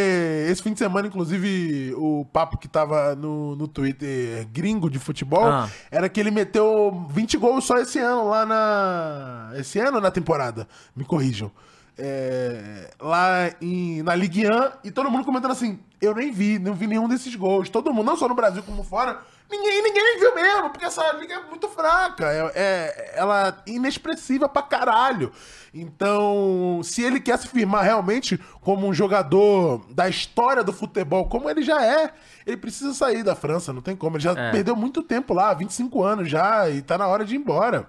esse 0.48 0.62
fim 0.62 0.74
de 0.74 0.78
semana, 0.78 1.08
inclusive, 1.08 1.92
o 1.96 2.24
papo 2.32 2.58
que 2.58 2.68
tava 2.68 3.14
no, 3.16 3.56
no 3.56 3.66
Twitter 3.66 4.46
gringo 4.52 4.90
de 4.90 4.98
futebol 4.98 5.46
Ah. 5.46 5.68
era 5.90 6.06
que 6.08 6.20
ele 6.20 6.30
meteu 6.30 7.06
20 7.10 7.36
gols 7.38 7.64
só 7.64 7.78
esse 7.78 7.98
ano 7.98 8.28
lá 8.28 8.44
na. 8.46 9.52
Esse 9.58 9.78
ano 9.80 9.96
ou 9.96 10.02
na 10.02 10.10
temporada? 10.10 10.68
Me 10.94 11.04
corrijam. 11.04 11.50
É, 11.96 12.90
lá 13.00 13.50
em, 13.60 14.02
na 14.02 14.14
Ligue 14.16 14.46
1 14.48 14.50
e 14.84 14.90
todo 14.90 15.10
mundo 15.10 15.24
comentando 15.24 15.52
assim: 15.52 15.78
eu 16.00 16.14
nem 16.14 16.32
vi, 16.32 16.58
não 16.58 16.74
vi 16.74 16.86
nenhum 16.86 17.08
desses 17.08 17.34
gols. 17.36 17.68
Todo 17.68 17.92
mundo, 17.92 18.06
não 18.06 18.16
só 18.16 18.26
no 18.28 18.34
Brasil 18.34 18.62
como 18.64 18.82
fora, 18.82 19.20
ninguém, 19.50 19.80
ninguém 19.82 20.18
viu 20.18 20.34
mesmo, 20.34 20.70
porque 20.70 20.84
essa 20.86 21.12
liga 21.12 21.34
é 21.34 21.42
muito 21.48 21.68
fraca. 21.68 22.26
É, 22.26 22.52
é- 22.54 23.12
ela 23.16 23.48
é 23.66 23.70
inexpressiva 23.70 24.48
pra 24.48 24.62
caralho. 24.62 25.30
Então, 25.72 26.80
se 26.82 27.02
ele 27.02 27.20
quer 27.20 27.38
se 27.38 27.46
firmar 27.48 27.84
realmente 27.84 28.38
como 28.60 28.86
um 28.88 28.94
jogador 28.94 29.84
da 29.90 30.08
história 30.08 30.64
do 30.64 30.72
futebol, 30.72 31.28
como 31.28 31.48
ele 31.50 31.62
já 31.62 31.84
é, 31.84 32.12
ele 32.46 32.56
precisa 32.56 32.92
sair 32.94 33.22
da 33.22 33.36
França, 33.36 33.72
não 33.72 33.80
tem 33.82 33.94
como. 33.94 34.16
Ele 34.16 34.22
já 34.24 34.32
É. 34.32 34.50
perdeu 34.50 34.74
muito 34.74 35.02
tempo 35.02 35.32
lá, 35.34 35.52
25 35.54 36.02
anos 36.02 36.28
já, 36.28 36.68
e 36.70 36.82
tá 36.82 36.96
na 36.98 37.06
hora 37.06 37.24
de 37.24 37.34
ir 37.34 37.38
embora. 37.38 37.88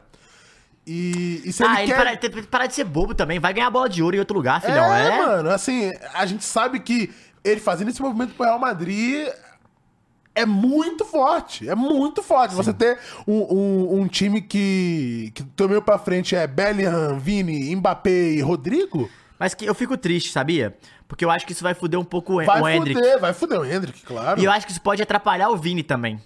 E, 0.87 1.41
e 1.43 1.51
se 1.51 1.63
ah, 1.63 1.81
ele 1.81 1.91
ele 1.91 2.17
quer... 2.17 2.29
para, 2.29 2.43
parar 2.43 2.67
de 2.67 2.75
ser 2.75 2.83
bobo 2.83 3.15
também. 3.15 3.39
Vai 3.39 3.53
ganhar 3.53 3.69
bola 3.69 3.89
de 3.89 4.03
ouro 4.03 4.15
em 4.15 4.19
outro 4.19 4.35
lugar, 4.35 4.61
filhão. 4.61 4.93
É, 4.93 5.07
É, 5.07 5.17
mano, 5.17 5.49
assim, 5.49 5.91
a 6.13 6.25
gente 6.25 6.43
sabe 6.43 6.79
que 6.79 7.11
ele 7.43 7.59
fazendo 7.59 7.89
esse 7.89 8.01
movimento 8.01 8.35
pro 8.35 8.45
Real 8.45 8.59
Madrid 8.59 9.27
é 10.35 10.45
muito 10.45 11.05
forte. 11.05 11.67
É 11.67 11.73
muito 11.73 12.21
forte. 12.21 12.53
Você 12.53 12.73
ter 12.73 12.99
um, 13.25 13.55
um, 13.55 14.01
um 14.01 14.07
time 14.07 14.41
que, 14.41 15.31
que 15.33 15.41
do 15.41 15.69
meio 15.69 15.81
pra 15.81 15.97
frente 15.97 16.35
é 16.35 16.45
Bellingham, 16.45 17.17
Vini, 17.17 17.75
Mbappé 17.75 18.33
e 18.33 18.41
Rodrigo, 18.41 19.09
Mas 19.39 19.53
que 19.53 19.65
eu 19.65 19.73
fico 19.73 19.97
triste, 19.97 20.31
sabia? 20.31 20.75
Porque 21.07 21.23
eu 21.23 21.31
acho 21.31 21.45
que 21.45 21.53
isso 21.53 21.63
vai 21.63 21.73
foder 21.73 21.99
um 21.99 22.03
pouco 22.03 22.41
o, 22.41 22.45
vai 22.45 22.61
o 22.61 22.67
Hendrick. 22.67 22.99
fuder, 22.99 23.19
vai 23.19 23.33
fuder 23.33 23.59
o 23.59 23.65
Hendrick, 23.65 24.03
claro. 24.03 24.39
E 24.41 24.45
eu 24.45 24.51
acho 24.51 24.65
que 24.65 24.71
isso 24.71 24.81
pode 24.81 25.01
atrapalhar 25.01 25.49
o 25.49 25.57
Vini 25.57 25.83
também. 25.83 26.19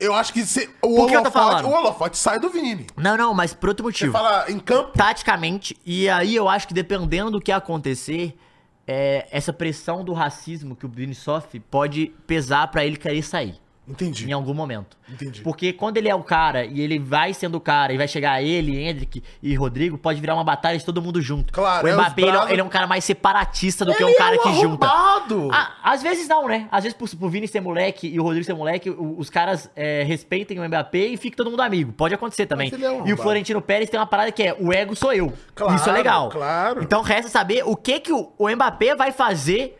Eu 0.00 0.14
acho 0.14 0.32
que 0.32 0.44
se, 0.46 0.68
o, 0.80 0.94
Por 0.94 1.08
que 1.08 1.16
eu 1.16 1.22
tô 1.22 1.28
holofote, 1.28 1.32
falando? 1.32 1.64
o 1.66 1.70
holofote 1.72 2.16
sai 2.18 2.38
do 2.38 2.48
Vini. 2.48 2.86
Não, 2.96 3.16
não, 3.16 3.34
mas 3.34 3.52
por 3.52 3.70
outro 3.70 3.82
Você 3.84 4.06
motivo. 4.06 4.12
fala 4.12 4.48
em 4.50 4.58
campo, 4.60 4.92
Taticamente, 4.96 5.76
e 5.84 6.08
aí 6.08 6.36
eu 6.36 6.48
acho 6.48 6.68
que 6.68 6.74
dependendo 6.74 7.32
do 7.32 7.40
que 7.40 7.50
acontecer, 7.50 8.38
é, 8.86 9.26
essa 9.32 9.52
pressão 9.52 10.04
do 10.04 10.12
racismo 10.12 10.76
que 10.76 10.86
o 10.86 10.88
Vini 10.88 11.14
sofre 11.14 11.58
pode 11.58 12.12
pesar 12.26 12.68
pra 12.70 12.84
ele 12.84 12.96
querer 12.96 13.22
sair. 13.22 13.56
Entendi. 13.88 14.28
Em 14.28 14.32
algum 14.32 14.54
momento. 14.54 14.96
Entendi. 15.10 15.40
Porque 15.40 15.72
quando 15.72 15.96
ele 15.96 16.08
é 16.08 16.14
o 16.14 16.22
cara 16.22 16.64
e 16.64 16.80
ele 16.80 16.98
vai 16.98 17.32
sendo 17.32 17.56
o 17.56 17.60
cara 17.60 17.92
e 17.92 17.96
vai 17.96 18.06
chegar 18.06 18.42
ele, 18.42 18.78
Hendrick 18.78 19.22
e 19.42 19.54
Rodrigo, 19.54 19.96
pode 19.96 20.20
virar 20.20 20.34
uma 20.34 20.44
batalha 20.44 20.76
de 20.78 20.84
todo 20.84 21.00
mundo 21.00 21.20
junto. 21.22 21.52
Claro, 21.52 21.86
o 21.86 21.88
é 21.88 21.94
Mbappé 21.94 22.22
ele 22.22 22.36
é, 22.36 22.52
ele 22.52 22.60
é 22.60 22.64
um 22.64 22.68
cara 22.68 22.86
mais 22.86 23.04
separatista 23.04 23.84
do 23.84 23.94
que 23.94 24.02
Ele 24.02 24.12
um 24.12 24.18
cara 24.18 24.34
é 24.34 24.38
que 24.38 24.52
junta. 24.54 24.86
arrombado. 24.86 25.48
Ah, 25.52 25.72
às 25.82 26.02
vezes 26.02 26.28
não, 26.28 26.46
né? 26.46 26.68
Às 26.70 26.84
vezes 26.84 26.96
por, 26.98 27.08
por 27.16 27.30
Vini 27.30 27.48
ser 27.48 27.60
moleque 27.60 28.06
e 28.08 28.18
o 28.20 28.22
Rodrigo 28.22 28.44
ser 28.44 28.54
moleque, 28.54 28.90
o- 28.90 29.16
os 29.18 29.30
caras 29.30 29.70
é, 29.74 30.02
respeitem 30.02 30.58
o 30.60 30.64
Mbappé 30.68 31.06
e 31.06 31.16
fica 31.16 31.36
todo 31.36 31.50
mundo 31.50 31.60
amigo. 31.62 31.92
Pode 31.92 32.14
acontecer 32.14 32.46
também. 32.46 32.70
ele 32.72 32.84
é 32.84 32.90
um 32.90 33.06
e 33.06 33.12
o. 33.12 33.16
Florentino 33.16 33.60
Pérez 33.62 33.88
tem 33.90 33.98
uma 33.98 34.06
parada 34.06 34.30
que 34.32 34.42
é 34.42 34.56
o 34.58 34.72
ego 34.72 34.94
sou 34.94 35.12
eu. 35.12 35.32
Claro, 35.54 35.74
Isso 35.74 35.88
é 35.88 35.92
legal. 35.92 36.28
claro. 36.28 36.82
Então 36.82 37.00
resta 37.02 37.30
saber 37.30 37.62
o 37.64 37.74
que 37.76 38.00
que 38.00 38.12
o, 38.12 38.32
o 38.38 38.48
Mbappé 38.48 38.94
vai 38.94 39.10
fazer 39.12 39.77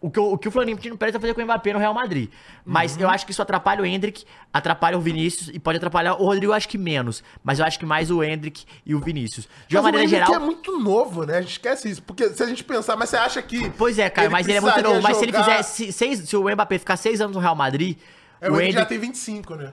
o 0.00 0.10
que, 0.10 0.18
o, 0.18 0.32
o 0.32 0.38
que 0.38 0.48
o 0.48 0.50
Florentino 0.50 0.96
Pérez 0.96 1.12
vai 1.12 1.20
fazer 1.20 1.34
com 1.34 1.40
o 1.40 1.44
Mbappé 1.44 1.72
no 1.74 1.78
Real 1.78 1.92
Madrid. 1.92 2.30
Mas 2.64 2.94
Uhum. 2.96 3.02
eu 3.02 3.10
acho 3.10 3.26
que 3.26 3.32
isso 3.32 3.42
atrapalha 3.42 3.82
o 3.82 3.84
Hendrick, 3.86 4.24
atrapalha 4.52 4.96
o 4.96 5.00
Vinícius 5.00 5.50
e 5.52 5.58
pode 5.58 5.76
atrapalhar 5.76 6.14
o 6.14 6.24
Rodrigo, 6.24 6.46
eu 6.46 6.54
acho 6.54 6.68
que 6.68 6.78
menos. 6.78 7.22
Mas 7.44 7.58
eu 7.58 7.64
acho 7.66 7.78
que 7.78 7.84
mais 7.84 8.10
o 8.10 8.22
Hendrick 8.24 8.64
e 8.86 8.94
o 8.94 9.00
Vinícius. 9.00 9.46
De 9.68 9.76
uma 9.76 9.82
Mas 9.82 9.90
o 9.90 9.92
maneira 9.92 10.04
Hendrick 10.06 10.26
geral. 10.26 10.42
é 10.42 10.44
muito 10.44 10.78
novo, 10.78 11.24
né? 11.26 11.36
A 11.38 11.40
gente 11.42 11.52
esquece 11.52 11.90
isso. 11.90 12.02
Porque 12.02 12.28
se 12.30 12.42
a 12.42 12.46
gente 12.46 12.64
pensar, 12.64 12.96
mas 12.96 13.10
você 13.10 13.16
acha 13.16 13.42
que. 13.42 13.68
Pois 13.70 13.98
é, 13.98 14.08
cara, 14.08 14.30
mas 14.30 14.48
ele 14.48 14.58
é 14.58 14.60
muito 14.60 14.82
novo. 14.82 15.02
Mas 15.02 15.16
se 15.18 15.24
ele 15.24 15.32
fizer 15.32 15.62
se- 15.62 15.92
seis, 15.92 16.18
se 16.20 16.36
o 16.36 16.42
Mbappé 16.50 16.78
ficar 16.78 16.96
seis 16.96 17.20
anos 17.20 17.34
no 17.36 17.40
Real 17.42 17.54
Madrid, 17.54 17.98
É, 18.40 18.48
o 18.48 18.54
o 18.54 18.56
Hendrick 18.60 18.78
já 18.78 18.86
tem 18.86 18.98
25, 18.98 19.54
né? 19.54 19.72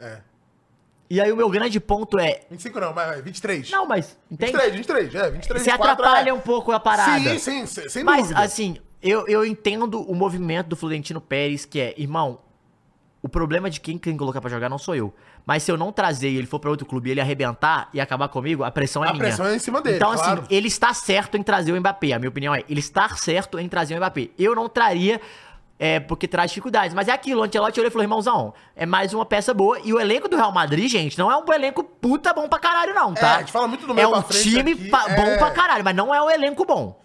É. 0.00 0.18
E 1.10 1.20
aí 1.20 1.30
o 1.30 1.36
meu 1.36 1.50
grande 1.50 1.78
ponto 1.78 2.18
é. 2.18 2.40
25 2.50 2.80
não, 2.80 2.92
mas 2.94 3.06
vai, 3.08 3.22
23. 3.22 3.70
Não, 3.70 3.86
mas. 3.86 4.16
Entende? 4.30 4.52
23, 4.52 4.74
23, 4.74 5.14
é, 5.14 5.30
23, 5.30 5.62
Se 5.62 5.70
24, 5.70 5.92
atrapalha 5.92 6.30
é. 6.30 6.32
um 6.32 6.40
pouco 6.40 6.72
a 6.72 6.80
parada. 6.80 7.38
Sim, 7.38 7.66
sim, 7.66 7.88
sem, 7.88 8.02
Mas, 8.02 8.22
dúvida. 8.28 8.40
assim, 8.40 8.78
eu, 9.04 9.26
eu 9.28 9.44
entendo 9.44 10.00
o 10.02 10.14
movimento 10.14 10.68
do 10.68 10.76
Florentino 10.76 11.20
Pérez, 11.20 11.64
que 11.64 11.78
é, 11.80 11.94
irmão, 11.96 12.40
o 13.22 13.28
problema 13.28 13.70
de 13.70 13.80
quem 13.80 13.96
tem 13.96 14.12
que 14.14 14.18
colocar 14.18 14.40
pra 14.40 14.50
jogar 14.50 14.68
não 14.68 14.78
sou 14.78 14.94
eu. 14.94 15.14
Mas 15.46 15.62
se 15.62 15.70
eu 15.70 15.76
não 15.76 15.92
trazer 15.92 16.30
e 16.30 16.36
ele 16.36 16.46
for 16.46 16.58
pra 16.58 16.70
outro 16.70 16.86
clube 16.86 17.08
e 17.08 17.12
ele 17.12 17.20
arrebentar 17.20 17.88
e 17.92 18.00
acabar 18.00 18.28
comigo, 18.28 18.64
a 18.64 18.70
pressão 18.70 19.04
é 19.04 19.08
A 19.08 19.12
minha. 19.12 19.24
pressão 19.24 19.46
é 19.46 19.54
em 19.54 19.58
cima 19.58 19.80
dele, 19.82 19.96
Então, 19.96 20.12
claro. 20.14 20.42
assim, 20.42 20.54
ele 20.54 20.68
está 20.68 20.92
certo 20.94 21.36
em 21.36 21.42
trazer 21.42 21.72
o 21.72 21.76
Mbappé. 21.78 22.12
A 22.12 22.18
minha 22.18 22.28
opinião 22.28 22.54
é, 22.54 22.64
ele 22.68 22.80
está 22.80 23.08
certo 23.10 23.58
em 23.58 23.68
trazer 23.68 23.94
o 23.94 23.96
Mbappé. 23.98 24.30
Eu 24.38 24.54
não 24.54 24.68
traria. 24.68 25.20
É, 25.76 25.98
porque 25.98 26.28
traz 26.28 26.50
dificuldades. 26.52 26.94
Mas 26.94 27.08
é 27.08 27.12
aquilo, 27.12 27.40
o 27.40 27.44
Ancelotti 27.44 27.80
olhou 27.80 27.88
e 27.88 27.90
falou, 27.90 28.04
irmãozão, 28.04 28.54
é 28.76 28.86
mais 28.86 29.12
uma 29.12 29.26
peça 29.26 29.52
boa. 29.52 29.78
E 29.84 29.92
o 29.92 29.98
elenco 30.00 30.28
do 30.28 30.36
Real 30.36 30.52
Madrid, 30.52 30.88
gente, 30.88 31.18
não 31.18 31.30
é 31.30 31.36
um 31.36 31.52
elenco 31.52 31.82
puta 31.82 32.32
bom 32.32 32.48
pra 32.48 32.60
caralho, 32.60 32.94
não, 32.94 33.12
tá? 33.12 33.26
É, 33.26 33.34
a 33.34 33.38
gente 33.40 33.50
fala 33.50 33.66
muito 33.66 33.84
do 33.84 33.92
É 33.92 33.96
meio 33.96 34.08
um 34.08 34.12
pra 34.12 34.22
frente 34.22 34.50
time 34.50 34.72
aqui, 34.72 34.86
é. 34.86 35.16
bom 35.16 35.36
pra 35.36 35.50
caralho, 35.50 35.82
mas 35.84 35.96
não 35.96 36.14
é 36.14 36.22
um 36.22 36.30
elenco 36.30 36.64
bom. 36.64 37.02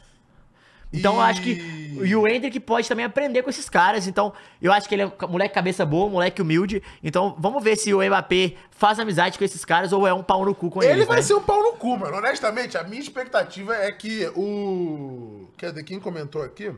Então 0.91 1.15
eu 1.15 1.21
acho 1.21 1.41
que. 1.41 1.51
E- 1.51 1.79
E 2.01 2.15
o 2.15 2.25
Hendrick 2.25 2.57
pode 2.61 2.87
também 2.87 3.03
aprender 3.03 3.43
com 3.43 3.49
esses 3.49 3.67
caras. 3.69 4.07
Então, 4.07 4.31
eu 4.61 4.71
acho 4.71 4.87
que 4.87 4.95
ele 4.95 5.01
é 5.01 5.05
um 5.07 5.27
moleque 5.27 5.53
cabeça 5.53 5.85
boa, 5.85 6.09
moleque 6.09 6.41
humilde. 6.41 6.81
Então, 7.03 7.35
vamos 7.37 7.61
ver 7.61 7.75
se 7.75 7.93
o 7.93 8.01
Mbappé 8.01 8.53
faz 8.71 8.97
amizade 8.99 9.37
com 9.37 9.43
esses 9.43 9.65
caras 9.65 9.91
ou 9.91 10.07
é 10.07 10.13
um 10.13 10.23
pau 10.23 10.45
no 10.45 10.55
cu 10.55 10.69
com 10.69 10.81
Ele 10.81 10.93
eles. 10.93 11.07
vai 11.07 11.17
né? 11.17 11.21
ser 11.23 11.33
um 11.33 11.41
pau 11.41 11.61
no 11.61 11.73
cu, 11.73 11.97
mano. 11.97 12.15
Honestamente, 12.15 12.77
a 12.77 12.83
minha 12.83 13.01
expectativa 13.01 13.75
é 13.75 13.91
que 13.91 14.25
o. 14.33 15.49
Cadê 15.57 15.83
quem 15.83 15.99
comentou 15.99 16.41
aqui? 16.41 16.71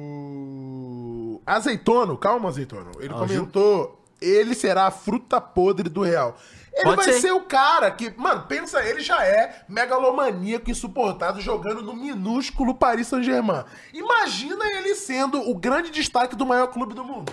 O. 0.00 1.40
Azeitono, 1.46 2.16
calma, 2.16 2.48
Azeitono. 2.48 2.90
Ele 2.98 3.08
Gil- 3.08 3.18
comentou. 3.18 3.99
Ele 4.20 4.54
será 4.54 4.86
a 4.86 4.90
fruta 4.90 5.40
podre 5.40 5.88
do 5.88 6.02
Real. 6.02 6.36
Ele 6.72 6.84
Pode 6.84 6.96
vai 6.96 7.12
ser. 7.12 7.20
ser. 7.20 7.32
o 7.32 7.40
cara 7.40 7.90
que, 7.90 8.14
mano, 8.16 8.44
pensa, 8.46 8.82
ele 8.84 9.00
já 9.00 9.24
é 9.24 9.64
megalomaníaco 9.68 10.70
insuportável 10.70 11.42
jogando 11.42 11.82
no 11.82 11.94
minúsculo 11.94 12.74
Paris 12.74 13.08
Saint-Germain. 13.08 13.64
Imagina 13.92 14.64
ele 14.76 14.94
sendo 14.94 15.50
o 15.50 15.54
grande 15.56 15.90
destaque 15.90 16.36
do 16.36 16.46
maior 16.46 16.68
clube 16.68 16.94
do 16.94 17.04
mundo. 17.04 17.32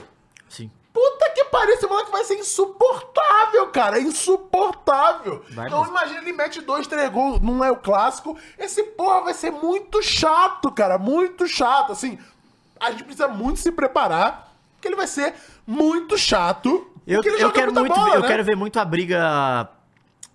Sim. 0.50 0.72
Puta 0.92 1.30
que 1.30 1.44
pariu, 1.46 1.76
esse 1.76 1.86
moleque 1.86 2.10
vai 2.12 2.24
ser 2.24 2.34
insuportável, 2.40 3.68
cara. 3.68 4.00
É 4.00 4.02
insuportável. 4.02 5.46
Vai 5.52 5.68
então 5.68 5.82
mesmo. 5.82 5.96
imagina 5.96 6.22
ele 6.22 6.34
mete 6.34 6.60
dois, 6.62 6.88
três 6.88 7.10
gols, 7.12 7.40
não 7.40 7.64
é 7.64 7.70
o 7.72 7.78
clássico. 7.78 8.36
Esse 8.58 8.82
porra 8.84 9.22
vai 9.22 9.34
ser 9.36 9.52
muito 9.52 10.02
chato, 10.02 10.72
cara. 10.72 10.98
Muito 10.98 11.48
chato. 11.48 11.92
Assim, 11.92 12.18
a 12.80 12.90
gente 12.90 13.04
precisa 13.04 13.28
muito 13.28 13.60
se 13.60 13.72
preparar, 13.72 14.52
porque 14.74 14.88
ele 14.88 14.96
vai 14.96 15.06
ser 15.08 15.36
muito 15.68 16.18
chato. 16.18 16.88
Eu, 17.05 17.22
eu 17.22 17.51
quero 17.51 17.74
muito, 17.74 17.93
bola, 17.93 18.15
eu 18.15 18.22
né? 18.22 18.28
quero 18.28 18.43
ver 18.43 18.55
muito 18.55 18.80
a 18.80 18.84
briga 18.86 19.70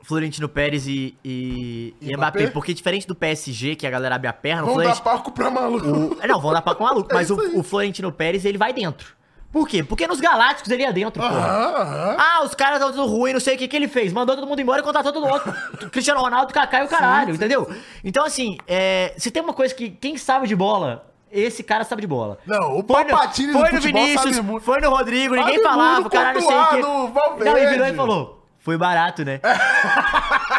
Florentino 0.03 0.49
Pérez 0.49 0.87
e, 0.87 1.17
e, 1.25 1.95
e 2.01 2.17
Mbappé, 2.17 2.41
Mbappé? 2.41 2.47
porque 2.53 2.73
diferente 2.75 3.07
do 3.07 3.15
PSG, 3.15 3.77
que 3.77 3.87
a 3.87 3.91
galera 3.91 4.15
abre 4.15 4.29
a 4.29 4.33
perna, 4.33 4.63
Vão 4.65 4.79
dar 4.79 5.01
palco 5.01 5.31
pra 5.33 5.51
maluco. 5.51 5.87
o- 5.87 6.27
não, 6.27 6.41
vão 6.41 6.53
dar 6.53 6.63
pra 6.63 6.75
com 6.75 6.85
maluco, 6.85 7.11
É 7.11 7.15
mas 7.15 7.31
o, 7.31 7.59
o 7.59 7.63
Florentino 7.63 8.11
Pérez, 8.13 8.45
ele 8.45 8.57
vai 8.59 8.73
dentro. 8.73 9.15
Por 9.53 9.69
quê? 9.69 9.85
Porque 9.85 10.07
nos 10.07 10.19
Galácticos 10.19 10.71
ele 10.73 10.83
ia 10.83 10.93
dentro. 10.95 11.23
Aham, 11.23 11.75
aham. 11.77 12.17
Ah, 12.19 12.43
os 12.43 12.55
caras 12.55 12.79
estão 12.79 12.91
tudo 12.91 13.05
ruim, 13.07 13.35
não 13.35 13.41
sei 13.41 13.55
o 13.55 13.59
que 13.59 13.69
que 13.69 13.77
ele 13.77 13.87
fez. 13.87 14.11
Mandou 14.11 14.35
todo 14.35 14.47
mundo 14.47 14.59
embora 14.61 14.81
e 14.81 14.83
contratou 14.83 15.13
todo 15.13 15.27
outro. 15.27 15.53
Cristiano 15.93 16.21
Ronaldo, 16.21 16.55
Kaká 16.55 16.81
e 16.81 16.87
o 16.87 16.89
caralho, 16.89 17.35
entendeu? 17.35 17.71
Então, 18.03 18.25
assim, 18.25 18.57
é, 18.67 19.13
se 19.19 19.31
tem 19.31 19.43
uma 19.43 19.53
coisa 19.53 19.75
que 19.75 19.91
quem 19.91 20.17
sabe 20.17 20.49
de 20.49 20.57
bola, 20.57 21.05
esse 21.33 21.63
cara 21.63 21.85
sabe 21.85 22.03
de 22.03 22.07
bola. 22.07 22.39
Não, 22.47 22.79
o 22.79 22.85
Foi 22.85 23.05
no, 23.05 23.19
foi 23.53 23.73
no 23.73 23.81
Vinícius, 23.81 24.41
foi 24.61 24.81
no 24.81 24.91
Rodrigo, 24.91 25.35
ninguém 25.35 25.63
falava, 25.63 26.07
o 26.07 26.11
caralho, 26.11 26.41
não 26.41 26.47
sei 26.47 26.57
que. 26.57 26.83
Valverde. 27.13 27.45
Não, 27.45 27.57
ele 27.59 27.71
virou 27.71 27.87
e 27.87 27.95
falou, 27.95 28.47
foi 28.59 28.77
barato, 28.77 29.25
né? 29.25 29.41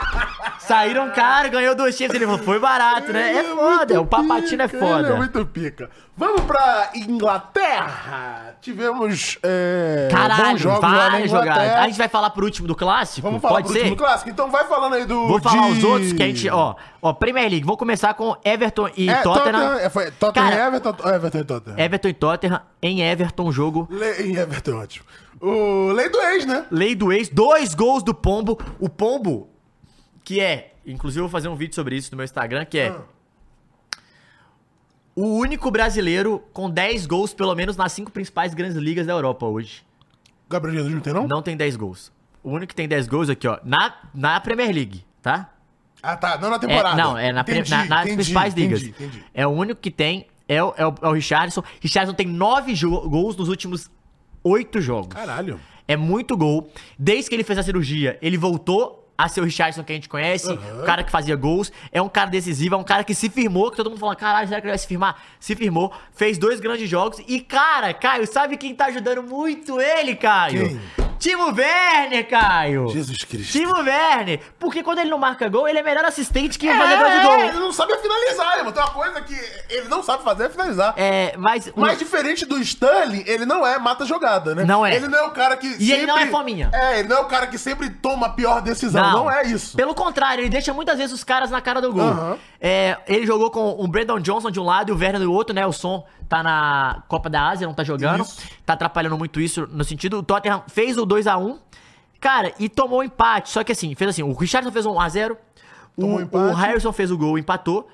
Saíram 0.73 1.11
caro, 1.11 1.51
ganhou 1.51 1.75
dois 1.75 1.95
títulos, 1.95 2.15
ele 2.15 2.25
falou, 2.25 2.43
foi 2.43 2.59
barato, 2.59 3.13
né? 3.13 3.35
É 3.37 3.43
foda, 3.43 4.01
o 4.01 4.05
Papatino 4.07 4.61
é 4.63 4.65
Ele 4.65 4.75
é 4.75 4.79
foda. 4.79 5.15
muito 5.15 5.45
pica. 5.45 5.89
Vamos 6.17 6.41
pra 6.41 6.89
Inglaterra. 6.95 8.55
Tivemos 8.61 9.37
é, 9.43 10.07
Caralho, 10.11 10.51
bons 10.51 10.61
jogos 10.61 10.81
lá 10.81 10.89
na 10.89 11.09
várias 11.09 11.31
jogadas. 11.31 11.69
A 11.75 11.87
gente 11.87 11.97
vai 11.97 12.07
falar 12.07 12.29
por 12.29 12.43
último 12.43 12.67
do 12.67 12.75
clássico? 12.75 13.21
Vamos 13.27 13.41
falar 13.41 13.55
Pode 13.55 13.65
pro 13.67 13.73
ser? 13.73 13.79
último 13.81 13.97
clássico? 13.97 14.29
Então 14.29 14.49
vai 14.49 14.65
falando 14.65 14.93
aí 14.93 15.05
do... 15.05 15.27
Vou 15.27 15.41
falar 15.41 15.67
de- 15.69 15.77
os 15.77 15.83
outros 15.83 16.13
que 16.13 16.23
a 16.23 16.25
gente, 16.27 16.49
ó, 16.49 16.75
ó, 17.01 17.13
Premier 17.13 17.49
League, 17.49 17.65
vou 17.65 17.77
começar 17.77 18.13
com 18.13 18.35
Everton 18.43 18.89
e 18.95 19.09
É, 19.09 19.15
Tottenham. 19.21 19.73
é, 19.79 19.89
foi 19.89 20.11
Tottenham 20.11 20.49
Cara, 20.49 20.63
e 20.63 20.67
Everton, 20.67 20.95
Everton 21.09 21.37
e 21.39 21.43
Tottenham. 21.43 21.79
Everton 21.79 22.07
e 22.07 22.13
Tottenham 22.13 22.61
em 22.81 23.01
Everton, 23.01 23.51
jogo 23.51 23.87
Le... 23.91 24.23
Em 24.23 24.35
Everton, 24.37 24.77
ótimo. 24.79 25.05
O 25.41 25.91
Lei 25.91 26.09
do 26.09 26.19
Ex, 26.21 26.45
né? 26.45 26.65
Lei 26.71 26.95
do 26.95 27.11
ex, 27.11 27.27
dois 27.29 27.73
gols 27.75 28.01
do 28.01 28.13
Pombo. 28.13 28.57
O 28.79 28.87
Pombo, 28.87 29.49
que 30.23 30.39
é, 30.39 30.73
inclusive 30.85 31.19
eu 31.19 31.25
vou 31.25 31.31
fazer 31.31 31.47
um 31.49 31.55
vídeo 31.55 31.75
sobre 31.75 31.95
isso 31.97 32.11
no 32.11 32.17
meu 32.17 32.23
Instagram, 32.25 32.65
que 32.65 32.77
é 32.79 32.87
Ah. 32.89 33.01
o 35.15 35.37
único 35.37 35.69
brasileiro 35.69 36.43
com 36.53 36.69
10 36.69 37.05
gols, 37.05 37.33
pelo 37.33 37.53
menos 37.55 37.77
nas 37.77 37.91
cinco 37.91 38.11
principais 38.11 38.53
grandes 38.53 38.77
ligas 38.77 39.05
da 39.05 39.13
Europa 39.13 39.45
hoje. 39.45 39.83
Gabriel 40.49 40.75
Jesus 40.77 40.93
não 40.93 41.01
tem, 41.01 41.13
não? 41.13 41.27
Não 41.27 41.41
tem 41.41 41.55
10 41.57 41.75
gols. 41.75 42.11
O 42.43 42.49
único 42.51 42.67
que 42.67 42.75
tem 42.75 42.87
10 42.87 43.07
gols 43.07 43.29
aqui, 43.29 43.47
ó, 43.47 43.59
na, 43.63 43.95
na 44.13 44.39
Premier 44.39 44.73
League, 44.73 45.05
tá? 45.21 45.49
Ah, 46.01 46.17
tá. 46.17 46.37
Não 46.37 46.49
na 46.49 46.57
É, 46.57 46.59
temporada. 46.59 46.95
não, 47.01 47.17
é 47.17 47.31
na, 47.31 47.41
Entendi, 47.41 47.69
na- 47.69 47.85
nas 47.85 47.99
entendi, 48.01 48.15
principais 48.15 48.53
ligas. 48.53 48.81
Entendi, 48.83 49.05
entendi. 49.05 49.25
É 49.33 49.47
o 49.47 49.51
único 49.51 49.79
que 49.79 49.89
tem, 49.89 50.27
é 50.49 50.61
o, 50.61 50.73
é 50.75 50.85
o, 50.85 50.93
é 51.01 51.07
o 51.07 51.11
Richardson. 51.13 51.63
Richardson 51.79 52.13
tem 52.13 52.27
9 52.27 52.73
jo- 52.73 53.07
gols 53.09 53.37
nos 53.37 53.47
últimos 53.47 53.89
8 54.43 54.81
jogos. 54.81 55.07
Caralho. 55.13 55.59
É 55.87 55.95
muito 55.95 56.35
gol. 56.35 56.69
Desde 56.99 57.29
que 57.29 57.35
ele 57.35 57.43
fez 57.43 57.57
a 57.57 57.63
cirurgia, 57.63 58.17
ele 58.21 58.37
voltou 58.37 59.02
a 59.23 59.29
ser 59.29 59.39
o 59.41 59.45
Richardson 59.45 59.83
que 59.83 59.93
a 59.93 59.95
gente 59.95 60.09
conhece, 60.09 60.51
Aham. 60.51 60.81
o 60.81 60.85
cara 60.85 61.03
que 61.03 61.09
fazia 61.11 61.35
gols, 61.35 61.71
é 61.91 62.01
um 62.01 62.09
cara 62.09 62.29
decisivo, 62.29 62.75
é 62.75 62.77
um 62.77 62.83
cara 62.83 63.03
que 63.03 63.15
se 63.15 63.29
firmou, 63.29 63.71
que 63.71 63.77
todo 63.77 63.89
mundo 63.89 63.99
fala, 63.99 64.15
caralho, 64.15 64.47
será 64.47 64.59
que 64.59 64.67
ele 64.67 64.71
vai 64.71 64.77
se 64.77 64.87
firmar? 64.87 65.15
Se 65.39 65.55
firmou, 65.55 65.93
fez 66.13 66.37
dois 66.37 66.59
grandes 66.59 66.89
jogos 66.89 67.21
e, 67.27 67.39
cara, 67.39 67.93
Caio, 67.93 68.27
sabe 68.27 68.57
quem 68.57 68.75
tá 68.75 68.87
ajudando 68.87 69.23
muito 69.23 69.79
ele, 69.79 70.15
Caio? 70.15 70.67
Quem? 70.69 71.02
Timo 71.23 71.53
Werner, 71.55 72.27
Caio! 72.27 72.89
Jesus 72.89 73.23
Cristo. 73.23 73.53
Timo 73.53 73.77
Werner! 73.77 74.41
Porque 74.59 74.83
quando 74.83 74.99
ele 74.99 75.09
não 75.09 75.17
marca 75.17 75.47
gol, 75.47 75.69
ele 75.69 75.79
é 75.79 75.81
melhor 75.81 76.03
assistente 76.03 76.59
que 76.59 76.67
É, 76.67 76.77
fazedor 76.77 77.09
de 77.09 77.19
gol. 77.21 77.39
ele 77.39 77.59
não 77.59 77.71
sabe 77.71 77.95
finalizar, 77.95 78.57
irmão. 78.57 78.73
Tem 78.73 78.83
uma 78.83 78.91
coisa 78.91 79.21
que 79.21 79.33
ele 79.69 79.87
não 79.87 80.03
sabe 80.03 80.21
fazer 80.21 80.43
é 80.47 80.49
finalizar. 80.49 80.93
É, 80.97 81.33
mas... 81.37 81.71
Mas 81.77 81.97
diferente 81.97 82.45
do 82.45 82.57
Sterling, 82.59 83.23
ele 83.25 83.45
não 83.45 83.65
é 83.65 83.79
mata-jogada, 83.79 84.53
né? 84.53 84.65
Não 84.65 84.85
é. 84.85 84.97
Ele 84.97 85.07
não 85.07 85.17
é 85.17 85.23
o 85.23 85.31
cara 85.31 85.55
que 85.55 85.77
E 85.79 85.93
ele 85.93 86.05
não 86.05 86.17
é 86.17 86.27
fominha. 86.27 86.69
É, 86.73 86.99
ele 86.99 87.07
não 87.07 87.15
é 87.15 87.21
o 87.21 87.25
cara 87.25 87.47
que 87.47 87.57
sempre 87.57 87.89
toma 87.89 88.27
a 88.27 88.29
pior 88.31 88.61
decisão. 88.61 89.01
Não, 89.01 89.31
é 89.31 89.45
isso. 89.45 89.77
Pelo 89.77 89.95
contrário, 89.95 90.41
ele 90.41 90.49
deixa 90.49 90.73
muitas 90.73 90.97
vezes 90.97 91.13
os 91.13 91.23
caras 91.23 91.49
na 91.49 91.61
cara 91.61 91.79
do 91.79 91.93
gol. 91.93 92.03
Aham. 92.03 92.37
É, 92.59 92.97
ele 93.07 93.25
jogou 93.25 93.49
com 93.49 93.69
o 93.79 93.87
Brandon 93.87 94.19
Johnson 94.19 94.51
de 94.51 94.59
um 94.59 94.63
lado 94.63 94.89
e 94.89 94.91
o 94.91 94.97
Werner 94.97 95.21
do 95.21 95.31
outro, 95.31 95.55
né? 95.55 95.65
O 95.65 95.71
Som 95.71 96.05
tá 96.27 96.43
na 96.43 97.03
Copa 97.07 97.29
da 97.29 97.47
Ásia, 97.49 97.67
não 97.67 97.73
tá 97.73 97.83
jogando. 97.83 98.21
Isso. 98.21 98.41
Tá 98.65 98.73
atrapalhando 98.73 99.17
muito 99.17 99.39
isso 99.39 99.67
no 99.71 99.83
sentido. 99.83 100.17
O 100.19 100.23
Tottenham 100.23 100.63
fez 100.67 100.97
o 100.97 101.05
2x1, 101.05 101.59
cara, 102.19 102.53
e 102.59 102.69
tomou 102.69 102.99
o 102.99 103.03
empate. 103.03 103.49
Só 103.49 103.63
que 103.63 103.71
assim, 103.71 103.93
fez 103.95 104.09
assim: 104.09 104.23
o 104.23 104.33
Richardson 104.33 104.71
fez 104.71 104.85
um 104.85 104.93
1x0, 104.93 105.37
Tomou 105.99 106.17
o, 106.17 106.21
empate. 106.21 106.53
o 106.53 106.55
Harrison 106.55 106.91
fez 106.91 107.11
o 107.11 107.17
gol, 107.17 107.37
empatou. 107.37 107.87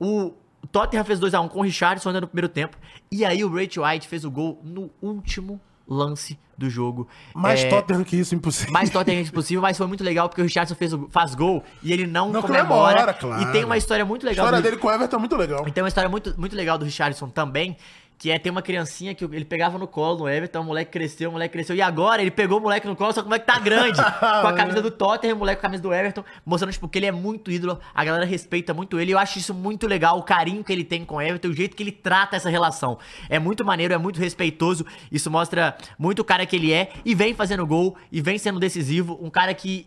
O 0.00 0.32
Tottenham 0.72 1.04
fez 1.04 1.20
2x1 1.20 1.48
com 1.48 1.60
o 1.60 1.62
Richardson 1.62 2.08
ainda 2.08 2.20
no 2.22 2.26
primeiro 2.26 2.48
tempo. 2.48 2.76
E 3.10 3.24
aí 3.24 3.44
o 3.44 3.48
Rachel 3.48 3.84
White 3.84 4.08
fez 4.08 4.24
o 4.24 4.30
gol 4.30 4.60
no 4.64 4.90
último 5.00 5.60
lance 5.86 6.38
do 6.56 6.70
jogo. 6.70 7.08
Mais 7.34 7.64
É, 7.64 7.68
Tottenham 7.68 8.04
que 8.04 8.16
isso, 8.16 8.34
impossível. 8.34 8.72
mais 8.72 8.88
Tottenham 8.88 9.24
possível, 9.26 9.60
mas 9.60 9.76
foi 9.76 9.86
muito 9.86 10.04
legal 10.04 10.28
porque 10.28 10.40
o 10.40 10.44
Richardson 10.44 10.74
fez 10.76 10.92
o- 10.92 11.08
faz 11.10 11.34
gol 11.34 11.64
e 11.82 11.92
ele 11.92 12.06
não, 12.06 12.30
Não 12.30 12.40
comemora. 12.40 13.12
claro. 13.12 13.42
E 13.42 13.52
tem 13.52 13.64
uma 13.64 13.76
história 13.76 14.04
muito 14.04 14.24
A 14.24 14.30
legal. 14.30 14.44
história 14.46 14.62
do- 14.62 14.64
dele 14.64 14.76
com 14.80 14.86
o 14.88 14.92
Everton 14.92 15.16
é 15.16 15.18
muito 15.18 15.36
legal. 15.36 15.66
E 15.66 15.72
tem 15.72 15.82
uma 15.82 15.88
história 15.88 16.08
muito, 16.08 16.32
muito 16.38 16.54
legal 16.54 16.78
do 16.78 16.84
Richardson 16.84 17.28
também, 17.28 17.76
que 18.18 18.30
é 18.30 18.38
ter 18.38 18.50
uma 18.50 18.62
criancinha 18.62 19.14
que 19.14 19.24
ele 19.24 19.44
pegava 19.44 19.78
no 19.78 19.86
colo 19.86 20.20
no 20.20 20.28
Everton, 20.28 20.60
o 20.60 20.64
moleque 20.64 20.90
cresceu, 20.90 21.30
o 21.30 21.32
moleque 21.32 21.52
cresceu. 21.52 21.74
E 21.74 21.82
agora 21.82 22.22
ele 22.22 22.30
pegou 22.30 22.58
o 22.58 22.62
moleque 22.62 22.86
no 22.86 22.96
colo, 22.96 23.12
só 23.12 23.20
que 23.20 23.26
o 23.26 23.28
moleque 23.28 23.46
tá 23.46 23.58
grande. 23.58 24.00
com 24.18 24.46
a 24.46 24.52
camisa 24.52 24.80
do 24.80 24.90
Tottenham, 24.90 25.36
o 25.36 25.38
moleque 25.38 25.60
com 25.60 25.66
a 25.66 25.68
camisa 25.68 25.82
do 25.82 25.92
Everton, 25.92 26.24
mostrando, 26.44 26.72
tipo, 26.72 26.88
que 26.88 26.98
ele 26.98 27.06
é 27.06 27.12
muito 27.12 27.50
ídolo, 27.50 27.78
a 27.94 28.04
galera 28.04 28.24
respeita 28.24 28.72
muito 28.72 28.98
ele. 28.98 29.12
Eu 29.12 29.18
acho 29.18 29.38
isso 29.38 29.52
muito 29.52 29.86
legal, 29.86 30.18
o 30.18 30.22
carinho 30.22 30.62
que 30.62 30.72
ele 30.72 30.84
tem 30.84 31.04
com 31.04 31.16
o 31.16 31.20
Everton, 31.20 31.48
o 31.48 31.52
jeito 31.52 31.76
que 31.76 31.82
ele 31.82 31.92
trata 31.92 32.36
essa 32.36 32.48
relação. 32.48 32.98
É 33.28 33.38
muito 33.38 33.64
maneiro, 33.64 33.92
é 33.92 33.98
muito 33.98 34.18
respeitoso. 34.18 34.86
Isso 35.10 35.30
mostra 35.30 35.76
muito 35.98 36.20
o 36.20 36.24
cara 36.24 36.46
que 36.46 36.56
ele 36.56 36.72
é, 36.72 36.90
e 37.04 37.14
vem 37.14 37.34
fazendo 37.34 37.66
gol, 37.66 37.96
e 38.10 38.20
vem 38.20 38.38
sendo 38.38 38.58
decisivo. 38.58 39.18
Um 39.20 39.30
cara 39.30 39.52
que. 39.54 39.86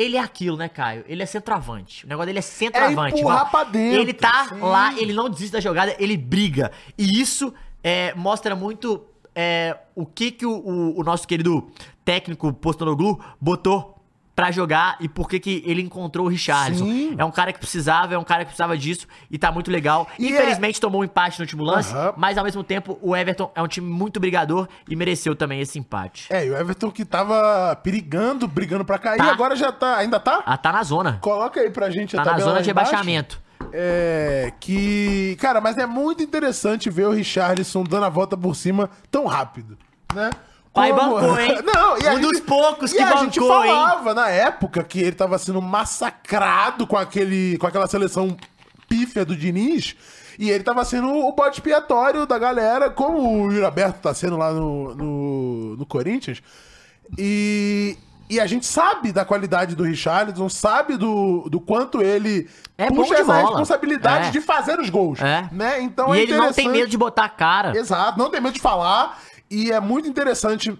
Ele 0.00 0.16
é 0.16 0.20
aquilo, 0.20 0.56
né, 0.56 0.68
Caio? 0.68 1.04
Ele 1.06 1.22
é 1.22 1.26
centroavante. 1.26 2.06
O 2.06 2.08
negócio 2.08 2.26
dele 2.26 2.38
é 2.38 2.42
centroavante. 2.42 3.18
empurrar 3.18 3.38
irmão. 3.38 3.50
pra 3.50 3.64
dentro, 3.64 4.00
Ele 4.00 4.12
tá 4.12 4.46
sim. 4.48 4.58
lá, 4.60 4.94
ele 4.98 5.12
não 5.12 5.28
desiste 5.28 5.52
da 5.52 5.60
jogada, 5.60 5.94
ele 5.98 6.16
briga. 6.16 6.72
E 6.96 7.20
isso 7.20 7.52
é, 7.84 8.14
mostra 8.14 8.56
muito 8.56 9.04
é, 9.34 9.76
o 9.94 10.06
que, 10.06 10.30
que 10.30 10.46
o, 10.46 10.52
o- 10.52 11.00
o 11.00 11.04
nosso 11.04 11.26
querido 11.28 11.70
técnico 12.04 12.52
Postonoglu 12.52 13.20
botou 13.40 13.99
pra 14.40 14.50
jogar 14.50 14.96
e 15.00 15.06
por 15.06 15.28
que, 15.28 15.38
que 15.38 15.62
ele 15.66 15.82
encontrou 15.82 16.24
o 16.24 16.28
Richardson. 16.30 16.86
Sim. 16.86 17.14
É 17.18 17.22
um 17.26 17.30
cara 17.30 17.52
que 17.52 17.58
precisava, 17.58 18.14
é 18.14 18.18
um 18.18 18.24
cara 18.24 18.40
que 18.40 18.46
precisava 18.46 18.74
disso 18.78 19.06
e 19.30 19.36
tá 19.36 19.52
muito 19.52 19.70
legal. 19.70 20.08
E 20.18 20.30
Infelizmente 20.30 20.80
tomou 20.80 21.02
um 21.02 21.04
empate 21.04 21.38
no 21.38 21.42
último 21.42 21.62
lance, 21.62 21.92
Aham. 21.94 22.14
mas 22.16 22.38
ao 22.38 22.44
mesmo 22.44 22.64
tempo 22.64 22.98
o 23.02 23.14
Everton 23.14 23.52
é 23.54 23.60
um 23.60 23.68
time 23.68 23.86
muito 23.86 24.18
brigador 24.18 24.66
e 24.88 24.96
mereceu 24.96 25.36
também 25.36 25.60
esse 25.60 25.78
empate. 25.78 26.26
É, 26.32 26.46
e 26.46 26.50
o 26.50 26.56
Everton 26.56 26.90
que 26.90 27.04
tava 27.04 27.76
perigando, 27.82 28.48
brigando 28.48 28.82
pra 28.82 28.98
cair, 28.98 29.18
Tá. 29.18 29.30
agora 29.30 29.54
já 29.54 29.70
tá. 29.70 29.98
Ainda 29.98 30.18
tá? 30.18 30.42
Ah, 30.46 30.56
tá 30.56 30.72
na 30.72 30.82
zona. 30.84 31.18
Coloca 31.20 31.60
aí 31.60 31.68
pra 31.68 31.90
gente 31.90 32.16
Tá 32.16 32.22
a 32.22 32.24
na 32.24 32.30
tabela 32.30 32.48
zona 32.50 32.62
de 32.62 32.66
rebaixamento. 32.68 33.38
É. 33.74 34.52
Que. 34.58 35.36
Cara, 35.38 35.60
mas 35.60 35.76
é 35.76 35.84
muito 35.84 36.22
interessante 36.22 36.88
ver 36.88 37.04
o 37.06 37.10
Richarlison 37.12 37.84
dando 37.84 38.06
a 38.06 38.08
volta 38.08 38.38
por 38.38 38.56
cima 38.56 38.88
tão 39.10 39.26
rápido, 39.26 39.76
né? 40.14 40.30
Pai 40.72 40.92
bancou, 40.92 41.38
hein? 41.40 41.58
Não, 41.66 41.98
e 41.98 42.16
Um 42.16 42.20
dos 42.20 42.40
poucos 42.40 42.92
e 42.92 42.96
que 42.96 43.02
a 43.02 43.16
gente 43.16 43.40
bancou, 43.40 43.64
hein? 43.64 43.70
falava 43.70 44.14
na 44.14 44.28
época 44.28 44.84
que 44.84 45.00
ele 45.00 45.12
tava 45.16 45.36
sendo 45.38 45.60
massacrado 45.60 46.86
com, 46.86 46.96
aquele, 46.96 47.58
com 47.58 47.66
aquela 47.66 47.86
seleção 47.88 48.36
pífia 48.88 49.24
do 49.24 49.34
Diniz. 49.36 49.96
E 50.38 50.48
ele 50.48 50.64
tava 50.64 50.84
sendo 50.84 51.08
o 51.08 51.32
bode 51.32 51.56
expiatório 51.56 52.24
da 52.24 52.38
galera, 52.38 52.88
como 52.88 53.18
o 53.44 53.52
Yuri 53.52 53.64
Alberto 53.64 53.98
tá 54.00 54.14
sendo 54.14 54.36
lá 54.36 54.52
no, 54.52 54.94
no, 54.94 55.76
no 55.76 55.84
Corinthians. 55.86 56.40
E, 57.18 57.98
e 58.28 58.40
a 58.40 58.46
gente 58.46 58.64
sabe 58.64 59.12
da 59.12 59.24
qualidade 59.24 59.74
do 59.74 59.82
Richarlison, 59.82 60.48
sabe 60.48 60.96
do, 60.96 61.48
do 61.50 61.60
quanto 61.60 62.00
ele 62.00 62.48
É 62.78 62.86
puxa 62.88 63.14
essa 63.14 63.24
bola. 63.24 63.40
responsabilidade 63.40 64.28
É. 64.28 64.30
de 64.30 64.40
fazer 64.40 64.78
os 64.78 64.88
gols. 64.88 65.20
É. 65.20 65.48
Né? 65.52 65.82
Então 65.82 66.14
e 66.14 66.20
é 66.20 66.22
ele 66.22 66.36
não 66.36 66.52
tem 66.52 66.68
medo 66.68 66.88
de 66.88 66.96
botar 66.96 67.24
a 67.24 67.28
cara. 67.28 67.76
Exato, 67.76 68.18
não 68.18 68.30
tem 68.30 68.40
medo 68.40 68.54
de 68.54 68.60
falar. 68.60 69.20
E 69.50 69.72
é 69.72 69.80
muito 69.80 70.08
interessante 70.08 70.78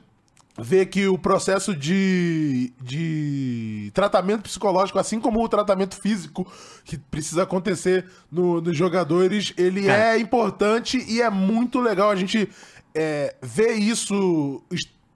ver 0.59 0.87
que 0.87 1.07
o 1.09 1.17
processo 1.19 1.75
de, 1.75 2.73
de 2.83 3.91
tratamento 3.95 4.43
psicológico, 4.43 4.99
assim 4.99 5.19
como 5.21 5.43
o 5.43 5.49
tratamento 5.49 5.95
físico 6.01 6.47
que 6.85 6.99
precisa 6.99 7.45
acontecer 7.45 8.05
no- 8.31 8.61
nos 8.61 8.77
jogadores, 8.77 9.53
ele 9.57 9.87
Cara. 9.87 10.15
é 10.17 10.19
importante 10.19 11.05
e 11.09 11.23
é 11.23 11.31
muito 11.31 11.81
legal 11.81 12.11
a 12.11 12.17
gente 12.17 12.49
é, 12.95 13.35
ver 13.41 13.75
isso 13.75 14.63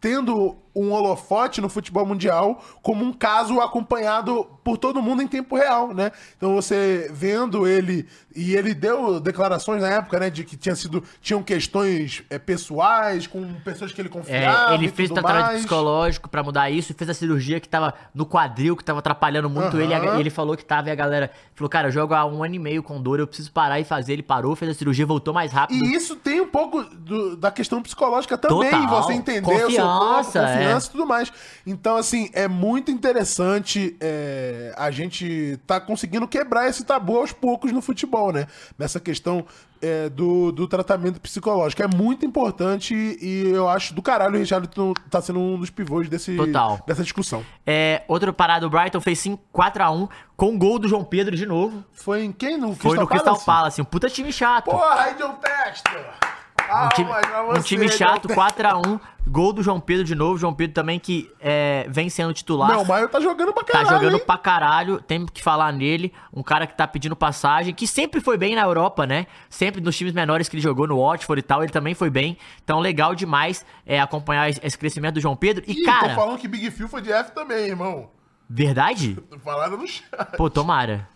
tendo 0.01 0.57
um 0.75 0.93
holofote 0.93 1.61
no 1.61 1.69
futebol 1.69 2.07
mundial 2.07 2.63
como 2.83 3.05
um 3.05 3.13
caso 3.13 3.61
acompanhado 3.61 4.47
por 4.65 4.79
todo 4.79 5.01
mundo 5.03 5.23
em 5.23 5.29
tempo 5.29 5.55
real, 5.57 5.93
né? 5.95 6.11
Então 6.37 6.55
você 6.55 7.11
vendo 7.13 7.67
ele 7.69 8.07
e 8.35 8.57
ele 8.57 8.73
deu 8.75 9.21
declarações 9.21 9.81
na 9.83 9.89
época, 9.89 10.19
né, 10.19 10.31
de 10.31 10.43
que 10.43 10.57
tinha 10.57 10.75
sido 10.75 11.05
tinham 11.21 11.43
questões 11.43 12.25
é, 12.31 12.39
pessoais 12.39 13.27
com 13.27 13.45
pessoas 13.63 13.93
que 13.93 14.01
ele 14.01 14.09
confiava. 14.09 14.73
É, 14.73 14.75
ele 14.75 14.89
fez 14.89 15.11
tratamento 15.11 15.45
mais. 15.47 15.59
psicológico 15.61 16.29
pra 16.29 16.43
mudar 16.43 16.71
isso, 16.71 16.95
fez 16.95 17.11
a 17.11 17.15
cirurgia 17.15 17.61
que 17.61 17.69
tava 17.69 17.93
no 18.15 18.25
quadril, 18.27 18.75
que 18.77 18.83
tava 18.85 19.01
atrapalhando 19.01 19.51
muito 19.51 19.77
Aham. 19.77 19.83
ele. 19.83 20.17
e 20.17 20.21
ele 20.21 20.31
falou 20.31 20.57
que 20.57 20.65
tava 20.65 20.89
e 20.89 20.93
a 20.93 20.95
galera 20.95 21.31
falou: 21.55 21.69
Cara, 21.69 21.89
eu 21.89 21.93
jogo 21.93 22.15
há 22.15 22.25
um 22.25 22.43
ano 22.43 22.55
e 22.55 22.59
meio 22.59 22.83
com 22.83 23.01
dor, 23.01 23.21
eu 23.21 23.27
preciso 23.27 23.53
parar 23.53 23.79
e 23.79 23.85
fazer. 23.85 24.15
Ele 24.15 24.23
parou, 24.23 24.57
fez 24.57 24.71
a 24.71 24.75
cirurgia, 24.75 25.05
voltou 25.05 25.35
mais 25.35 25.53
rápido. 25.53 25.85
E 25.85 25.95
isso 25.95 26.17
tem 26.17 26.41
um 26.41 26.47
pouco 26.49 26.83
do- 26.83 27.37
da 27.37 27.51
questão 27.51 27.83
psicológica 27.83 28.39
também, 28.39 28.71
Total. 28.71 29.03
você 29.03 29.13
entender 29.13 29.67
o 29.67 29.71
seu 29.71 29.85
corpo, 29.85 30.15
Confiança, 30.25 30.41
confiança 30.41 30.87
e 30.89 30.91
tudo 30.91 31.07
mais. 31.07 31.33
Então, 31.67 31.97
assim, 31.97 32.31
é 32.33 32.49
muito 32.49 32.91
interessante 32.91 33.97
é, 34.01 34.54
a 34.77 34.91
gente 34.91 35.59
tá 35.67 35.81
conseguindo 35.81 36.27
quebrar 36.27 36.69
esse 36.69 36.85
tabu 36.85 37.19
aos 37.19 37.33
poucos 37.33 37.73
no 37.73 37.81
futebol, 37.81 38.33
né? 38.33 38.47
Nessa 38.79 39.01
questão 39.01 39.45
é, 39.81 40.09
do, 40.09 40.51
do 40.51 40.67
tratamento 40.67 41.21
psicológico. 41.21 41.83
É 41.83 41.87
muito 41.87 42.25
importante 42.25 42.95
e 42.95 43.51
eu 43.51 43.69
acho 43.69 43.95
do 43.95 44.01
caralho 44.01 44.37
o 44.37 44.39
Richarlison 44.39 44.95
tá 45.11 45.21
sendo 45.21 45.39
um 45.39 45.59
dos 45.59 45.71
pivôs 45.71 46.09
desse, 46.09 46.37
Total. 46.37 46.81
dessa 46.87 47.03
discussão. 47.03 47.45
É, 47.67 48.03
outro 48.09 48.33
parado, 48.33 48.67
o 48.67 48.71
Brighton 48.71 49.01
fez 49.01 49.19
5 49.19 49.43
4x1 49.55 50.09
com 50.37 50.59
gol 50.59 50.79
do 50.79 50.89
João 50.89 51.05
Pedro 51.05 51.37
de 51.37 51.47
novo. 51.47 51.85
Foi 51.93 52.25
em 52.25 52.33
quem? 52.33 52.57
No 52.57 52.75
Foi 52.75 52.97
no 52.97 53.07
Crystal 53.07 53.39
Palace, 53.39 53.81
um 53.81 53.85
puta 53.85 54.09
time 54.09 54.33
chato. 54.33 54.71
Porra, 54.71 55.03
aí 55.03 55.15
John 55.15 55.35
Textor! 55.35 56.34
Um 56.65 56.89
time, 56.91 57.09
pra 57.11 57.59
um 57.59 57.63
time 57.63 57.89
chato, 57.91 58.29
Textor. 58.29 58.53
4x1. 58.53 59.01
Gol 59.27 59.53
do 59.55 59.63
João 59.63 59.81
Pedro 59.81 60.05
de 60.05 60.15
novo. 60.15 60.37
João 60.37 60.53
Pedro 60.53 60.75
também 60.75 60.99
que 60.99 61.31
é, 61.41 61.87
vem 61.89 62.11
sendo 62.11 62.33
titular. 62.35 62.69
Não, 62.71 62.83
o 62.83 62.87
Maio 62.87 63.09
tá 63.09 63.19
jogando 63.21 63.53
pra 63.55 63.65
Tá 63.65 63.73
caralho, 63.73 63.97
jogando 63.97 64.17
hein? 64.19 64.23
pra 64.27 64.37
caralho, 64.39 65.01
tem 65.01 65.25
que 65.25 65.43
falar 65.43 65.73
nele. 65.73 66.13
Um 66.33 66.43
cara 66.43 66.67
que 66.67 66.77
tá 66.77 66.87
pedindo 66.87 67.17
passagem, 67.17 67.75
que 67.75 67.87
sempre 67.87 68.21
foi 68.21 68.37
bem 68.37 68.55
na 68.55 68.63
Europa, 68.63 69.07
né? 69.07 69.27
Sempre 69.49 69.81
nos 69.81 69.97
times 69.97 70.13
menores 70.13 70.49
que 70.49 70.57
ele 70.57 70.63
jogou 70.63 70.87
no 70.87 71.01
Watford 71.03 71.41
e 71.41 71.43
tal, 71.43 71.63
ele 71.63 71.73
também 71.73 71.95
foi 71.95 72.11
bem. 72.11 72.37
Então, 72.63 72.81
legal 72.81 73.15
demais 73.15 73.65
é, 73.87 73.99
acompanhar 74.01 74.51
esse 74.51 74.77
crescimento 74.77 75.15
do 75.15 75.21
João 75.21 75.37
Pedro. 75.37 75.65
E, 75.67 75.73
Ih, 75.73 75.77
tô 75.77 75.85
cara, 75.91 76.15
falando 76.15 76.39
que 76.39 76.47
Big 76.47 76.71
Phil 76.71 76.87
foi 76.89 77.01
de 77.01 77.11
F 77.11 77.33
também, 77.33 77.69
irmão. 77.69 78.11
verdade? 78.49 79.19
Falaram 79.43 79.79
no 79.79 79.87
chat. 79.89 80.37
Pô, 80.37 80.51
tomara. 80.51 81.09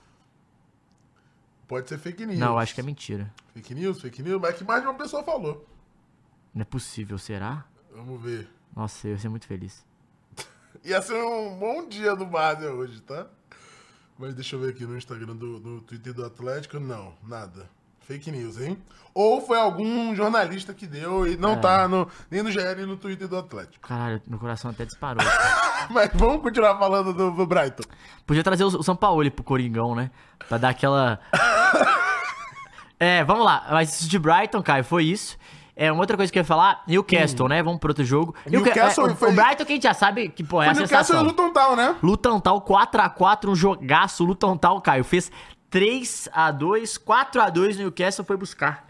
Pode 1.66 1.88
ser 1.90 1.98
fake 1.98 2.24
news. 2.24 2.38
Não, 2.38 2.58
acho 2.58 2.74
que 2.74 2.80
é 2.80 2.84
mentira. 2.84 3.30
Fake 3.58 3.74
news, 3.74 4.00
fake 4.00 4.22
news, 4.22 4.40
mas 4.40 4.50
é 4.50 4.52
que 4.58 4.62
mais 4.64 4.80
de 4.82 4.86
uma 4.86 4.94
pessoa 4.94 5.24
falou. 5.24 5.66
Não 6.54 6.62
é 6.62 6.64
possível, 6.64 7.18
será? 7.18 7.64
Vamos 7.92 8.22
ver. 8.22 8.48
Nossa, 8.74 9.08
eu 9.08 9.12
ia 9.12 9.18
ser 9.18 9.28
muito 9.28 9.46
feliz. 9.48 9.84
Ia 10.84 11.02
ser 11.02 11.20
um 11.20 11.58
bom 11.58 11.88
dia 11.88 12.14
do 12.14 12.24
Barça 12.24 12.70
hoje, 12.72 13.00
tá? 13.02 13.26
Mas 14.16 14.32
deixa 14.32 14.54
eu 14.54 14.60
ver 14.60 14.70
aqui 14.70 14.84
no 14.86 14.96
Instagram, 14.96 15.34
do, 15.34 15.58
no 15.58 15.80
Twitter 15.80 16.14
do 16.14 16.24
Atlético. 16.24 16.78
Não, 16.78 17.14
nada. 17.26 17.68
Fake 18.02 18.30
news, 18.30 18.60
hein? 18.60 18.80
Ou 19.12 19.40
foi 19.44 19.58
algum 19.58 20.14
jornalista 20.14 20.72
que 20.72 20.86
deu 20.86 21.26
e 21.26 21.36
não 21.36 21.54
É. 21.54 21.56
tá 21.56 21.88
no, 21.88 22.08
nem 22.30 22.44
no 22.44 22.50
GL 22.52 22.76
nem 22.76 22.86
no 22.86 22.96
Twitter 22.96 23.26
do 23.26 23.36
Atlético. 23.36 23.86
Caralho, 23.88 24.22
meu 24.24 24.38
coração 24.38 24.70
até 24.70 24.84
disparou. 24.84 25.22
Mas 25.90 26.10
vamos 26.14 26.42
continuar 26.42 26.78
falando 26.78 27.12
do, 27.12 27.32
do 27.32 27.44
Brighton. 27.46 27.82
Podia 28.24 28.44
trazer 28.44 28.62
o 28.62 28.68
o 28.68 28.82
São 28.84 28.94
Paulo 28.94 29.28
pro 29.32 29.42
Coringão, 29.42 29.96
né? 29.96 30.12
Pra 30.48 30.58
dar 30.58 30.68
aquela. 30.68 31.18
é, 33.00 33.24
vamos 33.24 33.44
lá. 33.44 33.66
Mas 33.70 34.00
isso 34.00 34.08
de 34.08 34.18
Brighton, 34.18 34.62
Caio, 34.62 34.84
foi 34.84 35.04
isso. 35.04 35.36
É, 35.80 35.92
uma 35.92 36.00
outra 36.00 36.16
coisa 36.16 36.32
que 36.32 36.36
eu 36.38 36.40
ia 36.40 36.44
falar, 36.44 36.82
Newcastle, 36.88 37.46
né? 37.48 37.62
Vamos 37.62 37.78
pro 37.78 37.90
outro 37.90 38.04
jogo. 38.04 38.34
Newca- 38.44 38.70
Newcastle 38.74 39.06
é, 39.08 39.12
o, 39.12 39.16
foi- 39.16 39.30
o 39.30 39.32
Brighton 39.32 39.64
que 39.64 39.72
a 39.72 39.74
gente 39.76 39.82
já 39.84 39.94
sabe 39.94 40.28
que, 40.28 40.42
pô, 40.42 40.60
é 40.60 40.64
Foi 40.66 40.72
a 40.72 40.76
Newcastle 40.76 40.98
e 41.16 41.18
sensação. 41.18 41.22
Luton 41.24 41.52
Town, 41.52 41.76
né? 41.76 41.94
Luton 42.02 42.40
Tal 42.40 42.60
4x4, 42.60 43.48
um 43.50 43.54
jogaço. 43.54 44.24
Luton 44.24 44.56
Tal, 44.56 44.80
Caio, 44.80 45.04
fez 45.04 45.30
3x2, 45.70 46.98
4x2 46.98 47.72
no 47.76 47.82
Newcastle 47.82 48.24
foi 48.24 48.36
buscar. 48.36 48.86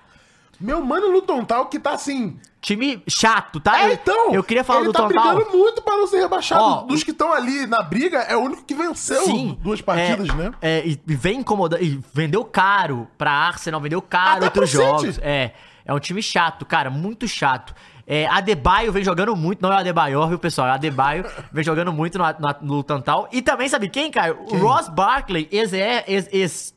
Meu 0.61 0.85
mano 0.85 1.11
Luton 1.11 1.45
Town 1.45 1.67
que 1.67 1.79
tá 1.79 1.93
assim... 1.93 2.39
Time 2.61 3.03
chato, 3.09 3.61
tá? 3.61 3.89
É, 3.89 3.93
então. 3.93 4.35
Eu 4.35 4.43
queria 4.43 4.65
falar 4.65 4.83
do 4.83 4.93
tá 4.93 5.05
Luton 5.05 5.15
Tal. 5.15 5.37
brigando 5.37 5.57
muito 5.57 5.81
pra 5.81 5.97
não 5.97 6.07
ser 6.09 6.19
rebaixado. 6.19 6.61
Ó, 6.61 6.83
Dos 6.83 7.05
que 7.05 7.13
estão 7.13 7.33
ali 7.33 7.67
na 7.67 7.83
briga, 7.83 8.19
é 8.19 8.37
o 8.37 8.41
único 8.41 8.65
que 8.65 8.75
venceu 8.75 9.57
duas 9.61 9.81
partidas, 9.81 10.29
é, 10.29 10.33
né? 10.33 10.53
É, 10.61 10.87
e 10.87 11.01
vem 11.07 11.39
incomodando. 11.39 11.83
E 11.83 12.01
vendeu 12.13 12.45
caro 12.45 13.07
pra 13.17 13.31
Arsenal, 13.31 13.81
vendeu 13.81 14.03
caro 14.03 14.45
Até 14.45 14.47
outros 14.47 14.71
pro 14.71 14.81
City. 14.81 14.91
jogos. 14.91 15.21
É, 15.23 15.53
é 15.85 15.95
um 15.95 16.01
time 16.01 16.21
chato, 16.21 16.67
cara, 16.67 16.91
muito 16.91 17.29
chato. 17.29 17.75
É, 18.11 18.27
Adebayo 18.27 18.91
vem 18.91 19.05
jogando 19.05 19.37
muito, 19.37 19.61
não 19.63 19.71
é 19.71 19.77
o 19.77 19.79
Adebayor, 19.79 20.29
viu, 20.29 20.39
pessoal? 20.39 20.67
É 20.67 20.71
Adebayo 20.73 21.25
vem 21.53 21.63
jogando 21.63 21.93
muito 21.93 22.19
no, 22.19 22.25
no, 22.25 22.57
no 22.77 22.83
Tantal. 22.83 23.29
E 23.31 23.41
também, 23.41 23.69
sabe 23.69 23.89
quem, 23.89 24.11
cara? 24.11 24.35
O 24.35 24.57
Ross 24.57 24.89
Barkley, 24.89 25.47
ex, 25.53 25.73
ex, 25.73 26.29
ex 26.33 26.75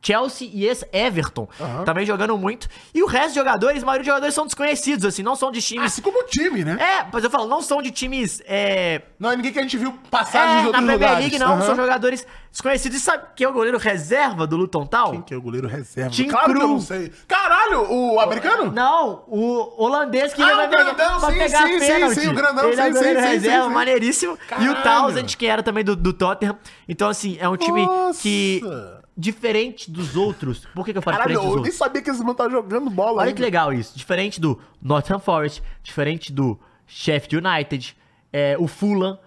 Chelsea 0.00 0.48
e 0.52 0.64
ex-Everton. 0.66 1.48
Aham. 1.60 1.84
Também 1.84 2.06
jogando 2.06 2.36
muito. 2.38 2.68
E 2.94 3.02
o 3.02 3.06
resto 3.06 3.26
dos 3.28 3.34
jogadores, 3.34 3.82
a 3.82 3.86
maioria 3.86 4.02
dos 4.02 4.06
jogadores 4.06 4.34
são 4.34 4.44
desconhecidos, 4.46 5.04
assim, 5.04 5.22
não 5.22 5.34
são 5.36 5.50
de 5.50 5.60
times. 5.60 5.86
Assim 5.92 6.02
como 6.02 6.20
o 6.20 6.24
time, 6.24 6.64
né? 6.64 6.76
É, 6.80 7.06
mas 7.12 7.24
eu 7.24 7.30
falo, 7.30 7.46
não 7.48 7.60
são 7.60 7.82
de 7.82 7.90
times. 7.90 8.40
É, 8.46 9.02
Não 9.18 9.30
é 9.32 9.36
ninguém 9.36 9.52
que 9.52 9.58
a 9.58 9.62
gente 9.62 9.76
viu 9.76 9.92
passagens 10.10 10.52
é, 10.52 10.56
de 10.58 10.62
na 10.62 10.66
outros 10.68 10.84
Premier 10.84 10.98
lugares. 10.98 11.18
League 11.18 11.38
não, 11.38 11.52
Aham. 11.54 11.62
são 11.62 11.74
jogadores 11.76 12.26
desconhecidos. 12.50 12.98
E 12.98 13.00
sabe 13.00 13.24
quem 13.34 13.44
é 13.44 13.48
o 13.50 13.52
goleiro 13.52 13.76
reserva 13.78 14.46
do 14.46 14.56
Luton 14.56 14.86
Town? 14.86 15.10
Quem 15.10 15.22
que 15.22 15.34
é 15.34 15.36
o 15.36 15.42
goleiro 15.42 15.66
reserva? 15.66 16.10
Tim 16.10 16.28
claro 16.28 16.54
que 16.54 16.62
eu 16.62 16.68
não 16.68 16.80
sei. 16.80 17.12
Caralho, 17.26 17.90
o 17.92 18.20
americano? 18.20 18.70
Não, 18.72 19.24
o 19.26 19.82
holandês 19.82 20.32
que 20.32 20.42
Ah, 20.42 20.54
vai 20.54 20.68
grandão, 20.68 21.18
vai 21.18 21.32
sim, 21.32 21.38
pegar 21.38 21.66
sim, 21.66 21.78
sim, 21.80 21.86
pênalti. 21.86 22.20
sim, 22.20 22.28
o 22.28 22.34
grandão, 22.34 22.64
Ele 22.70 22.80
é 22.80 22.84
sim, 22.84 22.90
o 22.90 22.94
goleiro 22.94 23.18
sim, 23.20 23.26
sim, 23.26 23.32
reserva, 23.32 23.62
sim, 23.64 23.68
sim. 23.68 23.74
maneiríssimo. 23.74 24.34
E 24.34 24.46
Caralho. 24.46 24.72
o 24.72 24.82
Townsend, 24.82 25.36
que 25.36 25.46
era 25.46 25.62
também 25.62 25.84
do, 25.84 25.96
do 25.96 26.12
Tottenham. 26.12 26.56
Então, 26.88 27.08
assim, 27.08 27.36
é 27.40 27.48
um 27.48 27.56
time 27.56 27.84
Nossa. 27.84 28.20
que... 28.22 28.62
Diferente 29.20 29.90
dos 29.90 30.14
outros. 30.14 30.64
Por 30.72 30.84
que, 30.84 30.92
que 30.92 30.98
eu 30.98 31.02
falo 31.02 31.16
Caralho, 31.16 31.30
diferente 31.32 31.46
dos 31.48 31.56
eu 31.56 31.62
nem 31.62 31.70
outros? 31.72 31.74
sabia 31.76 32.00
que 32.02 32.08
esse 32.10 32.20
mano 32.20 32.34
tava 32.36 32.50
jogando 32.50 32.88
bola 32.88 33.14
Olha 33.18 33.22
ainda. 33.22 33.34
que 33.34 33.42
legal 33.42 33.72
isso. 33.72 33.98
Diferente 33.98 34.40
do 34.40 34.60
Nottingham 34.80 35.18
Forest, 35.18 35.60
diferente 35.82 36.32
do 36.32 36.56
Sheffield 36.86 37.44
United, 37.44 37.96
é, 38.32 38.56
o 38.60 38.68
Fulham, 38.68 39.18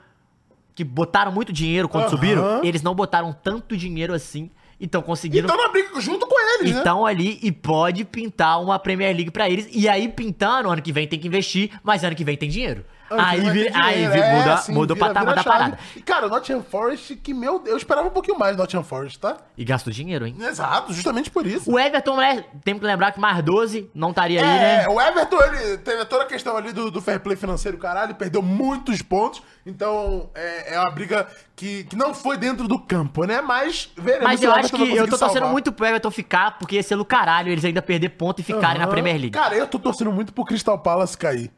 que 0.74 0.86
botaram 0.86 1.30
muito 1.34 1.52
dinheiro 1.52 1.90
quando 1.90 2.04
Aham. 2.06 2.10
subiram, 2.12 2.64
eles 2.64 2.82
não 2.82 2.96
botaram 2.96 3.34
tanto 3.34 3.76
dinheiro 3.76 4.14
assim 4.14 4.50
e 4.80 4.86
estão 4.86 5.02
conseguindo. 5.02 5.46
Então 5.46 5.58
na 5.58 5.68
briga 5.68 6.00
junto 6.00 6.26
com 6.26 6.40
eles, 6.56 6.72
né? 6.72 6.78
Estão 6.78 7.06
ali 7.06 7.38
e 7.44 7.52
pode 7.52 8.06
pintar 8.06 8.62
uma 8.62 8.80
Premier 8.80 9.14
League 9.14 9.30
pra 9.32 9.50
eles. 9.50 9.68
E 9.74 9.90
aí, 9.90 10.08
pintando, 10.08 10.70
ano 10.70 10.82
que 10.82 10.94
vem 10.94 11.06
tem 11.06 11.20
que 11.20 11.28
investir, 11.28 11.70
mas 11.84 12.04
ano 12.06 12.16
que 12.16 12.24
vem 12.24 12.38
tem 12.38 12.50
dinheiro. 12.50 12.86
Aí 13.20 13.40
vira- 13.50 13.72
ter 13.72 13.78
aí 13.78 13.94
dinheiro, 13.94 14.14
vi- 14.14 14.20
é, 14.20 14.36
muda, 14.38 14.54
assim, 14.54 14.72
muda 14.74 14.94
o 14.94 14.96
vira- 14.96 15.08
patamar 15.08 15.34
vira 15.34 15.44
da 15.44 15.52
parada. 15.52 15.80
E 15.96 16.02
cara, 16.02 16.28
o 16.28 16.30
Nottingham 16.30 16.64
Forest, 16.64 17.16
que 17.18 17.34
meu 17.34 17.60
Deus, 17.60 17.70
eu 17.72 17.78
esperava 17.78 18.08
um 18.08 18.12
pouquinho 18.12 18.38
mais 18.40 18.56
do 18.56 18.60
Nottingham 18.60 18.84
Forest, 18.84 19.20
tá? 19.20 19.38
E 19.58 19.66
gastou 19.66 19.92
dinheiro, 19.92 20.26
hein? 20.26 20.36
Exato, 20.40 20.94
justamente 20.94 21.30
por 21.30 21.46
isso. 21.46 21.72
O 21.72 21.80
Everton, 21.80 22.16
né? 22.18 22.44
Tem 22.64 22.78
que 22.78 22.86
lembrar 22.86 23.12
que 23.12 23.20
mais 23.20 23.44
12 23.44 23.90
não 23.94 24.10
estaria 24.12 24.42
aí, 24.42 24.48
É, 24.48 24.78
né? 24.84 24.88
o 24.88 25.00
Everton, 25.02 25.38
ele 25.44 25.78
teve 25.80 26.06
toda 26.06 26.24
a 26.24 26.28
questão 26.28 26.56
ali 26.56 26.72
do, 26.72 26.90
do 26.92 27.02
fair 27.02 27.20
play 27.20 27.36
financeiro, 27.36 27.78
caralho, 27.78 28.16
perdeu 28.16 28.42
muitos 28.42 29.02
pontos, 29.02 29.42
então 29.66 30.30
é, 30.36 30.76
é 30.76 30.80
uma 30.80 30.92
briga 30.92 31.28
que, 31.56 31.84
que 31.86 31.96
não 31.96 32.14
foi 32.14 32.38
dentro 32.38 32.68
do 32.68 32.80
campo, 32.80 33.26
né? 33.26 33.42
Mas 33.42 33.90
veremos 33.98 34.24
Mas 34.26 34.42
eu 34.42 34.52
acho 34.52 34.74
que 34.74 34.82
eu 34.96 35.06
tô 35.08 35.18
torcendo 35.18 35.34
salvar. 35.34 35.52
muito 35.52 35.72
pro 35.72 35.86
Everton 35.86 36.10
ficar, 36.12 36.58
porque 36.58 36.76
ia 36.76 36.84
ser 36.84 36.96
do 36.96 37.06
caralho 37.06 37.52
eles 37.52 37.64
ainda 37.64 37.82
perder 37.82 38.10
ponto 38.10 38.40
e 38.40 38.44
ficarem 38.44 38.78
na 38.80 38.86
Aham. 38.86 38.92
Premier 38.92 39.16
League. 39.16 39.32
Cara, 39.32 39.56
eu 39.56 39.68
tô 39.68 39.78
torcendo 39.78 40.12
muito 40.12 40.34
pro 40.34 40.44
Crystal 40.46 40.78
Palace 40.80 41.18
cair. 41.18 41.52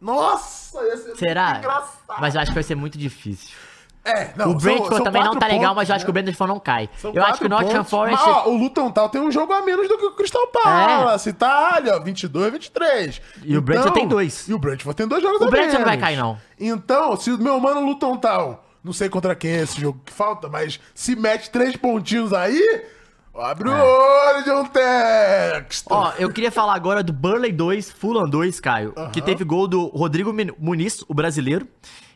Nossa, 0.00 0.82
ia 0.82 0.96
ser 0.96 1.16
Será? 1.16 1.58
engraçado. 1.58 2.20
Mas 2.20 2.34
eu 2.34 2.40
acho 2.40 2.50
que 2.50 2.54
vai 2.54 2.62
ser 2.62 2.74
muito 2.74 2.98
difícil. 2.98 3.54
É, 4.06 4.30
não, 4.36 4.52
o 4.52 4.54
Brentford 4.54 4.94
são 4.94 5.04
também 5.04 5.24
não 5.24 5.34
tá 5.34 5.48
legal, 5.48 5.74
pontos, 5.74 5.76
mas 5.76 5.88
eu 5.88 5.94
acho 5.96 6.02
né? 6.02 6.04
que 6.04 6.10
o 6.10 6.12
Brentford 6.12 6.52
não 6.52 6.60
cai. 6.60 6.88
São 6.96 7.12
eu 7.12 7.24
acho 7.24 7.40
que 7.40 7.46
o 7.46 7.48
Nottingham. 7.48 7.82
Forest... 7.82 8.24
Mas, 8.24 8.36
ó, 8.36 8.48
o 8.48 8.56
Luton 8.56 8.88
Tal 8.92 9.08
tem 9.08 9.20
um 9.20 9.32
jogo 9.32 9.52
a 9.52 9.62
menos 9.62 9.88
do 9.88 9.98
que 9.98 10.04
o 10.04 10.12
Crystal 10.12 10.46
Palace, 10.46 11.32
tá? 11.32 11.74
Ali, 11.74 11.90
ó, 11.90 11.98
22, 11.98 12.52
23. 12.52 13.20
E 13.42 13.56
o 13.56 13.60
Brentford 13.60 13.94
tem 13.94 14.06
dois. 14.06 14.46
E 14.48 14.54
o 14.54 14.58
Brentford 14.60 14.96
tem 14.96 15.08
dois 15.08 15.20
jogos 15.20 15.40
O 15.40 15.44
a 15.44 15.50
Brentford 15.50 15.78
não 15.78 15.84
vai 15.84 15.96
menos. 15.96 16.04
cair, 16.04 16.16
não. 16.16 16.38
Então, 16.58 17.16
se 17.16 17.32
o 17.32 17.38
meu 17.38 17.58
mano 17.58 17.84
Luton 17.84 18.16
Tal, 18.16 18.64
não 18.84 18.92
sei 18.92 19.08
contra 19.08 19.34
quem 19.34 19.50
é 19.50 19.62
esse 19.62 19.80
jogo 19.80 20.00
que 20.04 20.12
falta, 20.12 20.48
mas 20.48 20.78
se 20.94 21.16
mete 21.16 21.50
três 21.50 21.74
pontinhos 21.74 22.32
aí, 22.32 22.84
abre 23.40 23.68
o 23.68 23.72
olho, 23.72 24.44
John 24.44 24.64
Textor. 24.66 25.96
É. 25.96 26.00
Ó, 26.00 26.12
eu 26.18 26.30
queria 26.32 26.50
falar 26.50 26.74
agora 26.74 27.02
do 27.02 27.12
Burley 27.12 27.52
2, 27.52 27.90
Fulham 27.90 28.28
2, 28.28 28.60
Caio. 28.60 28.94
Que 29.12 29.20
teve 29.22 29.44
gol 29.44 29.66
do 29.68 29.86
Rodrigo 29.88 30.32
Muniz, 30.58 31.04
o 31.08 31.14
brasileiro. 31.14 31.66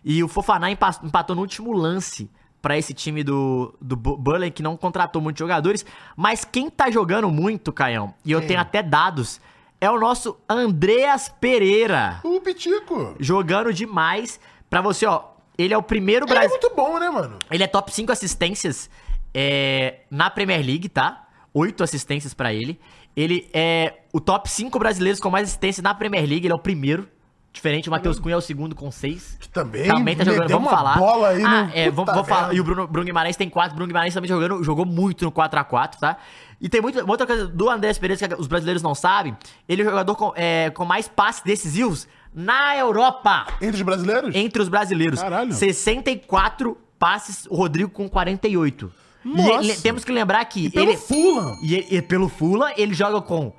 E 0.05 0.23
o 0.23 0.29
Fofaná 0.29 0.71
empa- 0.71 0.99
empatou 1.03 1.37
no 1.37 1.43
último 1.43 1.73
lance 1.73 2.31
pra 2.63 2.77
esse 2.79 2.93
time 2.95 3.23
do, 3.23 3.75
do 3.81 3.97
Bu- 3.97 4.17
Burley, 4.17 4.51
que 4.51 4.63
não 4.63 4.77
contratou 4.77 5.21
muitos 5.21 5.39
jogadores. 5.39 5.85
Mas 6.17 6.45
quem 6.45 6.69
tá 6.71 6.91
jogando 6.91 7.31
muito, 7.31 7.73
Caião, 7.73 8.15
e 8.25 8.33
eu 8.33 8.47
tenho 8.47 8.61
até 8.61 8.83
dados, 8.83 9.41
é 9.81 9.91
o 9.91 9.99
nosso 9.99 10.37
Andreas 10.49 11.29
Pereira. 11.29 12.21
O 12.25 12.41
Pitico. 12.41 13.15
Jogando 13.19 13.73
demais. 13.73 14.39
Pra 14.69 14.81
você, 14.81 15.05
ó, 15.07 15.23
ele 15.59 15.75
é 15.75 15.79
o 15.79 15.83
primeiro 15.83 16.25
Ele 16.27 16.33
é 16.33 16.35
brasileiro. 16.39 16.63
muito 16.63 16.77
bom, 16.77 16.99
né, 16.99 17.11
mano? 17.11 17.39
Ele 17.51 17.63
é 17.63 17.67
top 17.67 17.93
5 17.93 18.13
assistências 18.13 18.89
é, 19.35 20.01
na 20.11 20.31
Premier 20.31 20.65
League, 20.65 20.89
tá? 20.89 21.27
Oito 21.53 21.83
assistências 21.83 22.35
pra 22.35 22.53
ele. 22.53 22.79
Ele 23.17 23.49
é 23.53 24.01
o 24.13 24.21
top 24.21 24.49
5 24.49 24.79
brasileiros 24.79 25.21
com 25.21 25.31
mais 25.31 25.49
assistências 25.49 25.83
na 25.83 25.95
Premier 25.95 26.27
League, 26.27 26.47
ele 26.47 26.53
é 26.53 26.57
o 26.57 26.59
primeiro. 26.59 27.09
Diferente, 27.53 27.89
o 27.89 27.91
Matheus 27.91 28.21
Cunha 28.21 28.37
é 28.37 28.39
o 28.39 28.41
segundo 28.41 28.77
com 28.77 28.93
seis. 28.93 29.37
Que 29.41 29.49
também 29.49 29.89
Também 29.89 30.15
tá 30.15 30.23
jogando, 30.23 30.49
vamos 30.49 30.71
falar. 30.71 30.97
bola 30.97 31.29
aí 31.31 31.43
ah, 31.43 31.65
no- 31.65 31.71
é, 31.75 31.91
vamos, 31.91 32.29
falar. 32.29 32.55
E 32.55 32.61
o 32.61 32.65
Bruno, 32.65 32.87
Bruno 32.87 33.05
Guimarães 33.05 33.37
tem 33.37 33.51
quatro. 33.51 33.75
Bruno 33.75 33.89
Guimarães 33.89 34.15
também 34.15 34.29
jogando, 34.29 34.63
jogou 34.63 34.87
muito 34.87 35.25
no 35.25 35.33
4x4, 35.33 35.97
tá? 35.99 36.17
E 36.61 36.69
tem 36.69 36.81
muito, 36.81 37.01
uma 37.01 37.11
outra 37.11 37.27
coisa 37.27 37.49
do 37.49 37.69
Andrés 37.69 37.99
Pereira 37.99 38.29
que 38.29 38.41
os 38.41 38.47
brasileiros 38.47 38.85
não 38.85 38.95
sabem. 38.95 39.37
Ele 39.69 39.83
é 39.83 39.85
o 39.85 39.89
jogador 39.89 40.15
com, 40.15 40.33
é, 40.37 40.71
com 40.71 40.85
mais 40.85 41.09
passes 41.09 41.43
decisivos 41.43 42.07
na 42.33 42.77
Europa. 42.77 43.47
Entre 43.61 43.77
os 43.77 43.83
brasileiros? 43.83 44.35
Entre 44.35 44.63
os 44.63 44.69
brasileiros. 44.69 45.21
Caralho. 45.21 45.53
64 45.53 46.79
passes, 47.01 47.47
o 47.51 47.57
Rodrigo 47.57 47.91
com 47.91 48.09
48. 48.09 48.93
Nossa. 49.25 49.61
Le- 49.61 49.77
temos 49.77 50.05
que 50.05 50.13
lembrar 50.13 50.45
que 50.47 50.71
Pelo 50.71 50.91
ele. 50.91 50.97
Fulham. 50.97 51.57
E, 51.63 51.97
e 51.97 52.03
pelo 52.03 52.29
Fula, 52.29 52.73
ele 52.77 52.95
joga 52.95 53.21
com 53.21 53.53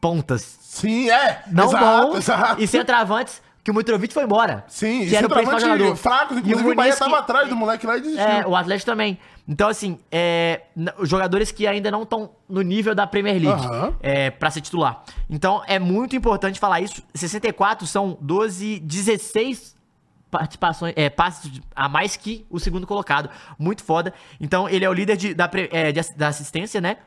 pontas 0.00 0.58
Sim, 0.60 1.10
é. 1.10 1.42
não 1.50 1.64
exato, 1.68 2.06
bons 2.08 2.18
exato. 2.18 2.62
e 2.62 2.66
centroavantes 2.66 3.42
que 3.64 3.70
o 3.70 3.74
Mitrovic 3.74 4.14
foi 4.14 4.22
embora. 4.22 4.64
Sim, 4.68 5.00
que 5.00 5.06
e 5.12 5.16
era 5.16 5.26
o 5.26 5.30
principal 5.30 5.58
jogador. 5.58 5.96
fraco, 5.96 6.34
E 6.34 6.38
inclusive 6.38 6.70
o, 6.70 6.74
Bahia 6.76 6.92
que- 6.92 6.98
tava 7.00 7.18
atrás 7.18 7.48
do 7.48 7.56
moleque 7.56 7.84
lá 7.84 7.96
e 7.96 8.00
desistiu. 8.00 8.24
É, 8.24 8.46
o 8.46 8.54
Atlético 8.54 8.88
também. 8.88 9.18
Então, 9.48 9.68
assim, 9.68 9.98
é, 10.10 10.62
jogadores 11.02 11.50
que 11.50 11.66
ainda 11.66 11.90
não 11.90 12.02
estão 12.04 12.30
no 12.48 12.62
nível 12.62 12.94
da 12.94 13.06
Premier 13.08 13.42
League 13.42 13.64
Aham. 13.66 13.94
é, 14.00 14.30
pra 14.30 14.50
ser 14.52 14.60
titular. 14.60 15.02
Então, 15.28 15.62
é 15.66 15.80
muito 15.80 16.14
importante 16.14 16.60
falar 16.60 16.80
isso. 16.80 17.02
64 17.12 17.86
são 17.88 18.16
12, 18.20 18.78
16 18.80 19.75
participações, 20.30 20.92
é, 20.96 21.08
passes 21.08 21.60
a 21.74 21.88
mais 21.88 22.16
que 22.16 22.46
o 22.50 22.58
segundo 22.58 22.86
colocado. 22.86 23.30
Muito 23.58 23.84
foda. 23.84 24.12
Então, 24.40 24.68
ele 24.68 24.84
é 24.84 24.90
o 24.90 24.92
líder 24.92 25.16
de, 25.16 25.34
da, 25.34 25.50
é, 25.70 25.92
de 25.92 26.00
da 26.16 26.28
assistência, 26.28 26.80
né? 26.80 26.98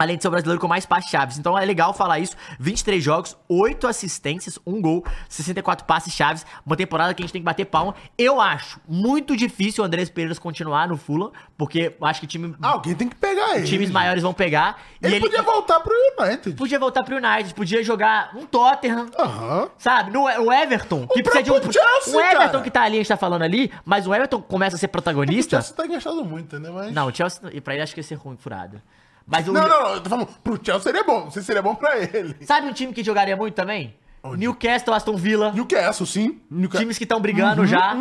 Além 0.00 0.16
de 0.16 0.22
ser 0.22 0.28
o 0.28 0.30
brasileiro 0.30 0.58
com 0.58 0.66
mais 0.66 0.86
passes 0.86 1.10
chaves. 1.10 1.36
Então 1.36 1.58
é 1.58 1.62
legal 1.62 1.92
falar 1.92 2.18
isso. 2.18 2.34
23 2.58 3.04
jogos, 3.04 3.36
8 3.46 3.86
assistências, 3.86 4.58
1 4.66 4.80
gol, 4.80 5.04
64 5.28 5.84
passes 5.84 6.14
chaves. 6.14 6.46
Uma 6.64 6.74
temporada 6.74 7.12
que 7.12 7.22
a 7.22 7.24
gente 7.24 7.32
tem 7.34 7.42
que 7.42 7.44
bater 7.44 7.66
palma. 7.66 7.94
Eu 8.16 8.40
acho 8.40 8.80
muito 8.88 9.36
difícil 9.36 9.84
o 9.84 9.86
Andrés 9.86 10.08
Pereira 10.08 10.34
continuar 10.40 10.88
no 10.88 10.96
Fulham, 10.96 11.30
porque 11.58 11.94
eu 12.00 12.06
acho 12.06 12.18
que 12.18 12.26
time, 12.26 12.56
Ah, 12.62 12.68
alguém 12.70 12.94
tem 12.94 13.10
que 13.10 13.14
pegar 13.14 13.56
ele. 13.58 13.66
times 13.66 13.90
maiores 13.90 14.22
vão 14.22 14.32
pegar. 14.32 14.80
Ele, 15.02 15.16
ele 15.16 15.20
podia 15.26 15.42
voltar 15.42 15.80
pro 15.80 15.92
United. 16.18 16.52
podia 16.56 16.78
voltar 16.78 17.02
pro 17.04 17.16
United, 17.16 17.52
podia 17.52 17.84
jogar 17.84 18.30
um 18.34 18.46
Tottenham. 18.46 19.06
Aham. 19.18 19.68
Sabe, 19.76 20.10
no, 20.12 20.22
o 20.22 20.50
Everton, 20.50 21.06
que 21.08 21.20
O 21.20 21.22
precisa 21.22 21.42
de 21.42 21.52
um. 21.52 21.60
Chelsea, 21.60 22.16
o 22.16 22.20
Everton 22.20 22.46
cara. 22.52 22.62
que 22.62 22.70
tá 22.70 22.82
ali, 22.84 22.94
a 22.96 23.00
gente 23.00 23.08
tá 23.08 23.18
falando 23.18 23.42
ali, 23.42 23.70
mas 23.84 24.06
o 24.06 24.14
Everton 24.14 24.40
começa 24.40 24.76
a 24.76 24.78
ser 24.78 24.86
O 24.86 24.88
protagonista. 24.88 25.56
Chelsea 25.56 25.76
tá 25.76 25.84
encaixado 25.84 26.24
muito, 26.24 26.58
né? 26.58 26.70
Mas... 26.70 26.90
Não, 26.94 27.08
o 27.08 27.14
Chelsea, 27.14 27.42
e 27.52 27.60
pra 27.60 27.74
ele 27.74 27.82
acho 27.82 27.92
que 27.92 28.00
ia 28.00 28.04
ser 28.04 28.14
ruim, 28.14 28.38
furado. 28.38 28.80
Mas 29.26 29.46
o. 29.48 29.52
Não, 29.52 29.68
não, 29.68 29.94
eu 29.94 30.00
tô 30.00 30.10
falando, 30.10 30.28
pro 30.42 30.58
Chelsea 30.62 30.82
seria 30.82 31.04
bom. 31.04 31.24
Não 31.24 31.30
sei 31.30 31.42
se 31.42 31.46
seria 31.46 31.62
bom 31.62 31.74
pra 31.74 31.98
ele. 31.98 32.36
Sabe 32.44 32.66
um 32.66 32.72
time 32.72 32.92
que 32.92 33.02
jogaria 33.04 33.36
muito 33.36 33.54
também? 33.54 33.94
Newcastle, 34.36 34.92
Aston 34.92 35.16
Villa. 35.16 35.50
Newcastle, 35.52 36.06
sim. 36.06 36.40
Newcastle. 36.50 36.80
Times 36.80 36.98
que 36.98 37.04
estão 37.04 37.20
brigando 37.20 37.66
já, 37.66 37.94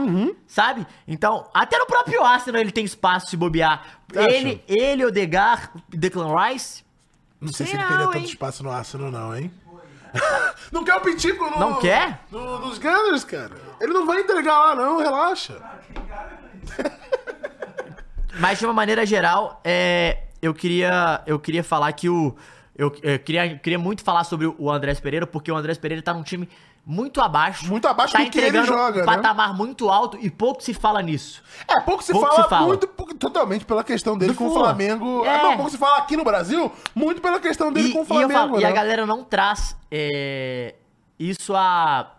sabe? 0.48 0.86
Então, 1.08 1.50
até 1.54 1.78
no 1.78 1.86
próprio 1.86 2.24
Arsenal 2.24 2.60
ele 2.60 2.72
tem 2.72 2.84
espaço 2.84 3.30
se 3.30 3.38
bobear. 3.38 4.00
Acha? 4.14 4.30
Ele, 4.30 4.62
ele, 4.68 5.06
Odegar, 5.06 5.72
Declan 5.88 6.36
Rice. 6.36 6.84
Não 7.40 7.54
sei 7.54 7.66
se 7.66 7.72
Sei 7.72 7.80
ele 7.80 7.88
teria 7.88 8.04
não, 8.04 8.12
tanto 8.12 8.18
hein? 8.18 8.26
espaço 8.26 8.64
no 8.64 8.70
Arsenal, 8.70 9.10
não, 9.10 9.36
hein? 9.36 9.52
não 10.74 10.84
quer 10.84 10.96
o 10.96 11.02
Pitico 11.02 11.50
no... 11.50 11.58
Não 11.58 11.80
quer? 11.80 12.26
No, 12.30 12.60
nos 12.60 12.78
Gunners, 12.78 13.24
cara. 13.24 13.56
Ele 13.80 13.94
não 13.94 14.06
vai 14.06 14.20
entregar 14.20 14.58
lá, 14.58 14.76
não, 14.76 14.98
relaxa. 14.98 15.62
Mas 18.40 18.60
de 18.60 18.66
uma 18.66 18.74
maneira 18.74 19.06
geral, 19.06 19.62
é, 19.64 20.24
eu 20.42 20.54
queria 20.54 21.22
eu 21.26 21.40
queria 21.40 21.64
falar 21.64 21.92
que 21.94 22.10
o 22.10 22.36
eu, 22.78 22.94
eu 23.04 23.20
queria, 23.20 23.46
eu 23.52 23.60
queria 23.60 23.78
muito 23.78 24.02
falar 24.04 24.24
sobre 24.24 24.48
o 24.48 24.72
Andrés 24.72 25.00
Pereira, 25.02 25.28
porque 25.28 25.52
o 25.52 25.56
Andrés 25.56 25.78
Pereira 25.78 26.02
tá 26.02 26.14
num 26.14 26.24
time 26.24 26.48
muito 26.86 27.20
abaixo. 27.20 27.68
Muito 27.68 27.86
abaixo 27.90 28.14
tá 28.14 28.24
do 28.24 28.30
que 28.32 28.38
ele 28.38 28.48
entregando 28.48 28.68
joga, 28.68 29.04
um 29.04 29.06
né? 29.06 29.06
patamar 29.06 29.54
muito 29.54 29.90
alto 29.90 30.18
e 30.22 30.30
pouco 30.30 30.64
se 30.64 30.74
fala 30.74 31.02
nisso. 31.02 31.44
É, 31.68 31.82
pouco 31.82 32.02
se, 32.02 32.14
Pouco 32.14 32.28
fala, 32.30 32.44
se 32.44 32.50
fala. 32.50 32.66
muito 32.68 32.88
totalmente 33.18 33.66
pela 33.66 33.84
questão 33.84 34.18
dele 34.18 34.32
Do 34.32 34.38
com 34.38 34.46
o 34.46 34.50
Fulham. 34.52 34.64
Flamengo. 34.64 35.26
É. 35.26 35.44
Não, 35.44 35.56
pouco 35.58 35.70
se 35.72 35.78
fala 35.78 35.98
aqui 35.98 36.16
no 36.16 36.24
Brasil, 36.24 36.72
muito 36.96 37.22
pela 37.22 37.38
questão 37.42 37.72
dele 37.74 37.90
E, 37.90 37.92
com 37.92 38.00
o 38.00 38.04
e 38.04 38.06
Flamengo. 38.06 38.32
falo- 38.34 38.62
e 38.62 38.66
a 38.66 38.70
né? 38.70 38.74
galera 38.74 39.06
não 39.06 39.26
traz 39.26 39.76
é, 39.92 40.76
isso 41.20 41.54
a. 41.54 42.16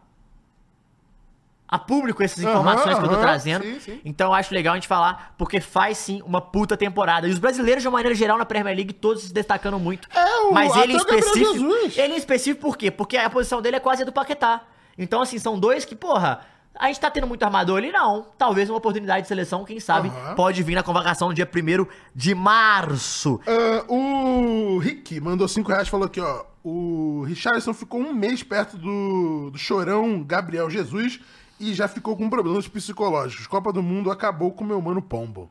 A 1.71 1.79
público 1.79 2.21
essas 2.23 2.43
informações 2.43 2.99
que 2.99 3.05
eu 3.05 3.09
tô 3.09 3.15
aham, 3.15 3.21
trazendo. 3.23 3.63
sim, 3.63 3.79
sim. 3.79 4.01
Então 4.05 4.29
eu 4.29 4.35
acho 4.35 4.53
legal 4.53 4.73
a 4.73 4.77
gente 4.77 4.89
falar, 4.89 5.35
porque 5.39 5.61
faz 5.61 5.99
sim 5.99 6.21
uma 6.27 6.41
puta 6.41 6.77
temporada. 6.77 7.29
E 7.29 7.31
os 7.31 7.39
brasileiros, 7.39 7.81
de 7.83 7.89
uma 7.89 7.93
maneira 7.99 8.15
geral, 8.15 8.37
na 8.37 8.45
Premier 8.45 8.75
League, 8.75 8.93
todos 8.93 9.23
se 9.23 9.33
destacando 9.33 9.79
muito. 9.79 10.09
É, 10.13 10.41
o- 10.49 10.53
Mas 10.53 10.75
ele 10.77 10.95
em 10.95 10.97
Gabriel 10.97 11.19
específico. 11.21 11.53
Jesus. 11.55 11.99
Ele 11.99 12.15
em 12.15 12.17
específico 12.17 12.61
por 12.61 12.77
quê? 12.77 12.91
Porque 12.91 13.17
a 13.17 13.31
posição 13.31 13.63
dele 13.63 13.77
é 13.77 13.81
quase 13.81 14.03
a 14.03 14.05
do 14.05 14.11
Paquetá. 14.13 14.63
Então, 14.99 15.23
assim, 15.23 15.39
são 15.39 15.59
dois 15.59 15.85
que, 15.85 15.95
porra. 15.95 16.41
A 16.79 16.87
gente 16.87 17.01
tá 17.01 17.11
tendo 17.11 17.27
muito 17.27 17.43
armador 17.43 17.79
ali? 17.79 17.93
Não. 17.93 18.27
Talvez 18.39 18.69
uma 18.71 18.79
oportunidade 18.79 19.23
de 19.23 19.29
seleção, 19.29 19.65
quem 19.65 19.79
sabe, 19.81 20.09
Aham. 20.09 20.35
pode 20.35 20.63
vir 20.63 20.75
na 20.75 20.83
convocação 20.83 21.29
no 21.29 21.35
dia 21.35 21.47
1 21.49 21.87
de 22.15 22.35
março. 22.35 23.41
Ah, 23.47 23.85
o 23.93 24.79
Rick 24.79 25.21
mandou 25.21 25.47
5 25.49 25.69
reais 25.71 25.89
e 25.89 25.91
falou 25.91 26.07
aqui, 26.07 26.21
ó. 26.21 26.45
O 26.63 27.25
Richardson 27.27 27.73
ficou 27.75 28.01
um 28.01 28.13
mês 28.13 28.43
perto 28.43 28.77
do, 28.77 29.51
do 29.51 29.59
chorão 29.59 30.23
Gabriel 30.23 30.69
Jesus 30.69 31.19
e 31.61 31.75
já 31.75 31.87
ficou 31.87 32.17
com 32.17 32.29
problemas 32.31 32.67
psicológicos. 32.67 33.47
Copa 33.47 33.73
do 33.73 33.83
Mundo 33.83 34.11
acabou 34.11 34.51
com 34.53 34.65
meu 34.65 34.81
mano 34.81 35.01
Pombo. 35.03 35.49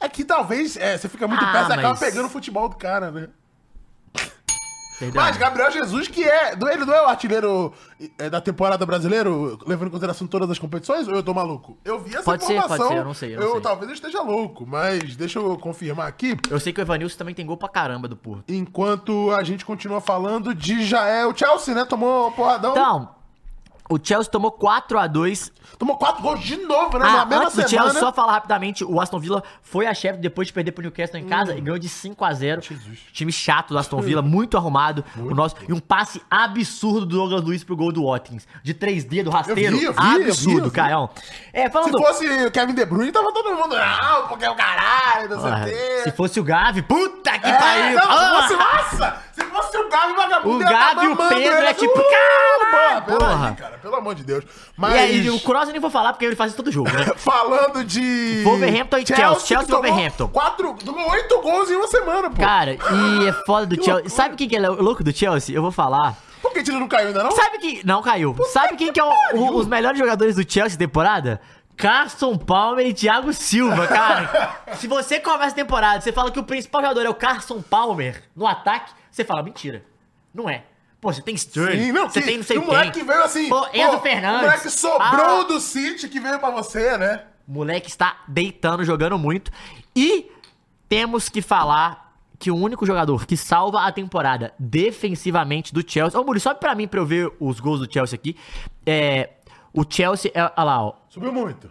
É 0.00 0.08
que 0.08 0.24
talvez 0.24 0.76
é, 0.76 0.98
você 0.98 1.08
fica 1.08 1.28
muito 1.28 1.44
Ah, 1.44 1.52
perto, 1.52 1.72
acaba 1.72 1.88
mas- 1.90 2.00
pegando 2.00 2.26
o 2.26 2.30
futebol 2.30 2.68
do 2.68 2.76
cara, 2.76 3.10
né? 3.10 3.28
Entendeu? 4.96 5.20
Mas 5.20 5.36
Gabriel 5.36 5.72
Jesus, 5.72 6.06
que 6.06 6.22
é. 6.22 6.52
Ele 6.52 6.84
não 6.84 6.94
é 6.94 7.02
o 7.02 7.06
artilheiro 7.08 7.72
é, 8.16 8.30
da 8.30 8.40
temporada 8.40 8.86
brasileiro, 8.86 9.58
levando 9.66 9.88
em 9.88 9.90
consideração 9.90 10.24
todas 10.24 10.48
as 10.48 10.58
competições? 10.58 11.08
Ou 11.08 11.14
eu 11.16 11.22
tô 11.22 11.34
maluco? 11.34 11.76
Eu 11.84 11.98
vi 11.98 12.14
essa 12.14 12.22
Pode 12.22 12.44
ser, 12.44 12.52
informação. 12.52 12.76
pode 12.86 12.94
ser, 12.94 13.00
eu 13.00 13.04
não 13.04 13.14
sei, 13.14 13.34
eu 13.36 13.40
não 13.40 13.52
sei. 13.54 13.60
Talvez 13.60 13.88
eu 13.88 13.94
esteja 13.94 14.22
louco, 14.22 14.64
mas 14.64 15.16
deixa 15.16 15.40
eu 15.40 15.58
confirmar 15.58 16.06
aqui. 16.06 16.36
Eu 16.48 16.60
sei 16.60 16.72
que 16.72 16.80
o 16.80 16.82
Evanilson 16.82 17.18
também 17.18 17.34
tem 17.34 17.44
gol 17.44 17.56
pra 17.56 17.68
caramba 17.68 18.06
do 18.06 18.14
Porto. 18.16 18.44
Enquanto 18.48 19.32
a 19.32 19.42
gente 19.42 19.64
continua 19.64 20.00
falando 20.00 20.54
de 20.54 20.84
Jael 20.84 21.36
Chelsea, 21.36 21.74
né? 21.74 21.84
Tomou 21.84 22.30
porradão. 22.30 22.70
Então, 22.70 23.14
o 23.90 23.98
Chelsea 24.02 24.30
tomou 24.30 24.50
4 24.50 24.98
a 24.98 25.06
2 25.06 25.52
Tomou 25.78 25.96
quatro 25.96 26.22
gols 26.22 26.40
de 26.40 26.56
novo, 26.58 26.98
né? 26.98 27.04
Ah, 27.08 27.12
Na 27.18 27.24
mesma 27.26 27.44
antes 27.46 27.54
semana. 27.54 27.68
Chelsea, 27.68 28.00
só 28.00 28.12
falar 28.12 28.32
rapidamente, 28.32 28.84
o 28.84 29.00
Aston 29.00 29.18
Villa 29.18 29.42
foi 29.60 29.86
a 29.86 29.92
chefe 29.94 30.20
depois 30.20 30.46
de 30.46 30.52
perder 30.54 30.70
pro 30.72 30.82
Newcastle 30.82 31.18
em 31.18 31.26
casa 31.26 31.54
e 31.56 31.60
ganhou 31.60 31.78
de 31.78 31.88
5 31.88 32.24
a 32.24 32.32
0 32.32 32.62
Jesus. 32.62 33.00
Time 33.12 33.32
chato 33.32 33.70
do 33.70 33.78
Aston 33.78 34.00
Villa, 34.00 34.22
muito 34.22 34.56
arrumado. 34.56 35.04
o 35.16 35.34
nosso, 35.34 35.56
e 35.68 35.72
um 35.72 35.80
passe 35.80 36.22
absurdo 36.30 37.04
do 37.06 37.16
Douglas 37.16 37.42
Luiz 37.42 37.64
pro 37.64 37.76
gol 37.76 37.90
do 37.90 38.04
Watkins. 38.06 38.46
De 38.62 38.72
3D, 38.72 39.24
do 39.24 39.30
rasteiro. 39.30 39.60
Eu 39.74 39.78
vi, 39.78 39.84
eu 39.84 39.92
vi, 39.92 39.98
eu 40.22 40.28
absurdo, 40.28 40.68
vi. 40.68 40.74
Caião. 40.76 41.10
É, 41.52 41.64
Se 41.64 41.70
falando... 41.70 41.98
fosse 41.98 42.24
o 42.46 42.50
Kevin 42.52 42.74
De 42.74 42.84
Bruyne, 42.86 43.10
tava 43.10 43.32
todo 43.32 43.54
mundo. 43.56 43.74
Não, 43.76 44.28
porque 44.28 44.44
é 44.44 44.50
o 44.50 44.54
caralho, 44.54 45.28
não 45.30 45.40
sei 45.40 45.50
Ah, 45.50 45.60
o 45.60 45.64
quê. 45.64 46.00
se 46.04 46.12
fosse 46.12 46.38
o 46.38 46.44
Gavi, 46.44 46.82
puta 46.82 47.36
que 47.38 47.48
É, 47.48 47.58
pariu! 47.58 47.96
não, 47.98 48.04
Ah! 48.10 48.42
se 48.48 48.54
fosse 48.54 48.56
nossa! 49.00 49.23
O 49.94 50.00
Gavi 50.00 50.14
vagabundo, 50.14 50.56
O 50.56 50.66
tá 50.66 50.70
Gavi 50.72 51.06
e 51.06 51.08
o 51.08 51.16
Pedro 51.16 51.52
é 51.54 51.70
assim, 51.70 51.86
tipo, 51.86 51.98
"Uh, 51.98 52.02
caralho, 52.02 53.02
pô, 53.04 53.16
pera 53.16 53.18
porra." 53.18 53.48
aí, 53.50 53.54
cara, 53.56 53.78
pelo 53.78 53.96
amor 53.96 54.14
de 54.14 54.24
Deus. 54.24 54.44
Mas 54.76 54.94
E 54.94 54.98
aí, 54.98 55.30
o 55.30 55.40
Kroos 55.40 55.66
eu 55.66 55.72
nem 55.72 55.80
vou 55.80 55.90
falar 55.90 56.12
porque 56.12 56.24
ele 56.24 56.36
faz 56.36 56.52
todo 56.54 56.70
jogo, 56.72 56.90
né? 56.90 57.06
falando 57.16 57.84
de. 57.84 58.42
Wolverhampton 58.44 58.98
e 58.98 59.06
Chelsea, 59.06 59.24
Chelsea 59.46 59.62
e 59.62 59.66
que 59.66 59.72
Wolverhampton. 59.72 60.28
Quatro, 60.28 60.76
oito 61.10 61.40
gols 61.40 61.70
em 61.70 61.76
uma 61.76 61.86
semana, 61.88 62.28
pô. 62.30 62.42
Cara, 62.42 62.72
e 62.74 63.26
é 63.28 63.32
foda 63.46 63.66
do 63.66 63.76
Que 63.76 63.84
Chelsea. 63.84 64.08
Sabe 64.10 64.36
quem 64.36 64.48
que 64.48 64.56
é 64.56 64.68
louco 64.68 65.04
do 65.04 65.12
Chelsea? 65.16 65.54
Eu 65.54 65.62
vou 65.62 65.70
falar. 65.72 66.16
Por 66.42 66.52
que 66.52 66.58
ele 66.58 66.72
não 66.78 66.88
caiu 66.88 67.08
ainda, 67.08 67.22
não? 67.24 67.30
Sabe 67.30 67.58
quem. 67.58 67.80
Não 67.84 68.02
caiu. 68.02 68.36
Sabe 68.52 68.76
quem 68.76 68.92
que 68.92 69.00
é 69.00 69.04
o- 69.04 69.12
o- 69.34 69.56
os 69.56 69.66
melhores 69.66 69.98
jogadores 69.98 70.36
do 70.36 70.50
Chelsea 70.50 70.78
temporada? 70.78 71.40
Carson 71.76 72.36
Palmer 72.36 72.86
e 72.86 72.94
Thiago 72.94 73.32
Silva, 73.32 73.86
cara. 73.86 74.60
Se 74.76 74.86
você 74.86 75.18
começa 75.20 75.50
a 75.52 75.54
temporada, 75.54 76.00
você 76.00 76.12
fala 76.12 76.30
que 76.30 76.38
o 76.38 76.44
principal 76.44 76.82
jogador 76.82 77.04
é 77.06 77.08
o 77.08 77.14
Carson 77.14 77.60
Palmer 77.62 78.22
no 78.34 78.46
ataque, 78.46 78.92
você 79.10 79.24
fala 79.24 79.42
mentira. 79.42 79.84
Não 80.32 80.48
é. 80.48 80.64
Pô, 81.00 81.12
você 81.12 81.20
tem 81.20 81.34
Sterling, 81.34 81.86
Sim, 81.86 81.92
não, 81.92 82.08
você 82.08 82.20
que, 82.20 82.26
tem 82.26 82.36
não 82.38 82.44
sei 82.44 82.56
o 82.56 82.60
quem. 82.62 82.70
moleque 82.70 83.02
veio 83.02 83.22
assim. 83.24 83.48
Pô, 83.48 83.66
Enzo 83.74 83.90
pô, 83.96 84.00
Fernandes. 84.00 84.40
O 84.40 84.44
moleque 84.44 84.70
sobrou 84.70 85.40
Ah. 85.40 85.44
do 85.44 85.60
City 85.60 86.08
que 86.08 86.18
veio 86.18 86.38
pra 86.38 86.50
você, 86.50 86.96
né? 86.96 87.24
O 87.46 87.52
moleque 87.52 87.88
está 87.90 88.22
deitando, 88.26 88.84
jogando 88.84 89.18
muito. 89.18 89.50
E 89.94 90.30
temos 90.88 91.28
que 91.28 91.42
falar 91.42 92.14
que 92.38 92.50
o 92.50 92.56
único 92.56 92.86
jogador 92.86 93.26
que 93.26 93.36
salva 93.36 93.82
a 93.86 93.92
temporada 93.92 94.54
defensivamente 94.58 95.74
do 95.74 95.82
Chelsea. 95.88 96.18
Ô, 96.18 96.24
Muri, 96.24 96.40
sobe 96.40 96.58
pra 96.58 96.74
mim 96.74 96.88
pra 96.88 97.00
eu 97.00 97.06
ver 97.06 97.30
os 97.38 97.60
gols 97.60 97.80
do 97.80 97.92
Chelsea 97.92 98.16
aqui. 98.16 98.36
É. 98.86 99.30
O 99.74 99.84
Chelsea 99.88 100.30
é. 100.34 100.42
Olha 100.42 100.64
lá, 100.64 100.82
ó. 100.86 100.94
Subiu 101.14 101.32
muito. 101.32 101.70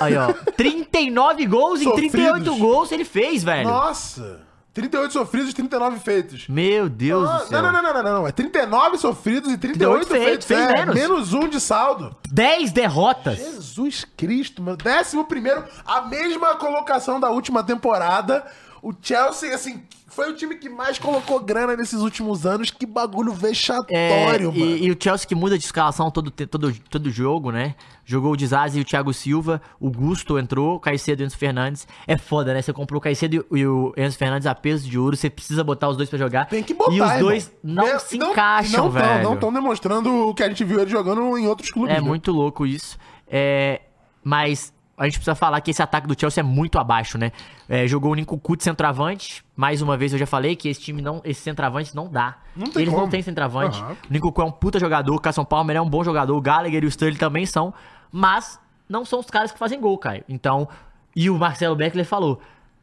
Aí, 0.00 0.16
ó. 0.16 0.32
39 0.56 1.46
gols 1.46 1.80
em 1.80 1.84
Sofridos. 1.84 2.12
38 2.12 2.56
gols 2.56 2.90
ele 2.90 3.04
fez, 3.04 3.44
velho. 3.44 3.68
Nossa. 3.68 4.40
38 4.72 5.12
sofridos 5.12 5.50
e 5.50 5.54
39 5.54 5.98
feitos. 5.98 6.46
Meu 6.48 6.88
Deus 6.88 7.28
Ah, 7.28 7.38
do 7.38 7.48
céu. 7.48 7.60
não, 7.62 7.72
não, 7.72 7.82
não, 7.82 7.92
não, 7.92 8.02
não, 8.02 8.12
não. 8.20 8.28
É 8.28 8.32
39 8.32 8.98
sofridos 8.98 9.52
e 9.52 9.58
38 9.58 10.06
38 10.06 10.24
feitos. 10.26 10.46
fez 10.46 10.60
é, 10.60 10.72
menos. 10.72 10.94
menos 10.94 11.32
um 11.34 11.48
de 11.48 11.60
saldo. 11.60 12.16
10 12.30 12.70
derrotas. 12.72 13.36
Jesus 13.36 14.06
Cristo, 14.16 14.62
mano. 14.62 14.76
Décimo 14.76 15.24
primeiro, 15.24 15.64
a 15.84 16.02
mesma 16.02 16.54
colocação 16.54 17.18
da 17.20 17.28
última 17.30 17.62
temporada. 17.64 18.46
O 18.82 18.92
Chelsea, 19.00 19.54
assim, 19.54 19.82
foi 20.08 20.30
o 20.32 20.34
time 20.34 20.54
que 20.56 20.68
mais 20.68 20.98
colocou 20.98 21.38
grana 21.40 21.76
nesses 21.76 22.00
últimos 22.00 22.46
anos. 22.46 22.70
Que 22.70 22.86
bagulho 22.86 23.32
vexatório, 23.32 23.94
É, 23.96 24.38
mano. 24.38 24.56
e, 24.56 24.84
e 24.86 24.90
o 24.90 24.96
Chelsea 24.98 25.26
que 25.28 25.34
muda 25.34 25.58
de 25.58 25.64
escalação 25.64 26.10
todo, 26.10 26.30
todo, 26.30 26.72
todo 26.88 27.10
jogo, 27.10 27.50
né? 27.50 27.74
Jogou 28.04 28.32
o 28.32 28.36
Dizazi 28.36 28.78
e 28.78 28.82
o 28.82 28.84
Thiago 28.84 29.12
Silva, 29.12 29.60
o 29.78 29.90
Gusto 29.90 30.38
entrou, 30.38 30.76
o 30.76 30.80
Caicedo 30.80 31.22
e 31.22 31.24
o 31.24 31.26
Enzo 31.26 31.36
Fernandes. 31.36 31.86
É 32.06 32.16
foda, 32.16 32.54
né? 32.54 32.62
Você 32.62 32.72
comprou 32.72 32.98
o 32.98 33.00
Caicedo 33.02 33.44
e 33.52 33.66
o- 33.66 33.92
Enzo 33.96 34.16
Fernandes 34.18 34.46
a 34.46 34.54
peso 34.54 34.88
de 34.88 34.98
ouro, 34.98 35.16
você 35.16 35.28
precisa 35.30 35.62
botar 35.62 35.88
os 35.90 35.96
dois 35.96 36.08
pra 36.08 36.18
jogar. 36.18 36.46
Tem 36.46 36.62
que 36.62 36.72
botar, 36.74 36.92
E 36.92 37.00
os 37.00 37.06
irmão. 37.06 37.20
dois 37.20 37.52
não 37.62 37.86
É, 37.86 37.98
se 37.98 38.16
não- 38.18 38.32
encaixam, 38.32 38.84
não 38.84 38.92
tão- 38.92 39.00
velho. 39.02 39.22
Não 39.22 39.34
estão 39.34 39.52
demonstrando 39.52 40.28
o 40.28 40.34
que 40.34 40.42
a 40.42 40.48
gente 40.48 40.64
viu 40.64 40.80
ele 40.80 40.90
jogando 40.90 41.36
em 41.38 41.46
outros 41.46 41.70
clubes. 41.70 41.94
É 41.94 42.00
né? 42.00 42.00
muito 42.00 42.32
louco 42.32 42.66
isso. 42.66 42.98
É, 43.28 43.82
mas 44.24 44.72
a 45.00 45.06
gente 45.06 45.14
precisa 45.14 45.34
falar 45.34 45.58
que 45.62 45.70
esse 45.70 45.82
ataque 45.82 46.06
do 46.06 46.18
Chelsea 46.18 46.42
é 46.42 46.44
muito 46.44 46.78
abaixo, 46.78 47.16
né? 47.16 47.32
É, 47.66 47.88
jogou 47.88 48.12
o 48.12 48.14
Ninkuku 48.14 48.54
de 48.54 48.64
centroavante. 48.64 49.42
Mais 49.56 49.80
uma 49.80 49.96
vez 49.96 50.12
eu 50.12 50.18
já 50.18 50.26
falei 50.26 50.54
que 50.54 50.68
esse 50.68 50.78
time 50.78 51.00
não. 51.00 51.22
Esse 51.24 51.40
centroavante 51.40 51.96
não 51.96 52.06
dá. 52.06 52.36
Não 52.54 52.66
tem 52.66 52.82
Eles 52.82 52.92
não 52.92 53.00
como. 53.00 53.10
têm 53.10 53.22
centroavante. 53.22 53.80
Aham. 53.80 53.92
O 53.92 54.12
Ninkuku 54.12 54.42
é 54.42 54.44
um 54.44 54.50
puta 54.50 54.78
jogador. 54.78 55.14
O 55.14 55.18
Casson 55.18 55.44
Palmer 55.44 55.74
é 55.76 55.80
um 55.80 55.88
bom 55.88 56.04
jogador. 56.04 56.36
O 56.36 56.40
Gallagher 56.40 56.84
e 56.84 56.86
o 56.86 56.88
Sterling 56.88 57.16
também 57.16 57.46
são. 57.46 57.72
Mas 58.12 58.60
não 58.86 59.06
são 59.06 59.20
os 59.20 59.26
caras 59.26 59.50
que 59.50 59.58
fazem 59.58 59.80
gol, 59.80 59.96
Caio. 59.96 60.22
Então. 60.28 60.68
E 61.16 61.30
o 61.30 61.38
Marcelo 61.38 61.74
Beckler 61.74 62.04
falou: 62.04 62.38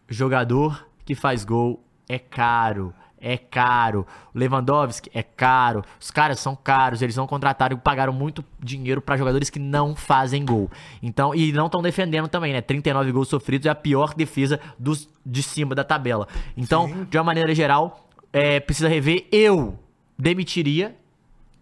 jogador 0.09 0.87
que 1.05 1.13
faz 1.13 1.45
gol 1.45 1.83
é 2.09 2.17
caro. 2.17 2.95
É 3.19 3.37
caro. 3.37 4.05
O 4.33 4.37
Lewandowski 4.37 5.09
é 5.13 5.23
caro. 5.23 5.83
Os 5.99 6.11
caras 6.11 6.39
são 6.39 6.55
caros. 6.55 7.01
Eles 7.01 7.15
não 7.15 7.25
contrataram 7.25 7.75
e 7.75 7.79
pagaram 7.79 8.13
muito 8.13 8.43
dinheiro 8.59 9.01
pra 9.01 9.17
jogadores 9.17 9.49
que 9.49 9.59
não 9.59 9.95
fazem 9.95 10.45
gol. 10.45 10.69
Então, 11.01 11.33
e 11.33 11.51
não 11.51 11.65
estão 11.65 11.81
defendendo 11.81 12.27
também, 12.27 12.53
né? 12.53 12.61
39 12.61 13.11
gols 13.11 13.27
sofridos 13.27 13.65
é 13.65 13.69
a 13.69 13.75
pior 13.75 14.13
defesa 14.13 14.59
dos 14.77 15.09
de 15.25 15.43
cima 15.43 15.73
da 15.73 15.83
tabela. 15.83 16.27
Então, 16.55 17.05
de 17.09 17.17
uma 17.17 17.23
maneira 17.23 17.53
geral, 17.53 18.07
é, 18.31 18.59
precisa 18.59 18.87
rever. 18.87 19.27
Eu 19.31 19.77
demitiria 20.17 20.95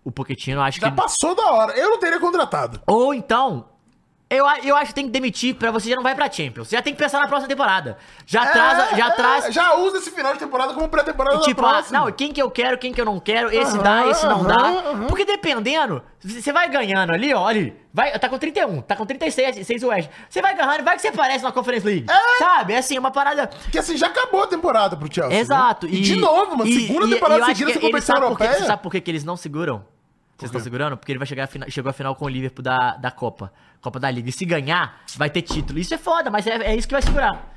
o 0.03 0.11
Pochettino. 0.11 0.61
Acho 0.61 0.80
Já 0.80 0.90
que 0.91 0.95
passou 0.95 1.36
da 1.36 1.52
hora. 1.52 1.77
Eu 1.77 1.90
não 1.90 1.99
teria 1.99 2.19
contratado. 2.19 2.80
ou 2.86 3.14
então, 3.14 3.65
eu, 4.30 4.45
eu 4.64 4.76
acho 4.76 4.88
que 4.88 4.95
tem 4.95 5.06
que 5.06 5.11
demitir 5.11 5.53
pra 5.56 5.69
você 5.72 5.89
já 5.89 5.95
não 5.95 6.02
vai 6.03 6.15
pra 6.15 6.30
Champions. 6.31 6.68
Você 6.68 6.76
já 6.76 6.81
tem 6.81 6.93
que 6.93 6.99
pensar 6.99 7.19
na 7.19 7.27
próxima 7.27 7.47
temporada. 7.47 7.97
Já 8.26 8.45
traz, 8.47 8.91
É, 8.93 8.97
já 8.97 9.07
é, 9.07 9.11
traz. 9.11 9.53
Já 9.53 9.76
usa 9.76 9.97
esse 9.99 10.10
final 10.10 10.34
de 10.34 10.39
temporada 10.39 10.73
como 10.73 10.89
pré-temporada 10.89 11.38
da 11.38 11.43
Tipo, 11.43 11.64
ah, 11.65 11.69
próxima. 11.73 11.99
não, 11.99 12.11
quem 12.11 12.31
que 12.34 12.41
eu 12.41 12.49
quero, 12.49 12.77
quem 12.77 12.91
que 12.91 12.99
eu 12.99 13.06
não 13.06 13.19
quero, 13.19 13.49
esse 13.53 13.76
Aham, 13.76 13.84
dá, 13.84 14.07
esse 14.07 14.26
não 14.26 14.39
aham, 14.41 14.47
dá. 14.47 14.56
aham. 14.89 15.07
Porque 15.07 15.26
dependendo, 15.26 16.02
você 16.23 16.52
vai 16.52 16.68
ganhando 16.69 17.14
ali, 17.14 17.34
ó, 17.35 17.47
ali, 17.47 17.76
vai, 17.93 18.18
tá 18.18 18.27
com 18.27 18.38
31, 18.39 18.81
tá 18.81 18.95
com 18.95 19.06
36, 19.06 19.65
6 19.65 19.84
o 19.84 19.88
West. 19.89 20.10
Você 20.27 20.41
vai 20.41 20.56
ganhando, 20.56 20.84
vai 20.84 20.95
que 20.95 21.02
você 21.03 21.10
aparece 21.10 21.43
na 21.43 21.52
Conference 21.52 21.85
League. 21.85 22.06
Sabe? 22.39 22.73
É 22.73 22.77
assim, 22.80 22.97
uma 22.97 23.11
parada. 23.11 23.47
Porque 23.47 23.77
assim, 23.77 23.95
já 23.95 24.07
acabou 24.07 24.41
a 24.41 24.47
temporada 24.47 24.97
pro 24.97 25.07
Chelsea. 25.14 25.38
Exato. 25.39 25.85
né? 25.85 25.93
E, 25.93 26.02
de 26.02 26.15
novo, 26.15 26.56
uma 26.56 26.68
e- 26.68 26.73
segunda 26.88 27.06
e- 27.06 27.10
temporada 27.11 27.43
e 27.43 27.45
seguida 27.45 27.72
que 27.72 27.77
ele 27.77 27.85
competição 27.88 28.15
sabe 28.15 28.26
por 28.26 28.31
europeia. 28.41 28.53
Você 28.60 28.65
sabe 28.65 28.81
por 28.81 28.91
que 28.91 29.02
que 29.02 29.11
eles 29.11 29.23
não 29.23 29.38
seguram? 29.38 29.85
Vocês 30.38 30.49
estão 30.49 30.62
segurando? 30.62 30.98
Porque 30.98 31.12
ele 31.12 31.20
vai 31.20 31.28
chegar 31.28 31.45
a 31.45 31.48
final, 31.48 31.70
chegou 31.70 31.90
a 31.90 31.94
final 31.94 32.16
com 32.16 32.26
o 32.26 32.30
Liverpool 32.30 32.62
da, 32.64 32.98
da 32.98 33.10
Copa. 33.12 33.52
Copa 33.82 33.99
da 33.99 34.10
Liga. 34.12 34.28
E 34.30 34.32
se 34.32 34.44
ganhar, 34.45 35.02
vai 35.16 35.30
ter 35.30 35.41
título. 35.44 35.80
Isso 35.80 35.94
é 35.94 35.98
foda, 35.98 36.30
mas 36.30 36.45
é, 36.45 36.56
é 36.72 36.76
isso 36.76 36.88
que 36.88 36.94
vai 36.94 37.02
segurar. 37.02 37.53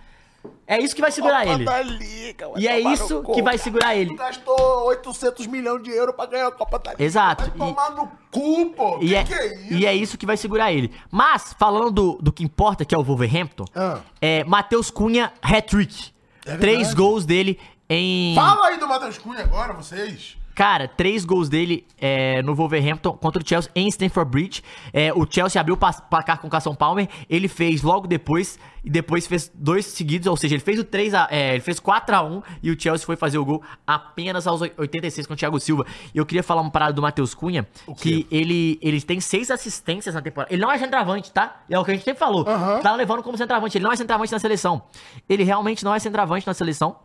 É 0.66 0.78
isso 0.78 0.94
que 0.94 1.00
vai 1.00 1.10
segurar 1.10 1.40
Copa 1.44 1.54
ele. 1.54 1.64
da 1.64 1.82
Liga, 1.82 2.50
E 2.56 2.68
é 2.68 2.78
isso 2.78 3.22
cu, 3.22 3.34
que 3.34 3.42
vai 3.42 3.54
cara. 3.54 3.64
segurar 3.64 3.96
ele. 3.96 4.14
Gastou 4.14 4.84
800 4.86 5.46
milhões 5.48 5.82
de 5.82 5.90
euros 5.90 6.14
pra 6.14 6.26
ganhar 6.26 6.46
a 6.46 6.52
Copa 6.52 6.78
da 6.78 6.92
Liga. 6.92 7.02
Exato. 7.02 7.50
Vai 7.56 7.68
E- 7.68 7.72
tomar 7.74 7.90
no 7.90 8.06
cu, 8.30 8.66
pô. 8.70 8.98
E 9.02 9.08
que 9.08 9.14
é, 9.16 9.24
que 9.24 9.34
é 9.34 9.54
isso? 9.56 9.72
e 9.74 9.86
é 9.86 9.94
isso 9.94 10.16
que 10.16 10.24
vai 10.26 10.36
segurar 10.36 10.72
ele. 10.72 10.94
Mas, 11.10 11.52
falando 11.58 11.90
do, 11.90 12.18
do 12.22 12.32
que 12.32 12.44
importa, 12.44 12.84
que 12.84 12.94
é 12.94 12.98
o 12.98 13.02
Wolverhampton, 13.02 13.64
Ah. 13.74 13.98
é 14.20 14.44
Matheus 14.44 14.90
Cunha, 14.90 15.32
hat-trick. 15.42 16.12
É 16.46 16.56
Três 16.56 16.94
gols 16.94 17.26
dele 17.26 17.58
em... 17.90 18.34
Fala 18.36 18.68
aí 18.68 18.78
do 18.78 18.86
Matheus 18.86 19.18
Cunha 19.18 19.40
agora, 19.42 19.72
vocês. 19.72 20.37
Cara, 20.58 20.88
três 20.88 21.24
gols 21.24 21.48
dele 21.48 21.86
é, 22.00 22.42
no 22.42 22.52
Wolverhampton 22.52 23.12
contra 23.12 23.40
o 23.40 23.48
Chelsea 23.48 23.70
em 23.76 23.86
Stamford 23.86 24.28
Bridge. 24.28 24.62
É, 24.92 25.12
o 25.14 25.24
Chelsea 25.24 25.60
abriu 25.60 25.76
o 25.76 25.78
placar 25.78 26.40
com 26.40 26.48
o 26.48 26.50
Casson 26.50 26.74
Palmer. 26.74 27.08
Ele 27.30 27.46
fez 27.46 27.80
logo 27.80 28.08
depois 28.08 28.58
e 28.82 28.90
depois 28.90 29.24
fez 29.28 29.48
dois 29.54 29.86
seguidos, 29.86 30.26
ou 30.26 30.36
seja, 30.36 30.56
ele 30.56 30.60
fez 30.60 30.80
o 30.80 30.82
3 30.82 31.14
a, 31.14 31.28
é, 31.30 31.52
ele 31.52 31.60
fez 31.60 31.78
4 31.78 32.12
a 32.12 32.22
1 32.24 32.42
e 32.60 32.72
o 32.72 32.80
Chelsea 32.80 33.06
foi 33.06 33.14
fazer 33.14 33.38
o 33.38 33.44
gol 33.44 33.62
apenas 33.86 34.48
aos 34.48 34.60
86 34.60 35.28
com 35.28 35.34
o 35.34 35.36
Thiago 35.36 35.60
Silva. 35.60 35.86
E 36.12 36.18
eu 36.18 36.26
queria 36.26 36.42
falar 36.42 36.62
uma 36.62 36.72
parada 36.72 36.92
do 36.92 37.00
Matheus 37.00 37.34
Cunha, 37.34 37.64
que 37.96 38.26
ele, 38.28 38.80
ele 38.82 39.00
tem 39.00 39.20
seis 39.20 39.52
assistências 39.52 40.16
na 40.16 40.20
temporada. 40.20 40.52
Ele 40.52 40.60
não 40.60 40.72
é 40.72 40.76
centroavante, 40.76 41.30
tá? 41.30 41.62
É 41.70 41.78
o 41.78 41.84
que 41.84 41.92
a 41.92 41.94
gente 41.94 42.02
sempre 42.02 42.18
falou. 42.18 42.44
Aham. 42.48 42.80
Tá 42.80 42.96
levando 42.96 43.22
como 43.22 43.38
centroavante. 43.38 43.78
Ele 43.78 43.84
não 43.84 43.92
é 43.92 43.96
centroavante 43.96 44.32
na 44.32 44.40
seleção. 44.40 44.82
Ele 45.28 45.44
realmente 45.44 45.84
não 45.84 45.94
é 45.94 46.00
centroavante 46.00 46.44
na 46.48 46.52
seleção. 46.52 46.96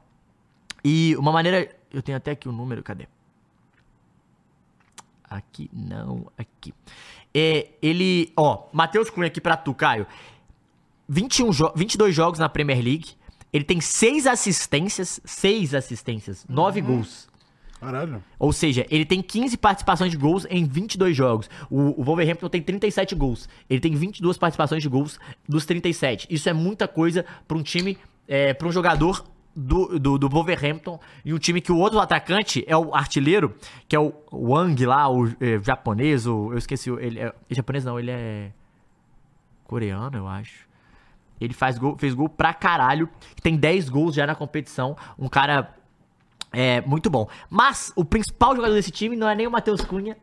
E 0.83 1.15
uma 1.19 1.31
maneira. 1.31 1.69
Eu 1.93 2.01
tenho 2.01 2.17
até 2.17 2.31
aqui 2.31 2.49
o 2.49 2.51
número, 2.51 2.81
cadê? 2.81 3.07
Aqui, 5.33 5.67
não, 5.73 6.27
aqui. 6.37 6.71
É, 7.33 7.69
ele, 7.81 8.31
ó, 8.37 8.67
Matheus 8.71 9.09
Cunha 9.09 9.25
aqui 9.25 9.41
pra 9.41 9.57
tu, 9.57 9.73
Caio. 9.73 10.05
21 11.09 11.51
jo 11.51 11.71
22 11.75 12.13
jogos 12.13 12.37
na 12.37 12.47
Premier 12.47 12.79
League. 12.79 13.13
Ele 13.51 13.63
tem 13.63 13.81
6 13.81 14.27
assistências, 14.27 15.19
6 15.25 15.73
assistências, 15.73 16.45
9 16.47 16.81
gols. 16.81 17.27
Caralho. 17.79 18.23
Ou 18.37 18.53
seja, 18.53 18.85
ele 18.91 19.05
tem 19.05 19.23
15 19.23 19.57
participações 19.57 20.11
de 20.11 20.17
gols 20.17 20.45
em 20.51 20.65
22 20.65 21.17
jogos. 21.17 21.49
O, 21.67 21.99
o 21.99 22.03
Wolverhampton 22.03 22.47
tem 22.47 22.61
37 22.61 23.15
gols. 23.15 23.49
Ele 23.67 23.79
tem 23.79 23.95
22 23.95 24.37
participações 24.37 24.83
de 24.83 24.87
gols 24.87 25.19
dos 25.49 25.65
37. 25.65 26.27
Isso 26.29 26.47
é 26.47 26.53
muita 26.53 26.87
coisa 26.87 27.25
pra 27.47 27.57
um 27.57 27.63
time, 27.63 27.97
é, 28.27 28.53
para 28.53 28.67
um 28.67 28.71
jogador 28.71 29.25
do, 29.55 29.99
do, 29.99 30.17
do 30.17 30.29
Wolverhampton 30.29 30.99
e 31.23 31.33
um 31.33 31.37
time 31.37 31.61
que 31.61 31.71
o 31.71 31.77
outro 31.77 31.99
atacante 31.99 32.63
é 32.67 32.75
o 32.75 32.93
artilheiro, 32.93 33.55
que 33.87 33.95
é 33.95 33.99
o 33.99 34.13
Wang 34.31 34.85
lá, 34.85 35.09
o 35.09 35.27
é, 35.39 35.59
japonês, 35.61 36.25
o, 36.25 36.51
eu 36.51 36.57
esqueci, 36.57 36.89
ele 36.89 37.19
é, 37.19 37.33
é 37.49 37.55
japonês 37.55 37.85
não, 37.85 37.99
ele 37.99 38.11
é 38.11 38.51
coreano, 39.65 40.17
eu 40.17 40.27
acho. 40.27 40.67
Ele 41.39 41.53
faz 41.53 41.77
gol, 41.77 41.97
fez 41.97 42.13
gol 42.13 42.29
pra 42.29 42.53
caralho. 42.53 43.09
Tem 43.41 43.57
10 43.57 43.89
gols 43.89 44.15
já 44.15 44.25
na 44.25 44.35
competição. 44.35 44.95
Um 45.17 45.27
cara 45.27 45.75
é, 46.51 46.79
muito 46.81 47.09
bom. 47.09 47.27
Mas 47.49 47.91
o 47.95 48.05
principal 48.05 48.55
jogador 48.55 48.75
desse 48.75 48.91
time 48.91 49.15
não 49.15 49.27
é 49.27 49.35
nem 49.35 49.47
o 49.47 49.51
Matheus 49.51 49.81
Cunha. 49.81 50.15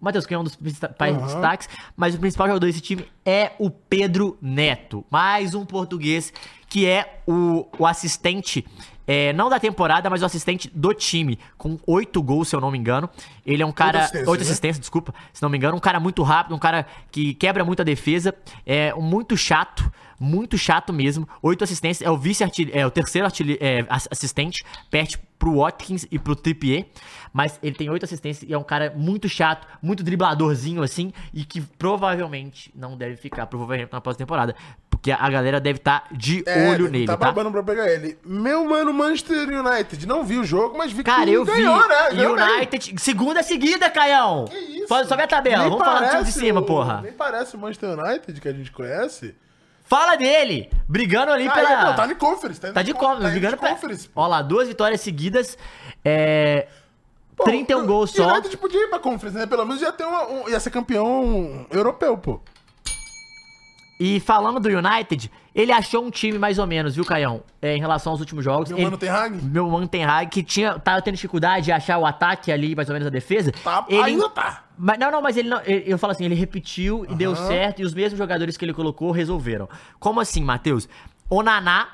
O 0.00 0.04
Matheus 0.04 0.24
Cunha 0.26 0.36
é 0.36 0.40
um 0.40 0.44
dos 0.44 0.56
principais 0.56 1.14
Aham. 1.14 1.24
destaques. 1.26 1.68
Mas 1.96 2.14
o 2.14 2.18
principal 2.18 2.46
jogador 2.46 2.66
desse 2.66 2.80
time 2.80 3.04
é 3.24 3.52
o 3.58 3.70
Pedro 3.70 4.38
Neto. 4.40 5.04
Mais 5.10 5.54
um 5.54 5.64
português 5.64 6.32
que 6.68 6.86
é 6.86 7.20
o, 7.26 7.66
o 7.78 7.84
assistente. 7.86 8.64
é, 9.06 9.32
não 9.32 9.50
da 9.50 9.58
temporada, 9.58 10.08
mas 10.08 10.22
o 10.22 10.24
assistente 10.24 10.70
do 10.72 10.94
time, 10.94 11.36
com 11.58 11.76
oito 11.84 12.22
gols, 12.22 12.48
se 12.48 12.54
eu 12.54 12.60
não 12.60 12.70
me 12.70 12.78
engano. 12.78 13.10
Ele 13.44 13.60
é 13.60 13.66
um 13.66 13.72
cara. 13.72 13.98
assistências, 14.00 14.28
Oito 14.28 14.40
né? 14.40 14.46
assistências, 14.46 14.80
desculpa, 14.80 15.12
se 15.32 15.42
não 15.42 15.50
me 15.50 15.58
engano. 15.58 15.76
Um 15.76 15.80
cara 15.80 15.98
muito 15.98 16.22
rápido, 16.22 16.54
um 16.54 16.58
cara 16.60 16.86
que 17.10 17.34
quebra 17.34 17.64
muito 17.64 17.80
a 17.80 17.84
defesa. 17.84 18.32
É 18.64 18.94
um 18.94 19.02
muito 19.02 19.36
chato, 19.36 19.92
muito 20.20 20.58
chato 20.58 20.92
mesmo. 20.92 21.26
Oito 21.42 21.64
assistências, 21.64 22.06
é 22.06 22.10
o 22.10 22.16
vice 22.18 22.44
é 22.72 22.86
o 22.86 22.90
terceiro 22.90 23.26
é, 23.58 23.84
ass- 23.88 24.06
assistente, 24.10 24.62
perde 24.90 25.18
pro 25.38 25.56
Watkins 25.60 26.06
e 26.10 26.18
pro 26.18 26.36
Trippier. 26.36 26.84
Mas 27.32 27.58
ele 27.62 27.74
tem 27.74 27.88
oito 27.88 28.04
assistências 28.04 28.48
e 28.48 28.52
é 28.52 28.58
um 28.58 28.62
cara 28.62 28.92
muito 28.94 29.28
chato, 29.28 29.66
muito 29.80 30.02
dribladorzinho 30.02 30.82
assim, 30.82 31.12
e 31.32 31.44
que 31.44 31.60
provavelmente 32.04 32.70
não 32.74 32.96
deve 32.96 33.16
ficar 33.16 33.46
pro 33.46 33.58
Wolverhampton 33.58 33.96
na 33.96 34.00
próxima 34.00 34.26
temporada. 34.26 34.54
Porque 34.90 35.10
a 35.12 35.30
galera 35.30 35.58
deve 35.60 35.78
estar 35.78 36.04
de 36.12 36.42
É, 36.44 36.68
olho 36.68 36.86
ele 36.86 36.90
nele, 36.92 37.06
tá 37.06 37.16
tá? 37.16 37.26
babando 37.26 37.50
pra 37.50 37.62
pegar 37.62 37.88
ele. 37.90 38.18
Meu 38.24 38.64
mano, 38.68 38.92
Manchester 38.92 39.48
United. 39.48 40.06
Não 40.06 40.24
vi 40.24 40.36
o 40.38 40.44
jogo, 40.44 40.76
mas 40.76 40.92
vi 40.92 41.02
Cara, 41.02 41.24
que 41.24 41.32
eu 41.32 41.44
ganhou, 41.44 41.80
vi 41.82 41.88
né? 41.88 42.10
Ganhou 42.12 42.36
bem. 42.36 42.56
United, 42.58 43.00
segunda 43.00 43.42
seguida, 43.42 43.88
Caião. 43.88 44.44
Que 44.46 44.56
isso? 44.58 44.88
Vê 45.16 45.22
a 45.22 45.26
tabela, 45.28 45.62
Nem 45.62 45.70
vamos 45.70 45.84
falar 45.86 46.00
do 46.06 46.10
time 46.10 46.24
de 46.24 46.32
cima, 46.32 46.60
o- 46.60 46.64
porra. 46.66 47.00
Nem 47.00 47.12
parece 47.12 47.54
o 47.56 47.58
Manchester 47.58 47.98
United 47.98 48.40
que 48.40 48.48
a 48.48 48.52
gente 48.52 48.70
conhece. 48.72 49.34
Fala 49.90 50.14
dele, 50.16 50.70
brigando 50.88 51.32
ali 51.32 51.48
Ah, 51.48 51.52
pela... 51.52 51.72
é, 51.72 51.84
não, 51.84 51.96
tá 51.96 52.06
de 52.06 52.14
conference. 52.14 52.60
Tá, 52.60 52.72
Tá 52.72 52.80
de 52.82 52.94
conference, 52.94 53.22
tá 53.24 53.30
brigando 53.30 53.54
de 53.56 53.60
pra... 53.60 53.70
conference. 53.70 54.08
pô. 54.08 54.20
Ó 54.20 54.26
lá, 54.28 54.40
duas 54.40 54.68
vitórias 54.68 55.00
seguidas, 55.00 55.58
é... 56.04 56.68
Pô, 57.36 57.42
31 57.44 57.78
o 57.82 57.86
gols 57.86 58.10
só. 58.12 58.28
United 58.34 58.56
podia 58.56 58.84
ir 58.84 58.88
pra 58.88 59.00
conference, 59.00 59.36
né? 59.36 59.46
Pelo 59.46 59.64
menos 59.66 59.82
ia, 59.82 59.90
ter 59.90 60.04
uma- 60.04 60.26
um, 60.28 60.48
ia 60.48 60.60
ser 60.60 60.70
campeão 60.70 61.66
europeu, 61.72 62.16
pô. 62.16 62.40
E 63.98 64.20
falando 64.20 64.60
do 64.60 64.68
United, 64.68 65.30
ele 65.54 65.72
achou 65.72 66.04
um 66.04 66.10
time 66.10 66.38
mais 66.38 66.58
ou 66.58 66.66
menos, 66.66 66.94
viu, 66.94 67.04
Caião? 67.04 67.42
É, 67.60 67.76
em 67.76 67.80
relação 67.80 68.12
aos 68.12 68.20
últimos 68.20 68.44
jogos. 68.44 68.68
Meu 68.68 68.78
ele... 68.78 68.84
mano 68.84 68.96
Ten 68.98 69.08
Hag? 69.08 69.44
Meu 69.44 69.68
mano 69.68 69.88
Ten 69.88 70.04
Hag, 70.04 70.30
que 70.30 70.42
tinha, 70.42 70.78
tava 70.78 71.02
tendo 71.02 71.14
dificuldade 71.14 71.66
de 71.66 71.72
achar 71.72 71.98
o 71.98 72.06
ataque 72.06 72.50
ali, 72.52 72.74
mais 72.76 72.88
ou 72.88 72.92
menos 72.92 73.06
a 73.06 73.10
defesa. 73.10 73.52
Tá, 73.64 73.84
ele... 73.88 74.02
ainda 74.02 74.28
tá. 74.28 74.64
Mas, 74.78 74.98
não, 74.98 75.10
não, 75.10 75.20
mas 75.20 75.36
ele 75.36 75.48
não. 75.48 75.60
ele- 75.64 75.84
Eu 75.86 75.98
falo 75.98 76.12
assim, 76.12 76.24
ele 76.24 76.34
repetiu 76.34 77.04
e 77.08 77.14
deu 77.14 77.34
certo, 77.36 77.82
e 77.82 77.84
os 77.84 77.92
mesmos 77.92 78.18
jogadores 78.18 78.56
que 78.56 78.64
ele 78.64 78.72
colocou 78.72 79.10
resolveram. 79.10 79.68
Como 79.98 80.20
assim, 80.20 80.42
Matheus? 80.42 80.88
O 81.28 81.42
Naná 81.42 81.88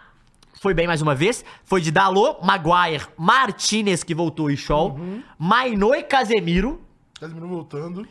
foi 0.61 0.73
bem 0.73 0.87
mais 0.87 1.03
uma 1.03 1.15
vez. 1.15 1.45
Foi 1.65 1.81
de 1.81 1.91
Dalot, 1.91 2.39
Maguire, 2.45 3.05
Martinez, 3.17 4.03
que 4.05 4.15
voltou 4.15 4.51
e 4.51 4.57
Shaw, 4.57 4.91
Uhum. 4.91 5.23
Mainô 5.39 5.95
e 5.95 6.03
Casemiro. 6.03 6.81
Casemiro 7.19 7.49
voltando. 7.49 8.07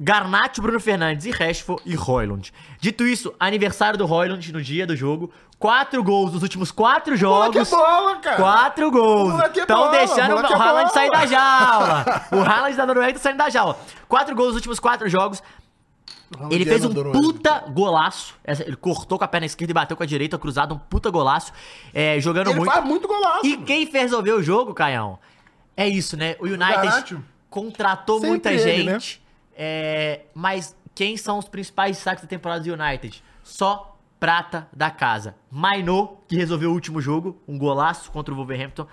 Garnacho, 0.00 0.60
Bruno 0.60 0.80
Fernandes 0.80 1.24
e 1.24 1.30
Rashford 1.30 1.82
e 1.86 1.94
Royland. 1.94 2.52
Dito 2.80 3.06
isso, 3.06 3.32
aniversário 3.38 3.96
do 3.96 4.04
Royland 4.06 4.52
no 4.52 4.60
dia 4.60 4.86
do 4.86 4.96
jogo. 4.96 5.30
Quatro 5.58 6.02
gols 6.02 6.32
nos 6.32 6.42
últimos 6.42 6.70
quatro 6.72 7.14
é 7.14 7.16
jogos. 7.16 7.70
bola, 7.70 8.16
cara. 8.16 8.36
Quatro 8.36 8.90
gols. 8.90 9.40
É 9.40 9.60
Estão 9.60 9.78
bola, 9.78 9.90
deixando 9.92 10.30
moleque 10.30 10.52
o 10.52 10.56
é 10.56 10.58
Haaland 10.58 10.88
bola. 10.88 10.88
sair 10.90 11.10
da 11.10 11.26
jaula. 11.26 12.04
O 12.32 12.40
Haaland 12.40 12.76
da 12.76 12.86
Noruega 12.86 13.12
tá 13.14 13.18
saindo 13.20 13.38
da 13.38 13.48
jaula. 13.48 13.78
Quatro 14.08 14.34
gols 14.34 14.48
nos 14.48 14.56
últimos 14.56 14.80
quatro 14.80 15.08
jogos. 15.08 15.42
Ele 16.50 16.64
fez 16.64 16.84
um 16.84 16.92
puta 17.12 17.64
golaço. 17.68 18.34
Ele 18.44 18.74
cortou 18.76 19.16
com 19.16 19.24
a 19.24 19.28
perna 19.28 19.46
esquerda 19.46 19.70
e 19.70 19.74
bateu 19.74 19.96
com 19.96 20.02
a 20.02 20.06
direita, 20.06 20.36
cruzado, 20.36 20.74
um 20.74 20.78
puta 20.78 21.08
golaço. 21.08 21.52
É, 21.94 22.18
jogando 22.18 22.48
Ele 22.50 22.56
muito. 22.58 22.72
faz 22.72 22.84
muito 22.84 23.06
golaço. 23.06 23.46
E 23.46 23.56
quem 23.58 23.86
fez 23.86 24.04
resolver 24.04 24.32
o 24.32 24.42
jogo, 24.42 24.74
Caião? 24.74 25.18
É 25.76 25.86
isso, 25.88 26.16
né? 26.16 26.34
O 26.40 26.46
United 26.46 26.74
Garnacho. 26.74 27.24
contratou 27.48 28.16
Sempre 28.16 28.30
muita 28.30 28.52
ele, 28.52 28.84
né? 28.84 28.98
É, 29.56 30.22
mas 30.34 30.76
quem 30.94 31.16
são 31.16 31.38
os 31.38 31.48
principais 31.48 31.96
destaques 31.96 32.22
da 32.22 32.28
temporada 32.28 32.62
do 32.64 32.72
United? 32.72 33.22
Só 33.42 33.96
prata 34.20 34.68
da 34.72 34.90
casa. 34.90 35.34
Mainô, 35.50 36.16
que 36.28 36.36
resolveu 36.36 36.70
o 36.70 36.72
último 36.72 37.00
jogo, 37.00 37.36
um 37.46 37.58
golaço 37.58 38.10
contra 38.10 38.32
o 38.32 38.36
Wolverhampton. 38.36 38.86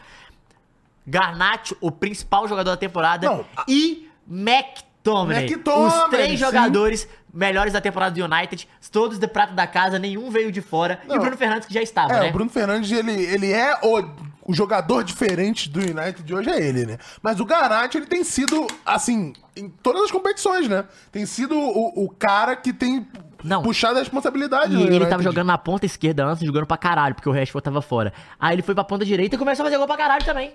Garnacho, 1.05 1.75
o 1.81 1.91
principal 1.91 2.47
jogador 2.47 2.71
da 2.71 2.77
temporada. 2.77 3.27
Não, 3.27 3.45
a- 3.55 3.65
E 3.67 4.09
McTominay. 4.29 5.45
McTominay, 5.45 5.87
Os 6.03 6.09
três 6.09 6.29
sim. 6.31 6.37
jogadores 6.37 7.07
melhores 7.33 7.73
da 7.73 7.81
temporada 7.81 8.13
do 8.15 8.23
United. 8.23 8.67
Todos 8.91 9.17
de 9.19 9.27
prata 9.27 9.53
da 9.53 9.65
casa, 9.67 9.97
nenhum 9.99 10.29
veio 10.29 10.51
de 10.51 10.61
fora. 10.61 10.99
E 11.05 11.07
Não. 11.07 11.17
o 11.17 11.19
Bruno 11.19 11.37
Fernandes, 11.37 11.67
que 11.67 11.73
já 11.73 11.81
estava, 11.81 12.13
É, 12.13 12.19
né? 12.21 12.29
o 12.29 12.33
Bruno 12.33 12.49
Fernandes, 12.49 12.91
ele, 12.91 13.11
ele 13.11 13.51
é 13.51 13.73
o, 13.83 14.03
o 14.45 14.53
jogador 14.53 15.03
diferente 15.03 15.69
do 15.69 15.79
United 15.79 16.23
de 16.23 16.33
hoje, 16.33 16.49
é 16.49 16.61
ele, 16.61 16.85
né? 16.85 16.97
Mas 17.21 17.39
o 17.39 17.45
Garnacho, 17.45 17.97
ele 17.97 18.05
tem 18.05 18.23
sido, 18.23 18.67
assim, 18.85 19.33
em 19.55 19.69
todas 19.69 20.03
as 20.03 20.11
competições, 20.11 20.67
né? 20.67 20.85
Tem 21.11 21.25
sido 21.25 21.57
o, 21.57 22.03
o 22.05 22.09
cara 22.09 22.55
que 22.55 22.73
tem 22.73 23.07
Não. 23.43 23.61
puxado 23.63 23.95
a 23.97 23.99
responsabilidade 23.99 24.73
E 24.73 24.77
ele 24.77 24.87
United. 24.89 25.09
tava 25.09 25.23
jogando 25.23 25.47
na 25.47 25.57
ponta 25.57 25.85
esquerda 25.85 26.25
antes, 26.25 26.45
jogando 26.45 26.65
pra 26.65 26.77
caralho, 26.77 27.15
porque 27.15 27.29
o 27.29 27.31
Rashford 27.31 27.63
tava 27.63 27.81
fora. 27.81 28.11
Aí 28.39 28.55
ele 28.55 28.61
foi 28.61 28.75
pra 28.75 28.83
ponta 28.83 29.05
direita 29.05 29.35
e 29.35 29.39
começou 29.39 29.63
a 29.63 29.65
fazer 29.67 29.77
gol 29.77 29.87
pra 29.87 29.97
caralho 29.97 30.25
também. 30.25 30.53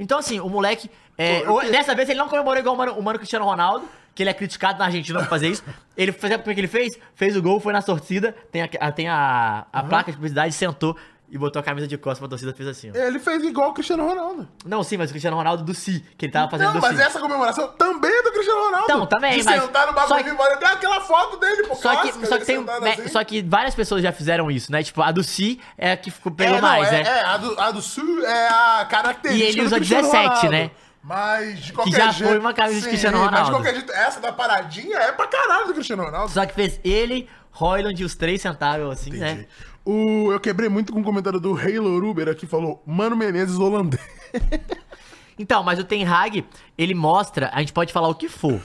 Então, 0.00 0.18
assim, 0.18 0.40
o 0.40 0.48
moleque. 0.48 0.90
é, 1.16 1.40
Pô, 1.40 1.62
eu 1.62 1.70
Dessa 1.70 1.94
vez 1.94 2.08
ele 2.08 2.18
não 2.18 2.28
comemorou 2.28 2.58
igual 2.58 2.74
o 2.74 2.78
mano, 2.78 2.92
o 2.94 3.02
mano 3.02 3.18
Cristiano 3.18 3.44
Ronaldo, 3.44 3.86
que 4.14 4.22
ele 4.22 4.30
é 4.30 4.34
criticado 4.34 4.78
na 4.78 4.86
Argentina 4.86 5.20
por 5.20 5.28
fazer 5.28 5.48
isso. 5.48 5.62
Ele 5.96 6.10
fez, 6.10 6.36
como 6.38 6.50
é 6.50 6.54
que 6.54 6.60
ele 6.60 6.66
fez? 6.66 6.98
Fez 7.14 7.36
o 7.36 7.42
gol, 7.42 7.60
foi 7.60 7.72
na 7.72 7.82
torcida, 7.82 8.34
tem 8.50 8.62
a, 8.62 8.92
tem 8.92 9.08
a, 9.08 9.66
a 9.70 9.82
placa 9.82 10.10
de 10.10 10.16
publicidade, 10.16 10.54
sentou 10.54 10.96
e 11.30 11.38
botou 11.38 11.60
a 11.60 11.62
camisa 11.62 11.86
de 11.86 11.96
costas 11.96 12.18
pra 12.18 12.28
torcida 12.28 12.52
fez 12.52 12.68
assim. 12.68 12.90
ó. 12.90 12.96
Ele 12.96 13.18
fez 13.18 13.42
igual 13.44 13.70
o 13.70 13.72
Cristiano 13.72 14.06
Ronaldo. 14.06 14.48
Não, 14.64 14.82
sim, 14.82 14.96
mas 14.96 15.10
o 15.10 15.12
Cristiano 15.12 15.36
Ronaldo 15.36 15.62
do 15.62 15.72
Si, 15.72 16.04
que 16.18 16.26
ele 16.26 16.32
tava 16.32 16.50
fazendo 16.50 16.66
Não, 16.68 16.74
do 16.74 16.80
mas 16.82 16.96
Si. 16.96 17.02
essa 17.02 17.20
comemoração 17.20 17.68
também 17.78 18.10
é 18.10 18.22
do 18.22 18.32
Cristiano 18.32 18.60
Ronaldo. 18.64 18.84
Então, 18.84 19.06
também, 19.06 19.38
de 19.38 19.44
mas- 19.44 19.62
sentar 19.62 19.86
no 19.86 19.92
só 19.92 20.00
bagulho 20.08 20.24
que- 20.24 20.30
e 20.30 20.32
embora. 20.32 20.56
Tem 20.56 20.68
aquela 20.68 21.00
foto 21.00 21.36
dele, 21.38 21.62
pô, 21.68 21.74
Só 21.76 21.96
que, 22.02 22.26
só, 22.26 22.38
que 22.38 22.44
tem, 22.44 22.62
né, 22.64 22.72
assim. 22.92 23.08
só 23.08 23.22
que 23.24 23.42
várias 23.42 23.74
pessoas 23.74 24.02
já 24.02 24.12
fizeram 24.12 24.50
isso, 24.50 24.72
né? 24.72 24.82
Tipo, 24.82 25.02
a 25.02 25.12
do 25.12 25.22
Si 25.22 25.60
é 25.78 25.92
a 25.92 25.96
que 25.96 26.10
ficou, 26.10 26.32
pegou 26.32 26.56
É, 26.56 26.60
não, 26.60 26.68
mais, 26.68 26.88
é, 26.88 27.02
né? 27.02 27.02
É, 27.08 27.24
a 27.24 27.36
do, 27.36 27.60
a 27.60 27.70
do 27.70 27.80
Sul 27.82 28.24
é 28.26 28.48
a 28.48 28.86
característica 28.90 29.46
E 29.46 29.52
ele 29.52 29.62
usa 29.66 29.76
Cristiano 29.76 30.02
17, 30.10 30.26
Ronaldo. 30.28 30.50
né? 30.50 30.70
Mas, 31.02 31.60
de 31.60 31.72
qualquer 31.72 31.92
já 31.96 32.10
jeito... 32.10 32.28
foi 32.28 32.38
uma 32.38 32.52
camisa 32.52 32.80
de 32.82 32.88
Cristiano 32.88 33.18
Mas, 33.18 33.28
de 33.30 33.34
Ronaldo. 33.36 33.56
qualquer 33.56 33.74
jeito, 33.74 33.90
essa 33.92 34.20
da 34.20 34.32
paradinha 34.32 34.98
é 34.98 35.12
pra 35.12 35.26
caralho 35.26 35.66
do 35.68 35.72
Cristiano 35.74 36.02
Ronaldo. 36.04 36.30
Só 36.30 36.44
que 36.44 36.52
fez 36.54 36.78
ele, 36.84 37.26
Royland 37.52 38.02
e 38.02 38.04
os 38.04 38.14
três 38.14 38.42
sentaram 38.42 38.90
assim, 38.90 39.10
né? 39.12 39.46
O, 39.84 40.30
eu 40.32 40.38
quebrei 40.40 40.68
muito 40.68 40.92
com 40.92 41.00
o 41.00 41.04
comentário 41.04 41.40
do 41.40 41.56
Halo 41.56 41.98
Ruber 41.98 42.28
aqui, 42.28 42.46
falou, 42.46 42.82
Mano 42.86 43.16
Menezes 43.16 43.58
holandês. 43.58 44.02
Então, 45.38 45.62
mas 45.62 45.78
o 45.78 45.84
Ten 45.84 46.04
Hag, 46.04 46.44
ele 46.76 46.92
mostra, 46.92 47.48
a 47.54 47.60
gente 47.60 47.72
pode 47.72 47.94
falar 47.94 48.08
o 48.08 48.14
que 48.14 48.28
for, 48.28 48.60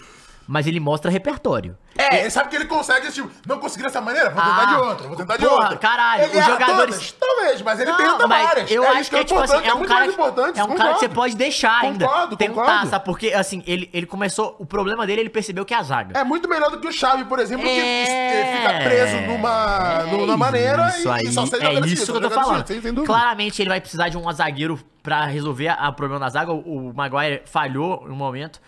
mas 0.47 0.67
ele 0.67 0.79
mostra 0.79 1.09
repertório. 1.11 1.77
É, 1.97 2.19
ele 2.21 2.29
sabe 2.29 2.49
que 2.49 2.55
ele 2.57 2.65
consegue, 2.65 3.09
tipo, 3.11 3.29
não 3.47 3.57
conseguir 3.57 3.83
dessa 3.83 4.01
maneira, 4.01 4.29
vou 4.29 4.41
tentar 4.43 4.61
Ah, 4.61 4.65
de 4.65 4.75
outra, 4.75 5.07
vou 5.07 5.15
tentar 5.17 5.37
de 5.37 5.45
porra, 5.45 5.61
outra. 5.63 5.77
caralho, 5.77 6.23
ele 6.23 6.31
os 6.31 6.37
erra 6.37 6.51
jogadores- 6.51 7.11
todas? 7.13 7.35
Talvez, 7.35 7.61
mas 7.61 7.79
ele 7.79 7.91
Não, 7.91 7.97
tenta 7.97 8.27
mas 8.27 8.43
várias. 8.47 8.71
eu 8.71 8.83
é 8.83 8.87
acho 8.87 9.01
isso 9.01 9.09
que 9.09 9.15
é 9.15 9.23
tipo 9.23 9.39
assim, 9.39 9.53
importante, 9.53 9.69
é 9.69 9.73
um 9.73 9.85
cara, 9.85 10.05
importante, 10.05 10.59
é 10.59 10.63
um 10.63 10.75
cara 10.75 10.93
que 10.93 10.99
você 10.99 11.09
pode 11.09 11.35
deixar 11.35 11.79
ainda. 11.81 12.05
Concordo, 12.05 12.37
tentar, 12.37 12.53
concordo. 12.53 12.89
sabe? 12.89 13.05
Porque, 13.05 13.27
assim, 13.33 13.63
ele, 13.65 13.89
ele 13.93 14.05
começou, 14.05 14.55
o 14.59 14.65
problema 14.65 15.05
dele, 15.07 15.21
ele 15.21 15.29
percebeu 15.29 15.63
que 15.65 15.73
é 15.73 15.77
a 15.77 15.83
zaga. 15.83 16.19
É 16.19 16.23
muito 16.23 16.47
melhor 16.49 16.69
do 16.71 16.79
que 16.79 16.87
o 16.87 16.91
Xavi, 16.91 17.25
por 17.25 17.39
exemplo, 17.39 17.65
É. 17.67 18.05
que 18.05 18.57
fica 18.57 18.83
preso 18.83 19.17
numa, 19.27 20.03
numa 20.03 20.37
maneira 20.37 20.89
isso 20.89 21.07
e, 21.07 21.11
aí, 21.11 21.25
e 21.25 21.31
só 21.31 21.45
sai 21.45 21.59
é 21.61 21.79
isso 21.81 22.11
que 22.11 22.17
eu 22.17 22.21
tô 22.21 22.29
falando. 22.29 22.65
Claramente 23.05 23.61
ele 23.61 23.69
vai 23.69 23.79
precisar 23.81 24.09
de 24.09 24.17
um 24.17 24.31
zagueiro 24.31 24.79
pra 25.01 25.25
resolver 25.25 25.69
o 25.87 25.93
problema 25.93 26.19
da 26.25 26.29
zaga. 26.29 26.51
O, 26.51 26.89
o 26.89 26.93
Maguire 26.93 27.41
falhou 27.45 28.03
um 28.07 28.15
momento 28.15 28.59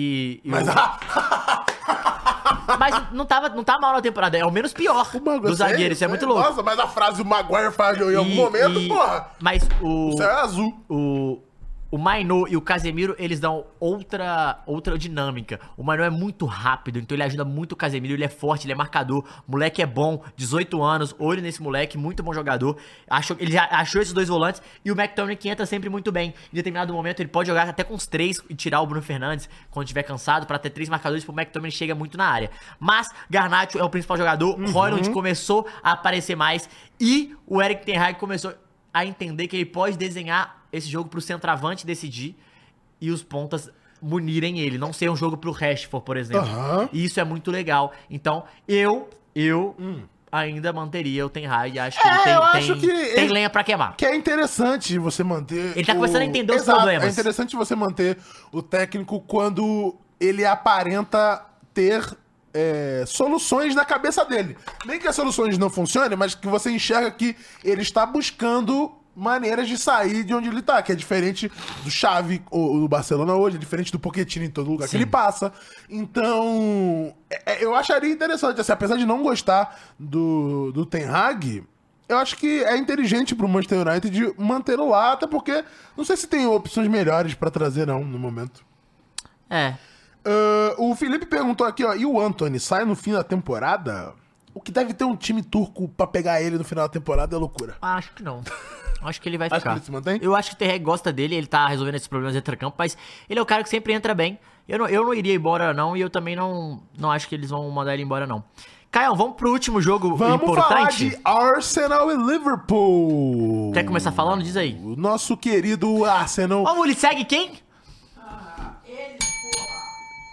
e, 0.00 0.40
e 0.44 0.48
Mas 0.50 0.68
o- 0.68 0.70
ah, 0.70 1.64
mas 2.78 3.02
não 3.12 3.24
tava 3.26 3.48
não 3.48 3.64
tá 3.64 3.78
mal 3.80 3.92
na 3.92 4.00
temporada, 4.00 4.36
é 4.38 4.44
o 4.44 4.50
menos 4.50 4.72
pior 4.72 5.06
do 5.42 5.54
zagueiro, 5.54 5.92
isso 5.94 6.04
é 6.04 6.08
muito 6.08 6.26
louco. 6.26 6.42
Nossa, 6.42 6.62
mas 6.62 6.78
a 6.78 6.86
frase 6.86 7.20
o 7.22 7.24
Maguire 7.24 7.72
falhou 7.72 8.12
em 8.12 8.16
algum 8.16 8.34
momento, 8.34 8.78
e- 8.78 8.88
porra. 8.88 9.28
Mas 9.40 9.66
o 9.80 10.10
O 10.10 10.16
céu 10.16 10.30
é 10.30 10.40
azul. 10.40 10.84
o 10.88 11.38
o 11.90 11.96
Mainô 11.96 12.46
e 12.48 12.56
o 12.56 12.60
Casemiro, 12.60 13.14
eles 13.18 13.40
dão 13.40 13.64
outra 13.80 14.62
outra 14.66 14.98
dinâmica. 14.98 15.58
O 15.76 15.82
Mainô 15.82 16.04
é 16.04 16.10
muito 16.10 16.44
rápido, 16.44 16.98
então 16.98 17.14
ele 17.16 17.22
ajuda 17.22 17.44
muito 17.44 17.72
o 17.72 17.76
Casemiro, 17.76 18.14
ele 18.14 18.24
é 18.24 18.28
forte, 18.28 18.66
ele 18.66 18.72
é 18.72 18.76
marcador. 18.76 19.24
O 19.46 19.52
moleque 19.52 19.80
é 19.80 19.86
bom, 19.86 20.22
18 20.36 20.82
anos, 20.82 21.14
olho 21.18 21.40
nesse 21.40 21.62
moleque, 21.62 21.96
muito 21.96 22.22
bom 22.22 22.32
jogador. 22.34 22.76
Achou, 23.08 23.36
ele 23.40 23.52
já 23.52 23.64
achou 23.70 24.00
esses 24.02 24.12
dois 24.12 24.28
volantes 24.28 24.60
e 24.84 24.92
o 24.92 24.94
McTominay 24.94 25.36
que 25.36 25.48
entra 25.48 25.64
sempre 25.64 25.88
muito 25.88 26.12
bem. 26.12 26.34
Em 26.52 26.56
determinado 26.56 26.92
momento 26.92 27.20
ele 27.20 27.28
pode 27.28 27.48
jogar 27.48 27.68
até 27.68 27.82
com 27.82 27.94
os 27.94 28.06
três 28.06 28.42
e 28.50 28.54
tirar 28.54 28.80
o 28.82 28.86
Bruno 28.86 29.02
Fernandes 29.02 29.48
quando 29.70 29.86
estiver 29.86 30.02
cansado 30.02 30.46
pra 30.46 30.58
ter 30.58 30.70
três 30.70 30.88
marcadores, 30.88 31.24
porque 31.24 31.38
o 31.38 31.40
McTominay 31.40 31.70
chega 31.70 31.94
muito 31.94 32.18
na 32.18 32.26
área. 32.26 32.50
Mas 32.78 33.08
Garnacho 33.30 33.78
é 33.78 33.82
o 33.84 33.88
principal 33.90 34.16
jogador, 34.16 34.58
Uhum. 34.58 34.66
o 34.66 34.70
Royland 34.70 35.10
começou 35.10 35.66
a 35.82 35.92
aparecer 35.92 36.36
mais 36.36 36.68
e 37.00 37.34
o 37.46 37.62
Eric 37.62 37.84
Ten 37.86 37.96
Hag 37.96 38.18
começou 38.18 38.52
a 38.92 39.04
entender 39.06 39.46
que 39.48 39.56
ele 39.56 39.66
pode 39.66 39.96
desenhar 39.96 40.57
esse 40.72 40.88
jogo 40.88 41.08
pro 41.08 41.20
centroavante 41.20 41.86
decidir 41.86 42.36
e 43.00 43.10
os 43.10 43.22
pontas 43.22 43.70
munirem 44.00 44.60
ele. 44.60 44.78
Não 44.78 44.92
ser 44.92 45.10
um 45.10 45.16
jogo 45.16 45.36
pro 45.36 45.50
Rashford, 45.50 46.04
por 46.04 46.16
exemplo. 46.16 46.42
Aham. 46.46 46.88
E 46.92 47.04
isso 47.04 47.18
é 47.20 47.24
muito 47.24 47.50
legal. 47.50 47.92
Então, 48.10 48.44
eu, 48.66 49.08
eu 49.34 49.74
ainda 50.30 50.72
manteria 50.72 51.24
o 51.26 51.30
Ten 51.30 51.46
Hag. 51.46 51.78
Acho 51.78 52.00
que 52.00 52.06
Hum. 52.06 52.10
É, 52.10 52.14
ele 52.14 52.22
tem, 52.24 52.32
eu 52.34 52.40
tem, 52.40 52.48
acho 52.60 52.74
que 52.74 52.86
tem 52.86 53.24
ele- 53.24 53.32
lenha 53.32 53.50
pra 53.50 53.64
queimar. 53.64 53.96
Que 53.96 54.06
é 54.06 54.14
interessante 54.14 54.98
você 54.98 55.24
manter. 55.24 55.76
Ele 55.76 55.84
tá 55.84 55.94
começando 55.94 56.22
a 56.22 56.24
entender 56.24 56.52
os 56.52 56.62
Exato, 56.62 56.78
problemas. 56.78 57.04
É 57.08 57.10
interessante 57.10 57.56
você 57.56 57.74
manter 57.74 58.18
o 58.52 58.62
técnico 58.62 59.20
quando 59.20 59.96
ele 60.20 60.44
aparenta 60.44 61.44
ter 61.72 62.04
é, 62.54 63.04
soluções 63.06 63.74
na 63.74 63.84
cabeça 63.84 64.24
dele. 64.24 64.56
Nem 64.86 64.98
que 64.98 65.06
as 65.08 65.14
soluções 65.16 65.56
não 65.58 65.70
funcionem, 65.70 66.16
mas 66.16 66.34
que 66.34 66.46
você 66.46 66.70
enxerga 66.70 67.10
que 67.10 67.36
ele 67.64 67.82
está 67.82 68.04
buscando 68.06 68.92
maneiras 69.18 69.68
de 69.68 69.76
sair 69.76 70.22
de 70.24 70.32
onde 70.32 70.48
ele 70.48 70.62
tá, 70.62 70.80
que 70.82 70.92
é 70.92 70.94
diferente 70.94 71.50
do 71.82 71.90
Xavi 71.90 72.42
ou 72.50 72.80
do 72.80 72.88
Barcelona 72.88 73.34
hoje, 73.34 73.56
é 73.56 73.58
diferente 73.58 73.90
do 73.90 73.98
Pochettino 73.98 74.44
em 74.44 74.50
todo 74.50 74.70
lugar 74.70 74.84
que 74.86 74.92
Sim. 74.92 74.98
ele 74.98 75.06
passa. 75.06 75.52
Então, 75.90 77.12
é- 77.28 77.54
é, 77.54 77.64
eu 77.64 77.74
acharia 77.74 78.12
interessante, 78.12 78.60
assim, 78.60 78.72
apesar 78.72 78.96
de 78.96 79.04
não 79.04 79.22
gostar 79.22 79.78
do, 79.98 80.70
do 80.72 80.86
Ten 80.86 81.04
Hag, 81.08 81.64
eu 82.08 82.16
acho 82.18 82.36
que 82.36 82.62
é 82.64 82.76
inteligente 82.76 83.34
pro 83.34 83.48
Manchester 83.48 83.86
United 83.86 84.34
mantê-lo 84.38 84.88
lá, 84.88 85.12
até 85.12 85.26
porque 85.26 85.64
não 85.96 86.04
sei 86.04 86.16
se 86.16 86.26
tem 86.26 86.46
opções 86.46 86.88
melhores 86.88 87.34
pra 87.34 87.50
trazer 87.50 87.86
não 87.86 88.04
no 88.04 88.18
momento. 88.18 88.64
É. 89.50 89.74
Ah, 90.24 90.74
o 90.78 90.94
Felipe 90.94 91.26
perguntou 91.26 91.66
aqui, 91.66 91.84
ó, 91.84 91.94
e 91.94 92.04
o 92.06 92.20
Anthony 92.20 92.58
sai 92.60 92.84
no 92.84 92.94
fim 92.94 93.12
da 93.12 93.22
temporada? 93.24 94.12
O 94.54 94.60
que 94.60 94.72
deve 94.72 94.92
ter 94.92 95.04
um 95.04 95.14
time 95.14 95.42
turco 95.42 95.88
pra 95.88 96.06
pegar 96.06 96.42
ele 96.42 96.58
no 96.58 96.64
final 96.64 96.86
da 96.88 96.92
temporada 96.92 97.36
é 97.36 97.38
loucura. 97.38 97.76
Acho 97.80 98.12
que 98.14 98.22
não. 98.22 98.42
Acho 99.02 99.20
que 99.20 99.28
ele 99.28 99.38
vai 99.38 99.46
Acho 99.46 99.56
ficar. 99.56 99.70
que 99.72 99.78
ele 99.78 99.84
se 99.84 99.92
mantém? 99.92 100.18
Eu 100.22 100.34
acho 100.34 100.50
que 100.50 100.54
o 100.56 100.58
Terreg 100.58 100.82
gosta 100.84 101.12
dele, 101.12 101.34
ele 101.34 101.46
tá 101.46 101.66
resolvendo 101.68 101.94
esses 101.94 102.08
problemas 102.08 102.34
de 102.34 102.56
campo, 102.56 102.76
mas 102.78 102.96
ele 103.28 103.38
é 103.38 103.42
o 103.42 103.46
cara 103.46 103.62
que 103.62 103.68
sempre 103.68 103.92
entra 103.92 104.14
bem. 104.14 104.38
Eu 104.68 104.78
não, 104.78 104.86
eu 104.86 105.04
não 105.04 105.14
iria 105.14 105.34
embora, 105.34 105.72
não, 105.72 105.96
e 105.96 106.00
eu 106.00 106.10
também 106.10 106.36
não, 106.36 106.82
não 106.98 107.10
acho 107.10 107.28
que 107.28 107.34
eles 107.34 107.50
vão 107.50 107.70
mandar 107.70 107.94
ele 107.94 108.02
embora, 108.02 108.26
não. 108.26 108.44
Caio, 108.90 109.14
vamos 109.14 109.36
pro 109.36 109.50
último 109.50 109.82
jogo 109.82 110.16
Vamos 110.16 110.40
falar 110.40 110.82
importante. 110.82 111.10
de 111.10 111.18
Arsenal 111.22 112.10
e 112.10 112.16
Liverpool. 112.16 113.70
Quer 113.72 113.84
começar 113.84 114.12
falando? 114.12 114.42
Diz 114.42 114.56
aí. 114.56 114.80
O 114.82 114.96
nosso 114.96 115.36
querido 115.36 116.04
Arsenal 116.06 116.64
Ó, 116.66 116.84
ele 116.84 116.94
segue 116.94 117.24
quem? 117.24 117.52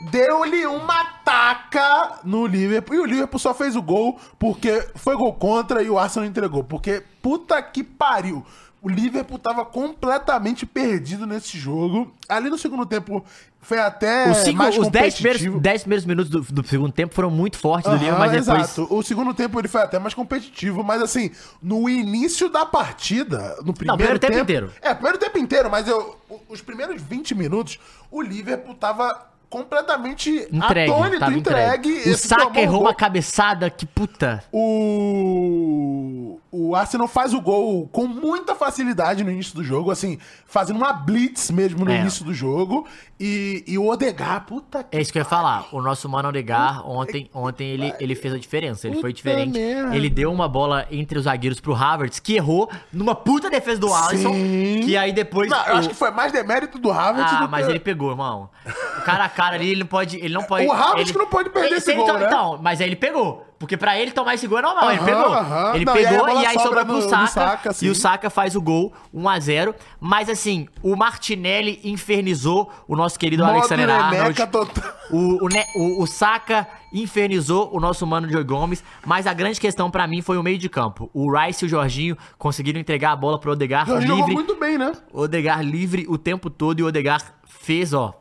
Deu-lhe 0.10 0.66
uma 0.66 1.04
taca 1.24 2.20
no 2.24 2.46
Liverpool. 2.46 2.96
E 2.96 3.00
o 3.00 3.06
Liverpool 3.06 3.40
só 3.40 3.54
fez 3.54 3.76
o 3.76 3.82
gol 3.82 4.20
porque 4.38 4.88
foi 4.96 5.16
gol 5.16 5.34
contra 5.34 5.82
e 5.82 5.90
o 5.90 5.98
Arsenal 5.98 6.28
entregou. 6.28 6.64
Porque 6.64 7.04
puta 7.22 7.62
que 7.62 7.84
pariu. 7.84 8.46
O 8.82 8.90
Liverpool 8.90 9.40
tava 9.40 9.66
completamente 9.66 10.64
perdido 10.64 11.26
nesse 11.26 11.58
jogo. 11.58 12.14
Ali 12.30 12.52
no 12.52 12.58
segundo 12.58 12.86
tempo 12.86 13.26
foi 13.60 13.80
até 13.80 14.30
Os, 14.30 14.38
cinco, 14.38 14.60
mais 14.60 14.78
os 14.78 14.90
10 14.90 15.16
primeiros. 15.16 15.62
10 15.62 15.82
primeiros 15.82 16.06
minutos 16.06 16.30
do, 16.30 16.42
do 16.42 16.68
segundo 16.68 16.92
tempo 16.92 17.16
foram 17.16 17.32
muito 17.32 17.58
fortes 17.58 17.90
do 17.90 17.98
Liverpool, 17.98 18.20
mas 18.20 18.32
depois. 18.32 18.60
Exato. 18.60 18.88
O 18.94 19.02
segundo 19.02 19.34
tempo 19.34 19.60
ele 19.60 19.68
foi 19.68 19.82
até 19.82 19.98
mais 19.98 20.14
competitivo, 20.14 20.84
mas 20.84 21.02
assim, 21.02 21.32
no 21.64 21.90
início 21.90 22.48
da 22.48 22.64
partida, 22.64 23.58
no 23.66 23.74
primeiro, 23.74 23.98
primeiro 23.98 24.20
tempo 24.20 24.34
tempo 24.34 24.44
inteiro. 24.44 24.72
É, 24.80 24.94
primeiro 24.94 25.18
tempo 25.18 25.38
inteiro, 25.40 25.68
mas 25.68 25.88
eu, 25.88 26.16
os 26.48 26.62
primeiros 26.62 27.02
20 27.02 27.34
minutos, 27.34 27.80
o 28.12 28.22
Liverpool 28.22 28.76
tava 28.76 29.34
completamente 29.50 30.48
Entregue, 30.52 30.92
atônito, 30.92 31.32
entregue. 31.32 31.90
entregue. 31.90 32.10
O 32.12 32.18
Saka 32.18 32.60
errou 32.62 32.80
gol. 32.80 32.88
uma 32.88 32.94
cabeçada, 32.94 33.70
que 33.70 33.86
puta. 33.86 34.44
O, 34.52 36.35
o 36.56 36.76
Arsenal 36.76 37.08
faz 37.08 37.34
o 37.34 37.42
gol 37.42 37.88
com 37.92 38.08
muita 38.08 38.56
facilidade 38.56 39.24
no 39.24 39.32
início 39.32 39.56
do 39.56 39.64
jogo, 39.64 39.92
assim, 39.92 40.18
fazendo 40.46 40.78
uma 40.78 40.94
blitz 40.94 41.52
mesmo 41.52 41.84
no 41.86 41.92
É. 41.92 42.00
início 42.00 42.24
do 42.26 42.34
jogo. 42.34 42.88
E, 43.20 43.64
e 43.66 43.78
o 43.78 43.88
Odegar, 43.88 44.46
puta 44.46 44.84
que. 44.84 44.98
É 44.98 45.02
isso 45.02 45.12
que 45.12 45.18
eu 45.18 45.22
ia 45.22 45.26
falar. 45.26 45.68
O 45.72 45.82
nosso 45.82 46.08
Mano 46.10 46.30
Odegar, 46.30 46.86
ontem, 46.90 47.30
ontem 47.34 47.68
ele, 47.70 47.94
ele 48.00 48.14
fez 48.16 48.34
a 48.34 48.38
diferença. 48.38 48.88
Ele 48.88 48.96
foi 48.96 49.12
Puta 49.12 49.14
diferente. 49.14 49.58
merda. 49.58 49.96
Ele 49.96 50.10
deu 50.10 50.32
uma 50.32 50.48
bola 50.50 50.86
entre 50.92 51.18
os 51.18 51.24
zagueiros 51.24 51.60
pro 51.62 51.74
Havertz, 51.74 52.20
que 52.20 52.36
errou 52.36 52.70
numa 52.92 53.16
puta 53.16 53.50
defesa 53.50 53.80
do 53.80 53.94
Alisson. 53.94 54.34
Sim. 54.34 54.82
Que 54.84 54.98
aí 54.98 55.14
depois. 55.14 55.50
Não, 55.50 55.66
eu 55.68 55.76
o- 55.76 55.78
acho 55.78 55.90
que 55.90 55.96
foi 55.96 56.12
mais 56.12 56.32
demérito 56.34 56.78
do 56.78 56.92
Havertz 56.92 57.34
Ah, 57.34 57.46
do 57.46 57.50
mas 57.50 57.66
que... 57.66 57.72
ele 57.72 57.80
pegou, 57.80 58.10
irmão. 58.12 58.50
O 58.98 59.02
cara 59.06 59.24
a 59.26 59.30
cara 59.30 59.56
ali, 59.56 59.70
ele 59.70 59.80
não 59.82 59.88
pode. 59.88 60.18
Ele 60.18 60.34
não 60.34 60.44
pode 60.44 60.66
O 60.68 60.72
Havertz 60.74 61.02
ele- 61.02 61.12
que 61.14 61.18
não 61.18 61.28
pode 61.28 61.50
perder 61.52 61.68
Ele- 61.70 61.76
esse 61.78 61.92
ele 61.92 61.98
gol, 62.00 62.08
to- 62.08 62.14
né? 62.20 62.26
Então, 62.26 62.60
mas 62.62 62.82
aí 62.82 62.88
ele 62.88 62.96
pegou. 62.98 63.45
Porque 63.66 63.78
pra 63.78 64.00
ele 64.00 64.12
tomar 64.12 64.36
esse 64.36 64.48
gol 64.48 64.60
é 64.60 64.62
normal. 64.62 64.92
ele 64.92 65.00
pegou. 65.04 65.26
aham. 65.34 65.76
Ele 65.76 65.86
Não, 65.86 65.96
e 65.96 65.98
aí 66.00 66.06
a 66.06 66.10
pegou 66.10 66.26
bola 66.28 66.42
e 66.42 66.46
aí, 66.46 66.54
sobra 66.54 66.64
sobra 66.64 66.86
pro 66.86 66.94
no- 66.96 67.02
no 67.02 67.28
Saka. 67.28 67.72
E 67.82 67.90
o 67.90 67.96
Saka 67.96 68.30
faz 68.30 68.56
o 68.56 68.62
gol 68.62 68.94
1x0. 69.14 69.74
Mas 70.00 70.30
assim, 70.30 70.68
o 70.84 70.96
Martinelli 70.96 71.80
infernizou 71.84 72.72
o 72.88 72.96
nosso 72.96 73.18
querido 73.20 73.44
Modo 73.44 73.56
Alexander 73.58 73.90
Arnold. 73.90 74.18
Neneca 74.18 74.48
total. 74.48 74.84
O, 75.12 75.46
o, 75.46 75.48
Ne- 75.50 75.66
o- 75.76 76.04
o 76.04 76.08
Saka 76.08 76.68
infernizou 76.94 77.70
o 77.76 77.80
nosso 77.80 78.06
mano 78.08 78.30
Joe 78.30 78.44
Gomes, 78.44 78.84
mas 79.06 79.28
a 79.28 79.34
grande 79.34 79.60
questão 79.60 79.90
pra 79.92 80.08
mim 80.08 80.22
foi 80.22 80.38
o 80.38 80.44
meio 80.44 80.58
de 80.58 80.70
campo. 80.70 81.10
O 81.14 81.32
Rice 81.36 81.66
e 81.66 81.68
o 81.68 81.70
Jorginho 81.70 82.18
conseguiram 82.38 82.80
entregar 82.80 83.12
a 83.12 83.16
bola 83.16 83.40
pro 83.40 83.52
Odegar 83.52 83.90
Ele 83.90 84.02
jogou 84.02 84.18
livre. 84.18 84.34
muito 84.34 84.56
bem, 84.56 84.78
né? 84.78 84.92
Odegar 85.12 85.62
livre 85.64 86.06
o 86.08 86.18
tempo 86.18 86.50
todo 86.50 86.80
e 86.80 86.84
o 86.84 86.88
Odegar 86.88 87.22
fez, 87.48 87.94
ó. 87.94 88.14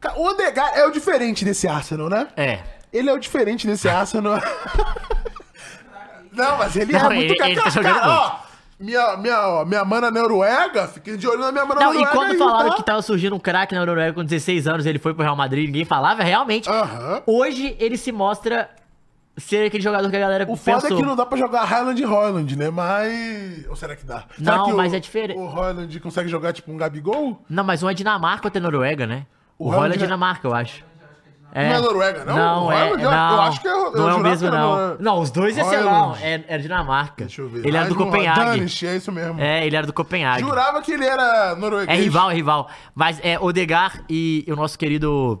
Cara, 0.00 0.18
O 0.18 0.26
Odegar 0.28 0.70
é 0.74 0.86
o 0.86 0.90
diferente 0.90 1.44
desse 1.44 1.68
Arsenal, 1.68 2.08
né? 2.08 2.28
É. 2.36 2.60
Ele 2.92 3.08
é 3.08 3.12
o 3.12 3.18
diferente 3.18 3.66
desse 3.66 3.88
Arsenal. 3.88 4.40
Não, 6.32 6.58
mas 6.58 6.76
ele 6.76 6.92
Não, 6.92 7.00
é 7.10 7.14
muito 7.14 7.32
ele- 7.32 7.42
ele 7.42 7.54
tá 7.56 7.62
cara, 7.62 7.70
jogando 7.70 7.94
cara, 7.94 8.08
ó, 8.08 8.36
minha, 8.78 9.16
minha, 9.16 9.64
minha 9.64 9.84
mana 9.84 10.10
noruega, 10.10 10.86
fiquei 10.88 11.16
de 11.16 11.26
olho 11.26 11.40
na 11.40 11.50
minha 11.52 11.66
mana 11.66 11.80
Não, 11.80 11.90
e 11.92 11.94
noruega 11.98 12.16
quando 12.16 12.30
aí, 12.32 12.38
falaram 12.38 12.70
tá? 12.70 12.76
que 12.76 12.82
tava 12.84 13.02
surgindo 13.02 13.34
um 13.34 13.38
craque 13.40 13.74
na 13.74 13.84
Noruega 13.84 14.12
com 14.14 14.24
16 14.24 14.66
anos, 14.68 14.86
ele 14.86 14.98
foi 14.98 15.12
pro 15.12 15.22
Real 15.24 15.36
Madrid, 15.36 15.66
ninguém 15.66 15.84
falava, 15.84 16.22
realmente. 16.22 16.68
Aham. 16.70 17.22
Hoje 17.26 17.76
ele 17.80 17.96
se 17.96 18.12
mostra 18.12 18.70
ser 19.36 19.66
aquele 19.66 19.82
jogador 19.82 20.08
que 20.08 20.16
a 20.16 20.20
galera 20.20 20.44
O 20.48 20.56
foda 20.56 20.80
pensou. 20.82 20.96
é 20.98 21.00
que 21.00 21.06
não 21.06 21.16
dá 21.16 21.26
pra 21.26 21.36
jogar 21.36 21.64
Highland 21.64 22.00
e 22.00 22.04
Holland, 22.04 22.56
né? 22.56 22.70
Mas... 22.70 23.66
Ou 23.68 23.74
será 23.76 23.96
que 23.96 24.04
dá? 24.04 24.24
Será 24.38 24.56
Não, 24.56 24.66
que 24.66 24.72
mas 24.72 24.92
o, 24.92 24.96
é 24.96 25.00
diferente. 25.00 25.38
O 25.38 25.46
Holland 25.46 26.00
consegue 26.00 26.28
jogar 26.28 26.52
tipo 26.52 26.70
um 26.72 26.76
Gabigol? 26.76 27.42
Não, 27.50 27.64
mas 27.64 27.82
um 27.82 27.90
é 27.90 27.94
Dinamarca, 27.94 28.46
outro 28.46 28.58
é 28.58 28.62
Noruega, 28.62 29.06
né? 29.06 29.26
O, 29.58 29.68
O 29.68 29.72
é 29.72 29.76
Holland 29.76 29.94
é- 29.96 29.98
Dinamarca, 29.98 30.46
eu 30.46 30.54
acho. 30.54 30.84
Não 31.54 31.60
é 31.62 31.80
Noruega, 31.80 32.24
não? 32.24 32.36
Não, 32.36 32.72
é. 32.72 32.76
Royal 32.90 32.98
eu- 32.98 33.10
não, 33.10 33.32
eu 33.34 33.40
acho 33.42 33.60
que 33.60 33.66
é- 33.68 33.72
eu 33.72 33.92
não 33.92 34.08
é 34.10 34.14
o 34.14 34.18
mesmo, 34.20 34.46
era 34.48 34.58
não. 34.58 34.96
Não, 35.00 35.18
os 35.20 35.30
dois 35.30 35.56
ia 35.56 35.64
ser 35.64 35.78
Royal. 35.78 36.08
não. 36.10 36.16
É, 36.16 36.44
era 36.46 36.62
Dinamarca. 36.62 37.24
Deixa 37.24 37.42
eu 37.42 37.48
ver. 37.48 37.66
Ele 37.66 37.76
era 37.76 37.88
do 37.88 37.94
Copenhague. 37.96 38.40
Danish, 38.58 38.82
é 38.84 38.96
isso 38.96 39.10
mesmo. 39.10 39.40
É, 39.40 39.66
ele 39.66 39.74
era 39.74 39.86
do 39.86 39.92
Copenhague. 39.92 40.40
Jurava 40.40 40.80
que 40.80 40.92
ele 40.92 41.04
era 41.04 41.52
É 41.52 41.54
norueguês. 41.56 41.98
rival, 41.98 42.30
é 42.30 42.34
rival. 42.34 42.68
Mas 42.94 43.18
é 43.24 43.38
Odegar 43.40 44.00
e 44.08 44.44
o 44.48 44.54
nosso 44.54 44.78
querido. 44.78 45.40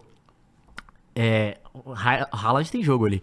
É. 1.14 1.58
O 1.72 1.92
Ha- 1.92 2.26
Haaland 2.32 2.68
tem 2.70 2.82
jogo 2.82 3.06
ali. 3.06 3.22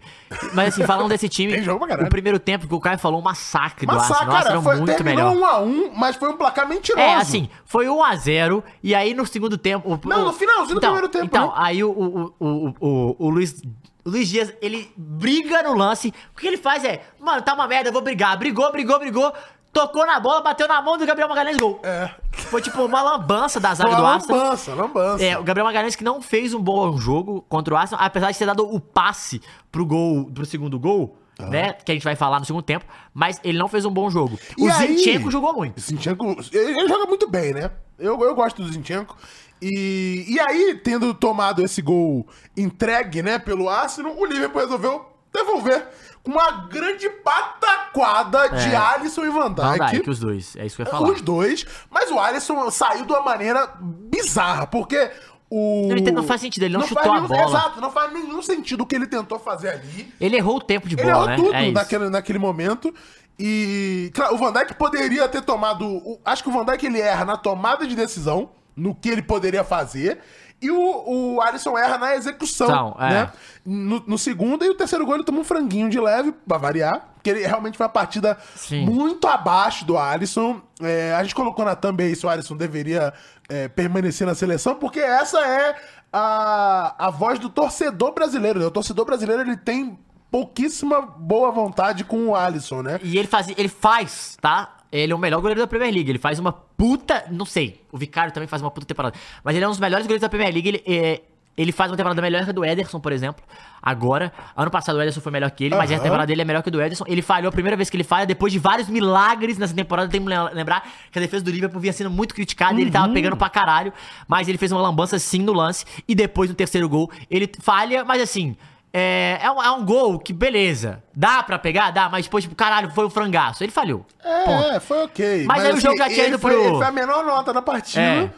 Mas 0.54 0.68
assim, 0.68 0.84
falando 0.86 1.08
desse 1.10 1.28
time. 1.28 1.52
Tem 1.58 1.62
jogo 1.62 1.78
pra 1.80 1.88
caralho. 1.88 2.06
O 2.06 2.10
primeiro 2.10 2.38
tempo 2.38 2.66
que 2.66 2.74
o 2.74 2.80
Caio 2.80 2.98
falou, 2.98 3.20
um 3.20 3.22
massacre 3.22 3.84
do 3.86 3.92
Massacre, 3.92 4.12
Arsenal. 4.14 4.28
O 4.28 4.32
cara, 4.32 4.38
Arsenal 4.56 4.62
foi, 4.62 4.76
muito 4.86 5.04
melhor. 5.04 5.34
1x1, 5.36 5.90
mas 5.94 6.16
foi 6.16 6.28
um 6.30 6.36
placar 6.36 6.66
mentiroso. 6.66 7.06
É, 7.06 7.14
assim, 7.14 7.48
foi 7.66 7.86
1x0, 7.86 8.62
e 8.82 8.94
aí 8.94 9.12
no 9.12 9.26
segundo 9.26 9.58
tempo. 9.58 9.86
o- 9.92 10.08
Não, 10.08 10.24
no 10.24 10.32
finalzinho 10.32 10.74
do 10.74 10.78
então, 10.78 10.92
primeiro 10.92 11.08
tempo, 11.08 11.24
Então, 11.26 11.48
né? 11.48 11.52
aí 11.56 11.84
o, 11.84 11.90
o, 11.90 12.34
o, 12.40 12.46
o, 12.46 12.74
o, 12.80 13.16
o 13.26 13.30
Luiz. 13.30 13.60
O 14.04 14.10
Luiz 14.10 14.26
Dias, 14.30 14.54
ele 14.62 14.90
briga 14.96 15.62
no 15.62 15.74
lance. 15.74 16.14
O 16.34 16.40
que 16.40 16.46
ele 16.46 16.56
faz 16.56 16.82
é, 16.82 17.02
mano, 17.20 17.42
tá 17.42 17.52
uma 17.52 17.68
merda, 17.68 17.90
eu 17.90 17.92
vou 17.92 18.00
brigar. 18.00 18.38
Brigou, 18.38 18.72
brigou, 18.72 18.98
brigou. 18.98 19.30
Tocou 19.78 20.04
na 20.04 20.18
bola, 20.18 20.40
bateu 20.40 20.66
na 20.66 20.82
mão 20.82 20.98
do 20.98 21.06
Gabriel 21.06 21.28
Magalhães, 21.28 21.56
gol. 21.56 21.78
É. 21.84 22.10
Foi 22.32 22.60
tipo 22.60 22.82
uma 22.82 23.00
lambança 23.00 23.60
da 23.60 23.72
zaga 23.74 23.94
do 23.94 24.04
Arsenal. 24.04 24.36
lambança, 24.38 24.74
lambança. 24.74 25.24
É, 25.24 25.38
o 25.38 25.44
Gabriel 25.44 25.66
Magalhães 25.66 25.94
que 25.94 26.02
não 26.02 26.20
fez 26.20 26.52
um 26.52 26.60
bom 26.60 26.96
jogo 26.96 27.44
contra 27.48 27.74
o 27.74 27.76
Arsenal, 27.76 28.04
apesar 28.04 28.32
de 28.32 28.38
ter 28.38 28.46
dado 28.46 28.64
o 28.68 28.80
passe 28.80 29.40
pro 29.70 29.86
gol, 29.86 30.24
pro 30.32 30.44
segundo 30.44 30.78
gol, 30.80 31.16
né? 31.38 31.74
Que 31.74 31.92
a 31.92 31.94
gente 31.94 32.02
vai 32.02 32.16
falar 32.16 32.40
no 32.40 32.44
segundo 32.44 32.62
tempo, 32.64 32.84
mas 33.14 33.40
ele 33.44 33.56
não 33.56 33.68
fez 33.68 33.84
um 33.84 33.90
bom 33.90 34.10
jogo. 34.10 34.36
E 34.56 34.64
o 34.64 34.72
aí- 34.72 34.96
Zinchenko 34.96 35.30
jogou 35.30 35.52
muito. 35.52 35.80
Zinchenko, 35.80 36.24
ele, 36.52 36.76
ele 36.80 36.88
joga 36.88 37.06
muito 37.06 37.30
bem, 37.30 37.54
né? 37.54 37.70
Eu, 37.96 38.20
eu 38.20 38.34
gosto 38.34 38.60
do 38.60 38.72
Zinchenko. 38.72 39.16
E, 39.62 40.24
e 40.28 40.40
aí, 40.40 40.80
tendo 40.82 41.14
tomado 41.14 41.64
esse 41.64 41.80
gol 41.82 42.26
entregue, 42.56 43.22
né, 43.22 43.38
pelo 43.38 43.68
Arsenal, 43.68 44.16
o 44.16 44.24
Liverpool 44.24 44.60
resolveu 44.62 45.06
devolver 45.32 45.86
com 46.22 46.32
uma 46.32 46.50
grande 46.68 47.08
pataquada 47.08 48.48
de 48.48 48.70
É. 48.70 48.76
Alisson 48.76 49.24
e 49.24 49.30
Van 49.30 49.52
Van 49.54 49.72
Dijk. 49.78 49.90
Dijk, 49.92 50.10
os 50.10 50.18
dois. 50.18 50.56
É 50.56 50.66
isso 50.66 50.76
que 50.76 50.82
eu 50.82 50.86
ia 50.86 50.90
falar. 50.90 51.08
Os 51.10 51.20
dois, 51.20 51.64
mas 51.90 52.10
o 52.10 52.18
Alisson 52.18 52.70
saiu 52.70 53.04
de 53.04 53.12
uma 53.12 53.22
maneira 53.22 53.70
bizarra, 53.80 54.66
porque 54.66 55.10
o. 55.50 55.88
Ele 55.90 56.10
não 56.10 56.22
faz 56.22 56.40
sentido, 56.40 56.62
ele 56.64 56.74
não 56.76 56.86
chutou 56.86 57.02
faz 57.04 57.08
a 57.10 57.14
nenhum- 57.14 57.28
bola. 57.28 57.58
Exato, 57.58 57.80
não 57.80 57.90
faz 57.90 58.12
nenhum 58.12 58.42
sentido 58.42 58.82
o 58.82 58.86
que 58.86 58.94
ele 58.96 59.06
tentou 59.06 59.38
fazer 59.38 59.68
ali. 59.70 60.12
Ele 60.20 60.36
errou 60.36 60.56
o 60.56 60.60
tempo 60.60 60.88
de 60.88 60.94
Ele 60.94 61.02
bola, 61.10 61.14
errou 61.14 61.26
né? 61.28 61.36
tudo 61.36 61.54
é 61.54 61.62
isso. 61.64 61.72
naquele, 61.72 62.08
naquele 62.10 62.38
momento. 62.38 62.94
E, 63.38 64.10
claro, 64.14 64.34
o 64.34 64.38
Van 64.38 64.52
Dijk 64.52 64.74
poderia 64.74 65.28
ter 65.28 65.42
tomado. 65.42 66.18
acho 66.24 66.42
que 66.42 66.48
o 66.48 66.52
Van 66.52 66.64
Dijk 66.64 66.84
ele 66.86 67.00
erra 67.00 67.24
na 67.24 67.36
tomada 67.36 67.86
de 67.86 67.94
decisão, 67.94 68.50
no 68.76 68.94
que 68.94 69.08
ele 69.08 69.22
poderia 69.22 69.62
fazer. 69.62 70.18
E 70.60 70.70
o, 70.70 71.36
o 71.36 71.40
Alisson 71.40 71.78
erra 71.78 71.98
na 71.98 72.16
execução, 72.16 72.66
Então, 72.66 72.96
é. 72.98 73.10
né? 73.10 73.32
No, 73.64 74.02
no 74.06 74.18
segundo 74.18 74.64
e 74.64 74.70
o 74.70 74.74
terceiro 74.74 75.04
gol 75.06 75.14
ele 75.14 75.24
toma 75.24 75.40
um 75.40 75.44
franguinho 75.44 75.88
de 75.88 76.00
leve, 76.00 76.32
pra 76.32 76.58
variar. 76.58 77.08
Porque 77.14 77.30
ele 77.30 77.46
realmente 77.46 77.76
foi 77.76 77.86
uma 77.86 77.92
partida 77.92 78.36
Sim. 78.56 78.84
muito 78.86 79.28
abaixo 79.28 79.84
do 79.84 79.96
Alisson. 79.96 80.60
É, 80.80 81.14
a 81.14 81.22
gente 81.22 81.34
colocou 81.34 81.64
na 81.64 81.76
thumb 81.76 82.02
aí 82.02 82.14
se 82.16 82.26
o 82.26 82.28
Alisson 82.28 82.56
deveria 82.56 83.12
é, 83.48 83.68
permanecer 83.68 84.26
na 84.26 84.34
seleção, 84.34 84.74
porque 84.74 85.00
essa 85.00 85.38
é 85.40 85.76
a, 86.12 87.06
a 87.06 87.10
voz 87.10 87.38
do 87.38 87.48
torcedor 87.48 88.12
brasileiro. 88.12 88.58
Né? 88.58 88.66
O 88.66 88.70
torcedor 88.70 89.04
brasileiro 89.04 89.42
ele 89.42 89.56
tem 89.56 89.98
pouquíssima 90.30 91.00
boa 91.00 91.50
vontade 91.50 92.04
com 92.04 92.28
o 92.28 92.36
Alisson, 92.36 92.82
né? 92.82 93.00
E 93.02 93.18
ele 93.18 93.28
faz, 93.28 93.48
ele 93.48 93.68
faz, 93.68 94.36
tá? 94.40 94.76
Ele 94.90 95.12
é 95.12 95.16
o 95.16 95.18
melhor 95.18 95.40
goleiro 95.40 95.60
da 95.60 95.66
Premier 95.66 95.92
League. 95.92 96.10
Ele 96.10 96.18
faz 96.18 96.38
uma 96.38 96.52
puta. 96.78 97.24
Não 97.30 97.44
sei. 97.44 97.82
O 97.92 97.98
Vicário 97.98 98.32
também 98.32 98.46
faz 98.46 98.62
uma 98.62 98.70
puta 98.70 98.86
temporada. 98.86 99.14
Mas 99.44 99.54
ele 99.54 99.64
é 99.64 99.68
um 99.68 99.70
dos 99.72 99.80
melhores 99.80 100.06
goleiros 100.06 100.22
da 100.22 100.28
Premier 100.30 100.50
League. 100.52 100.68
Ele, 100.68 100.82
é, 100.86 101.20
ele 101.56 101.72
faz 101.72 101.90
uma 101.90 101.96
temporada 101.96 102.22
melhor 102.22 102.44
que 102.44 102.50
a 102.50 102.52
do 102.52 102.64
Ederson, 102.64 103.00
por 103.00 103.12
exemplo. 103.12 103.44
Agora. 103.82 104.32
Ano 104.56 104.70
passado 104.70 104.96
o 104.96 105.02
Ederson 105.02 105.20
foi 105.20 105.32
melhor 105.32 105.50
que 105.50 105.64
ele, 105.64 105.74
mas 105.74 105.90
Aham. 105.90 105.94
essa 105.94 106.02
temporada 106.04 106.26
dele 106.28 106.42
é 106.42 106.44
melhor 106.44 106.62
que 106.62 106.68
a 106.68 106.72
do 106.72 106.80
Ederson. 106.80 107.04
Ele 107.08 107.20
falhou 107.20 107.48
a 107.48 107.52
primeira 107.52 107.76
vez 107.76 107.90
que 107.90 107.96
ele 107.96 108.04
falha, 108.04 108.24
depois 108.24 108.52
de 108.52 108.58
vários 108.60 108.88
milagres 108.88 109.58
nessa 109.58 109.74
temporada. 109.74 110.08
Tem 110.08 110.22
que 110.22 110.28
lembrar 110.54 110.88
que 111.10 111.18
a 111.18 111.22
defesa 111.22 111.44
do 111.44 111.50
Liverpool 111.50 111.80
vinha 111.80 111.92
sendo 111.92 112.10
muito 112.10 112.34
criticada 112.34 112.74
e 112.74 112.76
ele 112.82 112.86
Uhum. 112.86 112.92
tava 112.92 113.12
pegando 113.12 113.36
pra 113.36 113.50
caralho. 113.50 113.92
Mas 114.28 114.48
ele 114.48 114.56
fez 114.56 114.70
uma 114.72 114.80
lambança 114.80 115.18
sim 115.18 115.42
no 115.42 115.52
lance. 115.52 115.84
E 116.06 116.14
depois 116.14 116.48
no 116.48 116.54
terceiro 116.54 116.88
gol, 116.88 117.10
ele 117.30 117.50
falha, 117.60 118.04
mas 118.04 118.22
assim. 118.22 118.56
É, 118.92 119.38
é, 119.42 119.50
um, 119.50 119.62
é 119.62 119.70
um 119.70 119.84
gol 119.84 120.18
que, 120.18 120.32
beleza, 120.32 121.02
dá 121.14 121.42
pra 121.42 121.58
pegar? 121.58 121.90
Dá, 121.90 122.08
mas 122.08 122.24
depois, 122.24 122.44
tipo, 122.44 122.56
caralho, 122.56 122.90
foi 122.90 123.04
um 123.06 123.10
frangaço. 123.10 123.62
Ele 123.62 123.70
falhou. 123.70 124.06
Ponto. 124.22 124.66
É, 124.74 124.80
foi 124.80 125.02
ok. 125.04 125.44
Mas 125.44 125.64
aí 125.64 125.72
o 125.74 125.80
jogo 125.80 125.96
já 125.98 126.06
tinha 126.08 126.20
ele 126.20 126.28
ido 126.28 126.38
foi, 126.38 126.52
pro- 126.52 126.64
ele 126.64 126.76
foi 126.76 126.86
a 126.86 126.92
menor 126.92 127.24
nota 127.24 127.52
da 127.52 127.60
partida. 127.60 128.00
É. 128.00 128.30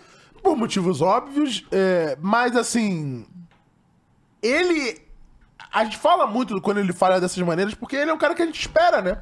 Por 0.43 0.57
motivos 0.57 1.01
óbvios. 1.01 1.65
é, 1.71 2.17
mas 2.21 2.57
assim. 2.57 3.27
Ele. 4.43 5.01
A 5.73 5.85
gente 5.85 5.99
fala 5.99 6.27
muito 6.27 6.61
quando 6.61 6.79
ele 6.79 6.93
fala 6.93 7.21
dessas 7.21 7.39
maneiras, 7.39 7.75
porque 7.75 7.95
ele 7.95 8.11
é 8.11 8.15
um 8.15 8.19
cara 8.19 8.35
que 8.35 8.43
a 8.43 8.47
gente 8.47 8.59
espera, 8.59 9.01
né? 9.01 9.19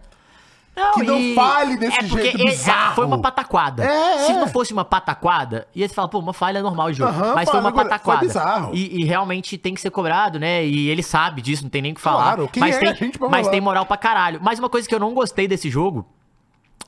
Que 0.95 1.03
não 1.03 1.35
fale 1.35 1.77
desse 1.77 1.99
é 1.99 2.03
porque 2.09 2.23
jeito 2.31 2.45
bizarro. 2.45 2.95
Foi 2.95 3.05
uma 3.07 3.21
pataquada. 3.21 3.85
É, 3.85 4.19
Se 4.27 4.33
é. 4.33 4.35
não 4.39 4.49
fosse 4.49 4.73
uma 4.73 4.85
pataquada, 4.85 5.67
ia 5.75 5.89
se 5.89 5.95
falar, 5.95 6.09
pô, 6.09 6.19
uma 6.19 6.33
falha 6.33 6.63
normal 6.63 6.91
de 6.93 6.99
jogo. 6.99 7.11
Aham, 7.11 7.35
Mas 7.35 7.49
foi 7.51 7.61
uma 7.61 7.69
agora, 7.69 7.85
foi 7.85 7.91
pataquada. 7.91 8.27
bizarro. 8.27 8.75
E, 8.75 9.01
e 9.01 9.05
realmente 9.05 9.57
tem 9.59 9.75
que 9.75 9.81
ser 9.81 9.91
cobrado, 9.91 10.39
né? 10.39 10.65
E 10.65 10.89
ele 10.89 11.03
sabe 11.03 11.41
disso, 11.43 11.63
não 11.63 11.71
tem 11.71 11.83
nem 11.83 11.93
o 11.93 11.95
que 11.95 12.01
falar. 12.01 12.35
Claro, 12.37 12.51
mas 12.57 12.77
é 12.77 12.79
tem, 12.81 12.89
a 12.89 12.93
gente 12.95 13.19
pra 13.19 13.29
mas 13.29 13.49
tem 13.49 13.61
moral 13.61 13.87
pra 13.87 13.97
caralho. 13.97 14.41
Mas 14.43 14.59
uma 14.59 14.69
coisa 14.69 14.89
que 14.89 14.95
eu 14.95 15.01
não 15.01 15.15
gostei 15.15 15.47
desse 15.49 15.69
jogo 15.71 16.07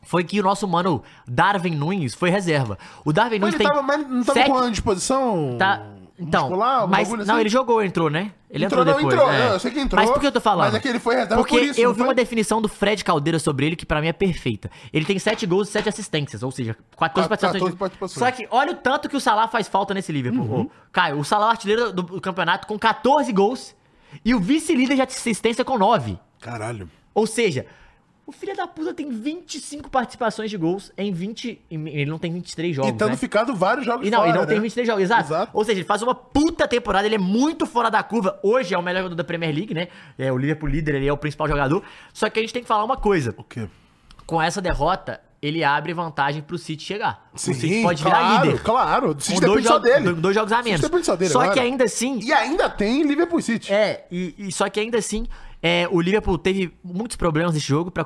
foi 0.02 0.24
que 0.24 0.40
o 0.40 0.42
nosso 0.42 0.66
mano 0.66 1.02
Darwin 1.26 1.74
Nunes 1.76 2.14
foi 2.14 2.30
reserva. 2.30 2.78
O 3.04 3.12
Darwin 3.12 3.38
Mas 3.38 3.52
Nunes 3.52 3.56
tem 3.58 3.66
tava, 3.68 3.82
mas 3.82 4.08
não 4.08 4.24
tava 4.24 4.38
sete- 4.38 4.50
com 4.50 4.58
a 4.58 4.70
disposição. 4.70 5.56
Tá, 5.58 5.82
então, 6.20 6.42
muscular, 6.48 6.80
algum 6.82 6.90
mas 6.92 7.08
não, 7.08 7.20
assim? 7.20 7.40
ele 7.40 7.48
jogou, 7.48 7.82
entrou, 7.82 8.10
né? 8.10 8.32
Ele 8.50 8.64
Entrou, 8.64 8.82
entrou, 8.82 8.94
não, 9.02 9.10
depois. 9.10 9.14
entrou. 9.14 9.32
é. 9.32 9.46
Não, 9.46 9.52
eu 9.54 9.60
sei 9.60 9.70
que 9.70 9.78
entrou, 9.80 10.00
Mas 10.02 10.10
por 10.10 10.20
que 10.20 10.26
eu 10.26 10.32
tô 10.32 10.40
falando? 10.40 10.66
mas 10.66 10.74
é 10.74 10.80
que 10.80 10.88
ele 10.88 10.98
foi 10.98 11.14
reserva 11.14 11.36
Porque 11.36 11.56
por 11.56 11.62
isso, 11.64 11.80
eu 11.80 11.84
não 11.88 11.92
vi 11.94 11.98
foi? 11.98 12.08
uma 12.08 12.14
definição 12.14 12.60
do 12.60 12.68
Fred 12.68 13.04
Caldeira 13.04 13.38
sobre 13.38 13.64
ele 13.66 13.76
que 13.76 13.86
pra 13.86 14.00
mim 14.00 14.08
é 14.08 14.12
perfeita. 14.12 14.68
Ele 14.92 15.04
tem 15.04 15.18
7 15.18 15.46
gols 15.46 15.68
e 15.68 15.72
7 15.72 15.88
assistências, 15.88 16.42
ou 16.42 16.50
seja, 16.50 16.74
14 16.98 17.28
14 17.28 17.28
participações. 17.28 17.72
de- 17.72 17.78
participações. 17.78 18.18
Só 18.18 18.30
que 18.32 18.48
olha 18.50 18.72
o 18.72 18.74
tanto 18.76 19.08
que 19.08 19.16
o 19.16 19.20
Salah 19.20 19.46
faz 19.48 19.68
falta 19.68 19.94
nesse 19.94 20.10
Liverpool. 20.12 20.42
Uhum. 20.44 20.70
Caio, 20.92 21.18
o 21.18 21.24
Salah 21.24 21.46
é 21.46 21.48
o 21.48 21.50
artilheiro 21.52 21.92
do, 21.92 22.02
do 22.02 22.20
campeonato 22.20 22.66
com 22.66 22.76
14 22.78 23.32
gols 23.32 23.74
e 24.24 24.34
o 24.34 24.40
vice-líder 24.40 24.96
de 24.96 25.02
assistência 25.02 25.64
com 25.64 25.78
9. 25.78 26.18
Caralho. 26.40 26.90
Ou 27.14 27.26
seja, 27.28 27.66
O 28.30 28.32
filho 28.32 28.54
da 28.56 28.64
puta 28.64 28.94
tem 28.94 29.10
25 29.10 29.90
participações 29.90 30.48
de 30.52 30.56
gols 30.56 30.92
em 30.96 31.12
20. 31.12 31.60
em- 31.68 31.88
Ele 31.88 32.08
não 32.08 32.16
tem 32.16 32.32
23 32.32 32.76
jogos. 32.76 32.92
E 32.92 32.94
tendo 32.94 33.10
né? 33.10 33.16
ficado 33.16 33.56
vários 33.56 33.84
jogos 33.84 34.06
E 34.06 34.10
não, 34.10 34.18
fora, 34.20 34.30
e 34.30 34.32
não 34.32 34.46
tem 34.46 34.54
né? 34.54 34.62
23 34.62 34.86
jogos, 34.86 35.02
exato. 35.02 35.22
Exato. 35.24 35.50
Ou 35.52 35.64
seja, 35.64 35.78
ele 35.80 35.84
faz 35.84 36.00
uma 36.00 36.14
puta 36.14 36.68
temporada, 36.68 37.06
ele 37.08 37.16
é 37.16 37.18
muito 37.18 37.66
fora 37.66 37.90
da 37.90 38.00
curva. 38.04 38.38
Hoje 38.40 38.72
é 38.72 38.78
o 38.78 38.82
melhor 38.82 39.00
jogador 39.00 39.16
da 39.16 39.24
Premier 39.24 39.52
League, 39.52 39.74
né? 39.74 39.88
É 40.16 40.30
o 40.32 40.38
Liverpool 40.38 40.68
líder, 40.68 40.94
ele 40.94 41.08
é 41.08 41.12
o 41.12 41.16
principal 41.16 41.48
jogador. 41.48 41.82
Só 42.12 42.30
que 42.30 42.38
a 42.38 42.42
gente 42.42 42.52
tem 42.52 42.62
que 42.62 42.68
falar 42.68 42.84
uma 42.84 42.96
coisa. 42.96 43.34
O 43.36 43.42
quê? 43.42 43.68
Com 44.24 44.40
essa 44.40 44.62
derrota, 44.62 45.20
ele 45.42 45.64
abre 45.64 45.94
vantagem 45.94 46.42
pro 46.42 46.58
City 46.58 46.82
chegar. 46.84 47.30
Sim, 47.34 47.52
o 47.52 47.54
City 47.54 47.82
pode 47.82 48.02
virar 48.04 48.18
claro, 48.20 48.46
líder. 48.46 48.62
Claro, 48.62 49.16
o 49.16 49.20
City 49.20 49.40
dois, 49.40 49.62
depende 49.62 49.68
só 49.68 49.74
jogos- 49.74 49.90
dele. 50.04 50.12
dois 50.20 50.34
jogos 50.34 50.52
a 50.52 50.62
menos. 50.62 50.80
depende 50.80 51.06
só 51.06 51.16
dele 51.16 51.30
Só 51.30 51.48
que 51.50 51.58
ainda 51.60 51.84
assim, 51.84 52.20
E 52.22 52.32
ainda 52.32 52.68
tem 52.68 53.02
Liverpool 53.02 53.40
City. 53.40 53.72
é, 53.72 54.06
e, 54.10 54.34
e 54.38 54.52
só 54.52 54.68
que 54.68 54.78
ainda 54.80 54.98
assim, 54.98 55.26
é, 55.62 55.88
o 55.90 56.00
Liverpool 56.00 56.36
teve 56.38 56.72
muitos 56.84 57.16
problemas 57.16 57.54
nesse 57.54 57.66
jogo. 57.66 57.90
Pra, 57.90 58.04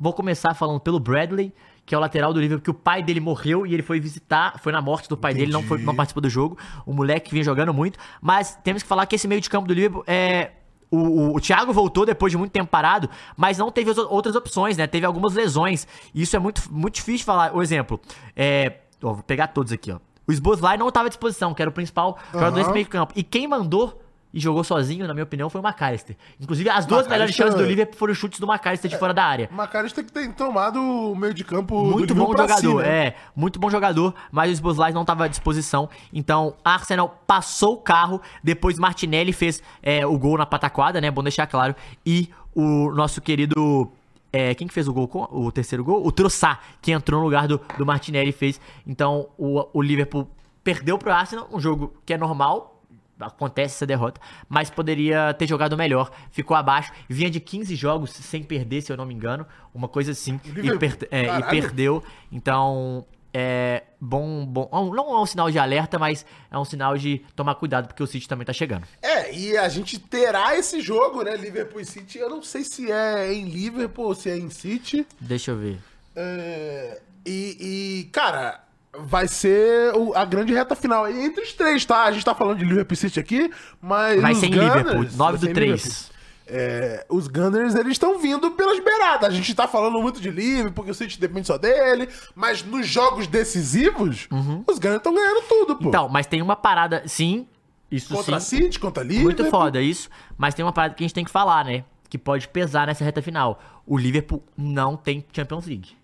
vou 0.00 0.12
começar 0.12 0.54
falando 0.54 0.80
pelo 0.80 0.98
Bradley, 1.00 1.52
que 1.84 1.94
é 1.94 1.98
o 1.98 2.00
lateral 2.00 2.32
do 2.32 2.40
Liverpool, 2.40 2.62
que 2.64 2.70
o 2.70 2.74
pai 2.74 3.02
dele 3.02 3.20
morreu 3.20 3.64
e 3.66 3.72
ele 3.74 3.82
foi 3.82 4.00
visitar, 4.00 4.58
foi 4.60 4.72
na 4.72 4.80
morte 4.80 5.08
do 5.08 5.16
pai 5.16 5.32
dele, 5.34 5.52
não, 5.52 5.62
foi, 5.62 5.78
não 5.78 5.94
participou 5.94 6.20
do 6.20 6.28
jogo. 6.28 6.56
O 6.84 6.92
moleque 6.92 7.30
vinha 7.30 7.44
jogando 7.44 7.72
muito. 7.72 7.98
Mas 8.20 8.58
temos 8.64 8.82
que 8.82 8.88
falar 8.88 9.06
que 9.06 9.14
esse 9.14 9.26
meio 9.28 9.40
de 9.40 9.48
campo 9.50 9.66
do 9.68 9.74
Liverpool 9.74 10.02
é. 10.06 10.50
O, 10.90 10.96
o, 10.96 11.36
o 11.36 11.40
Thiago 11.40 11.72
voltou 11.72 12.06
depois 12.06 12.30
de 12.30 12.36
muito 12.36 12.52
tempo 12.52 12.70
parado, 12.70 13.10
mas 13.36 13.58
não 13.58 13.70
teve 13.70 13.90
outras 14.08 14.36
opções, 14.36 14.76
né? 14.76 14.86
Teve 14.86 15.04
algumas 15.04 15.34
lesões. 15.34 15.86
E 16.14 16.22
isso 16.22 16.36
é 16.36 16.38
muito, 16.38 16.62
muito 16.70 16.94
difícil 16.94 17.18
de 17.18 17.24
falar. 17.24 17.54
O 17.54 17.62
exemplo, 17.62 18.00
é. 18.36 18.80
ó, 19.02 19.12
vou 19.12 19.22
pegar 19.22 19.48
todos 19.48 19.72
aqui, 19.72 19.90
ó. 19.92 19.98
O 20.28 20.32
Sboslai 20.32 20.76
não 20.76 20.88
estava 20.88 21.06
à 21.06 21.08
disposição, 21.08 21.54
que 21.54 21.62
era 21.62 21.68
o 21.68 21.72
principal 21.72 22.18
jogador 22.32 22.56
desse 22.56 22.72
meio 22.72 22.86
campo. 22.86 23.12
E 23.16 23.22
quem 23.22 23.46
mandou 23.46 24.00
e 24.36 24.40
jogou 24.40 24.62
sozinho, 24.62 25.06
na 25.08 25.14
minha 25.14 25.24
opinião, 25.24 25.48
foi 25.48 25.62
o 25.62 25.64
McAllister. 25.66 26.14
Inclusive, 26.38 26.68
as 26.68 26.84
duas 26.84 27.06
McAllister- 27.06 27.10
melhores 27.10 27.34
chances 27.34 27.54
do 27.54 27.64
Liverpool 27.64 27.96
foram 27.98 28.12
chutes 28.14 28.38
do 28.38 28.46
McAllister 28.46 28.90
de 28.90 28.98
fora 28.98 29.14
da 29.14 29.24
área. 29.24 29.48
O 29.50 29.54
Macarista 29.54 30.02
que 30.04 30.12
tem 30.12 30.30
tomado 30.30 30.78
o 30.78 31.16
meio 31.16 31.32
de 31.32 31.42
campo 31.42 31.82
Muito 31.86 32.14
bom 32.14 32.26
jogador, 32.36 32.56
si, 32.58 32.74
né? 32.88 33.06
é. 33.06 33.14
Muito 33.34 33.58
bom 33.58 33.70
jogador, 33.70 34.14
mas 34.30 34.50
o 34.50 34.52
Sboslai 34.52 34.92
não 34.92 35.00
estava 35.00 35.24
à 35.24 35.28
disposição. 35.28 35.88
Então, 36.12 36.54
Arsenal 36.62 37.22
passou 37.26 37.74
o 37.74 37.78
carro. 37.78 38.20
Depois, 38.44 38.78
Martinelli 38.78 39.32
fez 39.32 39.62
é, 39.82 40.06
o 40.06 40.18
gol 40.18 40.36
na 40.36 40.44
pataquada, 40.44 41.00
né? 41.00 41.10
Bom 41.10 41.22
deixar 41.22 41.46
claro. 41.46 41.74
E 42.04 42.28
o 42.54 42.90
nosso 42.92 43.22
querido. 43.22 43.90
é, 44.32 44.54
quem 44.54 44.66
que 44.68 44.74
fez 44.74 44.86
o 44.86 44.92
gol? 44.92 45.08
O 45.32 45.50
terceiro 45.50 45.82
gol? 45.82 46.06
O 46.06 46.12
Troçar, 46.12 46.60
que 46.82 46.92
entrou 46.92 47.20
no 47.20 47.24
lugar 47.24 47.48
do, 47.48 47.58
do 47.78 47.86
Martinelli 47.86 48.32
fez. 48.32 48.60
Então, 48.86 49.28
o, 49.38 49.66
o 49.72 49.80
Liverpool 49.80 50.28
perdeu 50.62 50.98
pro 50.98 51.10
Arsenal, 51.10 51.48
um 51.50 51.58
jogo 51.60 51.94
que 52.04 52.12
é 52.12 52.18
normal. 52.18 52.75
Acontece 53.18 53.76
essa 53.76 53.86
derrota, 53.86 54.20
mas 54.48 54.68
poderia 54.70 55.32
ter 55.34 55.46
jogado 55.46 55.76
melhor. 55.76 56.10
Ficou 56.30 56.56
abaixo, 56.56 56.92
vinha 57.08 57.30
de 57.30 57.40
15 57.40 57.74
jogos 57.74 58.10
sem 58.10 58.42
perder, 58.42 58.82
se 58.82 58.92
eu 58.92 58.96
não 58.96 59.06
me 59.06 59.14
engano. 59.14 59.46
Uma 59.74 59.88
coisa 59.88 60.12
assim. 60.12 60.38
E, 60.44 60.76
per- 60.78 61.08
é, 61.10 61.24
e 61.38 61.42
perdeu. 61.44 62.02
Então, 62.30 63.06
é 63.32 63.84
bom, 64.00 64.44
bom. 64.46 64.68
Não 64.94 65.16
é 65.16 65.20
um 65.20 65.26
sinal 65.26 65.50
de 65.50 65.58
alerta, 65.58 65.98
mas 65.98 66.24
é 66.50 66.58
um 66.58 66.64
sinal 66.64 66.96
de 66.98 67.18
tomar 67.34 67.54
cuidado, 67.54 67.86
porque 67.86 68.02
o 68.02 68.06
City 68.06 68.28
também 68.28 68.44
tá 68.46 68.52
chegando. 68.52 68.86
É, 69.02 69.34
e 69.34 69.56
a 69.56 69.68
gente 69.68 69.98
terá 69.98 70.56
esse 70.56 70.80
jogo, 70.80 71.22
né? 71.22 71.36
Liverpool 71.36 71.80
e 71.80 71.84
City. 71.86 72.18
Eu 72.18 72.28
não 72.30 72.42
sei 72.42 72.64
se 72.64 72.90
é 72.92 73.32
em 73.32 73.44
Liverpool 73.48 74.06
ou 74.06 74.14
se 74.14 74.28
é 74.30 74.36
em 74.38 74.50
City. 74.50 75.06
Deixa 75.20 75.50
eu 75.52 75.56
ver. 75.58 75.78
É, 76.14 77.00
e, 77.24 77.56
e, 78.00 78.04
cara, 78.10 78.62
vai 79.00 79.28
ser 79.28 79.94
o- 79.94 80.14
a 80.14 80.24
grande 80.24 80.52
reta 80.54 80.74
final 80.74 81.08
entre 81.10 81.42
os 81.42 81.52
três, 81.52 81.84
tá? 81.84 82.04
A 82.04 82.12
gente 82.12 82.24
tá 82.24 82.34
falando 82.34 82.58
de 82.58 82.64
Liverpool 82.64 82.96
City 82.96 83.18
aqui, 83.20 83.50
mas. 83.80 84.20
Vai 84.20 84.32
os 84.32 84.38
ser 84.38 84.46
em 84.46 84.50
Gunners- 84.50 84.74
Liverpool, 84.76 85.02
9 85.02 85.16
vai 85.16 85.32
ser 85.38 85.38
do 85.46 85.50
em 85.50 85.54
3. 85.54 85.84
Liverpool. 85.84 86.16
É, 86.48 87.04
os 87.08 87.26
Gunners, 87.26 87.74
eles 87.74 87.92
estão 87.92 88.18
vindo 88.20 88.52
pelas 88.52 88.78
beiradas. 88.78 89.28
A 89.28 89.32
gente 89.32 89.52
tá 89.52 89.66
falando 89.66 90.00
muito 90.00 90.20
de 90.20 90.30
Liverpool, 90.30 90.72
porque 90.74 90.90
o 90.92 90.94
City 90.94 91.18
depende 91.18 91.46
só 91.48 91.58
dele. 91.58 92.08
Mas 92.36 92.62
nos 92.62 92.86
jogos 92.86 93.26
decisivos, 93.26 94.28
os 94.66 94.78
Gunners 94.78 94.98
estão 94.98 95.12
ganhando 95.12 95.42
tudo, 95.48 95.74
pô. 95.76 95.82
Uhum. 95.84 95.88
Então, 95.88 96.08
mas 96.08 96.26
tem 96.26 96.40
uma 96.40 96.54
parada, 96.54 97.02
sim. 97.06 97.48
Isso 97.90 98.14
contra 98.14 98.38
sim. 98.38 98.58
City, 98.62 98.78
contra 98.78 99.02
Liverpool. 99.02 99.24
Muito 99.24 99.44
foda 99.50 99.80
isso. 99.82 100.08
Mas 100.38 100.54
tem 100.54 100.64
uma 100.64 100.72
parada 100.72 100.94
que 100.94 101.02
a 101.02 101.06
gente 101.06 101.14
tem 101.14 101.24
que 101.24 101.30
falar, 101.30 101.64
né? 101.64 101.84
Que 102.08 102.16
pode 102.18 102.46
pesar 102.48 102.86
nessa 102.86 103.04
reta 103.04 103.20
final. 103.20 103.60
O 103.84 103.96
Liverpool 103.98 104.42
não 104.56 104.96
tem 104.96 105.24
Champions 105.32 105.66
League 105.66 105.96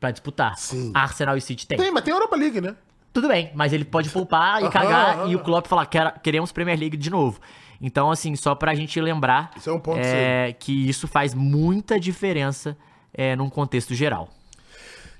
pra 0.00 0.10
disputar. 0.10 0.56
Sim. 0.56 0.90
Arsenal 0.94 1.36
e 1.36 1.40
City 1.40 1.66
tem. 1.66 1.78
Tem, 1.78 1.90
mas 1.90 2.02
tem 2.04 2.12
Europa 2.12 2.36
League, 2.36 2.60
né? 2.60 2.74
Tudo 3.12 3.28
bem, 3.28 3.50
mas 3.54 3.72
ele 3.72 3.84
pode 3.84 4.10
poupar 4.10 4.62
e 4.62 4.68
cagar 4.70 5.28
e 5.28 5.34
o 5.34 5.40
Klopp 5.40 5.66
falar 5.66 5.86
"Quer- 5.86 6.20
queremos 6.20 6.52
Premier 6.52 6.78
League 6.78 6.96
de 6.96 7.10
novo. 7.10 7.40
Então, 7.80 8.10
assim, 8.10 8.34
só 8.36 8.54
pra 8.54 8.74
gente 8.74 9.00
lembrar 9.00 9.50
Isso 9.56 9.70
é 9.70 9.72
um 9.72 9.78
ponto 9.80 9.98
é, 10.02 10.52
que 10.58 10.88
isso 10.88 11.06
faz 11.08 11.32
muita 11.32 11.98
diferença 11.98 12.76
é, 13.14 13.34
num 13.36 13.48
contexto 13.48 13.94
geral. 13.94 14.28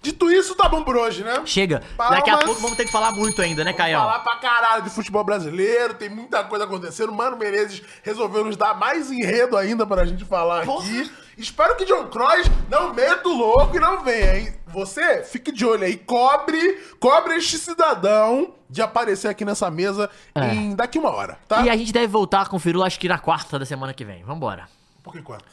Dito 0.01 0.31
isso, 0.31 0.55
tá 0.55 0.69
bom 0.69 0.85
por 0.85 0.97
hoje, 0.97 1.25
né? 1.25 1.43
Chega, 1.45 1.83
daqui 1.97 2.31
a 2.31 2.35
Palmas. 2.35 2.45
pouco 2.45 2.61
vamos 2.61 2.77
ter 2.77 2.85
que 2.85 2.93
falar 2.93 3.11
muito 3.11 3.43
ainda, 3.43 3.65
né, 3.65 3.73
Vamos 3.73 3.79
Caião? 3.85 4.01
falar 4.03 4.21
pra 4.21 4.37
caralho 4.37 4.83
de 4.85 4.91
futebol 4.91 5.25
brasileiro, 5.25 5.95
tem 5.95 6.09
muita 6.09 6.45
coisa 6.45 6.65
acontecendo. 6.67 7.11
Mano 7.13 7.37
Menezes 7.37 7.83
resolveu 8.05 8.45
nos 8.45 8.57
dar 8.57 8.75
mais 8.79 9.11
enredo 9.11 9.57
ainda 9.57 9.85
pra 9.85 10.05
gente 10.05 10.25
falar 10.25 10.63
aqui. 10.63 11.11
Espero 11.39 11.77
que 11.77 11.85
John 11.85 12.09
Cross 12.09 12.51
não 12.69 12.93
meta 12.93 13.29
o 13.29 13.33
louco 13.37 13.77
e 13.77 13.81
não 13.81 14.03
venha, 14.03 14.39
hein? 14.39 14.55
Você, 14.67 15.23
fique 15.23 15.51
de 15.53 15.65
olho 15.65 15.85
aí, 15.85 15.97
cobre, 15.97 16.75
cobre 17.01 17.37
este 17.37 17.57
cidadão 17.59 18.55
de 18.69 18.83
aparecer 18.83 19.29
aqui 19.29 19.45
nessa 19.45 19.71
mesa 19.71 20.11
É. 20.35 20.53
em 20.53 20.75
daqui 20.75 20.99
uma 20.99 21.11
hora, 21.11 21.39
tá? 21.49 21.63
E 21.63 21.71
a 21.71 21.77
gente 21.77 21.93
deve 21.93 22.09
voltar 22.09 22.49
com 22.49 22.57
o 22.57 22.59
Firula, 22.59 22.87
acho 22.87 22.99
que 23.01 23.09
na 23.09 23.19
quarta 23.19 23.59
da 23.59 23.65
semana 23.65 23.95
que 23.95 24.05
vem. 24.05 24.23
Vambora. 24.25 24.69
Por 25.03 25.13
que 25.13 25.23
quanto? 25.23 25.45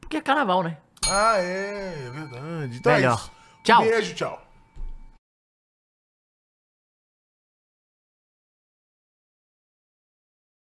Porque 0.00 0.16
é 0.16 0.20
carnaval, 0.20 0.62
né? 0.64 0.76
Ah, 1.08 1.36
é, 1.38 2.04
é 2.06 2.10
verdade. 2.10 2.76
Então 2.78 2.92
Melhor. 2.92 3.12
é 3.12 3.14
isso. 3.14 3.30
Tchau. 3.64 3.82
Beijo, 3.82 4.14
tchau. 4.14 4.41